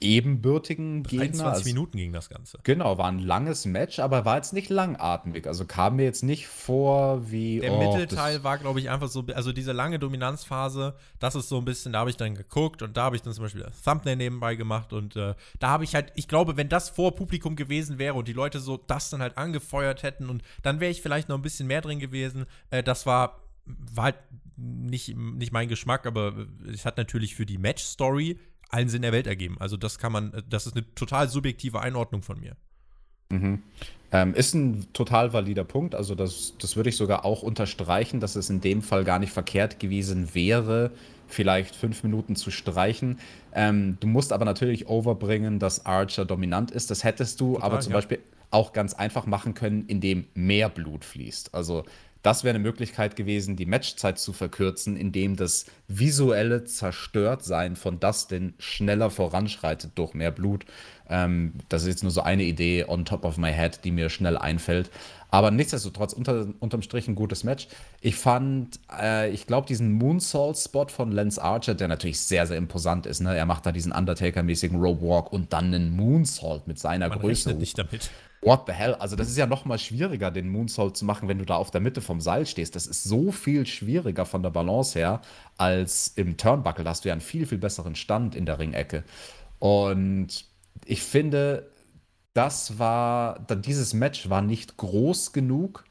ebenbürtigen 0.00 1.02
Gegner. 1.02 1.26
23 1.26 1.44
also, 1.44 1.64
Minuten 1.64 1.96
ging 1.96 2.12
das 2.12 2.28
Ganze. 2.28 2.58
Genau, 2.64 2.98
war 2.98 3.08
ein 3.08 3.18
langes 3.18 3.64
Match, 3.64 3.98
aber 3.98 4.24
war 4.24 4.36
jetzt 4.36 4.52
nicht 4.52 4.68
langatmig. 4.68 5.46
Also 5.46 5.64
kam 5.64 5.96
mir 5.96 6.04
jetzt 6.04 6.22
nicht 6.22 6.46
vor 6.46 7.30
wie. 7.30 7.60
Der 7.60 7.72
oh, 7.72 7.78
Mittelteil 7.78 8.44
war, 8.44 8.58
glaube 8.58 8.80
ich, 8.80 8.90
einfach 8.90 9.08
so, 9.08 9.24
also 9.34 9.52
diese 9.52 9.72
lange 9.72 9.98
Dominanzphase, 9.98 10.94
das 11.18 11.34
ist 11.34 11.48
so 11.48 11.58
ein 11.58 11.64
bisschen, 11.64 11.92
da 11.94 12.00
habe 12.00 12.10
ich 12.10 12.16
dann 12.16 12.34
geguckt 12.34 12.82
und 12.82 12.96
da 12.96 13.04
habe 13.04 13.16
ich 13.16 13.22
dann 13.22 13.32
zum 13.32 13.44
Beispiel 13.44 13.62
das 13.62 13.80
Thumbnail 13.82 14.16
nebenbei 14.16 14.54
gemacht 14.54 14.92
und 14.92 15.16
äh, 15.16 15.34
da 15.58 15.68
habe 15.68 15.84
ich 15.84 15.94
halt, 15.94 16.12
ich 16.14 16.28
glaube, 16.28 16.56
wenn 16.56 16.68
das 16.68 16.90
vor 16.90 17.14
Publikum 17.14 17.56
gewesen 17.56 17.98
wäre 17.98 18.14
und 18.14 18.28
die 18.28 18.34
Leute 18.34 18.60
so 18.60 18.76
das 18.76 19.08
dann 19.08 19.22
halt 19.22 19.38
angefeuert 19.38 20.02
hätten 20.02 20.28
und 20.28 20.42
dann 20.62 20.80
wäre 20.80 20.90
ich 20.90 21.00
vielleicht 21.00 21.28
noch 21.28 21.36
ein 21.36 21.42
bisschen 21.42 21.66
mehr 21.66 21.80
drin 21.80 21.98
gewesen. 21.98 22.44
Äh, 22.70 22.82
das 22.82 23.06
war, 23.06 23.40
war 23.64 24.04
halt 24.04 24.16
nicht, 24.56 25.16
nicht 25.16 25.52
mein 25.52 25.68
Geschmack, 25.68 26.06
aber 26.06 26.46
es 26.70 26.84
hat 26.84 26.96
natürlich 26.96 27.34
für 27.34 27.46
die 27.46 27.58
Match-Story 27.58 28.38
allen 28.68 28.88
Sinn 28.88 29.02
der 29.02 29.12
Welt 29.12 29.26
ergeben. 29.26 29.56
Also 29.58 29.76
das 29.76 29.98
kann 29.98 30.12
man, 30.12 30.44
das 30.48 30.66
ist 30.66 30.76
eine 30.76 30.94
total 30.94 31.28
subjektive 31.28 31.80
Einordnung 31.80 32.22
von 32.22 32.40
mir. 32.40 32.56
Mhm. 33.30 33.62
Ähm, 34.12 34.34
ist 34.34 34.54
ein 34.54 34.86
total 34.92 35.32
valider 35.32 35.64
Punkt. 35.64 35.94
Also 35.94 36.14
das, 36.14 36.54
das 36.60 36.76
würde 36.76 36.90
ich 36.90 36.96
sogar 36.96 37.24
auch 37.24 37.42
unterstreichen, 37.42 38.20
dass 38.20 38.36
es 38.36 38.50
in 38.50 38.60
dem 38.60 38.82
Fall 38.82 39.04
gar 39.04 39.18
nicht 39.18 39.32
verkehrt 39.32 39.80
gewesen 39.80 40.34
wäre, 40.34 40.92
vielleicht 41.26 41.74
fünf 41.74 42.04
Minuten 42.04 42.36
zu 42.36 42.50
streichen. 42.50 43.18
Ähm, 43.52 43.98
du 43.98 44.06
musst 44.06 44.32
aber 44.32 44.44
natürlich 44.44 44.88
overbringen, 44.88 45.58
dass 45.58 45.86
Archer 45.86 46.24
dominant 46.24 46.70
ist. 46.70 46.90
Das 46.90 47.02
hättest 47.02 47.40
du 47.40 47.54
total, 47.54 47.66
aber 47.66 47.80
zum 47.80 47.92
ja. 47.92 47.98
Beispiel 47.98 48.20
auch 48.50 48.72
ganz 48.72 48.94
einfach 48.94 49.26
machen 49.26 49.54
können, 49.54 49.86
indem 49.86 50.26
mehr 50.34 50.68
Blut 50.68 51.04
fließt. 51.04 51.52
Also 51.52 51.84
das 52.26 52.42
wäre 52.42 52.56
eine 52.56 52.64
Möglichkeit 52.64 53.14
gewesen, 53.14 53.54
die 53.54 53.66
Matchzeit 53.66 54.18
zu 54.18 54.32
verkürzen, 54.32 54.96
indem 54.96 55.36
das 55.36 55.66
visuelle 55.86 56.64
Zerstörtsein 56.64 57.76
von 57.76 58.00
Dustin 58.00 58.54
schneller 58.58 59.10
voranschreitet 59.10 59.92
durch 59.94 60.12
mehr 60.12 60.32
Blut. 60.32 60.64
Ähm, 61.08 61.52
das 61.68 61.82
ist 61.82 61.88
jetzt 61.88 62.02
nur 62.02 62.10
so 62.10 62.22
eine 62.22 62.42
Idee 62.42 62.84
on 62.88 63.04
top 63.04 63.24
of 63.24 63.36
my 63.36 63.52
head, 63.52 63.84
die 63.84 63.92
mir 63.92 64.10
schnell 64.10 64.36
einfällt. 64.36 64.90
Aber 65.30 65.52
nichtsdestotrotz, 65.52 66.14
unter, 66.14 66.48
unterm 66.58 66.82
Strich 66.82 67.06
ein 67.06 67.14
gutes 67.14 67.44
Match. 67.44 67.68
Ich 68.00 68.16
fand, 68.16 68.80
äh, 69.00 69.30
ich 69.30 69.46
glaube, 69.46 69.68
diesen 69.68 69.92
Moonsault-Spot 69.92 70.88
von 70.88 71.12
Lance 71.12 71.40
Archer, 71.40 71.76
der 71.76 71.86
natürlich 71.86 72.18
sehr, 72.20 72.48
sehr 72.48 72.56
imposant 72.56 73.06
ist. 73.06 73.20
Ne? 73.20 73.36
Er 73.36 73.46
macht 73.46 73.66
da 73.66 73.70
diesen 73.70 73.92
Undertaker-mäßigen 73.92 74.80
Rope 74.80 75.02
Walk 75.02 75.32
und 75.32 75.52
dann 75.52 75.66
einen 75.66 75.94
Moonsault 75.94 76.66
mit 76.66 76.80
seiner 76.80 77.08
Man 77.08 77.20
Größe. 77.20 77.54
nicht 77.54 77.78
damit. 77.78 78.10
What 78.42 78.64
the 78.66 78.72
hell? 78.72 78.94
Also, 78.94 79.16
das 79.16 79.28
ist 79.28 79.36
ja 79.36 79.46
noch 79.46 79.64
mal 79.64 79.78
schwieriger, 79.78 80.30
den 80.30 80.48
Moonsault 80.48 80.96
zu 80.96 81.04
machen, 81.04 81.28
wenn 81.28 81.38
du 81.38 81.44
da 81.44 81.56
auf 81.56 81.70
der 81.70 81.80
Mitte 81.80 82.00
vom 82.00 82.20
Seil 82.20 82.46
stehst. 82.46 82.76
Das 82.76 82.86
ist 82.86 83.04
so 83.04 83.32
viel 83.32 83.66
schwieriger 83.66 84.24
von 84.26 84.42
der 84.42 84.50
Balance 84.50 84.98
her 84.98 85.20
als 85.56 86.08
im 86.16 86.36
Turnbuckle. 86.36 86.84
Da 86.84 86.90
hast 86.90 87.04
du 87.04 87.08
ja 87.08 87.14
einen 87.14 87.22
viel, 87.22 87.46
viel 87.46 87.58
besseren 87.58 87.96
Stand 87.96 88.34
in 88.36 88.46
der 88.46 88.58
Ringecke. 88.58 89.04
Und 89.58 90.44
ich 90.84 91.02
finde, 91.02 91.70
das 92.34 92.78
war, 92.78 93.40
dieses 93.48 93.94
Match 93.94 94.28
war 94.28 94.42
nicht 94.42 94.76
groß 94.76 95.32
genug, 95.32 95.85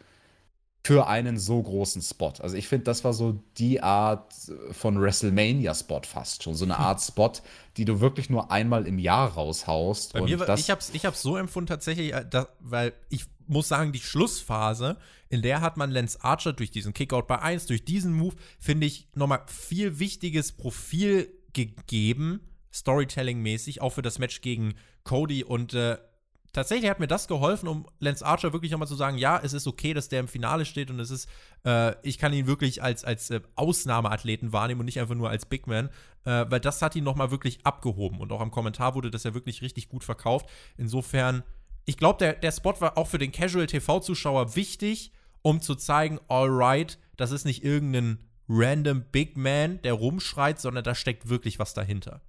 für 0.86 1.08
einen 1.08 1.40
so 1.40 1.64
großen 1.64 2.04
Spot. 2.04 2.32
Also 2.42 2.56
ich 2.56 2.68
finde, 2.68 2.84
das 2.84 3.04
war 3.04 3.12
so 3.12 3.42
die 3.58 3.82
Art 3.82 4.32
von 4.70 5.02
WrestleMania-Spot 5.02 6.02
fast 6.04 6.44
schon. 6.44 6.54
So 6.54 6.64
eine 6.64 6.78
Art 6.78 7.02
Spot, 7.02 7.32
die 7.76 7.86
du 7.86 8.02
wirklich 8.02 8.30
nur 8.30 8.52
einmal 8.52 8.86
im 8.86 9.00
Jahr 9.00 9.34
raushaust. 9.34 10.14
Bei 10.14 10.22
mir, 10.22 10.40
ich 10.56 10.70
habe 10.70 10.80
es 10.80 10.92
ich 10.94 11.06
hab's 11.08 11.24
so 11.24 11.38
empfunden 11.38 11.70
tatsächlich, 11.70 12.14
äh, 12.14 12.24
dass, 12.30 12.50
weil 12.60 12.94
ich 13.10 13.26
muss 13.48 13.68
sagen, 13.68 13.94
die 13.94 14.00
Schlussphase, 14.00 14.98
in 15.30 15.42
der 15.42 15.62
hat 15.62 15.76
man 15.76 15.90
Lance 15.90 16.24
Archer 16.24 16.54
durch 16.54 16.70
diesen 16.70 16.94
Kickout 16.94 17.24
bei 17.24 17.40
1, 17.40 17.66
durch 17.66 17.84
diesen 17.84 18.14
Move, 18.14 18.36
finde 18.60 18.86
ich, 18.86 19.08
nochmal 19.16 19.42
viel 19.48 19.98
wichtiges 19.98 20.52
Profil 20.52 21.34
gegeben, 21.54 22.42
Storytelling-mäßig, 22.72 23.82
auch 23.82 23.94
für 23.94 24.04
das 24.04 24.20
Match 24.20 24.42
gegen 24.42 24.76
Cody 25.04 25.44
und 25.44 25.74
äh, 25.74 25.98
tatsächlich 26.56 26.90
hat 26.90 27.00
mir 27.00 27.08
das 27.08 27.28
geholfen, 27.28 27.68
um 27.68 27.86
Lance 28.00 28.26
Archer 28.26 28.54
wirklich 28.54 28.72
nochmal 28.72 28.88
zu 28.88 28.96
sagen, 28.96 29.18
ja, 29.18 29.40
es 29.44 29.54
ist 29.54 29.68
okay, 29.68 29.94
dass 29.94 30.08
der 30.08 30.22
im 30.22 30.30
Finale 30.30 30.64
steht 30.66 30.90
und 30.90 31.00
es 31.00 31.12
ist, 31.12 31.30
äh, 31.66 31.94
ich 32.02 32.18
kann 32.18 32.32
ihn 32.32 32.48
wirklich 32.48 32.82
als, 32.82 33.04
als 33.04 33.30
äh, 33.30 33.42
Ausnahmeathleten 33.56 34.54
wahrnehmen 34.54 34.80
und 34.80 34.86
nicht 34.86 35.00
einfach 35.00 35.16
nur 35.16 35.30
als 35.30 35.46
Big 35.46 35.68
Man, 35.68 35.90
äh, 36.24 36.46
weil 36.48 36.62
das 36.62 36.82
hat 36.82 36.96
ihn 36.96 37.04
nochmal 37.04 37.30
wirklich 37.30 37.66
abgehoben 37.66 38.20
und 38.20 38.32
auch 38.32 38.40
am 38.40 38.52
Kommentar 38.52 38.96
wurde 38.96 39.12
das 39.12 39.26
ja 39.26 39.34
wirklich 39.34 39.62
richtig 39.62 39.90
gut 39.90 40.06
verkauft. 40.06 40.50
Insofern, 40.78 41.44
ich 41.84 41.98
glaube, 41.98 42.20
der, 42.20 42.34
der 42.34 42.54
Spot 42.54 42.80
war 42.80 42.98
auch 42.98 43.08
für 43.08 43.18
den 43.18 43.34
Casual-TV-Zuschauer 43.34 44.56
wichtig, 44.56 45.12
um 45.42 45.62
zu 45.62 45.76
zeigen, 45.76 46.20
alright, 46.30 46.98
das 47.18 47.32
ist 47.32 47.46
nicht 47.46 47.64
irgendein 47.66 48.20
random 48.48 49.04
Big 49.12 49.36
Man, 49.36 49.82
der 49.82 49.94
rumschreit, 49.94 50.60
sondern 50.60 50.86
da 50.86 50.96
steckt 50.96 51.28
wirklich 51.28 51.60
was 51.60 51.74
dahinter. 51.74 52.22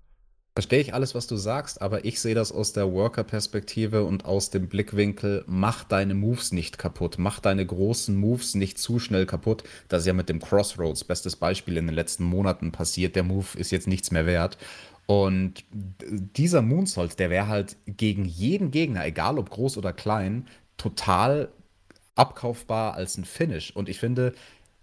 Verstehe 0.57 0.81
ich 0.81 0.95
alles, 0.95 1.15
was 1.15 1.27
du 1.27 1.37
sagst, 1.37 1.83
aber 1.83 2.07
ich 2.07 2.19
sehe 2.19 2.35
das 2.35 2.51
aus 2.51 2.73
der 2.73 2.91
Worker-Perspektive 2.91 4.05
und 4.05 4.25
aus 4.25 4.49
dem 4.49 4.69
Blickwinkel, 4.69 5.45
mach 5.47 5.85
deine 5.85 6.15
Moves 6.15 6.51
nicht 6.51 6.79
kaputt, 6.79 7.17
mach 7.19 7.41
deine 7.41 7.67
großen 7.67 8.17
Moves 8.17 8.55
nicht 8.55 8.79
zu 8.79 8.99
schnell 8.99 9.27
kaputt. 9.27 9.65
Das 9.89 10.01
ist 10.01 10.07
ja 10.07 10.15
mit 10.15 10.31
dem 10.31 10.41
Crossroads, 10.41 11.05
bestes 11.05 11.37
Beispiel 11.37 11.77
in 11.77 11.85
den 11.85 11.95
letzten 11.95 12.25
Monaten 12.25 12.73
passiert. 12.73 13.17
Der 13.17 13.23
Move 13.23 13.49
ist 13.57 13.71
jetzt 13.71 13.87
nichts 13.87 14.11
mehr 14.13 14.25
wert. 14.25 14.57
Und 15.05 15.63
dieser 16.01 16.63
Moonsault, 16.63 17.19
der 17.19 17.29
wäre 17.29 17.49
halt 17.49 17.77
gegen 17.87 18.25
jeden 18.25 18.71
Gegner, 18.71 19.05
egal 19.05 19.39
ob 19.39 19.51
groß 19.51 19.77
oder 19.77 19.93
klein, 19.93 20.49
total 20.79 21.51
abkaufbar 22.15 22.95
als 22.95 23.19
ein 23.19 23.27
Finish. 23.27 23.77
Und 23.77 23.91
ich 23.91 24.01
finde, 24.01 24.33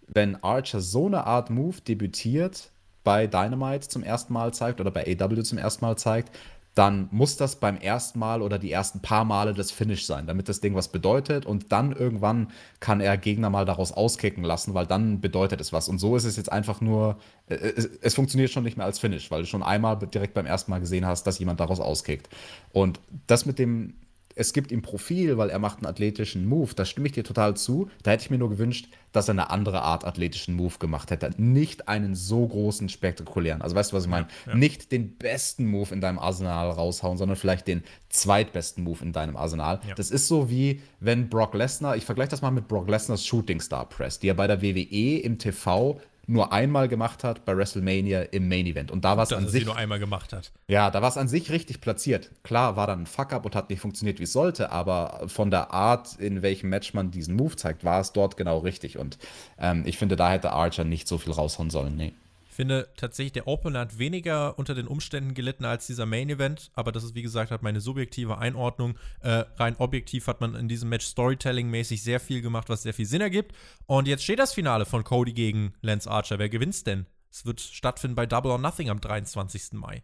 wenn 0.06 0.36
Archer 0.44 0.82
so 0.82 1.08
eine 1.08 1.26
Art 1.26 1.50
Move 1.50 1.82
debütiert, 1.82 2.70
bei 3.04 3.28
Dynamite 3.28 3.88
zum 3.88 4.04
ersten 4.04 4.34
Mal 4.34 4.54
zeigt 4.54 4.80
oder 4.80 4.92
bei 4.92 5.06
AW 5.06 5.44
zum 5.44 5.58
ersten 5.58 5.86
Mal 5.86 5.98
zeigt, 5.98 6.32
dann 6.76 7.08
muss 7.12 7.38
das 7.38 7.58
beim 7.58 7.78
ersten 7.78 8.18
Mal 8.18 8.42
oder 8.42 8.58
die 8.58 8.72
ersten 8.72 9.00
paar 9.00 9.26
Male 9.26 9.54
das 9.54 9.72
Finish 9.72 10.08
sein, 10.08 10.26
damit 10.26 10.50
das 10.50 10.60
Ding 10.60 10.74
was 10.74 10.88
bedeutet. 10.88 11.46
Und 11.46 11.72
dann 11.72 11.92
irgendwann 11.92 12.48
kann 12.80 13.00
er 13.00 13.16
Gegner 13.18 13.52
mal 13.52 13.66
daraus 13.66 13.92
auskicken 13.92 14.44
lassen, 14.44 14.74
weil 14.74 14.88
dann 14.88 15.22
bedeutet 15.22 15.62
es 15.62 15.72
was. 15.72 15.88
Und 15.88 16.00
so 16.00 16.16
ist 16.16 16.24
es 16.24 16.36
jetzt 16.36 16.52
einfach 16.52 16.82
nur, 16.82 17.18
äh, 17.48 17.56
es, 17.56 17.86
es, 18.02 18.16
funktioniert 18.16 18.50
schon 18.50 18.64
nicht 18.64 18.78
mehr 18.78 18.88
als 18.88 18.98
Finish, 18.98 19.30
weil 19.30 19.42
du 19.42 19.48
schon 19.48 19.62
einmal 19.62 19.98
direkt 19.98 20.34
beim 20.34 20.48
ersten 20.48 20.72
Mal 20.72 20.80
gesehen 20.80 21.06
hast, 21.06 21.28
dass 21.28 21.38
jemand 21.38 21.60
daraus 21.60 21.80
auskickt. 21.80 22.28
Und 22.72 23.00
das 23.28 23.46
mit 23.46 23.60
dem 23.60 23.94
es 24.36 24.54
gibt 24.54 24.72
ihm 24.72 24.82
Profil, 24.82 25.38
weil 25.38 25.50
er 25.50 25.60
macht 25.60 25.78
einen 25.78 25.88
athletischen 25.88 26.46
Move. 26.46 26.72
Da 26.76 26.86
stimme 26.86 27.08
ich 27.08 27.14
dir 27.14 27.24
total 27.24 27.56
zu. 27.56 27.90
Da 28.04 28.12
hätte 28.12 28.24
ich 28.24 28.30
mir 28.30 28.38
nur 28.38 28.50
gewünscht, 28.50 28.88
dass 29.12 29.28
er 29.28 29.34
eine 29.34 29.50
andere 29.50 29.82
Art 29.82 30.06
athletischen 30.06 30.56
Move 30.56 30.78
gemacht 30.80 31.12
hätte. 31.12 31.30
Nicht 31.38 31.88
einen 31.88 32.16
so 32.16 32.48
großen, 32.48 32.90
spektakulären. 32.90 33.62
Also 33.62 33.76
weißt 33.76 33.92
du, 33.92 33.96
was 33.96 34.06
ich 34.06 34.10
meine? 34.10 34.28
Ja, 34.46 34.54
ja. 34.54 34.58
Nicht 34.58 34.92
den 34.92 35.16
besten 35.18 35.66
Move 35.68 35.94
in 35.94 36.02
deinem 36.02 36.20
Arsenal 36.20 36.72
raushauen, 36.72 37.18
sondern 37.18 37.38
vielleicht 37.38 37.68
den 37.68 37.84
zweitbesten 38.10 38.84
Move 38.84 39.04
in 39.04 39.14
deinem 39.14 39.36
Arsenal. 39.36 39.80
Ja. 39.88 39.96
Das 39.96 40.12
ist 40.12 40.28
so 40.28 40.50
wie 40.50 40.82
wenn 41.00 41.30
Brock 41.30 41.54
Lesnar, 41.54 41.96
ich 41.96 42.06
vergleiche 42.06 42.32
das 42.32 42.42
mal 42.42 42.52
mit 42.52 42.68
Brock 42.68 42.90
Lesnars 42.90 43.26
Shooting 43.26 43.60
Star 43.60 43.88
Press, 43.88 44.20
die 44.20 44.30
er 44.30 44.36
bei 44.36 44.48
der 44.48 44.62
WWE 44.62 45.20
im 45.20 45.38
TV 45.38 46.00
nur 46.26 46.54
einmal 46.54 46.88
gemacht 46.88 47.24
hat 47.24 47.44
bei 47.46 47.56
WrestleMania 47.56 48.22
im 48.24 48.48
Main 48.48 48.66
Event. 48.66 48.92
Und 48.92 49.04
da 49.04 49.18
war 49.18 49.24
es 49.24 49.34
an 49.34 49.48
sich. 49.48 49.66
nur 49.66 49.76
einmal 49.76 50.00
gemacht 50.00 50.32
hat. 50.32 50.52
Ja, 50.68 50.90
da 50.90 51.02
war 51.02 51.10
es 51.10 51.18
an 51.18 51.28
sich 51.28 51.52
richtig 51.52 51.82
platziert. 51.82 52.32
Klar, 52.44 52.76
war 52.76 52.88
dann 52.88 53.02
ein 53.04 53.06
Fuck-up 53.06 53.46
und 53.46 53.56
hat 53.56 53.70
nicht 53.70 53.82
funktioniert, 53.82 54.20
wie 54.20 54.24
es 54.24 54.34
sollte, 54.34 54.72
aber 54.72 55.24
von 55.28 55.52
der 55.52 55.72
Art, 55.72 56.16
in 56.20 56.42
welchem 56.42 56.70
Match 56.70 56.94
man 56.94 57.12
diesen 57.12 57.36
Move 57.36 57.56
zeigt, 57.56 57.84
war 57.84 58.00
es 58.00 58.14
dort 58.14 58.38
genau 58.38 58.60
richtig. 58.60 58.98
Und 58.98 59.18
ähm, 59.60 59.84
ich 59.86 59.98
finde, 59.98 60.16
da 60.16 60.32
hätte 60.32 60.52
Archer 60.52 60.86
nicht 60.86 61.08
so 61.08 61.18
viel 61.18 61.34
raushauen 61.34 61.70
sollen. 61.70 61.96
Nee. 61.98 62.14
Ich 62.54 62.56
finde 62.56 62.88
tatsächlich, 62.98 63.34
der 63.34 63.48
Opener 63.48 63.80
hat 63.80 63.98
weniger 63.98 64.60
unter 64.60 64.76
den 64.76 64.86
Umständen 64.86 65.34
gelitten 65.34 65.66
als 65.66 65.88
dieser 65.88 66.06
Main 66.06 66.30
Event, 66.30 66.70
aber 66.76 66.92
das 66.92 67.04
ist, 67.04 67.16
wie 67.16 67.24
gesagt, 67.24 67.50
halt 67.50 67.64
meine 67.64 67.82
subjektive 67.82 68.38
Einordnung. 68.38 69.00
Äh, 69.22 69.46
rein 69.56 69.76
objektiv 69.78 70.28
hat 70.28 70.40
man 70.40 70.54
in 70.54 70.68
diesem 70.68 70.90
Match 70.90 71.08
Storytelling-mäßig 71.08 72.04
sehr 72.04 72.20
viel 72.20 72.44
gemacht, 72.44 72.70
was 72.70 72.84
sehr 72.84 72.94
viel 72.94 73.08
Sinn 73.08 73.22
ergibt. 73.22 73.56
Und 73.88 74.08
jetzt 74.08 74.24
steht 74.24 74.38
das 74.38 74.54
Finale 74.54 74.86
von 74.86 75.04
Cody 75.04 75.34
gegen 75.34 75.74
Lance 75.82 76.08
Archer. 76.08 76.38
Wer 76.38 76.48
gewinnt's 76.48 76.84
denn? 76.84 77.08
Es 77.32 77.44
wird 77.44 77.60
stattfinden 77.60 78.14
bei 78.14 78.28
Double 78.28 78.52
or 78.52 78.60
Nothing 78.60 78.92
am 78.92 79.02
23. 79.02 79.72
Mai. 79.72 80.04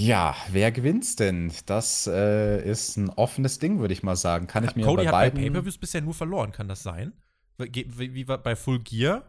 Ja, 0.00 0.34
wer 0.50 0.72
gewinnt's 0.72 1.16
denn? 1.16 1.52
Das 1.66 2.06
äh, 2.06 2.66
ist 2.66 2.96
ein 2.96 3.10
offenes 3.10 3.58
Ding, 3.58 3.80
würde 3.80 3.92
ich 3.92 4.02
mal 4.02 4.16
sagen. 4.16 4.46
Kann 4.46 4.64
ich 4.64 4.74
mir 4.74 4.86
Cody 4.86 5.04
bei 5.04 5.08
hat 5.08 5.34
bei 5.34 5.42
Pay-Per-Views 5.42 5.76
bisher 5.76 6.00
nur 6.00 6.14
verloren, 6.14 6.50
kann 6.50 6.66
das 6.66 6.82
sein? 6.82 7.12
Wie, 7.58 7.86
wie, 7.94 8.14
wie 8.14 8.24
bei 8.24 8.56
Full 8.56 8.78
Gear 8.78 9.22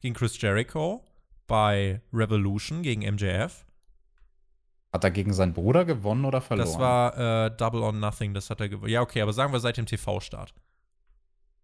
gegen 0.00 0.16
Chris 0.16 0.40
Jericho? 0.40 1.04
Bei 1.46 2.00
Revolution 2.12 2.82
gegen 2.82 3.02
MJF. 3.02 3.64
Hat 4.92 5.04
er 5.04 5.10
gegen 5.10 5.32
seinen 5.32 5.52
Bruder 5.52 5.84
gewonnen 5.84 6.24
oder 6.24 6.40
verloren? 6.40 6.68
Das 6.68 6.78
war 6.78 7.46
äh, 7.46 7.50
Double 7.56 7.82
or 7.82 7.92
Nothing, 7.92 8.32
das 8.32 8.48
hat 8.50 8.60
er 8.60 8.68
gewonnen. 8.68 8.92
Ja, 8.92 9.00
okay, 9.00 9.22
aber 9.22 9.32
sagen 9.32 9.52
wir 9.52 9.60
seit 9.60 9.76
dem 9.76 9.86
TV-Start. 9.86 10.54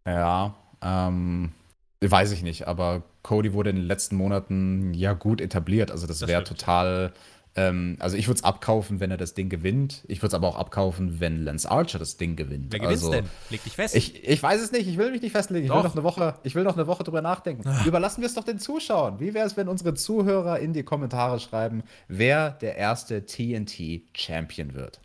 Ja, 0.07 0.55
ähm, 0.83 1.53
weiß 2.01 2.33
ich 2.33 2.43
nicht, 2.43 2.67
aber 2.67 3.03
Cody 3.23 3.53
wurde 3.53 3.71
in 3.71 3.77
den 3.77 3.85
letzten 3.85 4.17
Monaten 4.17 4.95
ja 4.95 5.13
gut 5.13 5.41
etabliert. 5.41 5.91
Also 5.91 6.07
das, 6.07 6.19
das 6.19 6.29
wäre 6.29 6.43
total 6.43 7.13
ähm, 7.57 7.97
also 7.99 8.17
ich 8.17 8.29
würde 8.29 8.39
es 8.39 8.45
abkaufen, 8.45 9.01
wenn 9.01 9.11
er 9.11 9.17
das 9.17 9.35
Ding 9.35 9.49
gewinnt. 9.49 10.05
Ich 10.07 10.19
würde 10.19 10.29
es 10.29 10.35
aber 10.35 10.47
auch 10.49 10.57
abkaufen, 10.57 11.21
wenn 11.21 11.43
Lance 11.45 11.69
Archer 11.71 11.99
das 11.99 12.17
Ding 12.17 12.37
gewinnt. 12.37 12.67
Wer 12.71 12.79
gewinnt 12.79 12.99
also, 12.99 13.11
denn? 13.11 13.27
Leg 13.51 13.65
dich 13.65 13.75
fest. 13.75 13.97
Ich, 13.97 14.25
ich 14.25 14.43
weiß 14.43 14.61
es 14.61 14.71
nicht. 14.71 14.87
Ich 14.87 14.99
will 14.99 15.11
mich 15.11 15.23
nicht 15.23 15.33
festlegen. 15.33 15.67
Ich 15.67 15.73
will 15.73 15.83
noch 15.83 15.95
eine 15.95 16.05
Woche, 16.05 16.37
ich 16.45 16.55
will 16.55 16.63
noch 16.63 16.77
eine 16.77 16.87
Woche 16.87 17.03
drüber 17.03 17.23
nachdenken. 17.23 17.67
Ah. 17.67 17.85
Überlassen 17.85 18.21
wir 18.21 18.27
es 18.27 18.35
doch 18.35 18.45
den 18.45 18.59
Zuschauern. 18.59 19.19
Wie 19.19 19.35
wäre 19.35 19.47
es, 19.47 19.57
wenn 19.57 19.69
unsere 19.69 19.95
Zuhörer 19.95 20.61
in 20.61 20.73
die 20.73 20.85
Kommentare 20.85 21.41
schreiben, 21.41 21.83
wer 22.07 22.51
der 22.51 22.77
erste 22.77 23.27
TNT 23.27 24.03
Champion 24.15 24.75
wird? 24.75 25.01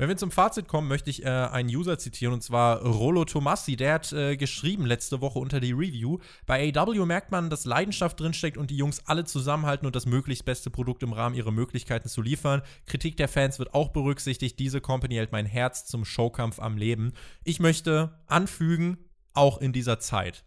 Wenn 0.00 0.08
wir 0.08 0.16
zum 0.16 0.30
Fazit 0.30 0.66
kommen, 0.66 0.88
möchte 0.88 1.10
ich 1.10 1.26
äh, 1.26 1.28
einen 1.28 1.68
User 1.68 1.98
zitieren 1.98 2.32
und 2.32 2.42
zwar 2.42 2.80
Rolo 2.80 3.26
Tomassi. 3.26 3.76
Der 3.76 3.92
hat 3.92 4.10
äh, 4.14 4.38
geschrieben 4.38 4.86
letzte 4.86 5.20
Woche 5.20 5.38
unter 5.38 5.60
die 5.60 5.72
Review. 5.72 6.20
Bei 6.46 6.72
AW 6.74 7.04
merkt 7.04 7.30
man, 7.30 7.50
dass 7.50 7.66
Leidenschaft 7.66 8.18
drinsteckt 8.18 8.56
und 8.56 8.70
die 8.70 8.78
Jungs 8.78 9.06
alle 9.06 9.26
zusammenhalten 9.26 9.84
und 9.84 9.94
das 9.94 10.06
möglichst 10.06 10.46
beste 10.46 10.70
Produkt 10.70 11.02
im 11.02 11.12
Rahmen 11.12 11.34
ihrer 11.34 11.50
Möglichkeiten 11.50 12.08
zu 12.08 12.22
liefern. 12.22 12.62
Kritik 12.86 13.18
der 13.18 13.28
Fans 13.28 13.58
wird 13.58 13.74
auch 13.74 13.90
berücksichtigt. 13.90 14.58
Diese 14.58 14.80
Company 14.80 15.16
hält 15.16 15.32
mein 15.32 15.44
Herz 15.44 15.84
zum 15.84 16.06
Showkampf 16.06 16.60
am 16.60 16.78
Leben. 16.78 17.12
Ich 17.44 17.60
möchte 17.60 18.18
anfügen, 18.24 18.96
auch 19.34 19.58
in 19.58 19.74
dieser 19.74 19.98
Zeit. 19.98 20.46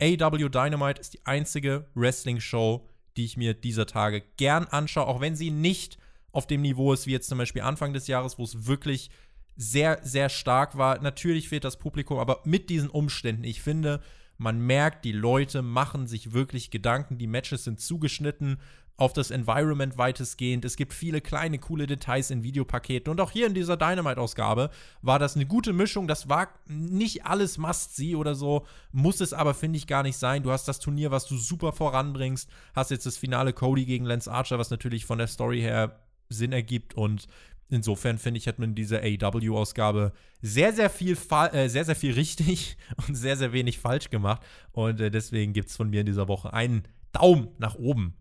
AW 0.00 0.48
Dynamite 0.48 1.00
ist 1.00 1.14
die 1.14 1.26
einzige 1.26 1.88
Wrestling-Show, 1.96 2.88
die 3.16 3.24
ich 3.24 3.36
mir 3.36 3.52
dieser 3.52 3.86
Tage 3.86 4.22
gern 4.36 4.66
anschaue, 4.66 5.08
auch 5.08 5.20
wenn 5.20 5.34
sie 5.34 5.50
nicht 5.50 5.98
auf 6.36 6.46
dem 6.46 6.60
Niveau 6.60 6.92
ist 6.92 7.06
wie 7.06 7.12
jetzt 7.12 7.28
zum 7.28 7.38
Beispiel 7.38 7.62
Anfang 7.62 7.94
des 7.94 8.08
Jahres, 8.08 8.38
wo 8.38 8.44
es 8.44 8.66
wirklich 8.66 9.10
sehr, 9.56 10.00
sehr 10.02 10.28
stark 10.28 10.76
war. 10.76 11.00
Natürlich 11.00 11.48
fehlt 11.48 11.64
das 11.64 11.78
Publikum, 11.78 12.18
aber 12.18 12.40
mit 12.44 12.68
diesen 12.68 12.90
Umständen, 12.90 13.44
ich 13.44 13.62
finde, 13.62 14.02
man 14.36 14.60
merkt, 14.60 15.06
die 15.06 15.12
Leute 15.12 15.62
machen 15.62 16.06
sich 16.06 16.34
wirklich 16.34 16.70
Gedanken. 16.70 17.16
Die 17.16 17.26
Matches 17.26 17.64
sind 17.64 17.80
zugeschnitten 17.80 18.58
auf 18.98 19.14
das 19.14 19.30
Environment 19.30 19.96
weitestgehend. 19.96 20.66
Es 20.66 20.76
gibt 20.76 20.92
viele 20.92 21.22
kleine, 21.22 21.58
coole 21.58 21.86
Details 21.86 22.30
in 22.30 22.42
Videopaketen. 22.42 23.10
Und 23.10 23.20
auch 23.20 23.30
hier 23.30 23.46
in 23.46 23.54
dieser 23.54 23.78
Dynamite-Ausgabe 23.78 24.68
war 25.00 25.18
das 25.18 25.36
eine 25.36 25.46
gute 25.46 25.72
Mischung. 25.72 26.06
Das 26.06 26.28
war 26.28 26.48
nicht 26.66 27.24
alles 27.24 27.56
Must-See 27.56 28.14
oder 28.14 28.34
so. 28.34 28.66
Muss 28.92 29.22
es 29.22 29.32
aber, 29.32 29.54
finde 29.54 29.78
ich, 29.78 29.86
gar 29.86 30.02
nicht 30.02 30.18
sein. 30.18 30.42
Du 30.42 30.50
hast 30.50 30.68
das 30.68 30.80
Turnier, 30.80 31.10
was 31.10 31.26
du 31.26 31.38
super 31.38 31.72
voranbringst. 31.72 32.48
Hast 32.74 32.90
jetzt 32.90 33.06
das 33.06 33.16
Finale 33.16 33.54
Cody 33.54 33.86
gegen 33.86 34.04
Lance 34.04 34.30
Archer, 34.30 34.58
was 34.58 34.70
natürlich 34.70 35.06
von 35.06 35.16
der 35.16 35.28
Story 35.28 35.60
her 35.60 35.98
Sinn 36.28 36.52
ergibt 36.52 36.94
und 36.94 37.26
insofern 37.68 38.18
finde 38.18 38.38
ich, 38.38 38.48
hat 38.48 38.58
man 38.58 38.74
diese 38.74 39.00
AEW-Ausgabe 39.02 40.12
sehr, 40.42 40.72
sehr 40.72 40.90
viel, 40.90 41.16
äh, 41.52 41.68
sehr, 41.68 41.84
sehr 41.84 41.96
viel 41.96 42.12
richtig 42.12 42.76
und 43.08 43.14
sehr, 43.14 43.36
sehr 43.36 43.52
wenig 43.52 43.78
falsch 43.78 44.10
gemacht 44.10 44.42
und 44.72 45.00
äh, 45.00 45.10
deswegen 45.10 45.52
gibt 45.52 45.68
es 45.68 45.76
von 45.76 45.90
mir 45.90 46.00
in 46.00 46.06
dieser 46.06 46.28
Woche 46.28 46.52
einen 46.52 46.84
Daumen 47.12 47.48
nach 47.58 47.74
oben. 47.76 48.14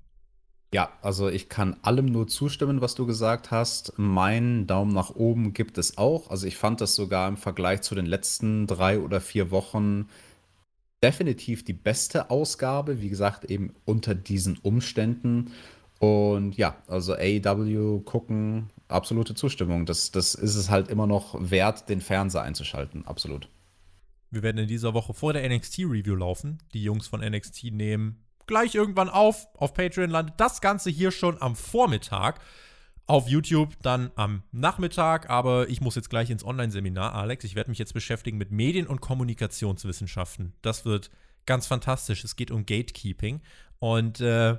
Ja, 0.73 0.91
also 1.01 1.29
ich 1.29 1.47
kann 1.47 1.77
allem 1.83 2.07
nur 2.07 2.27
zustimmen, 2.27 2.81
was 2.81 2.95
du 2.95 3.05
gesagt 3.05 3.49
hast. 3.49 3.93
Mein 3.97 4.67
Daumen 4.67 4.93
nach 4.93 5.11
oben 5.11 5.53
gibt 5.53 5.77
es 5.77 5.97
auch. 5.97 6.29
Also 6.29 6.47
ich 6.47 6.57
fand 6.57 6.81
das 6.81 6.95
sogar 6.95 7.29
im 7.29 7.37
Vergleich 7.37 7.81
zu 7.81 7.95
den 7.95 8.05
letzten 8.05 8.67
drei 8.67 8.99
oder 8.99 9.21
vier 9.21 9.51
Wochen 9.51 10.09
definitiv 11.01 11.63
die 11.63 11.73
beste 11.73 12.29
Ausgabe. 12.29 13.01
Wie 13.01 13.07
gesagt, 13.07 13.45
eben 13.45 13.73
unter 13.85 14.15
diesen 14.15 14.57
Umständen. 14.57 15.51
Und 15.99 16.57
ja, 16.57 16.75
also 16.87 17.13
AEW 17.13 18.01
gucken, 18.01 18.69
absolute 18.87 19.33
Zustimmung. 19.33 19.85
Das, 19.85 20.11
das 20.11 20.35
ist 20.35 20.55
es 20.55 20.69
halt 20.69 20.89
immer 20.89 21.07
noch 21.07 21.35
wert, 21.39 21.89
den 21.89 22.01
Fernseher 22.01 22.43
einzuschalten, 22.43 23.05
absolut. 23.05 23.49
Wir 24.31 24.43
werden 24.43 24.57
in 24.57 24.67
dieser 24.67 24.93
Woche 24.93 25.13
vor 25.13 25.33
der 25.33 25.47
NXT-Review 25.47 26.15
laufen. 26.15 26.57
Die 26.73 26.83
Jungs 26.83 27.07
von 27.07 27.21
NXT 27.21 27.71
nehmen 27.71 28.25
gleich 28.47 28.75
irgendwann 28.75 29.09
auf. 29.09 29.47
Auf 29.55 29.73
Patreon 29.73 30.09
landet 30.09 30.35
das 30.37 30.61
Ganze 30.61 30.89
hier 30.89 31.11
schon 31.11 31.41
am 31.41 31.55
Vormittag. 31.55 32.39
Auf 33.07 33.29
YouTube 33.29 33.75
dann 33.83 34.11
am 34.15 34.41
Nachmittag, 34.51 35.29
aber 35.29 35.69
ich 35.69 35.79
muss 35.79 35.95
jetzt 35.95 36.09
gleich 36.09 36.31
ins 36.31 36.43
Online-Seminar, 36.43 37.13
Alex. 37.13 37.43
Ich 37.43 37.55
werde 37.55 37.69
mich 37.69 37.77
jetzt 37.77 37.93
beschäftigen 37.93 38.37
mit 38.37 38.51
Medien- 38.51 38.87
und 38.87 38.99
Kommunikationswissenschaften. 38.99 40.53
Das 40.63 40.85
wird 40.85 41.11
ganz 41.45 41.67
fantastisch. 41.67 42.23
Es 42.23 42.35
geht 42.35 42.49
um 42.49 42.65
Gatekeeping. 42.65 43.41
Und 43.77 44.21
äh, 44.21 44.57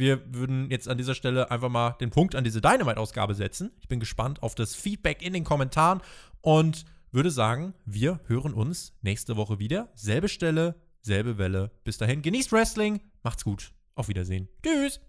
wir 0.00 0.34
würden 0.34 0.68
jetzt 0.70 0.88
an 0.88 0.98
dieser 0.98 1.14
Stelle 1.14 1.50
einfach 1.50 1.68
mal 1.68 1.92
den 2.00 2.10
Punkt 2.10 2.34
an 2.34 2.42
diese 2.42 2.60
Dynamite-Ausgabe 2.60 3.34
setzen. 3.34 3.70
Ich 3.80 3.86
bin 3.86 4.00
gespannt 4.00 4.42
auf 4.42 4.56
das 4.56 4.74
Feedback 4.74 5.22
in 5.22 5.32
den 5.32 5.44
Kommentaren 5.44 6.00
und 6.40 6.84
würde 7.12 7.30
sagen, 7.30 7.74
wir 7.84 8.18
hören 8.26 8.54
uns 8.54 8.94
nächste 9.02 9.36
Woche 9.36 9.58
wieder. 9.58 9.88
Selbe 9.94 10.28
Stelle, 10.28 10.74
selbe 11.02 11.38
Welle. 11.38 11.70
Bis 11.84 11.98
dahin, 11.98 12.22
genießt 12.22 12.50
Wrestling, 12.50 13.00
macht's 13.22 13.44
gut. 13.44 13.72
Auf 13.94 14.08
Wiedersehen. 14.08 14.48
Tschüss. 14.64 15.00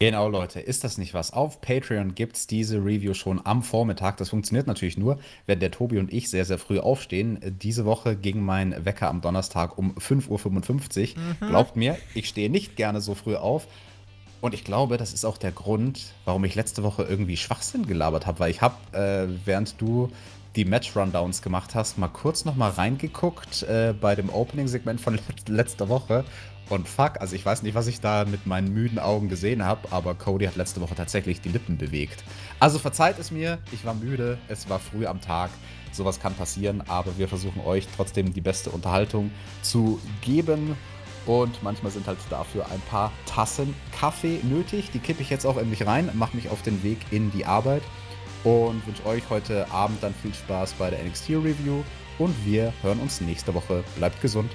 Genau, 0.00 0.28
Leute, 0.28 0.60
ist 0.60 0.84
das 0.84 0.98
nicht 0.98 1.14
was? 1.14 1.32
Auf 1.32 1.60
Patreon 1.60 2.14
gibt 2.14 2.36
es 2.36 2.46
diese 2.46 2.78
Review 2.78 3.14
schon 3.14 3.40
am 3.44 3.62
Vormittag. 3.62 4.16
Das 4.16 4.28
funktioniert 4.28 4.66
natürlich 4.66 4.98
nur, 4.98 5.18
wenn 5.46 5.60
der 5.60 5.70
Tobi 5.70 5.98
und 5.98 6.12
ich 6.12 6.28
sehr, 6.30 6.44
sehr 6.44 6.58
früh 6.58 6.78
aufstehen. 6.78 7.38
Diese 7.62 7.84
Woche 7.84 8.16
ging 8.16 8.40
mein 8.40 8.84
Wecker 8.84 9.08
am 9.08 9.20
Donnerstag 9.20 9.78
um 9.78 9.94
5.55 9.94 11.14
Uhr. 11.16 11.22
Mhm. 11.40 11.48
Glaubt 11.48 11.76
mir, 11.76 11.96
ich 12.14 12.28
stehe 12.28 12.50
nicht 12.50 12.76
gerne 12.76 13.00
so 13.00 13.14
früh 13.14 13.36
auf, 13.36 13.68
und 14.44 14.52
ich 14.52 14.62
glaube, 14.62 14.98
das 14.98 15.14
ist 15.14 15.24
auch 15.24 15.38
der 15.38 15.52
Grund, 15.52 16.12
warum 16.26 16.44
ich 16.44 16.54
letzte 16.54 16.82
Woche 16.82 17.02
irgendwie 17.04 17.38
Schwachsinn 17.38 17.86
gelabert 17.86 18.26
habe, 18.26 18.40
weil 18.40 18.50
ich 18.50 18.60
habe, 18.60 18.74
äh, 18.92 19.26
während 19.46 19.80
du 19.80 20.10
die 20.54 20.66
Match-Rundowns 20.66 21.40
gemacht 21.40 21.74
hast, 21.74 21.96
mal 21.96 22.08
kurz 22.08 22.44
noch 22.44 22.54
mal 22.54 22.68
reingeguckt 22.68 23.62
äh, 23.62 23.94
bei 23.98 24.14
dem 24.14 24.28
Opening-Segment 24.28 25.00
von 25.00 25.18
letzter 25.48 25.88
Woche. 25.88 26.26
Und 26.68 26.86
fuck, 26.86 27.22
also 27.22 27.34
ich 27.34 27.46
weiß 27.46 27.62
nicht, 27.62 27.74
was 27.74 27.86
ich 27.86 28.02
da 28.02 28.26
mit 28.26 28.44
meinen 28.44 28.70
müden 28.74 28.98
Augen 28.98 29.30
gesehen 29.30 29.64
habe, 29.64 29.90
aber 29.90 30.14
Cody 30.14 30.44
hat 30.44 30.56
letzte 30.56 30.82
Woche 30.82 30.94
tatsächlich 30.94 31.40
die 31.40 31.48
Lippen 31.48 31.78
bewegt. 31.78 32.22
Also 32.60 32.78
verzeiht 32.78 33.18
es 33.18 33.30
mir, 33.30 33.60
ich 33.72 33.86
war 33.86 33.94
müde, 33.94 34.36
es 34.48 34.68
war 34.68 34.78
früh 34.78 35.06
am 35.06 35.22
Tag. 35.22 35.52
Sowas 35.90 36.20
kann 36.20 36.34
passieren, 36.34 36.82
aber 36.86 37.16
wir 37.16 37.28
versuchen 37.28 37.62
euch 37.64 37.88
trotzdem 37.96 38.34
die 38.34 38.42
beste 38.42 38.68
Unterhaltung 38.68 39.30
zu 39.62 39.98
geben. 40.20 40.76
Und 41.26 41.62
manchmal 41.62 41.92
sind 41.92 42.06
halt 42.06 42.18
dafür 42.30 42.66
ein 42.70 42.80
paar 42.90 43.12
Tassen 43.26 43.74
Kaffee 43.98 44.40
nötig. 44.42 44.90
Die 44.92 44.98
kippe 44.98 45.22
ich 45.22 45.30
jetzt 45.30 45.46
auch 45.46 45.56
endlich 45.56 45.86
rein, 45.86 46.10
mache 46.14 46.36
mich 46.36 46.50
auf 46.50 46.62
den 46.62 46.82
Weg 46.82 46.98
in 47.10 47.30
die 47.30 47.46
Arbeit 47.46 47.82
und 48.44 48.86
wünsche 48.86 49.06
euch 49.06 49.28
heute 49.30 49.70
Abend 49.70 50.02
dann 50.02 50.14
viel 50.14 50.34
Spaß 50.34 50.74
bei 50.74 50.90
der 50.90 51.02
NXT 51.02 51.30
Review 51.30 51.82
und 52.18 52.34
wir 52.44 52.72
hören 52.82 53.00
uns 53.00 53.20
nächste 53.20 53.54
Woche. 53.54 53.82
Bleibt 53.96 54.20
gesund. 54.20 54.50